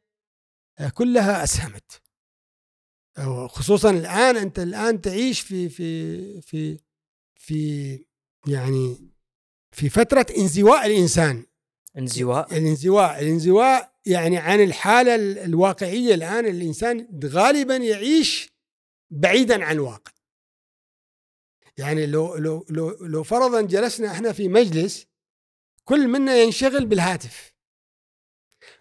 آه، 0.78 0.88
كلها 0.88 1.44
أسهمت. 1.44 2.02
خصوصا 3.48 3.90
الآن 3.90 4.36
أنت 4.36 4.58
الآن 4.58 5.00
تعيش 5.00 5.40
في 5.40 5.68
في 5.68 6.40
في 6.40 6.78
في 7.36 7.98
يعني 8.46 9.11
في 9.72 9.88
فترة 9.88 10.26
انزواء 10.38 10.86
الإنسان. 10.86 11.46
انزواء. 11.98 12.58
الانزواء 12.58 13.20
الانزواء 13.20 13.92
يعني 14.06 14.38
عن 14.38 14.60
الحالة 14.60 15.14
الواقعية 15.44 16.14
الآن 16.14 16.46
الإنسان 16.46 17.20
غالبا 17.24 17.76
يعيش 17.76 18.52
بعيدا 19.10 19.64
عن 19.64 19.74
الواقع. 19.74 20.12
يعني 21.76 22.06
لو 22.06 22.36
لو 22.36 22.66
لو 22.70 22.90
لو 23.00 23.22
فرضا 23.22 23.60
جلسنا 23.60 24.10
إحنا 24.10 24.32
في 24.32 24.48
مجلس 24.48 25.06
كل 25.84 26.08
منا 26.08 26.36
ينشغل 26.36 26.86
بالهاتف 26.86 27.52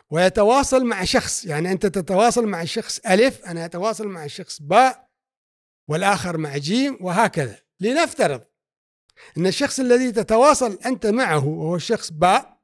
ويتواصل 0.09 0.85
مع 0.85 1.03
شخص. 1.03 1.45
يعني 1.45 1.71
أنت 1.71 1.85
تتواصل 1.85 2.47
مع 2.47 2.61
الشخص 2.61 2.99
ألف 2.99 3.45
أنا 3.45 3.65
أتواصل 3.65 4.07
مع 4.07 4.25
الشخص 4.25 4.61
باء 4.61 5.09
والآخر 5.87 6.37
مع 6.37 6.57
جيم 6.57 6.97
وهكذا. 7.01 7.59
لنفترض 7.79 8.50
إن 9.37 9.47
الشخص 9.47 9.79
الذي 9.79 10.11
تتواصل 10.11 10.79
أنت 10.85 11.05
معه 11.05 11.47
وهو 11.47 11.75
الشخص 11.75 12.11
باء 12.11 12.61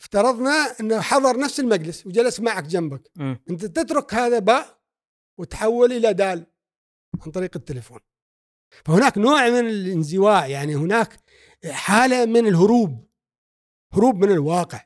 افترضنا 0.00 0.74
إنه 0.80 1.00
حضر 1.00 1.38
نفس 1.38 1.60
المجلس 1.60 2.06
وجلس 2.06 2.40
معك 2.40 2.64
جنبك. 2.64 3.10
م. 3.16 3.34
أنت 3.50 3.64
تترك 3.64 4.14
هذا 4.14 4.38
باء 4.38 4.80
وتحول 5.38 5.92
إلى 5.92 6.12
دال 6.12 6.46
عن 7.20 7.30
طريق 7.30 7.56
التليفون. 7.56 8.00
فهناك 8.84 9.18
نوع 9.18 9.48
من 9.48 9.68
الانزواء 9.68 10.50
يعني 10.50 10.74
هناك 10.76 11.20
حالة 11.70 12.24
من 12.26 12.46
الهروب 12.46 13.06
هروب 13.92 14.16
من 14.16 14.30
الواقع. 14.30 14.84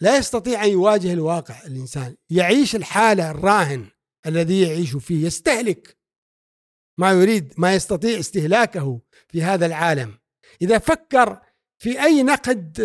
لا 0.00 0.16
يستطيع 0.16 0.64
أن 0.64 0.70
يواجه 0.70 1.12
الواقع 1.12 1.62
الإنسان. 1.66 2.16
يعيش 2.30 2.76
الحالة 2.76 3.30
الراهن 3.30 3.90
الذي 4.26 4.62
يعيش 4.62 4.96
فيه 4.96 5.26
يستهلك. 5.26 5.98
ما 6.98 7.12
يريد 7.12 7.54
ما 7.58 7.74
يستطيع 7.74 8.18
استهلاكه. 8.18 9.00
في 9.28 9.42
هذا 9.42 9.66
العالم. 9.66 10.18
إذا 10.62 10.78
فكر 10.78 11.38
في 11.78 12.02
أي 12.02 12.22
نقد 12.22 12.80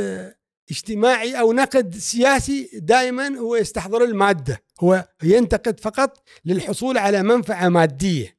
اجتماعي 0.72 1.40
أو 1.40 1.54
نقد 1.54 1.96
سياسي 1.96 2.70
دائما 2.74 3.28
هو 3.38 3.56
يستحضر 3.56 4.04
المادة. 4.04 4.64
هو 4.84 5.08
ينتقد 5.24 5.80
فقط 5.80 6.24
للحصول 6.46 6.98
على 6.98 7.24
منفعة 7.24 7.70
مادية 7.70 8.38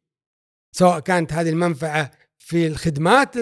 سواء 0.73 1.01
كانت 1.01 1.33
هذه 1.33 1.51
المنفعة 1.51 2.11
في 2.39 2.67
الخدمات 2.67 3.37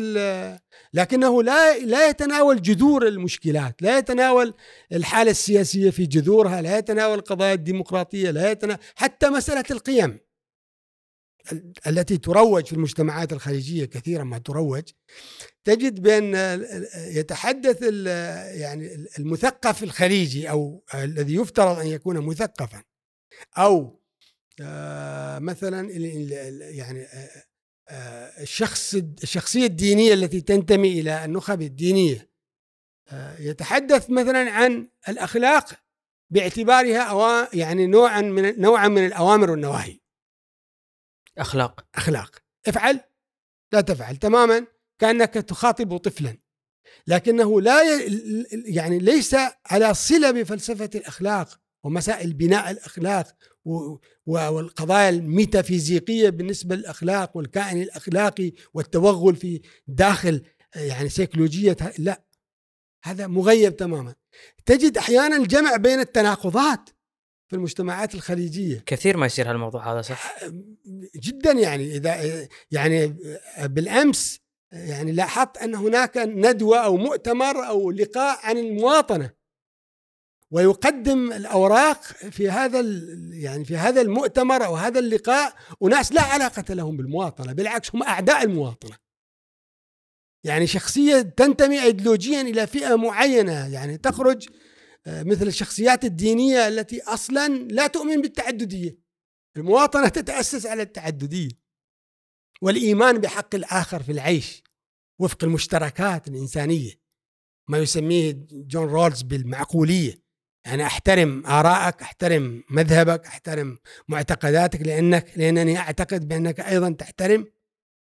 لكنه 0.95 1.43
لا 1.43 1.78
لا 1.78 2.09
يتناول 2.09 2.62
جذور 2.62 3.07
المشكلات، 3.09 3.82
لا 3.82 3.99
يتناول 3.99 4.55
الحالة 4.93 5.31
السياسية 5.31 5.91
في 5.91 6.07
جذورها، 6.07 6.62
لا 6.62 6.78
يتناول 6.78 7.19
القضايا 7.19 7.55
الديمقراطية، 7.55 8.31
لا 8.31 8.51
يتناول 8.51 8.78
حتى 8.97 9.28
مسألة 9.28 9.65
القيم. 9.70 10.19
التي 11.86 12.18
تروج 12.18 12.66
في 12.66 12.72
المجتمعات 12.72 13.32
الخليجية 13.32 13.84
كثيرا 13.84 14.24
ما 14.24 14.38
تروج 14.38 14.82
تجد 15.64 16.02
بأن 16.02 16.34
يتحدث 16.94 17.82
يعني 18.52 19.06
المثقف 19.18 19.82
الخليجي 19.82 20.50
أو 20.50 20.84
الذي 20.94 21.34
يفترض 21.34 21.78
أن 21.78 21.86
يكون 21.86 22.20
مثقفا 22.20 22.82
أو 23.58 24.00
آه، 24.62 25.38
مثلا 25.38 25.90
يعني 26.70 27.02
آه، 27.02 27.44
آه، 27.88 28.42
الشخص 28.42 28.94
الشخصية 28.94 29.66
الدينية 29.66 30.14
التي 30.14 30.40
تنتمي 30.40 31.00
إلى 31.00 31.24
النخب 31.24 31.62
الدينية 31.62 32.30
يتحدث 33.38 34.10
مثلا 34.10 34.50
عن 34.50 34.88
الأخلاق 35.08 35.72
باعتبارها 36.30 37.48
يعني 37.54 37.86
نوعا 37.86 38.20
من 38.20 38.60
نوعا 38.60 38.88
من 38.88 39.06
الأوامر 39.06 39.50
والنواهي. 39.50 39.99
أخلاق. 41.40 41.86
أخلاق. 41.94 42.36
افعل. 42.66 43.00
لا 43.72 43.80
تفعل. 43.80 44.16
تماما. 44.16 44.66
كأنك 44.98 45.34
تخاطب 45.34 45.96
طفلا. 45.96 46.36
لكنه 47.06 47.60
لا 47.60 47.80
يعني 48.52 48.98
ليس 48.98 49.36
على 49.66 49.94
صلة 49.94 50.30
بفلسفة 50.30 50.90
الأخلاق 50.94 51.60
ومسائل 51.84 52.32
بناء 52.32 52.70
الأخلاق 52.70 53.36
والقضايا 54.26 55.08
الميتافيزيقية 55.08 56.30
بالنسبة 56.30 56.76
للأخلاق 56.76 57.36
والكائن 57.36 57.82
الأخلاقي 57.82 58.52
والتوغل 58.74 59.36
في 59.36 59.60
داخل 59.86 60.42
يعني 60.76 61.08
سيكولوجية 61.08 61.76
لا. 61.98 62.24
هذا 63.04 63.26
مغيب 63.26 63.76
تماما. 63.76 64.14
تجد 64.66 64.98
أحيانا 64.98 65.44
جمع 65.44 65.76
بين 65.76 66.00
التناقضات. 66.00 66.90
في 67.51 67.56
المجتمعات 67.56 68.14
الخليجية. 68.14 68.82
كثير 68.86 69.16
ما 69.16 69.27
يصير 69.27 69.51
هالموضوع 69.51 69.93
هذا 69.93 70.02
صح؟ 70.02 70.36
جدا 71.14 71.52
يعني 71.52 71.97
إذا 71.97 72.47
يعني 72.70 73.16
بالأمس 73.62 74.40
يعني 74.72 75.12
لاحظت 75.12 75.56
أن 75.56 75.74
هناك 75.74 76.16
ندوة 76.16 76.78
أو 76.78 76.97
مؤتمر 76.97 77.66
أو 77.66 77.90
لقاء 77.90 78.39
عن 78.43 78.59
المواطنة 78.59 79.31
ويقدم 80.51 81.32
الأوراق 81.32 82.02
في 82.02 82.51
هذا 82.51 82.81
يعني 83.32 83.64
في 83.64 83.77
هذا 83.77 84.01
المؤتمر 84.01 84.64
أو 84.66 84.77
هذا 84.77 84.98
اللقاء 84.98 85.55
وناس 85.81 86.12
لا 86.12 86.22
علاقة 86.22 86.74
لهم 86.74 86.97
بالمواطنة 86.97 87.52
بالعكس 87.52 87.94
هم 87.94 88.02
أعداء 88.02 88.43
المواطنة. 88.43 88.97
يعني 90.44 90.66
شخصية 90.66 91.20
تنتمي 91.20 91.82
ايديولوجيا 91.82 92.40
إلى 92.40 92.66
فئة 92.66 92.97
معينة 92.97 93.74
يعني 93.74 93.98
تخرج 93.98 94.48
مثل 95.06 95.47
الشخصيات 95.47 96.05
الدينية 96.05 96.68
التي 96.68 97.02
أصلا 97.02 97.48
لا 97.48 97.86
تؤمن 97.86 98.20
بالتعددية. 98.22 98.98
المواطنة 99.56 100.09
تتأسس 100.09 100.66
على 100.66 100.82
التعددية 100.82 101.51
والإيمان 102.62 103.18
بحق 103.18 103.55
الآخر 103.55 104.02
في 104.02 104.12
العيش 104.12 104.62
وفق 105.20 105.44
المشتركات 105.44 106.28
الإنسانية 106.28 106.93
ما 107.68 107.78
يسميه 107.78 108.47
جون 108.52 108.89
رولز 108.89 109.22
بالمعقولية. 109.22 110.31
يعني 110.66 110.86
أحترم 110.86 111.47
ارائك 111.47 112.02
أحترم 112.02 112.64
مذهبك 112.70 113.27
أحترم 113.27 113.78
معتقداتك 114.09 114.81
لأنك 114.81 115.32
لأنني 115.36 115.78
أعتقد 115.78 116.28
بأنك 116.28 116.60
أيضا 116.60 116.90
تحترم. 116.90 117.47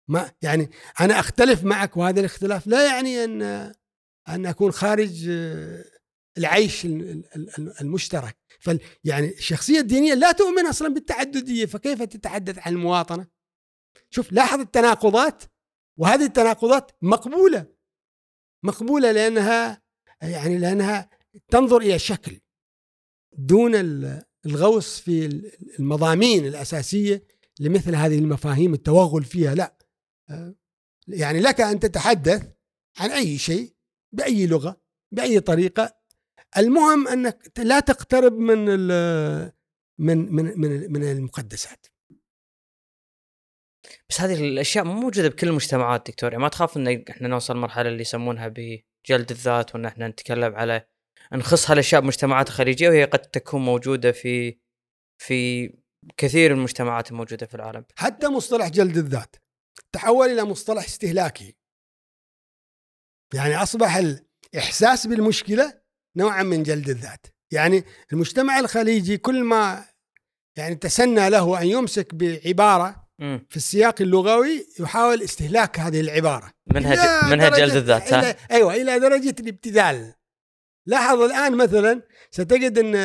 ما 0.07 0.32
يعني 0.41 0.69
أنا 0.99 1.19
أختلف 1.19 1.64
معك 1.64 1.98
وهذا 1.98 2.19
الاختلاف 2.19 2.68
لا 2.68 2.86
يعني 2.88 3.24
أن 3.24 3.41
أن 4.30 4.45
أكون 4.45 4.72
خارج 4.72 5.26
آه، 5.30 5.86
العيش 6.38 6.85
المشترك. 7.81 8.38
يعني 9.03 9.27
الشخصية 9.27 9.80
الدينية 9.80 10.14
لا 10.14 10.31
تؤمن 10.31 10.65
أصلا 10.65 10.93
بالتعددية 10.93 11.65
فكيف 11.65 12.03
تتحدث 12.03 12.57
عن 12.57 12.73
المواطنة؟ 12.73 13.27
شوف 14.09 14.31
لاحظ 14.31 14.59
التناقضات 14.59 15.43
وهذه 15.97 16.23
التناقضات 16.26 16.91
مقبولة. 17.01 17.65
مقبولة 18.64 19.11
لأنها 19.11 19.81
يعني 20.22 20.57
لأنها 20.57 21.09
تنظر 21.49 21.77
إلى 21.77 21.99
شكل 21.99 22.39
دون 23.38 23.76
الغوص 24.45 24.99
في 24.99 25.26
المضامين 25.80 26.45
الأساسية 26.45 27.23
لمثل 27.59 27.95
هذه 27.95 28.19
المفاهيم 28.19 28.73
التوغل 28.73 29.23
فيها. 29.23 29.55
لا 29.55 29.77
يعني 31.07 31.39
لك 31.39 31.61
أن 31.61 31.80
تتحدث 31.80 32.47
عن 32.97 33.11
أي 33.11 33.38
شيء 33.38 33.73
بأي 34.11 34.47
لغة 34.47 34.81
بأي 35.11 35.39
طريقة 35.39 35.97
المهم 36.57 37.07
أنك 37.07 37.52
لا 37.57 37.80
تقترب 37.80 38.34
من 38.34 38.65
من 39.99 40.34
من 40.36 40.60
من, 40.60 40.91
من 40.91 41.03
المقدسات. 41.11 41.86
بس 44.10 44.22
هذه 44.22 44.48
الأشياء 44.49 44.86
مو 44.86 44.94
موجودة 44.94 45.28
بكل 45.28 45.48
المجتمعات 45.48 46.10
دكتور. 46.10 46.32
يعني 46.32 46.44
ما 46.44 46.49
تخاف 46.49 46.78
إن 46.78 47.03
إحنا 47.10 47.28
نوصل 47.28 47.57
مرحله 47.57 47.90
اللي 47.90 48.02
يسمونها 48.02 48.48
بجلد 48.48 49.32
الذات 49.32 49.76
وإن 49.76 49.86
إحنا 49.86 50.07
نتكلم 50.07 50.56
على 50.56 50.88
نخص 51.34 51.72
هالاشياء 51.72 52.02
بمجتمعات 52.02 52.49
خليجية 52.49 52.90
وهي 52.90 53.06
قد 53.06 53.19
تكون 53.19 53.61
موجودة 53.61 54.11
في 54.11 54.60
في 55.22 55.68
كثير 56.18 56.52
من 56.53 56.57
المجتمعات 56.57 57.11
الموجودة 57.11 57.45
في 57.45 57.56
العالم. 57.56 57.86
حتى 57.95 58.28
مصطلح 58.28 58.68
جلد 58.68 58.98
الذات. 58.98 59.36
تحول 59.91 60.28
إلى 60.28 60.44
مصطلح 60.44 60.84
استهلاكي. 60.86 61.56
يعني 63.34 63.56
أصبح 63.56 63.95
الإحساس 63.95 65.07
بالمشكلة 65.07 65.82
نوعا 66.18 66.44
من 66.44 66.64
جلد 66.64 66.89
الذات. 66.89 67.26
يعني 67.52 67.84
المجتمع 68.14 68.60
الخليجي 68.60 69.18
كل 69.18 69.44
ما 69.44 69.85
يعني 70.57 70.76
تسنى 70.76 71.30
له 71.30 71.61
أن 71.61 71.68
يمسك 71.68 72.15
بعبارة 72.15 73.07
في 73.19 73.56
السياق 73.56 74.02
اللغوي 74.02 74.68
يحاول 74.80 75.22
استهلاك 75.22 75.80
هذه 75.80 75.99
العبارة. 75.99 76.52
منها 76.73 77.30
منها 77.30 77.49
جلد 77.49 77.76
الذات 77.76 78.14
ها؟ 78.14 78.35
أيوه 78.52 78.76
إلى 78.76 78.99
درجة 78.99 79.35
الابتذال. 79.39 80.14
لاحظ 80.85 81.22
الآن 81.22 81.56
مثلا 81.56 82.02
ستجد 82.31 82.77
أن 82.77 82.95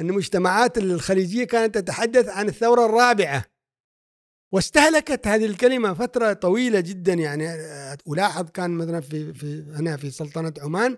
أن 0.00 0.10
المجتمعات 0.10 0.78
الخليجية 0.78 1.44
كانت 1.44 1.78
تتحدث 1.78 2.28
عن 2.28 2.48
الثورة 2.48 2.86
الرابعة. 2.86 3.44
واستهلكت 4.52 5.26
هذه 5.26 5.46
الكلمة 5.46 5.94
فترة 5.94 6.32
طويلة 6.32 6.80
جدا. 6.80 7.12
يعني 7.12 7.54
ألاحظ 8.08 8.50
كان 8.50 8.70
مثلا 8.70 9.00
في 9.00 9.34
في 9.34 9.64
هنا 9.76 9.96
في 9.96 10.10
سلطنة 10.10 10.52
عمان 10.62 10.96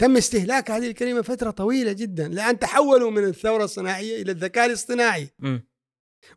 تم 0.00 0.16
استهلاك 0.16 0.70
هذه 0.70 0.86
الكلمة 0.86 1.22
فترة 1.22 1.50
طويلة 1.50 1.92
جدا 1.92 2.28
لأن 2.28 2.58
تحولوا 2.58 3.10
من 3.10 3.24
الثورة 3.24 3.64
الصناعية 3.64 4.22
إلى 4.22 4.32
الذكاء 4.32 4.66
الاصطناعي. 4.66 5.30
م. 5.38 5.58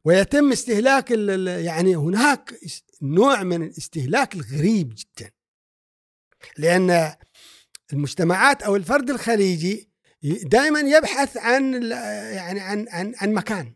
ويتم 0.06 0.52
استهلاك 0.52 1.12
يعني 1.12 1.96
هناك 1.96 2.60
نوع 3.02 3.44
من 3.44 3.64
الاستهلاك 3.64 4.36
الغريب 4.36 4.96
جدا. 4.96 5.32
لأن 6.58 7.16
المجتمعات 7.94 8.64
أو 8.64 8.76
الفرد 8.76 9.10
الخليجي 9.10 9.90
دائما 10.44 10.80
يبحث 10.80 11.38
عن 11.38 11.84
يعني 12.34 12.60
عن 12.60 12.86
عن 12.90 13.14
عن 13.18 13.34
مكان. 13.34 13.74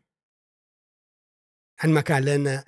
عن 1.79 1.89
مكان 1.89 2.23
لأن 2.23 2.63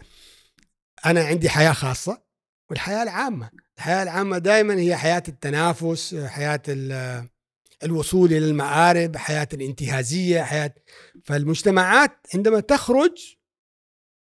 أنا 1.05 1.23
عندي 1.23 1.49
حياة 1.49 1.73
خاصة 1.73 2.23
والحياة 2.69 3.03
العامة. 3.03 3.49
الحياة 3.79 4.03
العامة 4.03 4.37
دائما 4.37 4.73
هي 4.79 4.95
حياة 4.95 5.23
التنافس 5.27 6.15
حياة 6.15 6.61
الوصول 7.83 8.33
إلى 8.33 8.45
المآرب 8.49 9.17
حياة 9.17 9.47
الانتهازية 9.53 10.41
حياة 10.41 10.75
فالمجتمعات 11.23 12.27
عندما 12.33 12.59
تخرج 12.59 13.35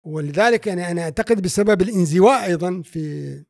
ولذلك 0.04 0.68
يعني 0.68 0.92
أنا 0.92 1.02
أعتقد 1.02 1.42
بسبب 1.42 1.82
الانزواء 1.82 2.46
أيضا 2.46 2.82
في 2.82 3.46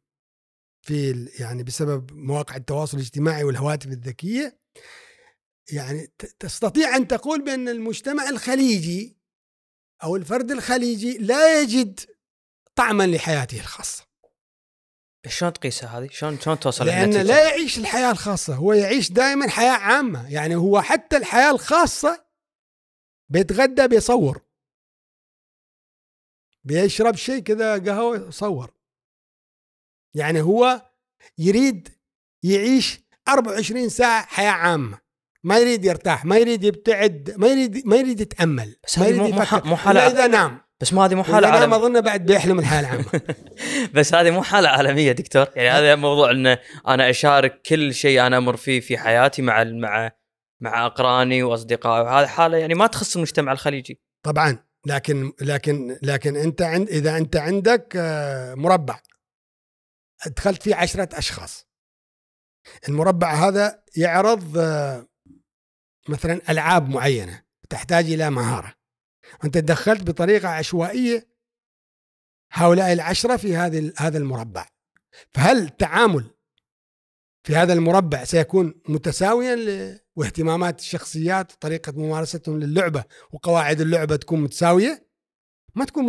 في 0.81 1.27
يعني 1.39 1.63
بسبب 1.63 2.11
مواقع 2.13 2.55
التواصل 2.55 2.97
الاجتماعي 2.97 3.43
والهواتف 3.43 3.87
الذكية 3.87 4.59
يعني 5.71 6.07
تستطيع 6.39 6.95
أن 6.95 7.07
تقول 7.07 7.45
بأن 7.45 7.69
المجتمع 7.69 8.29
الخليجي 8.29 9.17
أو 10.03 10.15
الفرد 10.15 10.51
الخليجي 10.51 11.17
لا 11.17 11.61
يجد 11.61 11.99
طعما 12.75 13.07
لحياته 13.07 13.59
الخاصة. 13.59 14.10
شلون 15.27 15.53
تقيسها 15.53 15.99
هذه؟ 15.99 16.07
شلون 16.11 16.39
شلون 16.39 16.59
توصل 16.59 16.85
لأن 16.85 17.13
لا 17.13 17.49
يعيش 17.49 17.77
الحياة 17.77 18.11
الخاصة 18.11 18.55
هو 18.55 18.73
يعيش 18.73 19.11
دائما 19.11 19.49
حياة 19.49 19.71
عامة 19.71 20.29
يعني 20.33 20.55
هو 20.55 20.81
حتى 20.81 21.17
الحياة 21.17 21.51
الخاصة 21.51 22.25
بيتغدى 23.29 23.87
بيصور. 23.87 24.41
بيشرب 26.63 27.15
شيء 27.15 27.39
كذا 27.39 27.77
قهوة 27.77 28.27
يصور. 28.27 28.73
يعني 30.13 30.41
هو 30.41 30.91
يريد 31.37 31.89
يعيش 32.43 32.99
24 33.27 33.89
ساعة 33.89 34.25
حياة 34.25 34.51
عامة. 34.51 34.99
ما 35.43 35.59
يريد 35.59 35.85
يرتاح 35.85 36.25
ما 36.25 36.37
يريد 36.37 36.63
يبتعد 36.63 37.33
ما 37.37 37.47
يريد 37.47 37.87
ما 37.87 37.95
يريد 37.95 38.19
يتأمل 38.19 38.75
بس 38.83 38.99
ما 38.99 39.07
يريد 39.07 39.35
يفكر. 39.35 39.67
مو 39.67 39.77
حالة 39.77 40.07
إذا 40.07 40.27
نام. 40.27 40.61
بس 40.81 40.93
ما 40.93 41.05
هذه 41.05 41.15
مو 41.15 41.23
حالة 41.23 41.37
أنا 41.37 41.47
ما 41.47 41.55
عالمية. 41.55 41.77
أظن 41.77 42.01
بعد 42.01 42.25
بيحلم 42.25 42.59
الحياة 42.59 42.79
العامه 42.79 43.05
بس 43.95 44.13
هذه 44.13 44.31
مو 44.31 44.43
حالة 44.43 44.69
عالمية 44.69 45.11
دكتور. 45.11 45.47
يعني 45.55 45.69
هذا 45.69 45.95
موضوع 45.95 46.31
انه 46.31 46.57
أنا 46.87 47.09
أشارك 47.09 47.61
كل 47.61 47.93
شيء 47.93 48.27
أنا 48.27 48.37
أمر 48.37 48.57
فيه 48.57 48.79
في 48.79 48.97
حياتي 48.97 49.41
مع 49.41 49.63
مع 49.63 50.11
مع 50.61 50.85
أقراني 50.85 51.43
وأصدقائي. 51.43 52.21
هذه 52.21 52.27
حالة 52.27 52.57
يعني 52.57 52.73
ما 52.73 52.87
تخص 52.87 53.15
المجتمع 53.15 53.51
الخليجي. 53.51 54.01
طبعا. 54.25 54.57
لكن 54.85 55.33
لكن 55.41 55.97
لكن 56.03 56.35
أنت 56.35 56.61
عند 56.61 56.89
إذا 56.89 57.17
أنت 57.17 57.35
عندك 57.35 57.93
آه، 57.95 58.55
مربع. 58.55 58.99
دخلت 60.37 60.63
فيه 60.63 60.75
عشرة 60.75 61.09
أشخاص. 61.13 61.67
المربع 62.89 63.33
هذا 63.33 63.83
يعرض 63.97 64.57
آه، 64.57 65.07
مثلا 66.09 66.41
ألعاب 66.49 66.89
معينة 66.89 67.41
تحتاج 67.69 68.11
إلى 68.11 68.29
مهارة. 68.29 68.80
أنت 69.43 69.57
دخلت 69.57 70.03
بطريقة 70.03 70.47
عشوائية 70.49 71.27
هؤلاء 72.51 72.93
العشرة 72.93 73.37
في 73.37 73.55
هذه 73.55 73.93
هذا 73.97 74.17
المربع 74.17 74.67
فهل 75.33 75.57
التعامل 75.57 76.25
في 77.43 77.55
هذا 77.55 77.73
المربع 77.73 78.23
سيكون 78.23 78.81
متساويا. 78.89 79.99
واهتمامات 80.15 80.79
الشخصيات 80.79 81.51
وطريقة 81.53 81.91
ممارستهم 81.91 82.59
للعبة 82.59 83.03
وقواعد 83.31 83.81
اللعبة 83.81 84.15
تكون 84.15 84.41
متساوية 84.41 85.07
ما 85.75 85.85
تكون 85.85 86.05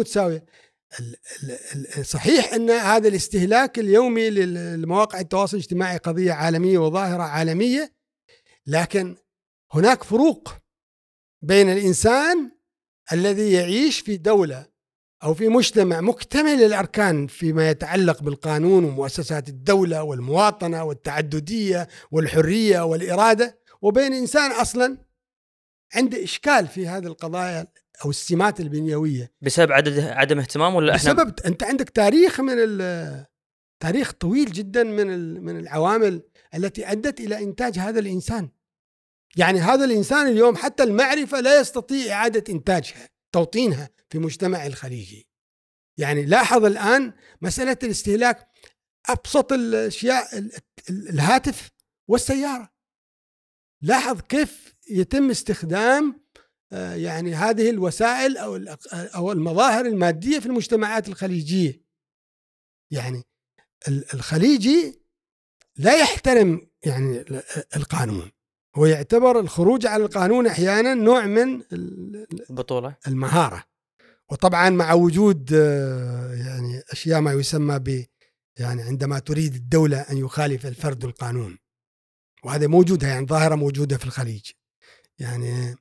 ال- 1.01 2.07
صحيح 2.07 2.55
أن 2.55 2.71
هذا 2.71 3.09
الاستهلاك 3.09 3.79
اليومي 3.79 4.31
لمواقع 4.31 5.21
التواصل 5.21 5.57
الاجتماعي 5.57 5.97
قضية 5.97 6.33
عالمية 6.33 6.79
وظاهرة 6.79 7.23
عالمية 7.23 7.95
لكن 8.67 9.17
هناك 9.73 10.03
فروق 10.03 10.55
بين 11.43 11.73
الإنسان 11.73 12.51
الذي 13.13 13.53
يعيش 13.53 14.01
في 14.01 14.17
دولة 14.17 14.67
أو 15.25 15.35
في 15.35 15.49
مجتمع 15.49 16.01
مكتمل 16.01 16.63
الأركان 16.63 17.27
فيما 17.27 17.71
يتعلق 17.71 18.23
بالقانون 18.23 18.85
ومؤسسات 18.85 19.49
الدولة 19.49 20.03
والمواطنة 20.03 20.85
والتعددية 20.85 21.89
والحرية 22.11 22.81
والإرادة 22.81 23.59
وبين 23.83 24.13
إنسان 24.13 24.51
أصلا 24.51 24.99
عنده 25.95 26.25
إشكال 26.25 26.67
في 26.69 26.87
هذه 26.89 27.07
القضايا 27.07 27.67
أو 28.05 28.11
السمات 28.11 28.61
البنيوية. 28.61 29.33
بسبب 29.43 29.73
عدد 29.73 29.99
عدم 29.99 30.39
اهتمام 30.39 30.75
ولا 30.75 30.97
إحنا 30.97 31.13
بسبب 31.13 31.35
أنت 31.47 31.63
عندك 31.63 31.91
تاريخ 31.91 32.41
من 32.41 32.55
ال- 32.59 33.27
تاريخ 33.81 34.13
طويل 34.13 34.53
جدا 34.53 34.83
من 34.85 35.11
ال- 35.15 35.43
من 35.43 35.59
العوامل 35.59 36.23
التي 36.55 36.93
أدت 36.93 37.21
إلى 37.21 37.39
إنتاج 37.43 37.79
هذا 37.79 38.01
الإنسان. 38.01 38.49
يعني 39.37 39.61
هذا 39.61 39.85
الإنسان 39.85 40.27
اليوم 40.29 40.57
حتى 40.57 40.83
المعرفة 40.83 41.41
لا 41.41 41.61
يستطيع 41.61 42.13
إعادة 42.15 42.45
إنتاجها 42.53 43.09
توطينها 43.33 43.91
في 44.11 44.19
مجتمع 44.19 44.67
الخليجي. 44.67 45.29
يعني 45.99 46.25
لاحظ 46.25 46.65
الآن 46.65 47.13
مسألة 47.43 47.77
الاستهلاك 47.83 48.49
أبسط 49.09 49.53
الأشياء 49.53 50.39
ال- 50.39 50.53
ال- 50.91 51.09
الهاتف 51.09 51.71
والسيارة. 52.09 52.73
لاحظ 53.83 54.21
كيف 54.21 54.75
يتم 54.91 55.31
استخدام 55.31 56.23
آه، 56.73 56.95
يعني 56.95 57.35
هذه 57.35 57.71
الوسائل 57.71 58.37
الأق- 58.39 58.95
أو 59.17 59.33
المظاهر 59.33 59.87
المادية 59.87 60.39
في 60.39 60.47
المجتمعات 60.47 61.09
الخليجية. 61.09 61.83
يعني 62.91 63.23
ال- 63.89 64.15
الخليجي 64.15 65.03
لا 65.77 66.01
يحترم 66.01 66.71
يعني 66.87 67.21
ال- 67.21 67.43
القانون. 67.77 68.33
هو 68.77 68.87
يعتبر 68.87 69.41
الخروج 69.41 69.87
على 69.87 70.05
القانون 70.05 70.47
أحيانا 70.47 70.95
نوع 70.95 71.27
من 71.27 71.61
ال- 71.73 72.27
البطولة. 72.51 72.97
المهارة. 73.09 73.65
وطبعا 74.31 74.71
مع 74.71 74.93
وجود 74.93 75.51
آه، 75.55 76.35
يعني 76.35 76.83
أشياء 76.93 77.21
ما 77.21 77.33
يسمى 77.33 77.79
ب 77.79 78.05
يعني 78.59 78.83
عندما 78.83 79.19
تريد 79.19 79.55
الدولة 79.55 80.01
أن 80.01 80.17
يخالف 80.17 80.67
الفرد 80.67 81.05
القانون. 81.05 81.59
وهذا 82.45 82.67
موجوده 82.67 83.09
يعني 83.09 83.27
ظاهرة 83.27 83.55
موجودة 83.55 83.97
في 83.99 84.05
الخليج. 84.05 84.51
يعني 85.19 85.77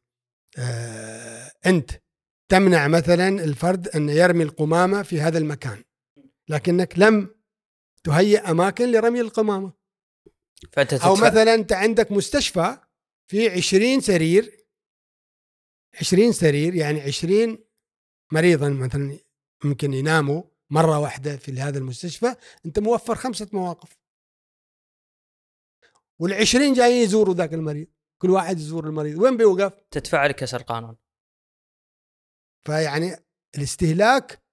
آه 0.57 1.51
أنت 1.65 1.91
تمنع 2.49 2.87
مثلا 2.87 3.27
الفرد 3.43 3.87
أن 3.87 4.09
يرمي 4.09 4.43
القمامة 4.43 5.01
في 5.01 5.21
هذا 5.21 5.37
المكان. 5.37 5.83
لكنك 6.49 6.93
لم 6.99 7.35
تهيئ 8.03 8.39
أماكن 8.51 8.91
لرمي 8.91 9.21
القمامة. 9.21 9.73
فانت 10.73 10.93
أو 10.93 11.15
تدفع 11.15 11.27
مثلا 11.27 11.53
أنت 11.53 11.73
عندك 11.73 12.11
مستشفى 12.11 12.77
في 13.27 13.49
20 13.49 14.01
سرير 14.01 14.65
20 15.99 16.31
سرير 16.31 16.75
يعني 16.75 17.01
20 17.01 17.57
مريضا 18.33 18.69
مثلا 18.69 19.17
ممكن 19.63 19.93
يناموا 19.93 20.43
مرة 20.69 20.99
واحدة 20.99 21.37
في 21.37 21.51
هذا 21.61 21.77
المستشفى 21.77 22.35
أنت 22.65 22.79
موفر 22.79 23.15
خمسة 23.15 23.49
مواقف. 23.53 23.97
وال20 26.23 26.55
جايين 26.75 27.03
يزوروا 27.03 27.33
ذاك 27.33 27.53
المريض 27.53 27.87
كل 28.21 28.29
واحد 28.29 28.57
يزور 28.59 28.87
المريض. 28.87 29.17
وين 29.21 29.37
بيوقف؟ 29.37 29.73
تدفع 29.91 30.25
لكسر 30.25 30.59
القانون 30.59 30.97
فيعني 32.65 33.15
الاستهلاك 33.57 34.43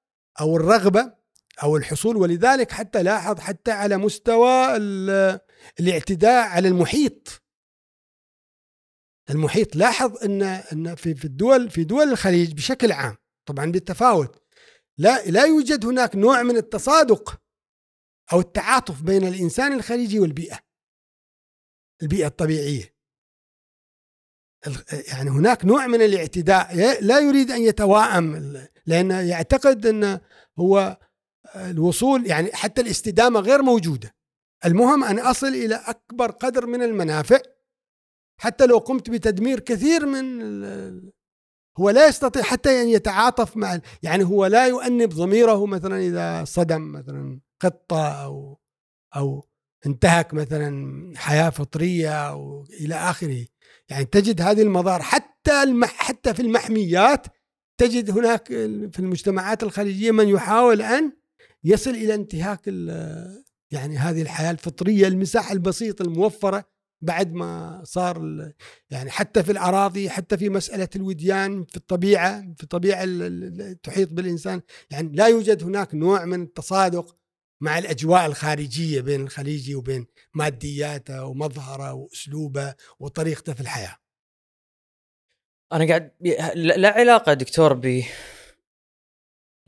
أو 0.41 0.57
الرغبة 0.57 1.15
أو 1.63 1.77
الحصول 1.77 2.17
ولذلك 2.17 2.73
حتى 2.73 3.03
لاحظ 3.03 3.39
حتى 3.41 3.71
على 3.71 3.97
مستوى 3.97 4.77
ال- 4.77 5.41
الاعتداء 5.81 6.49
على 6.49 6.69
المحيط. 6.69 7.43
المحيط 9.31 9.77
لاحظ 9.77 10.25
إن 10.25 10.43
إن 10.43 10.95
في 10.95 11.15
في 11.15 11.25
الدول 11.25 11.71
في 11.71 11.85
دول 11.85 12.09
الخليج 12.09 12.53
بشكل 12.55 12.93
عام 12.93 13.17
طبعا 13.49 13.67
بالتفاوت 13.73 14.43
لا 14.99 15.27
لا 15.27 15.45
يوجد 15.45 15.87
هناك 15.87 16.17
نوع 16.17 16.43
من 16.43 16.57
التصادق 16.57 17.41
أو 18.33 18.41
التعاطف 18.41 19.03
بين 19.03 19.27
الإنسان 19.27 19.73
الخليجي 19.73 20.21
والبيئة 20.21 20.59
البيئة 22.03 22.27
الطبيعية. 22.27 22.95
ال- 24.67 24.85
يعني 25.09 25.31
هناك 25.31 25.65
نوع 25.65 25.87
من 25.87 26.03
الاعتداء 26.03 26.75
لا 27.03 27.19
يريد 27.21 27.51
أن 27.51 27.63
يتواءم 27.63 28.35
ال- 28.37 28.69
لأنه 28.87 29.21
يعتقد 29.21 29.87
إن 29.87 30.21
هو 30.59 30.99
الوصول 31.57 32.27
يعني 32.27 32.53
حتى 32.53 32.81
الاستدامة 32.81 33.41
غير 33.41 33.63
موجودة. 33.63 34.15
المهم 34.65 35.05
أن 35.05 35.19
أصل 35.19 35.47
إلى 35.47 35.75
أكبر 35.75 36.31
قدر 36.31 36.67
من 36.67 36.83
المنافع 36.83 37.41
حتى 38.41 38.67
لو 38.67 38.79
قمت 38.79 39.11
بتدمير 39.11 39.61
كثير 39.61 40.07
من 40.07 40.43
هو 41.79 41.91
لا 41.91 42.07
يستطيع 42.07 42.43
حتى 42.43 42.83
أن 42.83 42.89
يتعاطف 42.89 43.57
مع 43.57 43.81
يعني 44.03 44.25
هو 44.25 44.47
لا 44.47 44.67
يؤنب 44.67 45.09
ضميره 45.09 45.67
مثلا 45.67 45.99
إذا 45.99 46.45
صدم 46.45 46.93
مثلا 46.93 47.41
قطة 47.61 48.25
أو 48.25 48.61
أو 49.17 49.49
انتهك 49.87 50.35
مثلا 50.35 51.13
حياة 51.17 51.51
فطرية 51.51 52.29
أو 52.29 52.67
إلى 52.81 52.95
آخره. 52.95 53.47
يعني 53.89 54.05
تجد 54.05 54.43
هذه 54.43 54.63
المظاهر 54.63 55.03
حتى 55.03 55.63
المح 55.63 55.89
حتى 55.89 56.35
في 56.35 56.43
المحميات 56.43 57.27
تجد 57.81 58.11
هناك 58.11 58.47
في 58.93 58.99
المجتمعات 58.99 59.63
الخليجية 59.63 60.11
من 60.11 60.29
يحاول 60.29 60.83
أن 60.83 61.13
يصل 61.65 61.91
إلى 61.91 62.15
انتهاك 62.15 62.61
يعني 63.71 63.97
هذه 63.97 64.23
الحياة 64.23 64.51
الفطرية 64.51 65.09
المساحة 65.09 65.53
البسيطة 65.53 66.03
الموفرة 66.03 66.65
بعد 67.03 67.33
ما 67.33 67.81
صار 67.85 68.23
يعني 68.91 69.11
حتى 69.11 69.43
في 69.43 69.53
الأراضي 69.53 70.11
حتى 70.11 70.37
في 70.39 70.49
مسألة 70.49 70.89
الوديان 70.97 71.65
في 71.65 71.77
الطبيعة 71.77 72.41
في 72.57 72.63
الطبيعه 72.63 73.05
ال- 73.05 73.23
ال- 73.23 73.81
تحيط 73.81 74.13
بالإنسان 74.13 74.61
يعني 74.91 75.09
لا 75.17 75.27
يوجد 75.27 75.63
هناك 75.63 75.95
نوع 75.95 76.25
من 76.25 76.43
التصادق 76.43 77.17
مع 77.63 77.79
الأجواء 77.79 78.27
الخارجية 78.27 79.01
بين 79.01 79.21
الخليجي 79.21 79.75
وبين 79.75 80.07
مادياته 80.35 81.25
ومظهره 81.25 81.93
وأسلوبه 81.93 82.75
وطريقته 83.01 83.53
في 83.53 83.61
الحياة. 83.61 83.97
أنا 85.73 85.89
قاعد 85.89 86.13
لا 86.55 86.77
لا 86.77 86.89
علاقة 86.89 87.35
دكتور 87.35 87.73
ب 87.73 88.03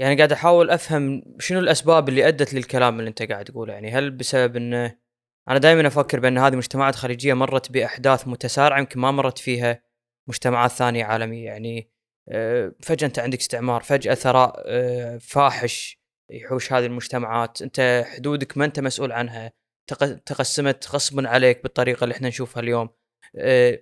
يعني 0.00 0.16
قاعد 0.16 0.32
أحاول 0.32 0.70
أفهم 0.70 1.22
شنو 1.38 1.58
الأسباب 1.58 2.08
اللي 2.08 2.28
أدت 2.28 2.54
للكلام 2.54 2.98
اللي 2.98 3.08
أنت 3.08 3.22
قاعد 3.22 3.44
تقوله. 3.44 3.72
يعني 3.72 3.90
هل 3.90 4.10
بسبب 4.10 4.56
إنه 4.56 4.96
أنا 5.48 5.58
دائما 5.58 5.86
أفكر 5.86 6.20
بأن 6.20 6.38
هذه 6.38 6.56
مجتمعات 6.56 6.94
خليجية 6.94 7.34
مرت 7.34 7.72
بأحداث 7.72 8.28
متسارعة 8.28 8.78
يمكن 8.78 9.00
ما 9.00 9.10
مرت 9.10 9.38
فيها 9.38 9.82
مجتمعات 10.28 10.70
ثانية 10.70 11.04
عالمية. 11.04 11.44
يعني 11.46 11.90
آه، 12.28 12.72
فجأة 12.82 13.06
أنت 13.06 13.18
عندك 13.18 13.38
استعمار 13.38 13.82
فجأة 13.82 14.14
ثراء 14.14 14.62
آه، 14.66 15.18
فاحش 15.18 16.00
يحوش 16.30 16.72
هذه 16.72 16.86
المجتمعات. 16.86 17.62
أنت 17.62 18.04
حدودك 18.06 18.58
ما 18.58 18.64
أنت 18.64 18.80
مسؤول 18.80 19.12
عنها. 19.12 19.52
تق- 19.90 20.18
تقسمت 20.26 20.88
غصبا 20.88 21.28
عليك 21.28 21.62
بالطريقة 21.62 22.04
اللي 22.04 22.14
إحنا 22.14 22.28
نشوفها 22.28 22.62
اليوم. 22.62 22.88
آه، 23.36 23.80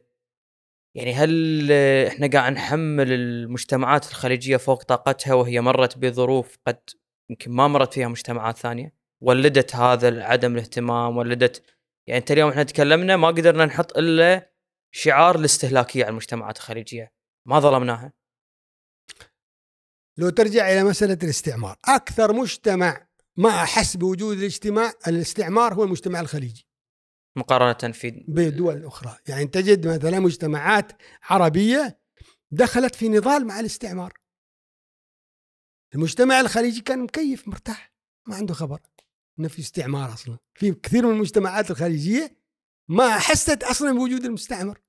يعني 0.98 1.14
هل 1.14 1.72
إحنا 2.06 2.26
قاعد 2.26 2.52
نحمل 2.52 3.12
المجتمعات 3.12 4.10
الخليجية 4.10 4.56
فوق 4.56 4.82
طاقتها 4.82 5.34
وهي 5.34 5.60
مرت 5.60 5.98
بظروف 5.98 6.58
قد 6.66 6.80
يمكن 7.30 7.50
ما 7.50 7.68
مرت 7.68 7.94
فيها 7.94 8.08
مجتمعات 8.08 8.58
ثانية؟ 8.58 8.94
ولدت 9.20 9.76
هذا 9.76 10.22
عدم 10.24 10.54
الاهتمام؟ 10.54 11.16
ولدت 11.16 11.62
يعني 12.06 12.20
انت 12.20 12.30
اليوم 12.30 12.50
إحنا 12.50 12.62
تكلمنا 12.62 13.16
ما 13.16 13.28
قدرنا 13.28 13.64
نحط 13.64 13.96
إلا 13.96 14.50
شعار 14.94 15.38
الاستهلاكية 15.38 16.04
على 16.04 16.10
المجتمعات 16.10 16.56
الخليجية. 16.56 17.12
ما 17.46 17.60
ظلمناها. 17.60 18.12
لو 20.18 20.30
ترجع 20.30 20.72
إلى 20.72 20.84
مسألة 20.84 21.18
الاستعمار 21.22 21.76
أكثر 21.84 22.32
مجتمع 22.32 23.08
ما 23.36 23.50
احس 23.50 23.96
بوجود 23.96 24.38
الاجتماع 24.38 24.92
الاستعمار 25.08 25.74
هو 25.74 25.84
المجتمع 25.84 26.20
الخليجي. 26.20 26.67
مقارنة 27.38 27.92
في 27.92 28.10
بدول 28.28 28.84
أخرى 28.84 29.16
يعني 29.28 29.46
تجد 29.46 29.86
مثلا 29.86 30.20
مجتمعات 30.20 30.92
عربية 31.22 32.00
دخلت 32.50 32.94
في 32.94 33.08
نضال 33.08 33.46
مع 33.46 33.60
الاستعمار. 33.60 34.12
المجتمع 35.94 36.40
الخليجي 36.40 36.80
كان 36.80 36.98
مكيف 36.98 37.48
مرتاح 37.48 37.92
ما 38.26 38.36
عنده 38.36 38.54
خبر 38.54 38.80
إنه 39.38 39.48
في 39.48 39.58
استعمار 39.58 40.12
أصلا. 40.12 40.38
في 40.54 40.72
كثير 40.72 41.06
من 41.06 41.12
المجتمعات 41.12 41.70
الخليجية 41.70 42.38
ما 42.88 43.18
حست 43.18 43.62
أصلا 43.62 43.92
بوجود 43.92 44.24
المستعمر. 44.24 44.80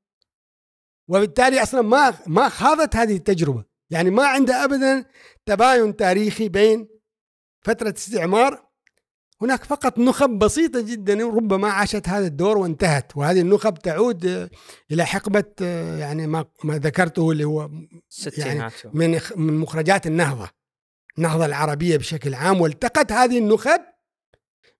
وبالتالي 1.08 1.64
أصلا 1.64 1.82
ما 1.82 2.18
ما 2.28 2.50
خاضت 2.50 2.96
هذه 2.96 3.16
التجربة. 3.16 3.66
يعني 3.90 4.10
ما 4.10 4.28
عندها 4.28 4.64
ابدا 4.64 5.06
تباين 5.46 5.96
تاريخي 5.96 6.50
بين 6.50 6.90
فترة 7.62 7.94
استعمار 7.98 8.69
هناك 9.42 9.64
فقط 9.64 10.00
نخب 10.00 10.30
بسيطة 10.30 10.82
جدا 10.82 11.14
ربما 11.14 11.70
عاشت 11.70 12.10
هذا 12.10 12.28
الدور 12.28 12.58
وانتهت. 12.58 13.18
وهذه 13.18 13.42
النخب 13.42 13.74
تعود 13.74 14.50
إلى 14.92 15.06
حقبة 15.06 15.44
يعني 16.00 16.28
ما 16.28 16.46
ما 16.64 16.78
ذكرته 16.78 17.32
اللي 17.32 17.44
هو 17.44 17.70
يعني 18.38 18.72
من 18.94 19.20
من 19.36 19.58
مخرجات 19.58 20.08
النهضة 20.08 20.50
النهضة 21.18 21.46
العربية 21.46 21.98
بشكل 21.98 22.34
عام. 22.34 22.62
والتقت 22.62 23.12
هذه 23.12 23.38
النخب 23.38 23.82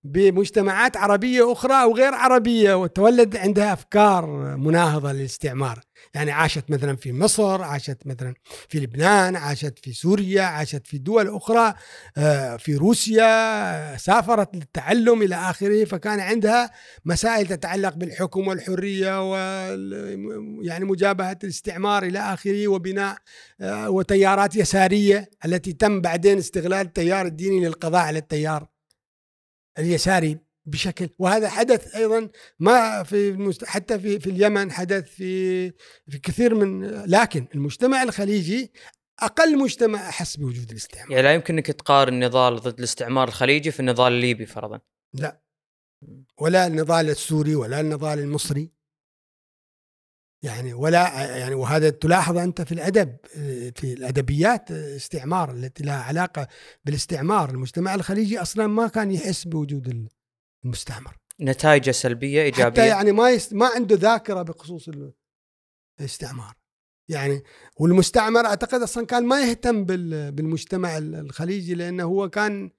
بمجتمعات 0.04 0.96
عربية 0.96 1.52
أخرى 1.52 1.82
أو 1.82 1.96
غير 1.96 2.14
عربية 2.14 2.74
وتولد 2.74 3.36
عندها 3.36 3.72
أفكار 3.72 4.26
مناهضة 4.56 5.12
للاستعمار. 5.12 5.80
يعني 6.14 6.30
عاشت 6.30 6.70
مثلا 6.70 6.96
في 6.96 7.12
مصر 7.12 7.62
عاشت 7.62 8.06
مثلا 8.06 8.34
في 8.68 8.80
لبنان 8.80 9.36
عاشت 9.36 9.78
في 9.78 9.92
سوريا 9.92 10.42
عاشت 10.42 10.86
في 10.86 10.98
دول 10.98 11.28
أخرى 11.36 11.74
آه، 12.16 12.56
في 12.56 12.76
روسيا 12.76 13.96
سافرت 13.96 14.56
للتعلم 14.56 15.22
إلى 15.22 15.34
آخره 15.34 15.84
فكان 15.84 16.20
عندها 16.20 16.70
مسائل 17.04 17.46
تتعلق 17.46 17.94
بالحكم 17.94 18.48
والحرية 18.48 19.34
يعني 20.62 20.84
مجابهة 20.84 21.38
الاستعمار 21.44 22.02
إلى 22.02 22.18
آخره 22.18 22.68
وبناء 22.68 23.16
آه، 23.60 23.90
وتيارات 23.90 24.56
يسارية 24.56 25.30
التي 25.44 25.72
تم 25.72 26.00
بعدين 26.00 26.38
استغلال 26.38 26.86
التيار 26.86 27.26
الديني 27.26 27.66
للقضاء 27.66 28.02
على 28.02 28.18
التيار. 28.18 28.79
اليساري 29.80 30.38
بشكل 30.66 31.08
وهذا 31.18 31.48
حدث 31.48 31.94
أيضا 31.94 32.28
ما 32.58 33.02
في 33.02 33.54
حتى 33.64 33.98
في 33.98 34.20
في 34.20 34.30
اليمن 34.30 34.72
حدث 34.72 35.04
في 35.04 35.70
في 36.08 36.18
كثير 36.22 36.54
من 36.54 36.84
لكن 37.06 37.46
المجتمع 37.54 38.02
الخليجي 38.02 38.72
أقل 39.20 39.58
مجتمع 39.58 40.08
أحس 40.08 40.36
بوجود 40.36 40.70
الاستعمار. 40.70 41.10
يعني 41.10 41.22
لا 41.22 41.34
يمكن 41.34 41.54
انك 41.54 41.66
تقارن 41.66 42.14
النضال 42.14 42.56
ضد 42.56 42.78
الاستعمار 42.78 43.28
الخليجي 43.28 43.70
في 43.70 43.80
النضال 43.80 44.12
الليبي 44.12 44.46
فرضا. 44.46 44.80
لا. 45.14 45.42
ولا 46.38 46.66
النضال 46.66 47.10
السوري 47.10 47.54
ولا 47.54 47.80
النضال 47.80 48.18
المصري. 48.18 48.70
يعني 50.42 50.74
ولا 50.74 51.26
يعني 51.36 51.54
وهذا 51.54 51.90
تلاحظ 51.90 52.36
أنت 52.36 52.62
في 52.62 52.72
الأدب 52.72 53.16
في 53.76 53.92
الأدبيات 53.92 54.70
استعمار 54.70 55.50
التي 55.50 55.84
لها 55.84 56.02
علاقة 56.02 56.48
بالاستعمار. 56.84 57.50
المجتمع 57.50 57.94
الخليجي 57.94 58.42
أصلا 58.42 58.66
ما 58.66 58.88
كان 58.88 59.10
يحس 59.10 59.44
بوجود 59.44 60.08
المستعمر. 60.64 61.16
نتائجه 61.40 61.90
سلبية 61.90 62.42
إيجابية. 62.42 62.82
حتى 62.82 62.88
يعني 62.88 63.12
ما 63.12 63.30
يست... 63.30 63.54
ما 63.54 63.66
عنده 63.66 63.96
ذاكرة 63.96 64.42
بخصوص 64.42 64.90
الاستعمار. 66.00 66.54
يعني 67.08 67.42
والمستعمر 67.76 68.46
أعتقد 68.46 68.82
أصلا 68.82 69.06
كان 69.06 69.24
ما 69.26 69.40
يهتم 69.40 69.84
بال... 69.84 70.32
بالمجتمع 70.32 70.98
الخليجي 70.98 71.74
لأنه 71.74 72.04
هو 72.04 72.28
كان 72.28 72.70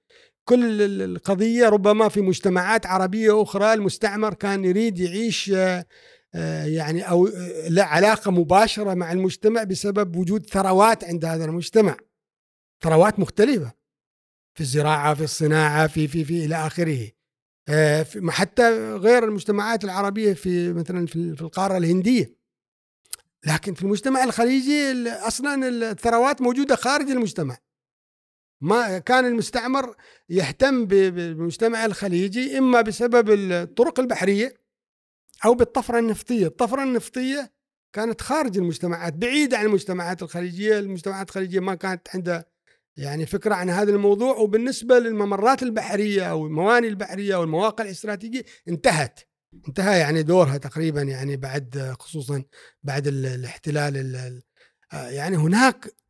كل 0.44 0.82
القضية 1.02 1.68
ربما 1.68 2.08
في 2.08 2.20
مجتمعات 2.20 2.86
عربية 2.86 3.42
أخرى 3.42 3.72
المستعمر 3.72 4.34
كان 4.34 4.64
يريد 4.64 4.98
يعيش 4.98 5.50
آه، 5.50 5.86
يعني 6.34 7.02
أو 7.02 7.26
آه، 7.26 7.68
لا 7.68 7.84
علاقة 7.84 8.30
مباشرة 8.30 8.94
مع 8.94 9.12
المجتمع 9.12 9.62
بسبب 9.62 10.16
وجود 10.16 10.46
ثروات 10.46 11.04
عند 11.04 11.24
هذا 11.24 11.44
المجتمع. 11.44 11.96
ثروات 12.82 13.18
مختلفة. 13.18 13.72
في 14.54 14.60
الزراعة 14.60 15.14
في 15.14 15.24
الصناعة 15.24 15.86
في 15.86 16.08
في 16.08 16.24
في 16.24 16.44
إلى 16.44 16.54
آخره. 16.54 17.10
آه، 17.68 18.06
حتى 18.28 18.94
غير 18.96 19.24
المجتمعات 19.24 19.84
العربية 19.84 20.32
في 20.32 20.72
مثلا 20.72 21.06
في 21.06 21.40
القارة 21.40 21.76
الهندية. 21.76 22.36
لكن 23.46 23.74
في 23.74 23.82
المجتمع 23.82 24.24
الخليجي 24.24 24.92
أصلا 25.10 25.68
الثروات 25.68 26.42
موجودة 26.42 26.76
خارج 26.76 27.10
المجتمع. 27.10 27.58
ما 28.62 28.98
كان 28.98 29.26
المستعمر 29.26 29.96
يهتم 30.28 30.84
بالمجتمع 30.84 31.84
الخليجي 31.84 32.58
إما 32.58 32.80
بسبب 32.80 33.30
الطرق 33.30 34.00
البحرية 34.00 34.61
أو 35.44 35.54
بالطفرة 35.54 35.98
النفطية، 35.98 36.46
الطفرة 36.46 36.82
النفطية 36.82 37.52
كانت 37.92 38.20
خارج 38.20 38.58
المجتمعات 38.58 39.12
بعيدة 39.14 39.58
عن 39.58 39.66
المجتمعات 39.66 40.22
الخليجية، 40.22 40.78
المجتمعات 40.78 41.28
الخليجية 41.28 41.60
ما 41.60 41.74
كانت 41.74 42.08
عندها 42.14 42.44
يعني 42.96 43.26
فكرة 43.26 43.54
عن 43.54 43.70
هذا 43.70 43.90
الموضوع. 43.90 44.36
وبالنسبة 44.36 44.98
للممرات 44.98 45.62
البحرية 45.62 46.22
أو 46.22 46.46
المواني 46.46 46.88
البحرية 46.88 47.34
أو 47.34 47.42
المواقع 47.42 47.84
الاستراتيجية 47.84 48.42
انتهت. 48.68 49.20
انتهى 49.68 49.98
يعني 49.98 50.22
دورها 50.22 50.56
تقريبا 50.56 51.02
يعني 51.02 51.36
بعد 51.36 51.94
خصوصا 51.98 52.44
بعد 52.82 53.06
الاحتلال 53.06 54.42
يعني 54.92 55.36
هناك 55.36 56.01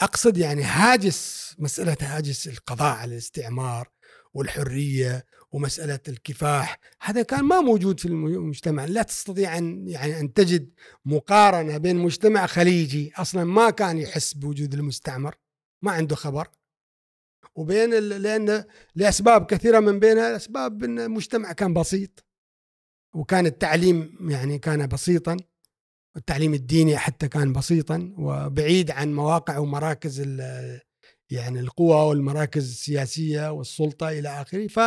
أقصد 0.00 0.36
يعني 0.36 0.62
هاجس 0.62 1.54
مسألة 1.58 1.96
هاجس 2.00 2.48
القضاء 2.48 2.96
على 2.96 3.12
الاستعمار 3.12 3.88
والحرية 4.34 5.26
ومسألة 5.52 6.00
الكفاح 6.08 6.78
هذا 7.00 7.22
كان 7.22 7.44
ما 7.44 7.60
موجود 7.60 8.00
في 8.00 8.08
المجتمع. 8.08 8.84
لا 8.84 9.02
تستطيع 9.02 9.58
أن 9.58 9.88
يعني 9.88 10.20
أن 10.20 10.32
تجد 10.32 10.70
مقارنة 11.04 11.78
بين 11.78 11.96
مجتمع 11.96 12.46
خليجي 12.46 13.12
أصلا 13.16 13.44
ما 13.44 13.70
كان 13.70 13.98
يحس 13.98 14.34
بوجود 14.34 14.74
المستعمر 14.74 15.34
ما 15.82 15.92
عنده 15.92 16.16
خبر. 16.16 16.48
وبين 17.54 17.90
لأن 17.94 18.64
لأسباب 18.94 19.46
كثيرة 19.46 19.80
من 19.80 19.98
بينها 19.98 20.36
اسباب 20.36 20.84
إن 20.84 21.00
المجتمع 21.00 21.52
كان 21.52 21.74
بسيط. 21.74 22.24
وكان 23.14 23.46
التعليم 23.46 24.30
يعني 24.30 24.58
كان 24.58 24.86
بسيطا. 24.86 25.36
التعليم 26.16 26.54
الديني 26.54 26.96
حتى 26.96 27.28
كان 27.28 27.52
بسيطا 27.52 28.14
وبعيد 28.18 28.90
عن 28.90 29.14
مواقع 29.14 29.58
ومراكز 29.58 30.20
يعني 31.30 31.60
القوى 31.60 32.08
والمراكز 32.08 32.70
السياسية 32.70 33.52
والسلطة 33.52 34.08
إلى 34.08 34.28
آخره. 34.28 34.66
ف 34.66 34.80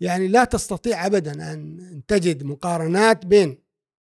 يعني 0.00 0.28
لا 0.28 0.44
تستطيع 0.44 1.06
ابدا 1.06 1.52
أن 1.52 2.02
تجد 2.08 2.44
مقارنات 2.44 3.26
بين 3.26 3.62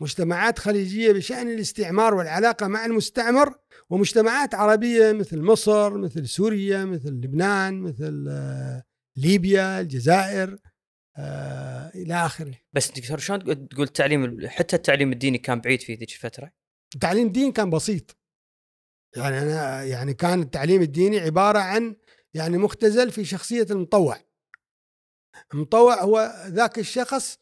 مجتمعات 0.01 0.59
خليجية 0.59 1.13
بشأن 1.13 1.49
الاستعمار 1.49 2.15
والعلاقة 2.15 2.67
مع 2.69 2.87
المستعمر 2.87 3.55
ومجتمعات 3.91 4.55
عربية 4.55 5.13
مثل 5.13 5.43
مصر 5.43 5.99
مثل 5.99 6.29
سوريا 6.29 6.85
مثل 6.85 7.09
لبنان 7.09 7.81
مثل 7.81 8.27
آه، 8.29 8.83
ليبيا 9.17 9.81
الجزائر. 9.81 10.59
آه 11.21 11.91
إلى 11.95 12.15
آخره. 12.15 12.55
بس 12.73 12.91
دكتور 12.91 13.19
شلون 13.19 13.69
تقول 13.69 13.87
التعليم 13.87 14.49
حتى 14.49 14.77
التعليم 14.77 15.13
الديني 15.13 15.39
كان 15.39 15.61
بعيد 15.61 15.83
في 15.83 15.95
ذيك 15.95 16.13
الفترة؟ 16.13 16.53
التعليم 16.95 17.27
الديني 17.27 17.53
كان 17.53 17.71
بسيط. 17.71 18.17
يعني 19.17 19.39
أنا 19.39 19.85
يعني 19.85 20.15
كان 20.15 20.41
التعليم 20.43 20.83
الديني 20.83 21.19
عبارة 21.19 21.59
عن 21.59 21.97
يعني 22.35 22.59
مختزل 22.59 23.11
في 23.11 23.25
شخصية 23.25 23.67
المطوع. 23.71 24.19
المطوع 25.55 26.03
هو 26.03 26.47
ذاك 26.47 26.79
الشخص 26.79 27.39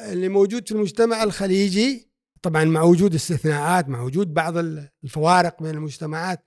اللي 0.00 0.28
موجود 0.28 0.68
في 0.68 0.74
المجتمع 0.74 1.22
الخليجي 1.22 2.10
طبعا 2.42 2.64
مع 2.64 2.82
وجود 2.82 3.14
استثناءات 3.14 3.88
مع 3.88 4.02
وجود 4.02 4.34
بعض 4.34 4.56
الفوارق 5.04 5.62
بين 5.62 5.74
المجتمعات 5.74 6.46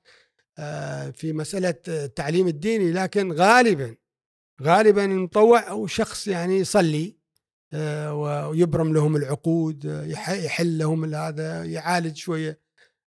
آه، 0.59 1.09
في 1.09 1.33
مسألة 1.33 1.75
التعليم 1.87 2.47
الديني 2.47 2.91
لكن 2.91 3.31
غالبا 3.31 3.95
غالبا 4.61 5.05
المطوع 5.05 5.69
هو 5.69 5.87
شخص 5.87 6.27
يعني 6.27 6.57
يصلي 6.57 7.17
آه، 7.73 8.47
ويبرم 8.47 8.93
لهم 8.93 9.15
العقود 9.15 9.85
يحل 10.27 10.77
لهم 10.77 11.15
هذا 11.15 11.65
يعالج 11.65 12.15
شوية 12.15 12.61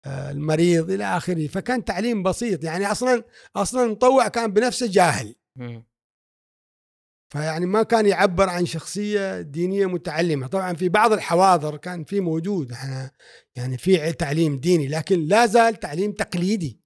آه، 0.05 0.31
المريض 0.31 0.91
إلى 0.91 1.03
آخره. 1.03 1.47
فكان 1.47 1.85
تعليم 1.85 2.23
بسيط 2.23 2.63
يعني 2.63 2.91
أصلا 2.91 3.23
أصلا 3.55 3.83
المطوع 3.83 4.27
كان 4.27 4.53
بنفسه 4.53 4.87
جاهل. 4.87 5.35
فيعني 7.33 7.65
ما 7.65 7.83
كان 7.83 8.05
يعبر 8.05 8.49
عن 8.49 8.65
شخصية 8.65 9.41
دينية 9.41 9.85
متعلمة. 9.85 10.47
طبعا 10.47 10.73
في 10.73 10.89
بعض 10.89 11.13
الحواضر 11.13 11.77
كان 11.77 12.03
في 12.03 12.19
موجود 12.19 12.71
إحنا 12.71 13.11
يعني 13.55 13.77
في 13.77 14.13
تعليم 14.13 14.59
ديني 14.59 14.87
لكن 14.87 15.19
لا 15.19 15.45
زال 15.45 15.75
تعليم 15.75 16.11
تقليدي 16.11 16.81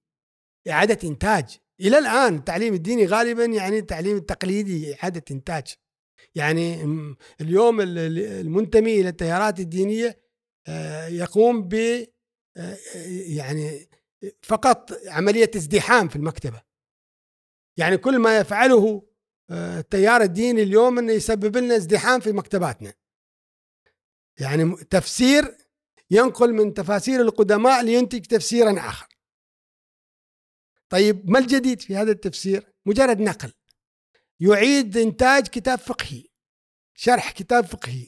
إعادة 0.70 1.10
إنتاج. 1.10 1.60
إلى 1.82 1.98
الآن 1.98 2.36
التعليم 2.36 2.74
الديني 2.74 3.06
غالبا 3.06 3.46
يعني 3.46 3.80
التعليم 3.80 4.18
التقليدي 4.18 4.96
اعاده 4.96 5.24
انتاج 5.32 5.76
يعني 6.36 6.84
اليوم 7.42 7.82
المنتمي 7.82 9.02
إلى 9.02 9.10
التيارات 9.10 9.60
الدينية 9.60 10.26
آه، 10.68 11.08
يقوم 11.08 11.68
ب 11.68 11.74
آه، 12.58 12.78
يعني 13.28 13.90
فقط 14.42 14.92
عملية 15.08 15.52
ازدحام 15.56 16.08
في 16.08 16.16
المكتبة. 16.16 16.62
يعني 17.78 17.98
كل 17.98 18.20
ما 18.20 18.38
يفعله 18.38 19.08
آه، 19.50 19.80
التيار 19.80 20.22
الديني 20.22 20.64
اليوم 20.64 21.00
إنه 21.00 21.14
يسبب 21.14 21.58
لنا 21.58 21.76
ازدحام 21.76 22.20
في 22.20 22.32
مكتباتنا. 22.32 22.94
يعني 24.40 24.76
تفسير 24.76 25.58
ينقل 26.12 26.54
من 26.54 26.74
تفاسير 26.74 27.22
القدماء 27.22 27.84
لينتج 27.84 28.22
تفسيرا 28.22 28.80
آخر. 28.80 29.15
طيب 30.90 31.30
ما 31.30 31.40
الجديد 31.40 31.82
في 31.82 31.96
هذا 31.96 32.12
التفسير؟ 32.12 32.74
مجرد 32.86 33.20
نقل. 33.20 33.52
يعيد 34.40 34.98
إنتاج 34.98 35.48
كتاب 35.48 35.80
فقهي 35.80 36.24
شرح 36.98 37.32
كتاب 37.32 37.66
فقهي. 37.66 38.08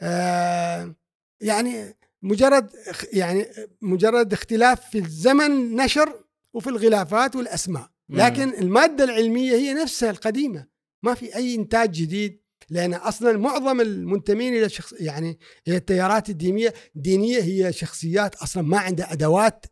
آه 0.00 0.94
يعني 1.40 1.94
مجرد 2.22 2.70
يعني 3.12 3.46
مجرد 3.82 4.32
اختلاف 4.32 4.90
في 4.90 4.98
الزمن 4.98 5.76
نشر 5.76 6.24
وفي 6.54 6.66
الغلافات 6.66 7.36
والأسماء. 7.36 7.90
لكن 8.08 8.48
المادة 8.48 9.04
العلمية 9.04 9.52
هي 9.52 9.74
نفسها 9.74 10.10
القديمة. 10.10 10.66
ما 11.02 11.14
في 11.14 11.36
أي 11.36 11.54
إنتاج 11.54 11.90
جديد 11.90 12.42
لأن 12.70 12.94
أصلا 12.94 13.38
معظم 13.38 13.80
المنتمين 13.80 14.56
إلى 14.56 14.68
شخص 14.68 14.92
يعني 14.92 15.38
هي 15.66 15.76
التيارات 15.76 16.30
الدينية 16.30 16.74
الدينيه 16.96 17.42
هي 17.42 17.72
شخصيات 17.72 18.34
أصلا 18.34 18.62
ما 18.62 18.78
عندها 18.78 19.12
أدوات 19.12 19.66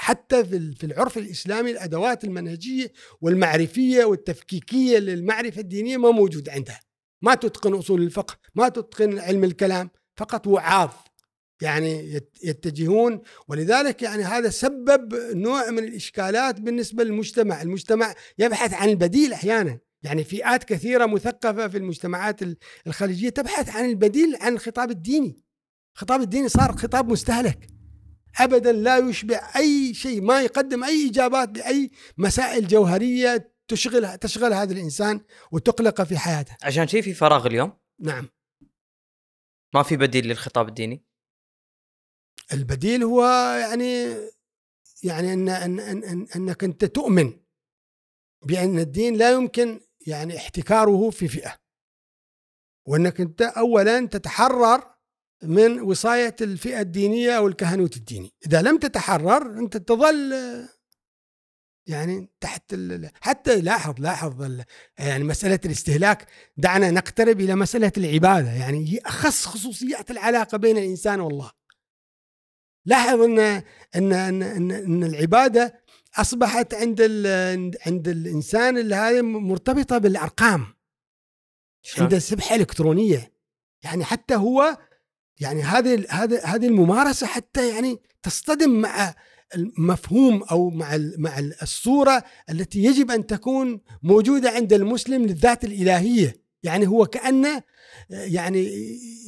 حتى 0.00 0.44
في 0.44 0.56
ال- 0.56 0.74
في 0.76 0.84
العرف 0.86 1.18
الإسلامي 1.18 1.70
الأدوات 1.70 2.24
المنهجية 2.24 2.92
والمعرفية 3.20 4.04
والتفكيكية 4.04 4.98
للمعرفة 4.98 5.60
الدينية 5.60 5.96
ما 5.96 6.10
موجود 6.10 6.48
عندها 6.48 6.80
ما 7.22 7.34
تتقن 7.34 7.74
أصول 7.74 8.02
الفقه 8.02 8.36
ما 8.54 8.68
تتقن 8.68 9.18
علم 9.18 9.44
الكلام 9.44 9.90
فقط 10.16 10.46
وعاظ 10.46 10.90
يعني 11.62 12.12
يت- 12.14 12.38
يتجهون 12.44 13.20
ولذلك 13.48 14.02
يعني 14.02 14.22
هذا 14.22 14.50
سبب 14.50 15.14
نوع 15.34 15.70
من 15.70 15.78
الإشكالات 15.84 16.60
بالنسبة 16.60 17.04
للمجتمع، 17.04 17.62
المجتمع 17.62 18.14
يبحث 18.38 18.74
عن 18.74 18.88
البديل 18.88 19.32
أحيانا، 19.32 19.78
يعني 20.02 20.24
فئات 20.24 20.64
كثيرة 20.64 21.06
مثقفة 21.06 21.68
في 21.68 21.78
المجتمعات 21.78 22.42
ال- 22.42 22.56
الخليجية 22.86 23.28
تبحث 23.28 23.68
عن 23.76 23.84
البديل 23.84 24.36
عن 24.40 24.52
الخطاب 24.52 24.90
الديني. 24.90 25.42
الخطاب 25.94 26.20
الديني 26.20 26.48
صار 26.48 26.76
خطاب 26.76 27.10
مستهلك. 27.12 27.77
ابدا 28.40 28.72
لا 28.72 28.98
يشبع 28.98 29.50
أي 29.56 29.94
شيء، 29.94 30.20
ما 30.20 30.42
يقدم 30.42 30.84
أي 30.84 31.08
إجابات 31.08 31.58
لأي 31.58 31.90
مسائل 32.18 32.68
جوهرية 32.68 33.52
تشغل 33.68 34.18
تشغل 34.18 34.52
هذا 34.52 34.72
الإنسان 34.72 35.20
وتقلقه 35.52 36.04
في 36.04 36.18
حياته. 36.18 36.56
عشان 36.62 36.88
شي 36.88 37.02
في 37.02 37.14
فراغ 37.14 37.46
اليوم 37.46 37.72
نعم. 38.00 38.28
ما 39.74 39.82
في 39.82 39.96
بديل 39.96 40.26
للخطاب 40.26 40.68
الديني 40.68 41.04
البديل 42.52 43.04
هو 43.04 43.24
يعني 43.60 44.16
يعني 45.02 45.32
أن 45.32 45.48
أن 45.48 45.80
أن 45.80 46.04
أن 46.04 46.26
أنك 46.36 46.64
أنت 46.64 46.84
تؤمن 46.84 47.40
بأن 48.46 48.78
الدين 48.78 49.16
لا 49.16 49.32
يمكن 49.32 49.80
يعني 50.06 50.36
احتكاره 50.36 51.10
في 51.10 51.28
فئة 51.28 51.56
وأنك 52.86 53.20
أنت 53.20 53.42
اولا 53.42 54.06
تتحرر 54.06 54.97
من 55.42 55.80
وصاية 55.80 56.36
الفئة 56.40 56.80
الدينية 56.80 57.32
أو 57.32 57.48
الكهنوت 57.48 57.96
الديني، 57.96 58.34
إذا 58.46 58.62
لم 58.62 58.78
تتحرر 58.78 59.58
أنت 59.58 59.76
تظل 59.76 60.34
يعني 61.86 62.28
تحت 62.40 62.74
حتى 63.20 63.60
لاحظ 63.60 64.00
لاحظ 64.00 64.62
يعني 64.98 65.24
مسألة 65.24 65.60
الاستهلاك. 65.64 66.26
دعنا 66.56 66.90
نقترب 66.90 67.40
إلى 67.40 67.54
مسألة 67.54 67.92
العبادة. 67.96 68.52
يعني 68.52 68.92
هي 68.92 68.98
أخص 68.98 69.46
خصوصيات 69.46 70.10
العلاقة 70.10 70.58
بين 70.58 70.78
الإنسان 70.78 71.20
والله. 71.20 71.50
لاحظ 72.86 73.20
أن 73.20 73.38
أن 73.38 73.62
أن 74.12 74.42
أن, 74.42 74.70
إن 74.70 75.04
العبادة 75.04 75.84
أصبحت 76.16 76.74
عند 76.74 77.00
عند 77.86 78.08
الإنسان 78.08 78.78
اللي 78.78 78.94
هذه 78.94 79.22
مرتبطة 79.22 79.98
بالأرقام. 79.98 80.66
شلون؟ 81.82 82.04
عنده 82.04 82.18
سبحه 82.18 82.54
الكترونيه 82.54 83.32
يعني 83.82 84.04
حتى 84.04 84.34
هو 84.34 84.78
يعني 85.40 85.62
هذه 85.62 86.04
هذه 86.10 86.40
هذه 86.44 86.66
الممارسة 86.66 87.26
حتى 87.26 87.68
يعني 87.68 87.96
تصطدم 88.22 88.70
مع 88.70 89.14
المفهوم 89.54 90.42
أو 90.42 90.70
مع 90.70 90.98
مع 91.18 91.38
ال- 91.38 91.62
الصورة 91.62 92.24
التي 92.50 92.84
يجب 92.84 93.10
أن 93.10 93.26
تكون 93.26 93.80
موجودة 94.02 94.50
عند 94.50 94.72
المسلم 94.72 95.22
للذات 95.22 95.64
الإلهية. 95.64 96.47
يعني 96.68 96.86
هو 96.88 97.06
كانه 97.06 97.62
يعني 98.10 98.70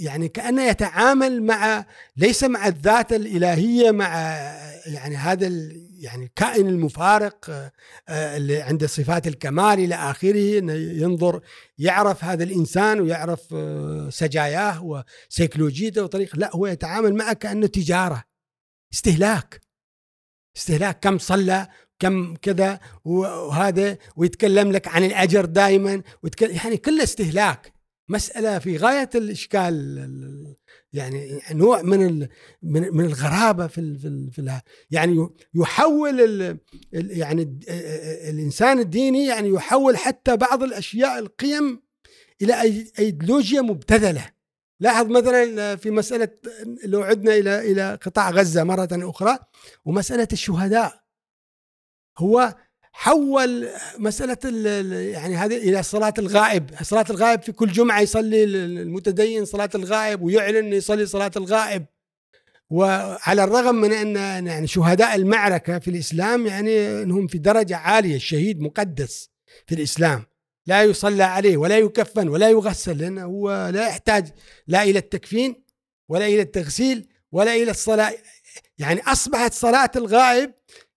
يعني 0.01 0.29
كانه 0.29 0.63
يتعامل 0.63 1.43
مع 1.43 1.87
ليس 2.17 2.45
مع 2.45 2.69
الذات 2.69 3.13
الإلهية 3.13 3.91
مع 3.91 4.09
يعني 4.87 5.17
هذا 5.17 5.47
يعني 6.01 6.25
الكائن 6.25 6.69
المفارق 6.69 7.51
آه، 8.09 8.37
اللي 8.37 8.63
عنده 8.63 8.87
صفات 8.87 9.27
الكمال 9.27 9.79
إلى 9.79 9.95
آخره 9.95 10.59
إنه 10.59 10.73
ينظر 10.73 11.41
يعرف 11.79 12.25
هذا 12.25 12.45
الإنسان 12.45 13.01
ويعرف 13.01 13.55
آه، 13.55 14.11
سجاياه 14.11 15.05
وسيكولوجيته 15.29 16.03
وطريقة 16.03 16.37
لا 16.37 16.57
هو 16.57 16.67
يتعامل 16.67 17.15
معه 17.15 17.33
كأنه 17.33 17.67
تجارة 17.67 18.25
استهلاك. 18.93 19.61
استهلاك 20.57 21.01
كم 21.01 21.19
صلى 21.19 21.69
كم 22.01 22.35
كذا 22.43 22.81
وهذا 23.05 23.99
ويتكلم 24.17 24.73
لك 24.73 24.89
عن 24.89 25.05
الأجر 25.05 25.45
دائما 25.45 26.03
ويتكلم 26.23 26.51
يعني 26.57 26.77
كله 26.77 27.03
استهلاك. 27.03 27.73
مسألة 28.09 28.59
في 28.59 28.77
غاية 28.77 29.11
الإشكال 29.15 29.75
ال- 29.99 30.57
يعني 30.93 31.41
نوع 31.53 31.83
من 31.83 32.27
من 32.63 33.05
الغرابة 33.05 33.67
في 33.67 33.99
في, 33.99 34.31
في 34.33 34.61
يعني 34.91 35.29
يحول 35.55 36.21
ال 36.21 36.43
ال 36.95 37.19
يعني 37.19 37.43
ال- 37.43 37.61
الإنسان 38.31 38.79
الديني 38.79 39.27
يعني 39.27 39.49
يحول 39.49 39.97
حتى 39.97 40.37
بعض 40.37 40.63
الأشياء 40.63 41.19
القيم 41.19 41.83
إلى 42.43 42.63
أيديولوجيا 42.99 43.61
مبتذلة. 43.61 44.27
لاحظ 44.81 45.07
مثلا 45.07 45.77
في 45.77 45.91
مسألة 45.91 46.29
لو 46.85 47.03
عدنا 47.03 47.35
إلى 47.35 47.73
إلى 47.73 47.99
قطاع 48.03 48.31
غزة 48.31 48.65
مرة 48.65 48.89
أخرى 48.93 49.39
ومسألة 49.85 50.29
الشهداء. 50.33 51.00
هو 52.21 52.55
حول 52.93 53.69
مسألة 53.99 54.39
يعني 55.13 55.37
هذه 55.37 55.57
إلى 55.57 55.83
صلاة 55.83 56.15
الغائب. 56.19 56.71
صلاة 56.83 57.05
الغائب 57.11 57.43
في 57.43 57.53
كل 57.53 57.73
جمعة 57.73 58.01
يصلي 58.01 58.45
ال- 58.45 58.79
المتدين 58.79 59.45
صلاة 59.45 59.71
الغائب 59.75 60.23
ويعلن 60.23 60.57
أنه 60.57 60.77
يصلي 60.77 61.07
صلاة 61.07 61.31
الغائب. 61.37 61.85
وعلى 62.71 63.45
الرغم 63.45 63.75
من 63.75 63.93
أن 63.93 64.47
يعني 64.47 64.67
شهداء 64.67 65.15
المعركة 65.15 65.79
في 65.79 65.89
الإسلام 65.91 66.47
يعني 66.47 67.03
أنهم 67.03 67.27
في 67.27 67.39
درجة 67.39 67.77
عالية 67.77 68.17
الشهيد 68.17 68.61
مقدس 68.61 69.31
في 69.67 69.75
الإسلام. 69.75 70.25
لا 70.67 70.83
يصلى 70.83 71.23
عليه 71.23 71.57
ولا 71.57 71.79
يكفن 71.79 72.29
ولا 72.29 72.51
يغسل 72.51 72.99
لأنه 72.99 73.25
هو 73.25 73.71
لا 73.75 73.89
يحتاج 73.89 74.27
لا 74.67 74.83
إلى 74.83 74.99
التكفين 74.99 75.65
ولا 76.09 76.27
إلى 76.27 76.41
التغسيل 76.43 77.09
ولا 77.33 77.55
إلى 77.55 77.71
الصلاة. 77.71 78.13
يعني 78.79 79.01
أصبحت 79.01 79.53
صلاة 79.53 79.91
الغائب 79.97 80.53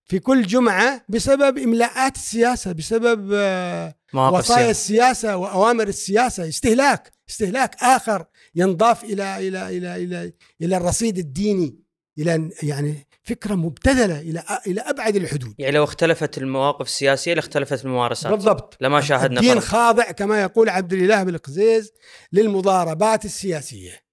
في 0.05 0.19
كل 0.19 0.41
جمعة 0.41 1.05
بسبب 1.09 1.57
إملاءات 1.57 2.15
السياسة 2.15 2.71
بسبب 2.71 3.31
آه، 3.34 3.95
وصايا. 4.13 4.71
السياسة 4.71 5.38
وأوامر 5.38 5.88
السياسة 5.88 6.47
استهلاك 6.49 7.11
استهلاك 7.30 7.75
آخر 7.84 8.25
ينضاف 8.55 9.03
إلى 9.03 9.47
إلى 9.47 9.77
إلى 9.77 9.95
إلى 9.95 10.34
إلى 10.61 10.77
الرصيد 10.77 11.17
الديني 11.17 11.80
إلى 12.19 12.49
يعني 12.63 13.07
فكرة 13.23 13.55
مبتذلة 13.55 14.19
إلى 14.19 14.43
إلى 14.67 14.81
أبعد 14.81 15.15
الحدود 15.15 15.55
يعني 15.57 15.75
لو 15.75 15.84
اختلفت 15.84 16.38
المواقف 16.38 16.85
السياسية 16.85 17.34
لاختلفت 17.34 17.85
الممارسات 17.85 18.31
بالضبط 18.31 18.77
لما 18.81 19.01
شاهدنا 19.01 19.39
الدين 19.39 19.59
فرق. 19.59 19.63
خاضع 19.63 20.03
كما 20.03 20.41
يقول 20.41 20.69
عبد 20.69 20.93
الإله 20.93 21.23
بالقزيز 21.23 21.91
للمضاربات 22.31 23.25
السياسية 23.25 24.03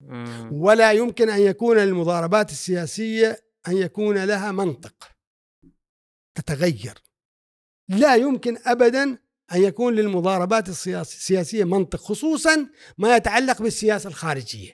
مم. 0.00 0.48
ولا 0.52 0.92
يمكن 0.92 1.30
أن 1.30 1.40
يكون 1.40 1.78
للمضاربات 1.78 2.50
السياسية 2.50 3.44
أن 3.68 3.76
يكون 3.76 4.24
لها 4.24 4.52
منطق 4.52 4.94
تتغير. 6.34 7.02
لا 7.88 8.14
يمكن 8.16 8.58
أبدا 8.66 9.02
أن 9.52 9.62
يكون 9.62 9.94
للمضاربات 9.94 10.68
السياس- 10.68 11.14
السياسية 11.14 11.64
منطق 11.64 12.00
خصوصا 12.00 12.70
ما 12.98 13.16
يتعلق 13.16 13.62
بالسياسة 13.62 14.08
الخارجية. 14.08 14.72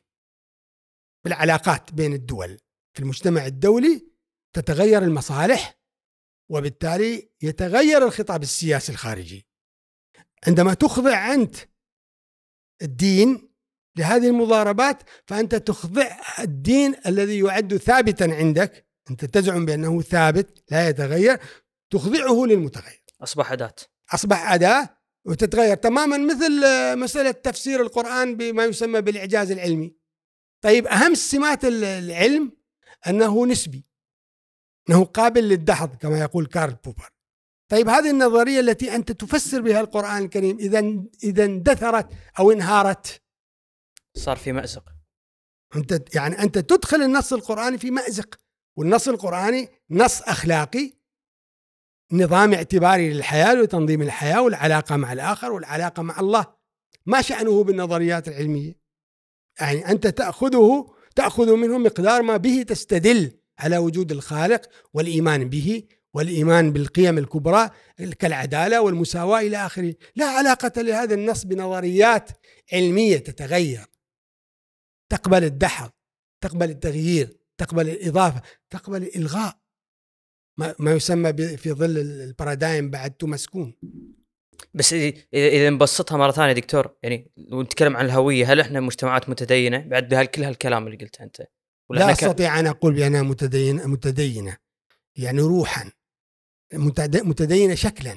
بالعلاقات 1.25 1.93
بين 1.93 2.13
الدول. 2.13 2.59
في 2.97 3.03
المجتمع 3.03 3.47
الدولي 3.47 4.07
تتغير 4.53 5.03
المصالح 5.03 5.81
وبالتالي 6.51 7.31
يتغير 7.43 8.05
الخطاب 8.07 8.43
السياسي 8.43 8.93
الخارجي. 8.93 9.47
عندما 10.47 10.75
تخضع 10.75 11.35
أنت 11.35 11.57
الدين 12.83 13.51
لهذه 13.97 14.29
المضاربات 14.29 15.03
فأنت 15.27 15.55
تخضع 15.55 16.21
الدين 16.39 16.95
الذي 17.07 17.39
يعد 17.39 17.77
ثابتا 17.77 18.25
عندك 18.25 18.90
أنت 19.11 19.25
تزعم 19.25 19.67
بأنه 19.67 20.03
ثابت 20.03 20.65
لا 20.71 20.89
يتغير 20.89 21.39
تخضعه 21.91 22.45
للمتغير. 22.47 23.05
أصبح 23.23 23.53
أداة. 23.53 23.75
أصبح 24.15 24.53
أداة 24.53 24.97
وتتغير 25.25 25.77
تماما 25.77 26.19
مثل 26.19 26.65
آه، 26.65 26.95
مسألة 26.95 27.31
تفسير 27.31 27.83
القرآن 27.83 28.37
بما 28.37 28.65
يسمى 28.65 29.01
بالإعجاز 29.01 29.51
العلمي. 29.51 29.97
طيب 30.63 30.87
أهم 30.87 31.15
سمات 31.15 31.65
ال- 31.65 31.85
العلم 31.85 32.53
أنه 33.07 33.47
نسبي 33.47 33.87
أنه 34.91 35.05
قابل 35.05 35.49
للدحض 35.49 35.97
كما 35.97 36.21
يقول 36.21 36.47
كارل 36.47 36.77
بوبر. 36.85 37.11
طيب 37.71 37.89
هذه 37.89 38.11
النظرية 38.11 38.61
التي 38.61 38.95
أنت 38.95 39.13
تفسر 39.13 39.61
بها 39.61 39.81
القرآن 39.81 40.23
الكريم 40.25 40.59
إذا 40.59 40.79
إذا 41.25 41.45
اندثرت 41.45 42.09
أو 42.39 42.53
انهارت؟ 42.53 43.23
صار 44.17 44.37
في 44.37 44.53
مأزق. 44.53 44.85
أنت 45.77 46.15
يعني 46.15 46.39
أنت 46.43 46.59
تدخل 46.59 47.03
النص 47.03 47.33
القرآني 47.33 47.79
في 47.79 47.91
مأزق. 47.91 48.41
والنص 48.81 49.09
القرآني 49.09 49.69
نص 49.91 50.23
أخلاقي 50.23 50.93
نظام 52.13 52.55
اعتباري 52.55 53.13
للحياة 53.13 53.61
وتنظيم 53.61 54.03
الحياة 54.03 54.43
والعلاقة 54.43 54.97
مع 54.97 55.13
الآخر 55.13 55.53
والعلاقة 55.53 56.03
مع 56.03 56.21
الله. 56.21 56.47
ما 57.07 57.23
شأنه 57.23 57.65
بالنظريات 57.65 58.29
العلمية؟ 58.29 58.81
يعني 59.61 59.91
أنت 59.91 60.07
تأخذه 60.07 60.95
تأخذ 61.17 61.57
منه 61.57 61.79
مقدار 61.79 62.23
ما 62.23 62.37
به 62.37 62.63
تستدل 62.63 63.33
على 63.59 63.79
وجود 63.79 64.13
الخالق 64.13 64.63
والإيمان 64.95 65.49
به 65.49 65.83
والإيمان 66.15 66.73
بالقيم 66.73 67.19
الكبرى 67.19 67.71
كالعدالة 68.19 68.81
والمساواة 68.81 69.41
إلى 69.41 69.57
آخره. 69.67 69.95
لا 70.17 70.27
علاقة 70.27 70.83
لهذا 70.83 71.15
النص 71.15 71.45
بنظريات 71.45 72.31
علمية 72.73 73.19
تتغير. 73.19 73.87
تقبل 75.11 75.45
الدحر 75.45 75.91
تقبل 76.41 76.71
التغيير. 76.71 77.40
تقبل 77.61 77.89
الإضافة 77.89 78.43
تقبل 78.71 79.03
الإلغاء. 79.03 79.61
ما 80.79 80.93
يسمى 80.93 81.33
في 81.33 81.73
ظل 81.73 81.99
البارادايم 81.99 82.91
بعد 82.91 83.15
مسكون. 83.23 83.75
بس 84.75 84.93
إذا 85.35 85.71
نبسطها 85.71 86.17
مرة 86.19 86.31
ثانية 86.31 86.53
دكتور 86.53 86.97
يعني 87.03 87.31
ونتكلم 87.53 87.97
عن 87.97 88.05
الهوية 88.05 88.53
هل 88.53 88.61
إحنا 88.61 88.81
مجتمعات 88.81 89.29
متدينة؟ 89.29 89.79
بعد 89.79 90.09
بهالكل 90.09 90.45
هالكلام 90.45 90.87
اللي 90.87 90.97
قلته 90.97 91.23
أنت؟ 91.23 91.47
ولا 91.91 91.99
لا 91.99 92.13
أستطيع 92.13 92.61
أن 92.61 92.67
أقول 92.67 92.95
بأنها 92.95 93.23
متدينه 93.23 93.87
متدينة. 93.87 94.57
يعني 95.17 95.41
روحا. 95.41 95.91
متدينة 96.75 97.75
شكلا. 97.75 98.17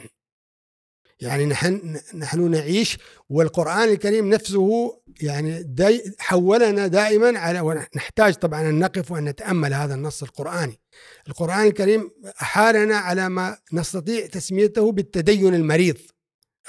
يعني 1.21 1.45
نحن 1.45 1.99
نحن 2.15 2.51
نعيش 2.51 2.97
والقرآن 3.29 3.89
الكريم 3.89 4.29
نفسه 4.29 4.93
يعني 5.21 5.63
داي 5.63 6.15
حولنا 6.19 6.87
دائما 6.87 7.39
على 7.39 7.59
ونحتاج 7.59 8.33
طبعا 8.33 8.61
أن 8.69 8.79
نقف 8.79 9.11
وأن 9.11 9.25
نتأمل 9.25 9.73
هذا 9.73 9.95
النص 9.95 10.23
القرآني. 10.23 10.79
القرآن 11.27 11.67
الكريم 11.67 12.11
أحالنا 12.41 12.97
على 12.97 13.29
ما 13.29 13.57
نستطيع 13.73 14.25
تسميته 14.25 14.91
بالتدين 14.91 15.55
المريض 15.55 15.97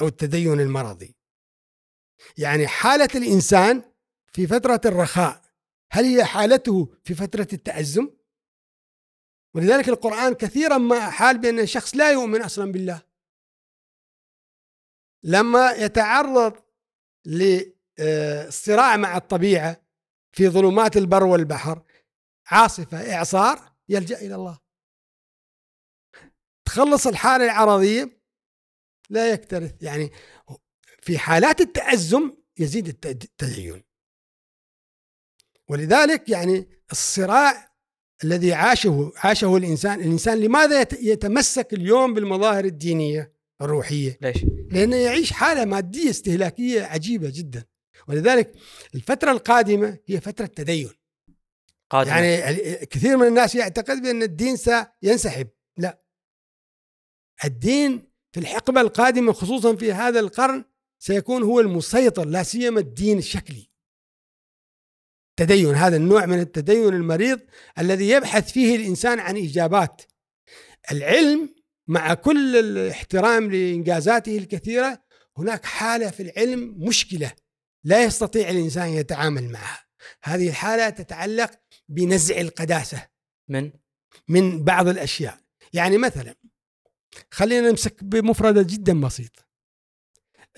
أو 0.00 0.06
التدين 0.06 0.60
المرضي. 0.60 1.16
يعني 2.36 2.66
حالة 2.66 3.08
الإنسان 3.14 3.82
في 4.32 4.46
فترة 4.46 4.80
الرخاء 4.84 5.40
هل 5.90 6.04
هي 6.04 6.24
حالته 6.24 6.94
في 7.04 7.14
فترة 7.14 7.48
التأزم؟ 7.52 8.08
ولذلك 9.54 9.88
القرآن 9.88 10.34
كثيرا 10.34 10.78
ما 10.78 11.10
حال 11.10 11.38
بأن 11.38 11.60
الشخص 11.60 11.96
لا 11.96 12.12
يؤمن 12.12 12.42
أصلا 12.42 12.72
بالله 12.72 13.13
لما 15.24 15.70
يتعرض 15.70 16.54
للصراع 17.26 18.96
مع 18.96 19.16
الطبيعة 19.16 19.84
في 20.32 20.48
ظلمات 20.48 20.96
البر 20.96 21.24
والبحر 21.24 21.82
عاصفة 22.46 23.14
إعصار 23.14 23.72
يلجأ 23.88 24.18
إلى 24.18 24.34
الله. 24.34 24.60
تخلص 26.66 27.06
الحالة 27.06 27.44
العرضية 27.44 28.20
لا 29.10 29.32
يكترث. 29.32 29.82
يعني 29.82 30.10
في 31.02 31.18
حالات 31.18 31.60
التأزم 31.60 32.36
يزيد 32.58 32.88
التدين. 32.88 33.84
ولذلك 35.68 36.28
يعني 36.28 36.68
الصراع 36.92 37.74
الذي 38.24 38.54
عاشه 38.54 39.12
عاشه 39.16 39.56
الإنسان، 39.56 40.00
الإنسان 40.00 40.40
لماذا 40.40 40.80
يتمسك 40.92 41.72
اليوم 41.72 42.14
بالمظاهر 42.14 42.64
الدينية؟ 42.64 43.33
الروحية؟ 43.62 44.18
ليش؟ 44.20 44.44
لأنه 44.70 44.96
يعيش 44.96 45.32
حالة 45.32 45.64
مادية 45.64 46.10
استهلاكية 46.10 46.82
عجيبة 46.82 47.32
جدا 47.34 47.64
ولذلك 48.08 48.52
الفترة 48.94 49.32
القادمة 49.32 49.98
هي 50.06 50.20
فترة 50.20 50.46
تدين 50.46 50.90
قادمة. 51.90 52.18
يعني 52.18 52.86
كثير 52.86 53.16
من 53.16 53.26
الناس 53.26 53.54
يعتقد 53.54 54.02
بأن 54.02 54.22
الدين 54.22 54.56
سينسحب 54.56 55.48
لا 55.78 56.04
الدين 57.44 58.12
في 58.32 58.40
الحقبة 58.40 58.80
القادمة 58.80 59.32
خصوصا 59.32 59.76
في 59.76 59.92
هذا 59.92 60.20
القرن 60.20 60.64
سيكون 60.98 61.42
هو 61.42 61.60
المسيطر 61.60 62.24
لا 62.24 62.42
سيما 62.42 62.80
الدين 62.80 63.18
الشكلي 63.18 63.70
التدين 65.30 65.74
هذا 65.74 65.96
النوع 65.96 66.26
من 66.26 66.40
التدين 66.40 66.94
المريض 66.94 67.40
الذي 67.78 68.08
يبحث 68.08 68.52
فيه 68.52 68.76
الإنسان 68.76 69.20
عن 69.20 69.36
إجابات 69.36 70.02
العلم 70.92 71.54
مع 71.86 72.14
كل 72.14 72.56
الاحترام 72.56 73.50
لإنجازاته 73.50 74.38
الكثيرة 74.38 75.04
هناك 75.36 75.64
حالة 75.64 76.10
في 76.10 76.22
العلم 76.22 76.74
مشكلة 76.78 77.32
لا 77.84 78.04
يستطيع 78.04 78.50
الإنسان 78.50 78.88
يتعامل 78.88 79.50
معها. 79.52 79.84
هذه 80.24 80.48
الحالة 80.48 80.90
تتعلق 80.90 81.50
بنزع 81.88 82.40
القداسة 82.40 83.08
من؟ 83.48 83.72
من 84.28 84.64
بعض 84.64 84.88
الأشياء. 84.88 85.40
يعني 85.72 85.98
مثلا 85.98 86.34
خلينا 87.30 87.70
نمسك 87.70 88.04
بمفردة 88.04 88.62
جدا 88.62 89.00
بسيطة. 89.00 89.44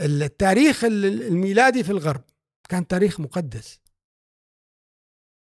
التاريخ 0.01 0.85
الميلادي 0.85 1.85
في 1.85 1.91
الغرب 1.91 2.25
كان 2.69 2.87
تاريخ 2.87 3.21
مقدس. 3.21 3.81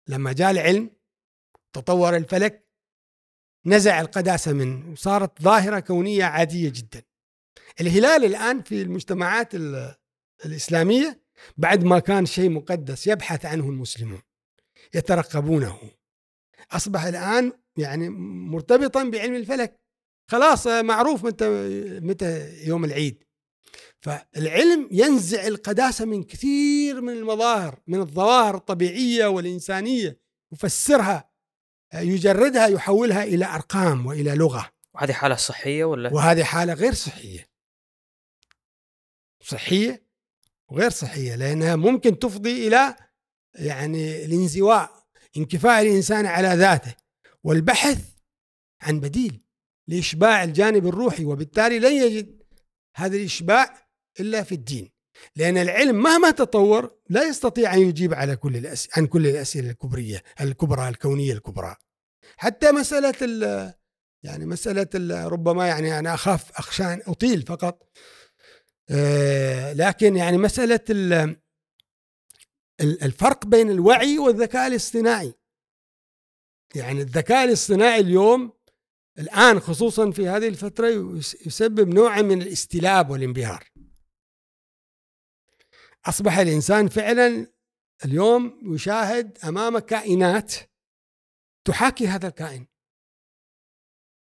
لما 0.07 0.33
جاء 0.33 0.51
العلم 0.51 0.95
تطور 1.73 2.15
الفلك 2.17 2.69
نزع 3.65 4.01
القداسة 4.01 4.53
منه. 4.53 4.91
وصارت 4.91 5.41
ظاهرة 5.41 5.79
كونية 5.79 6.23
عادية 6.23 6.69
جدا. 6.69 7.01
الهلال 7.81 8.25
الآن 8.25 8.61
في 8.61 8.81
المجتمعات 8.81 9.49
الإسلامية 10.45 11.23
بعد 11.57 11.83
ما 11.83 11.99
كان 11.99 12.25
شيء 12.25 12.49
مقدس 12.49 13.07
يبحث 13.07 13.45
عنه 13.45 13.69
المسلمون 13.69 14.21
يترقبونه. 14.93 15.77
أصبح 16.71 17.03
الآن 17.03 17.51
يعني 17.77 18.09
مرتبطا 18.49 19.03
بعلم 19.03 19.35
الفلك. 19.35 19.79
خلاص 20.31 20.67
معروف 20.67 21.25
متى 21.25 21.49
متى 21.99 22.49
يوم 22.67 22.85
العيد. 22.85 23.23
فالعلم 24.01 24.89
ينزع 24.91 25.47
القداسة 25.47 26.05
من 26.05 26.23
كثير 26.23 27.01
من 27.01 27.13
المظاهر 27.13 27.79
من 27.87 27.99
الظواهر 27.99 28.55
الطبيعية 28.55 29.25
والإنسانية 29.25 30.19
يفسرها. 30.51 31.32
يجردها 31.93 32.67
يحولها 32.67 33.23
إلى 33.23 33.45
أرقام 33.45 34.05
وإلى 34.05 34.35
لغة. 34.35 34.69
وهذه 34.93 35.11
حالة 35.11 35.35
صحية 35.35 35.85
ولا؟ 35.85 36.13
وهذه 36.13 36.43
حالة 36.43 36.73
غير 36.73 36.93
صحية. 36.93 37.49
صحية 39.43 40.03
وغير 40.67 40.89
صحية 40.89 41.35
لأنها 41.35 41.75
ممكن 41.75 42.19
تفضي 42.19 42.67
إلى 42.67 42.95
يعني 43.55 44.25
الانزواء 44.25 45.03
انكفاء 45.37 45.81
الإنسان 45.81 46.25
على 46.25 46.47
ذاته 46.47 46.93
والبحث 47.43 47.99
عن 48.81 48.99
بديل 48.99 49.41
لإشباع 49.87 50.43
الجانب 50.43 50.87
الروحي 50.87 51.25
وبالتالي 51.25 51.79
لن 51.79 51.93
يجد 51.93 52.43
هذا 52.95 53.15
الإشباع 53.15 53.87
إلا 54.19 54.43
في 54.43 54.55
الدين. 54.55 54.91
لأن 55.35 55.57
العلم 55.57 56.03
مهما 56.03 56.31
تطور 56.31 56.95
لا 57.09 57.23
يستطيع 57.23 57.73
أن 57.73 57.79
يجيب 57.79 58.13
على 58.13 58.35
كل 58.35 58.57
الأس... 58.57 58.89
عن 58.97 59.07
كل 59.07 59.27
الأسئلة 59.27 59.69
الكبرية 59.69 60.23
الكبرى 60.41 60.89
الكونية 60.89 61.33
الكبرى. 61.33 61.75
حتى 62.37 62.71
مسألة 62.71 63.15
ال... 63.21 63.73
يعني 64.23 64.45
مسألة 64.45 64.87
ال... 64.95 65.31
ربما 65.31 65.67
يعني 65.67 65.99
أنا 65.99 66.13
أخاف 66.13 66.51
أخشى 66.51 66.83
أن 66.83 67.01
أطيل 67.07 67.41
فقط. 67.41 67.89
آه 68.89 69.73
لكن 69.73 70.15
يعني 70.15 70.37
مسألة 70.37 70.79
ال... 70.89 71.35
الفرق 72.81 73.45
بين 73.45 73.69
الوعي 73.69 74.19
والذكاء 74.19 74.67
الاصطناعي. 74.67 75.33
يعني 76.75 77.01
الذكاء 77.01 77.45
الاصطناعي 77.45 77.99
اليوم 77.99 78.53
الآن 79.19 79.59
خصوصا 79.59 80.11
في 80.11 80.27
هذه 80.27 80.47
الفترة 80.47 80.87
يسبب 81.45 81.87
نوع 81.87 82.21
من 82.21 82.41
الاستلاب 82.41 83.09
والانبهار. 83.09 83.63
أصبح 86.05 86.37
الإنسان 86.37 86.87
فعلا 86.89 87.47
اليوم 88.05 88.73
يشاهد 88.73 89.37
امامه 89.43 89.79
كائنات 89.79 90.53
تحاكي 91.65 92.07
هذا 92.07 92.27
الكائن 92.27 92.67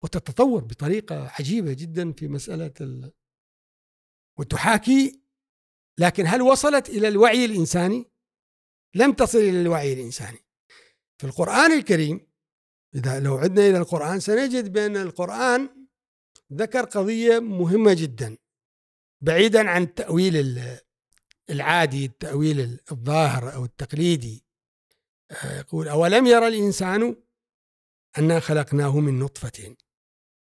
وتتطور 0.04 0.64
بطريقة 0.64 1.32
عجيبة 1.40 1.74
جدا 1.74 2.12
في 2.12 2.28
مسألة 2.28 2.74
ال... 2.82 3.12
وتحاكي 4.40 5.22
لكن 6.00 6.28
هل 6.28 6.42
وصلت 6.42 6.90
إلى 6.90 7.08
الوعي 7.08 7.46
الإنساني؟ 7.46 8.12
لم 8.96 9.14
تصل 9.14 9.38
إلى 9.38 9.62
الوعي 9.62 9.94
الإنساني. 9.94 10.40
في 11.18 11.28
القرآن 11.28 11.72
الكريم 11.72 12.28
إذا 12.96 13.20
لو 13.20 13.38
عدنا 13.38 13.68
إلى 13.68 13.78
القرآن 13.78 14.20
سنجد 14.20 14.74
بأن 14.74 14.98
القرآن 14.98 15.88
ذكر 16.54 16.86
قضية 16.86 17.40
مهمة 17.40 17.94
جدا 17.94 18.38
بعيدا 19.22 19.70
عن 19.70 19.94
تأويل 19.94 20.62
العادي 21.50 22.06
التأويل 22.06 22.80
الظاهر 22.92 23.54
أو 23.54 23.66
التقليدي 23.66 24.46
آه، 25.32 25.60
يقول 25.60 25.88
أولم 25.88 26.28
يرى 26.28 26.48
الإنسان 26.48 27.16
أنا 28.18 28.40
خلقناه 28.40 29.00
من 29.00 29.20
نطفة. 29.20 29.76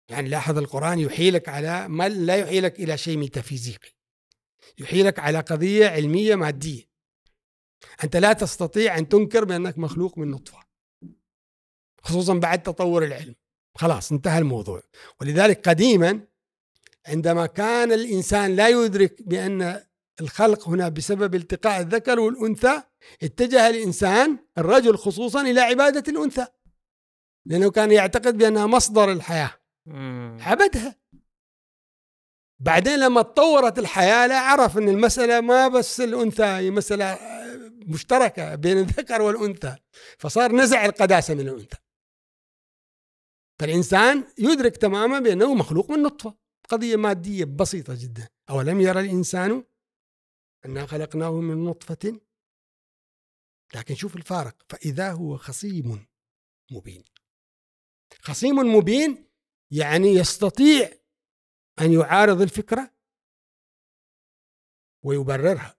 يعني 0.08 0.28
لاحظ 0.28 0.58
القرآن 0.58 0.98
يحيلك 0.98 1.48
على 1.48 1.88
ما 1.88 2.08
لا 2.08 2.36
يحيلك 2.36 2.80
إلى 2.80 2.98
شيء 2.98 3.16
ميتافيزيقي. 3.16 3.88
يحيلك 4.78 5.18
على 5.18 5.40
قضية 5.40 5.88
علمية 5.88 6.34
مادية. 6.34 6.90
أنت 8.04 8.16
لا 8.16 8.32
تستطيع 8.32 8.98
أن 8.98 9.08
تنكر 9.08 9.44
بأنك 9.44 9.78
مخلوق 9.78 10.18
من 10.18 10.30
نطفة. 10.30 10.58
خصوصا 12.02 12.34
بعد 12.34 12.62
تطور 12.62 13.04
العلم. 13.04 13.34
خلاص 13.74 14.12
انتهى 14.12 14.38
الموضوع. 14.38 14.82
ولذلك 15.20 15.68
قديما 15.68 16.20
عندما 17.06 17.46
كان 17.46 17.92
الإنسان 17.92 18.56
لا 18.56 18.68
يدرك 18.68 19.22
بأن 19.22 19.84
الخلق 20.20 20.68
هنا 20.68 20.88
بسبب 20.88 21.34
التقاء 21.34 21.80
الذكر 21.80 22.20
والأنثى 22.20 22.82
اتجه 23.22 23.68
الإنسان 23.68 24.38
الرجل 24.58 24.96
خصوصا 24.96 25.40
إلى 25.40 25.60
عبادة 25.60 26.12
الأنثى. 26.12 26.46
لأنه 27.50 27.70
كان 27.70 27.92
يعتقد 27.92 28.38
بأنها 28.38 28.66
مصدر 28.66 29.12
الحياة. 29.12 29.60
عبدها. 30.40 30.96
بعدين 32.58 32.98
لما 32.98 33.22
تطورت 33.22 33.78
الحياة 33.78 34.26
لا 34.26 34.38
عرف 34.38 34.78
أن 34.78 34.88
المسألة 34.88 35.40
ما 35.40 35.68
بس 35.68 36.00
الأنثى 36.00 36.44
هي 36.44 36.70
مسألة 36.70 37.18
مشتركة 37.86 38.54
بين 38.54 38.78
الذكر 38.78 39.22
والأنثى. 39.22 39.76
فصار 40.18 40.52
نزع 40.52 40.84
القداسة 40.84 41.34
من 41.34 41.40
الأنثى. 41.40 41.76
فالإنسان 43.60 44.24
يدرك 44.38 44.76
تماما 44.76 45.18
بأنه 45.18 45.54
مخلوق 45.54 45.90
من 45.90 46.02
نطفة. 46.02 46.34
قضية 46.68 46.96
مادية 46.96 47.44
بسيطة 47.44 47.94
جدا. 47.98 48.28
أولم 48.50 48.80
يرى 48.80 49.00
الإنسان 49.00 49.64
أنا 50.64 50.86
خلقناه 50.86 51.40
من 51.40 51.64
نطفة؟ 51.64 52.20
لكن 53.74 53.94
شوف 53.94 54.16
الفارق. 54.16 54.56
فإذا 54.68 55.12
هو 55.12 55.36
خصيم 55.36 56.06
مبين. 56.72 57.04
خصيم 58.18 58.56
مبين 58.56 59.30
يعني 59.70 60.08
يستطيع 60.08 60.90
أن 61.80 61.92
يعارض 61.92 62.40
الفكرة 62.40 62.94
ويبررها 65.04 65.76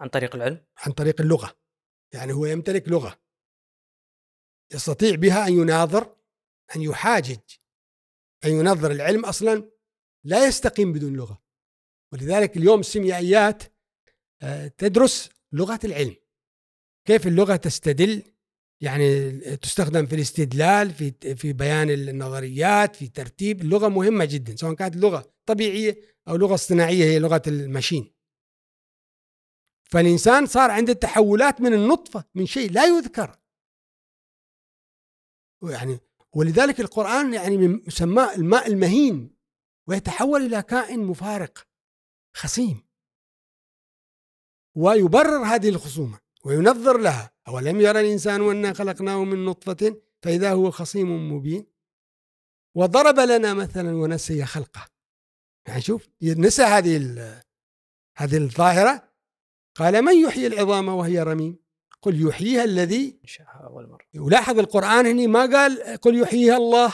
عن 0.00 0.08
طريق 0.08 0.34
العلم؟ 0.34 0.66
عن 0.78 0.92
طريق 0.92 1.20
اللغة. 1.20 1.58
يعني 2.14 2.32
هو 2.32 2.46
يمتلك 2.46 2.88
لغة 2.88 3.20
يستطيع 4.74 5.14
بها 5.14 5.46
أن 5.46 5.52
يناظر 5.52 6.16
أن 6.76 6.82
يحاجج 6.82 7.40
أن 8.44 8.50
ينظر. 8.50 8.90
العلم 8.90 9.24
أصلا 9.24 9.70
لا 10.24 10.46
يستقيم 10.46 10.92
بدون 10.92 11.16
لغة. 11.16 11.42
ولذلك 12.12 12.56
اليوم 12.56 12.80
السيميائيات 12.80 13.62
آه، 14.42 14.66
تدرس 14.66 15.30
لغة 15.52 15.80
العلم. 15.84 16.16
كيف 17.06 17.26
اللغة 17.26 17.56
تستدل 17.56 18.31
يعني 18.82 19.30
تستخدم 19.56 20.06
في 20.06 20.14
الاستدلال 20.14 20.90
في 20.90 21.36
في 21.36 21.52
بيان 21.52 21.90
النظريات 21.90 22.96
في 22.96 23.08
ترتيب. 23.08 23.60
اللغة 23.60 23.88
مهمة 23.88 24.24
جدا 24.24 24.56
سواء 24.56 24.74
كانت 24.74 24.96
لغة 24.96 25.32
طبيعية 25.46 26.00
أو 26.28 26.36
لغة 26.36 26.54
اصطناعية 26.54 27.04
هي 27.04 27.18
لغة 27.18 27.42
الماشين. 27.46 28.14
فالإنسان 29.84 30.46
صار 30.46 30.70
عنده 30.70 30.92
تحولات 30.92 31.60
من 31.60 31.74
النطفة 31.74 32.24
من 32.34 32.46
شيء 32.46 32.70
لا 32.70 32.84
يذكر. 32.84 33.38
يعني 35.62 35.98
ولذلك 36.32 36.80
القرآن 36.80 37.34
يعني 37.34 37.68
مسماه 37.68 38.34
الماء 38.34 38.66
المهين 38.66 39.36
ويتحول 39.88 40.42
إلى 40.42 40.62
كائن 40.62 41.04
مفارق 41.04 41.68
خصيم. 42.36 42.82
ويبرر 44.76 45.44
هذه 45.44 45.68
الخصومة 45.68 46.20
وينظر 46.44 46.98
لها. 46.98 47.31
أولم 47.48 47.80
يرى 47.80 48.00
الإنسان 48.00 48.50
أنا 48.50 48.72
خلقناه 48.72 49.24
من 49.24 49.44
نطفة 49.44 50.00
فإذا 50.22 50.52
هو 50.52 50.70
خصيم 50.70 51.32
مبين؟ 51.32 51.66
وضرب 52.74 53.20
لنا 53.20 53.54
مثلا 53.54 53.96
ونسي 53.96 54.44
خلقه. 54.44 54.86
يعني 55.68 55.80
شوف 55.80 56.08
نسى 56.22 56.62
هذه 56.62 56.96
هذه 58.16 58.36
الظاهرة؟ 58.36 59.12
قال 59.74 60.02
من 60.02 60.16
يحيي 60.16 60.46
العظام 60.46 60.88
وهي 60.88 61.22
رميم؟ 61.22 61.58
قل 62.02 62.28
يحييها 62.28 62.64
الذي 62.64 63.20
أول 63.64 63.88
مرة 63.88 64.06
ولاحظ 64.16 64.58
القرآن 64.58 65.06
هنا 65.06 65.26
ما 65.26 65.40
قال 65.40 66.00
قل 66.00 66.20
يحييها 66.20 66.56
الله. 66.56 66.92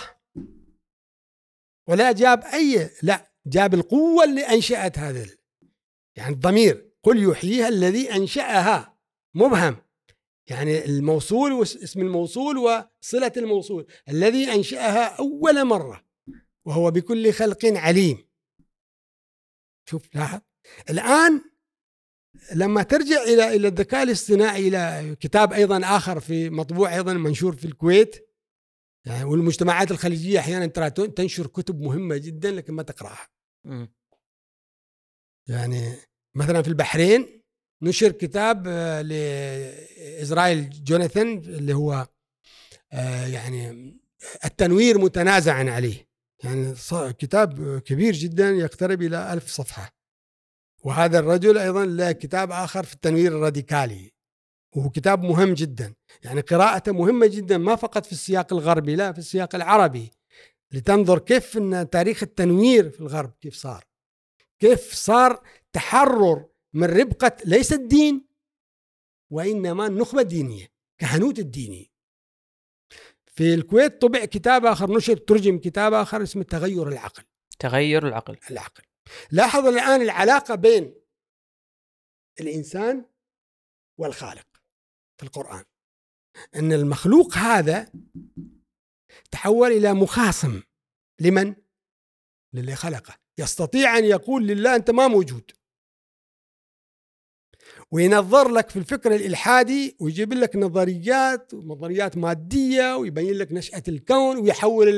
ولا 1.89 2.13
جاب 2.13 2.45
أي 2.45 2.91
لا 3.03 3.33
جاب 3.47 3.75
القوة 3.75 4.25
اللي 4.25 4.43
أنشأت 4.43 4.99
هذا 4.99 5.27
يعني 6.17 6.35
الضمير 6.35 6.93
قل 7.03 7.31
يحييها 7.31 7.69
الذي 7.69 8.13
أنشأها. 8.13 8.99
مبهم. 9.35 9.77
يعني 10.51 10.85
الموصول 10.85 11.53
واسم 11.53 12.01
الموصول 12.01 12.59
وصلة 12.59 13.33
الموصول 13.37 13.87
الذي 14.09 14.53
أنشأها 14.53 15.19
أول 15.19 15.65
مرة 15.65 16.05
وهو 16.65 16.91
بكل 16.91 17.33
خلق 17.33 17.65
عليم. 17.65 18.29
شوف 19.89 20.15
لاحظ. 20.15 20.41
الآن 20.91 21.41
لما 22.55 22.83
ترجع 22.83 23.23
إلى 23.23 23.57
إلى 23.57 23.69
الذكاء 23.69 24.03
الاصطناعي 24.03 24.69
إلى 24.69 25.17
كتاب 25.21 25.53
أيضا 25.53 25.97
آخر 25.97 26.21
في 26.21 26.51
مطبوع 26.51 26.95
أيضا 26.95 27.13
منشور 27.13 27.57
في 27.57 27.65
الكويت 27.65 28.29
يعني 29.07 29.25
والمجتمعات 29.25 29.91
الخليجية 29.91 30.39
أحيانا 30.39 30.67
ترى 30.67 30.91
تنشر 30.91 31.47
كتب 31.47 31.81
مهمة 31.81 32.17
جدا 32.17 32.51
لكن 32.51 32.75
ما 32.75 32.83
تقرأها. 32.83 33.29
يعني 35.49 35.97
مثلا 36.35 36.63
في 36.63 36.69
البحرين 36.69 37.38
نشر 37.83 38.13
كتاب 38.13 38.65
آه، 38.69 39.03
لإسرائيل 39.03 40.85
جوناثان 40.85 41.39
اللي 41.39 41.75
هو 41.75 42.07
آه، 42.93 43.27
يعني 43.27 43.95
التنوير 44.45 44.99
متنازعا 44.99 45.65
عليه. 45.71 46.09
يعني 46.45 46.75
كتاب 47.19 47.79
كبير 47.79 48.13
جدا 48.13 48.51
يقترب 48.51 49.03
إلى 49.03 49.33
ألف 49.33 49.49
صفحة. 49.49 49.95
وهذا 50.85 51.19
الرجل 51.19 51.59
أيضا 51.59 51.87
له 51.87 52.13
كتاب 52.13 52.51
آخر 52.51 52.85
في 52.85 52.95
التنوير 52.95 53.33
الراديكالي. 53.33 54.13
وهو 54.77 54.91
كتاب 54.91 55.23
مهم 55.23 55.55
جدا. 55.55 55.95
يعني 56.23 56.41
قراءته 56.41 56.93
مهمة 56.93 57.27
جدا 57.27 57.59
ما 57.59 57.77
فقط 57.77 58.07
في 58.07 58.13
السياق 58.13 58.53
الغربي 58.53 58.97
لا 58.97 59.13
في 59.13 59.19
السياق 59.19 59.55
العربي. 59.55 60.11
لتنظر 60.73 61.19
كيف 61.19 61.57
أن 61.57 61.91
تاريخ 61.91 62.23
التنوير 62.23 62.91
في 62.91 63.01
الغرب 63.01 63.33
كيف 63.41 63.55
صار. 63.55 63.85
كيف 64.59 64.95
صار 64.95 65.43
تحرر 65.73 66.48
من 66.75 66.85
ربقة 66.85 67.37
ليس 67.45 67.73
الدين 67.73 68.29
وإنما 69.33 69.87
النخبة 69.87 70.21
الدينية 70.21 70.73
كهنوت 70.99 71.39
الديني. 71.39 71.93
في 73.27 73.55
الكويت 73.55 74.03
طبع 74.03 74.25
كتاب 74.25 74.67
آخر 74.67 74.97
نشر 74.97 75.17
ترجم 75.17 75.59
كتاب 75.59 75.93
آخر 75.93 76.23
اسمه 76.23 76.43
تغير 76.43 76.89
العقل. 76.89 77.25
تغير 77.59 78.09
العقل. 78.09 78.39
العقل. 78.51 78.83
لاحظ 79.31 79.67
الآن 79.67 80.03
العلاقة 80.03 80.55
بين 80.55 80.95
الإنسان 82.41 83.05
والخالق 83.99 84.47
في 85.17 85.23
القرآن. 85.23 85.65
أن 86.55 86.73
المخلوق 86.73 87.35
هذا 87.35 87.93
تحول 89.31 89.73
إلى 89.73 89.95
مخاصم. 89.95 90.63
لمن؟ 91.21 91.55
للي 92.53 92.77
خلقه. 92.77 93.19
يستطيع 93.39 93.99
أن 93.99 94.05
يقول 94.05 94.47
لله 94.47 94.77
أنت 94.77 94.91
ما 94.91 95.09
موجود. 95.09 95.58
وينظر 97.91 98.49
لك 98.49 98.71
في 98.71 98.79
الفكر 98.79 99.15
الإلحادي 99.15 99.97
ويجيب 100.01 100.33
لك 100.33 100.57
نظريات 100.57 101.55
ونظريات 101.55 102.17
مادية 102.17 102.97
ويبين 102.97 103.35
لك 103.35 103.53
نشأة 103.53 103.83
الكون 103.89 104.37
ويحول 104.37 104.89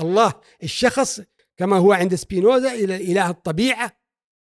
الله 0.00 0.34
الشخص 0.62 1.20
كما 1.56 1.76
هو 1.76 1.92
عند 1.92 2.14
سبينوزا 2.14 2.74
إلى 2.74 2.96
إله 2.96 3.30
الطبيعة 3.30 4.00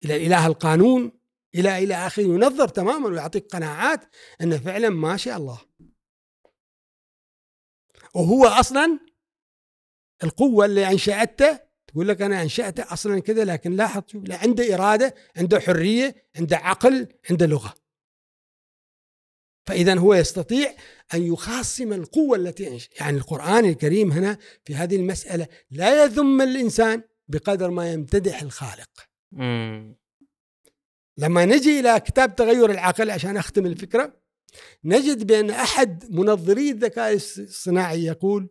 إلى 0.06 0.28
إله 0.28 0.48
القانون 0.48 1.12
إلى 1.56 1.78
إلى 1.84 1.96
آخره. 1.96 2.24
ينظر 2.24 2.68
تماما 2.68 3.10
ويعطيك 3.10 3.48
قناعات 3.48 4.16
أنه 4.42 4.58
فعلا 4.58 4.90
ما 4.90 5.18
شاء 5.18 5.38
الله. 5.38 5.62
وهو 8.16 8.46
أصلا 8.46 9.00
القوة 10.24 10.66
اللي 10.66 10.88
أنشأته 10.92 11.60
تقول 11.92 12.08
لك 12.08 12.22
أنا 12.22 12.42
انشاته 12.42 12.94
أصلا 12.94 13.20
كذا 13.20 13.46
لكن 13.46 13.76
لاحظ 13.76 14.02
شوف 14.08 14.24
عنده 14.32 14.76
إرادة 14.76 15.16
عنده 15.38 15.60
حرية 15.60 16.16
عنده 16.36 16.58
عقل 16.58 17.08
عنده 17.30 17.46
لغة 17.46 17.74
فاذا 19.66 20.00
هو 20.00 20.14
يستطيع 20.14 20.76
أن 21.14 21.24
يخاصم 21.34 21.94
القوة 21.94 22.38
التي. 22.38 22.88
يعني 23.00 23.18
القرآن 23.18 23.66
الكريم 23.66 24.12
هنا 24.12 24.38
في 24.66 24.76
هذه 24.76 24.96
المسألة 24.96 25.48
لا 25.72 26.04
يذم 26.04 26.42
الإنسان 26.42 27.04
بقدر 27.28 27.70
ما 27.70 27.94
يمتدح 27.94 28.42
الخالق 28.42 28.90
مم. 29.32 29.96
لما 31.18 31.46
نجي 31.46 31.80
إلى 31.80 32.00
كتاب 32.00 32.36
تغير 32.36 32.72
العقل 32.72 33.12
عشان 33.12 33.38
أختم 33.38 33.66
الفكرة 33.66 34.22
نجد 34.84 35.28
بأن 35.28 35.50
أحد 35.50 36.12
منظري 36.12 36.70
الذكاء 36.70 37.14
الصناعي 37.14 38.06
يقول 38.06 38.50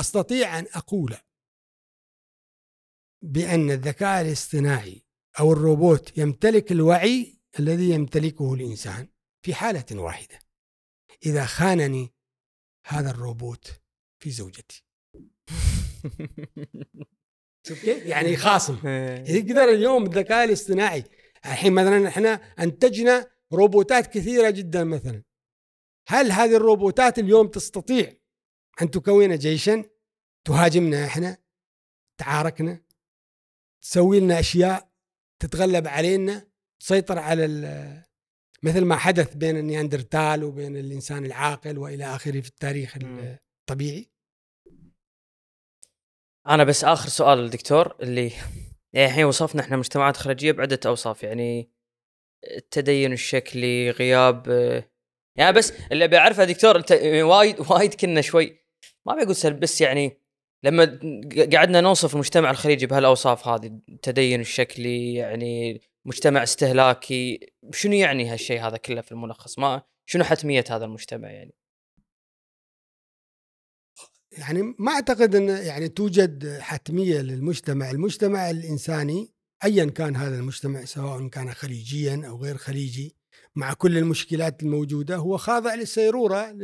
أستطيع 0.00 0.58
أن 0.58 0.66
أقول 0.74 1.16
بأن 3.26 3.70
الذكاء 3.70 4.20
الاصطناعي 4.20 5.02
أو 5.40 5.52
الروبوت 5.52 6.18
يمتلك 6.18 6.72
الوعي 6.72 7.38
الذي 7.58 7.90
يمتلكه 7.90 8.54
الإنسان 8.54 9.08
في 9.42 9.54
حالة 9.54 9.84
واحدة. 9.92 10.38
إذا 11.26 11.44
خانني 11.44 12.14
هذا 12.86 13.10
الروبوت 13.10 13.80
في 14.22 14.30
زوجتي. 14.30 14.84
شوف 17.68 17.84
كيف؟ 17.84 18.06
يعني 18.06 18.28
يخاصم 18.28 18.86
إيه. 18.86 19.36
يقدر 19.36 19.64
اليوم 19.64 20.06
الذكاء 20.06 20.44
الاصطناعي 20.44 21.04
الحين 21.46 21.72
مثلا 21.72 22.08
إحنا 22.08 22.34
أنتجنا 22.58 23.30
روبوتات 23.52 24.06
كثيرة 24.06 24.50
جدا 24.50 24.84
مثلا. 24.84 25.22
هل 26.08 26.32
هذه 26.32 26.56
الروبوتات 26.56 27.18
اليوم 27.18 27.46
تستطيع 27.46 28.12
أن 28.82 28.90
تكون 28.90 29.38
جيشا؟ 29.38 29.84
تهاجمنا 30.44 31.06
إحنا؟ 31.06 31.36
تعاركنا؟ 32.18 32.85
تسوي 33.90 34.20
لنا 34.20 34.40
أشياء 34.40 34.88
تتغلب 35.42 35.88
علينا 35.88 36.48
تسيطر 36.80 37.18
على 37.18 37.44
ال- 37.44 38.02
مثل 38.62 38.84
ما 38.84 38.96
حدث 38.96 39.34
بين 39.34 39.56
النياندرتال 39.56 40.44
وبين 40.44 40.76
الإنسان 40.76 41.24
العاقل 41.26 41.78
وإلى 41.78 42.04
آخره 42.04 42.40
في 42.40 42.48
التاريخ. 42.48 42.96
الطبيعي 42.96 44.10
أنا 46.48 46.64
بس 46.64 46.84
آخر 46.84 47.08
سؤال 47.08 47.38
للدكتور 47.38 47.96
اللي 48.02 48.32
يعني 48.92 49.06
الحين 49.08 49.24
وصفنا 49.24 49.62
إحنا 49.62 49.76
مجتمعات 49.76 50.16
خارجية 50.16 50.52
بعدة 50.52 50.80
أوصاف 50.86 51.22
يعني 51.22 51.70
التدين 52.56 53.12
الشكلي 53.12 53.90
غياب 53.90 54.46
يعني 55.38 55.56
بس 55.56 55.72
اللي 55.92 56.04
أبي 56.04 56.18
أعرفه 56.18 56.44
دكتور 56.44 56.76
أنت 56.76 56.92
وايد 57.02 57.60
وايد 57.70 57.94
كنا 57.94 58.20
شوي 58.20 58.58
ما 59.06 59.14
بقول 59.14 59.36
سلب 59.36 59.60
بس 59.60 59.80
يعني 59.80 60.20
لما 60.62 60.98
قعدنا 61.52 61.80
نوصف 61.80 62.14
المجتمع 62.14 62.50
الخليجي 62.50 62.86
بهالأوصاف 62.86 63.48
هذه 63.48 63.66
التدين 63.88 64.40
الشكلي 64.40 65.14
يعني 65.14 65.80
مجتمع 66.04 66.42
استهلاكي 66.42 67.52
شنو 67.72 67.92
يعني 67.92 68.28
هالشيء 68.28 68.60
هذا 68.60 68.76
كله 68.76 69.00
في 69.00 69.12
الملخص؟ 69.12 69.58
ما 69.58 69.82
شنو 70.06 70.24
حتمية 70.24 70.64
هذا 70.70 70.84
المجتمع 70.84 71.30
يعني؟ 71.30 71.54
يعني 74.32 74.74
ما 74.78 74.92
أعتقد 74.92 75.34
أن 75.34 75.48
يعني 75.48 75.88
توجد 75.88 76.58
حتمية 76.58 77.20
للمجتمع، 77.20 77.90
المجتمع 77.90 78.50
الإنساني 78.50 79.32
ايا 79.64 79.84
كان 79.84 80.16
هذا 80.16 80.38
المجتمع 80.38 80.84
سواء 80.84 81.28
كان 81.28 81.52
خليجيا 81.52 82.22
أو 82.28 82.36
غير 82.36 82.56
خليجي 82.56 83.16
مع 83.56 83.72
كل 83.72 83.98
المشكلات 83.98 84.62
الموجودة 84.62 85.16
هو 85.16 85.36
خاضع 85.36 85.74
للسيرورة 85.74 86.56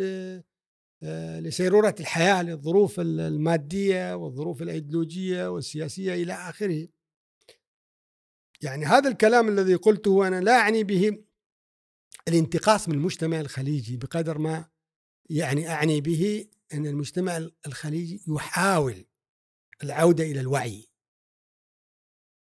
آه، 1.05 1.41
لسيروره 1.41 1.95
الحياة 2.01 2.43
للظروف 2.43 3.01
ال- 3.01 3.21
المادية 3.21 4.15
والظروف 4.15 4.63
الإيديولوجية 4.63 5.51
والسياسية 5.51 6.15
إلى 6.15 6.33
آخره. 6.33 6.89
يعني 8.63 8.85
هذا 8.85 9.09
الكلام 9.09 9.49
الذي 9.49 9.75
قلته 9.75 10.29
أنا 10.29 10.41
لا 10.41 10.53
أعني 10.53 10.85
به 10.85 11.25
الانتقاص 12.29 12.89
من 12.89 12.95
المجتمع 12.95 13.41
الخليجي 13.41 13.97
بقدر 13.97 14.39
ما 14.39 14.69
يعني 15.31 15.69
أعني 15.69 16.01
به 16.01 16.47
أن 16.75 16.87
المجتمع 16.87 17.49
الخليجي 17.67 18.23
يحاول 18.29 19.07
العودة 19.83 20.25
إلى 20.25 20.41
الوعي 20.41 20.89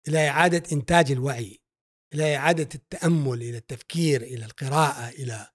إلى 0.08 0.28
إعادة 0.28 0.62
إنتاج 0.72 1.12
الوعي 1.12 1.60
إلى 2.14 2.36
إعادة 2.36 2.68
التأمل 2.74 3.42
إلى 3.42 3.56
التفكير 3.56 4.22
إلى 4.22 4.44
القراءة 4.44 5.08
إلى 5.08 5.50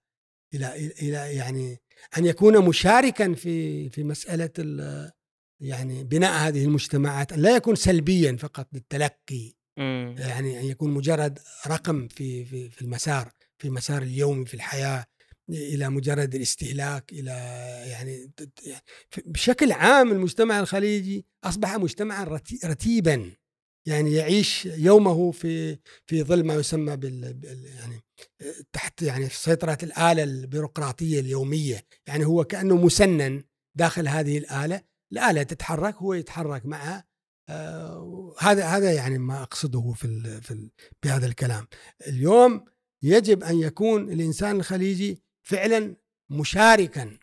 إلى 0.54 0.76
إلى 0.76 1.36
يعني 1.36 1.82
أن 2.18 2.26
يكون 2.26 2.66
مشاركا 2.66 3.34
في 3.34 3.90
في 3.90 4.04
مسألة 4.04 4.50
ال- 4.60 5.12
يعني 5.60 6.04
بناء 6.04 6.48
هذه 6.48 6.64
المجتمعات 6.66 7.34
أن 7.34 7.40
لا 7.40 7.56
يكون 7.56 7.76
سلبيا 7.76 8.38
فقط 8.40 8.68
للتلقي 8.74 9.54
إمم. 9.80 10.16
يعني 10.18 10.60
أن 10.60 10.66
يكون 10.66 10.92
مجرد 10.92 11.40
رقم 11.68 12.08
في 12.08 12.46
في 12.46 12.70
في 12.70 12.82
المسار 12.82 13.32
في 13.58 13.70
مسار 13.70 14.02
اليومي 14.02 14.46
في 14.46 14.54
الحياة 14.54 15.06
إلى 15.50 15.90
مجرد 15.90 16.36
الاستهلاك 16.36 17.12
إلى 17.12 17.32
يعني 17.92 18.32
يعني 18.66 18.82
بشكل 19.26 19.72
عام 19.72 20.12
المجتمع 20.12 20.60
الخليجي 20.60 21.26
أصبح 21.44 21.76
مجتمعا 21.76 22.24
رتي- 22.24 22.60
رتيبا. 22.66 23.32
يعني 23.86 24.14
يعيش 24.14 24.66
يومه 24.66 25.32
في 25.32 25.78
في 26.06 26.24
ظل 26.24 26.46
ما 26.46 26.54
يسمى 26.54 26.96
بال 26.96 27.40
يعني 27.80 28.04
تحت 28.74 29.02
يعني 29.02 29.30
سيطرة 29.30 29.78
الآلة 29.84 30.24
البيروقراطية 30.24 31.20
اليومية. 31.20 31.86
يعني 32.08 32.26
هو 32.26 32.44
كأنه 32.44 32.76
مسنن 32.76 33.44
داخل 33.76 34.08
هذه 34.08 34.38
الآلة. 34.38 34.82
الآلة 35.12 35.44
تتحرك 35.44 35.96
هو 35.96 36.14
يتحرك 36.14 36.66
معها. 36.66 37.06
آه، 37.50 38.36
هذا 38.40 38.66
هذا 38.66 38.94
يعني 38.94 39.18
ما 39.18 39.44
أقصده 39.44 39.94
في 39.96 40.06
ال 40.06 40.42
في 40.42 40.52
ال 40.52 40.72
بهذا 41.04 41.26
الكلام. 41.26 41.68
اليوم 42.08 42.66
يجب 43.04 43.44
أن 43.44 43.60
يكون 43.60 44.12
الإنسان 44.12 44.56
الخليجي 44.56 45.24
فعلا 45.44 45.96
مشاركا 46.30 47.18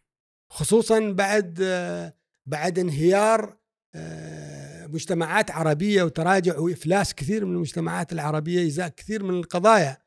خصوصا 0.51 1.10
بعد 1.10 1.59
آه، 1.62 2.14
بعد 2.47 2.78
انهيار 2.78 3.59
آه، 3.94 4.81
مجتمعات 4.93 5.51
عربية 5.51 6.02
وتراجع 6.02 6.59
وإفلاس 6.59 7.14
كثير 7.14 7.44
من 7.44 7.55
المجتمعات 7.55 8.12
العربية 8.12 8.66
إزاء 8.66 8.89
كثير 8.89 9.23
من 9.23 9.35
القضايا. 9.35 10.02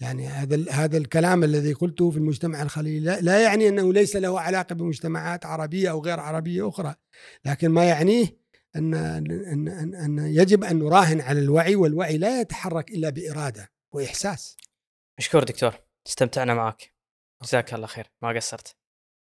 يعني 0.00 0.26
هذا 0.26 0.70
هذا 0.70 0.96
الكلام 0.96 1.44
الذي 1.44 1.72
قلته 1.72 2.10
في 2.10 2.16
المجتمع 2.16 2.62
الخليجي 2.62 3.00
لا 3.00 3.42
يعني 3.42 3.68
أنه 3.68 3.92
ليس 3.92 4.16
له 4.16 4.40
علاقة 4.40 4.74
بمجتمعات 4.74 5.46
عربية 5.46 5.90
أو 5.90 6.02
غير 6.02 6.20
عربية 6.20 6.68
أخرى. 6.68 6.94
لكن 7.44 7.68
ما 7.68 7.84
يعنيه 7.84 8.38
أن 8.76 8.94
أن 8.94 9.68
أن, 9.68 9.94
أن 9.94 10.18
يجب 10.18 10.64
أن 10.64 10.78
نراهن 10.78 11.20
على 11.20 11.40
الوعي 11.40 11.76
والوعي 11.76 12.18
لا 12.18 12.40
يتحرك 12.40 12.90
إلا 12.90 13.10
بإرادة 13.10 13.72
وإحساس. 13.94 14.56
مشكور 15.18 15.44
دكتور 15.44 15.74
استمتعنا 16.06 16.54
معك. 16.54 16.92
جزاك 17.42 17.74
الله 17.74 17.86
خير. 17.86 18.06
ما 18.22 18.28
قصرت. 18.36 18.77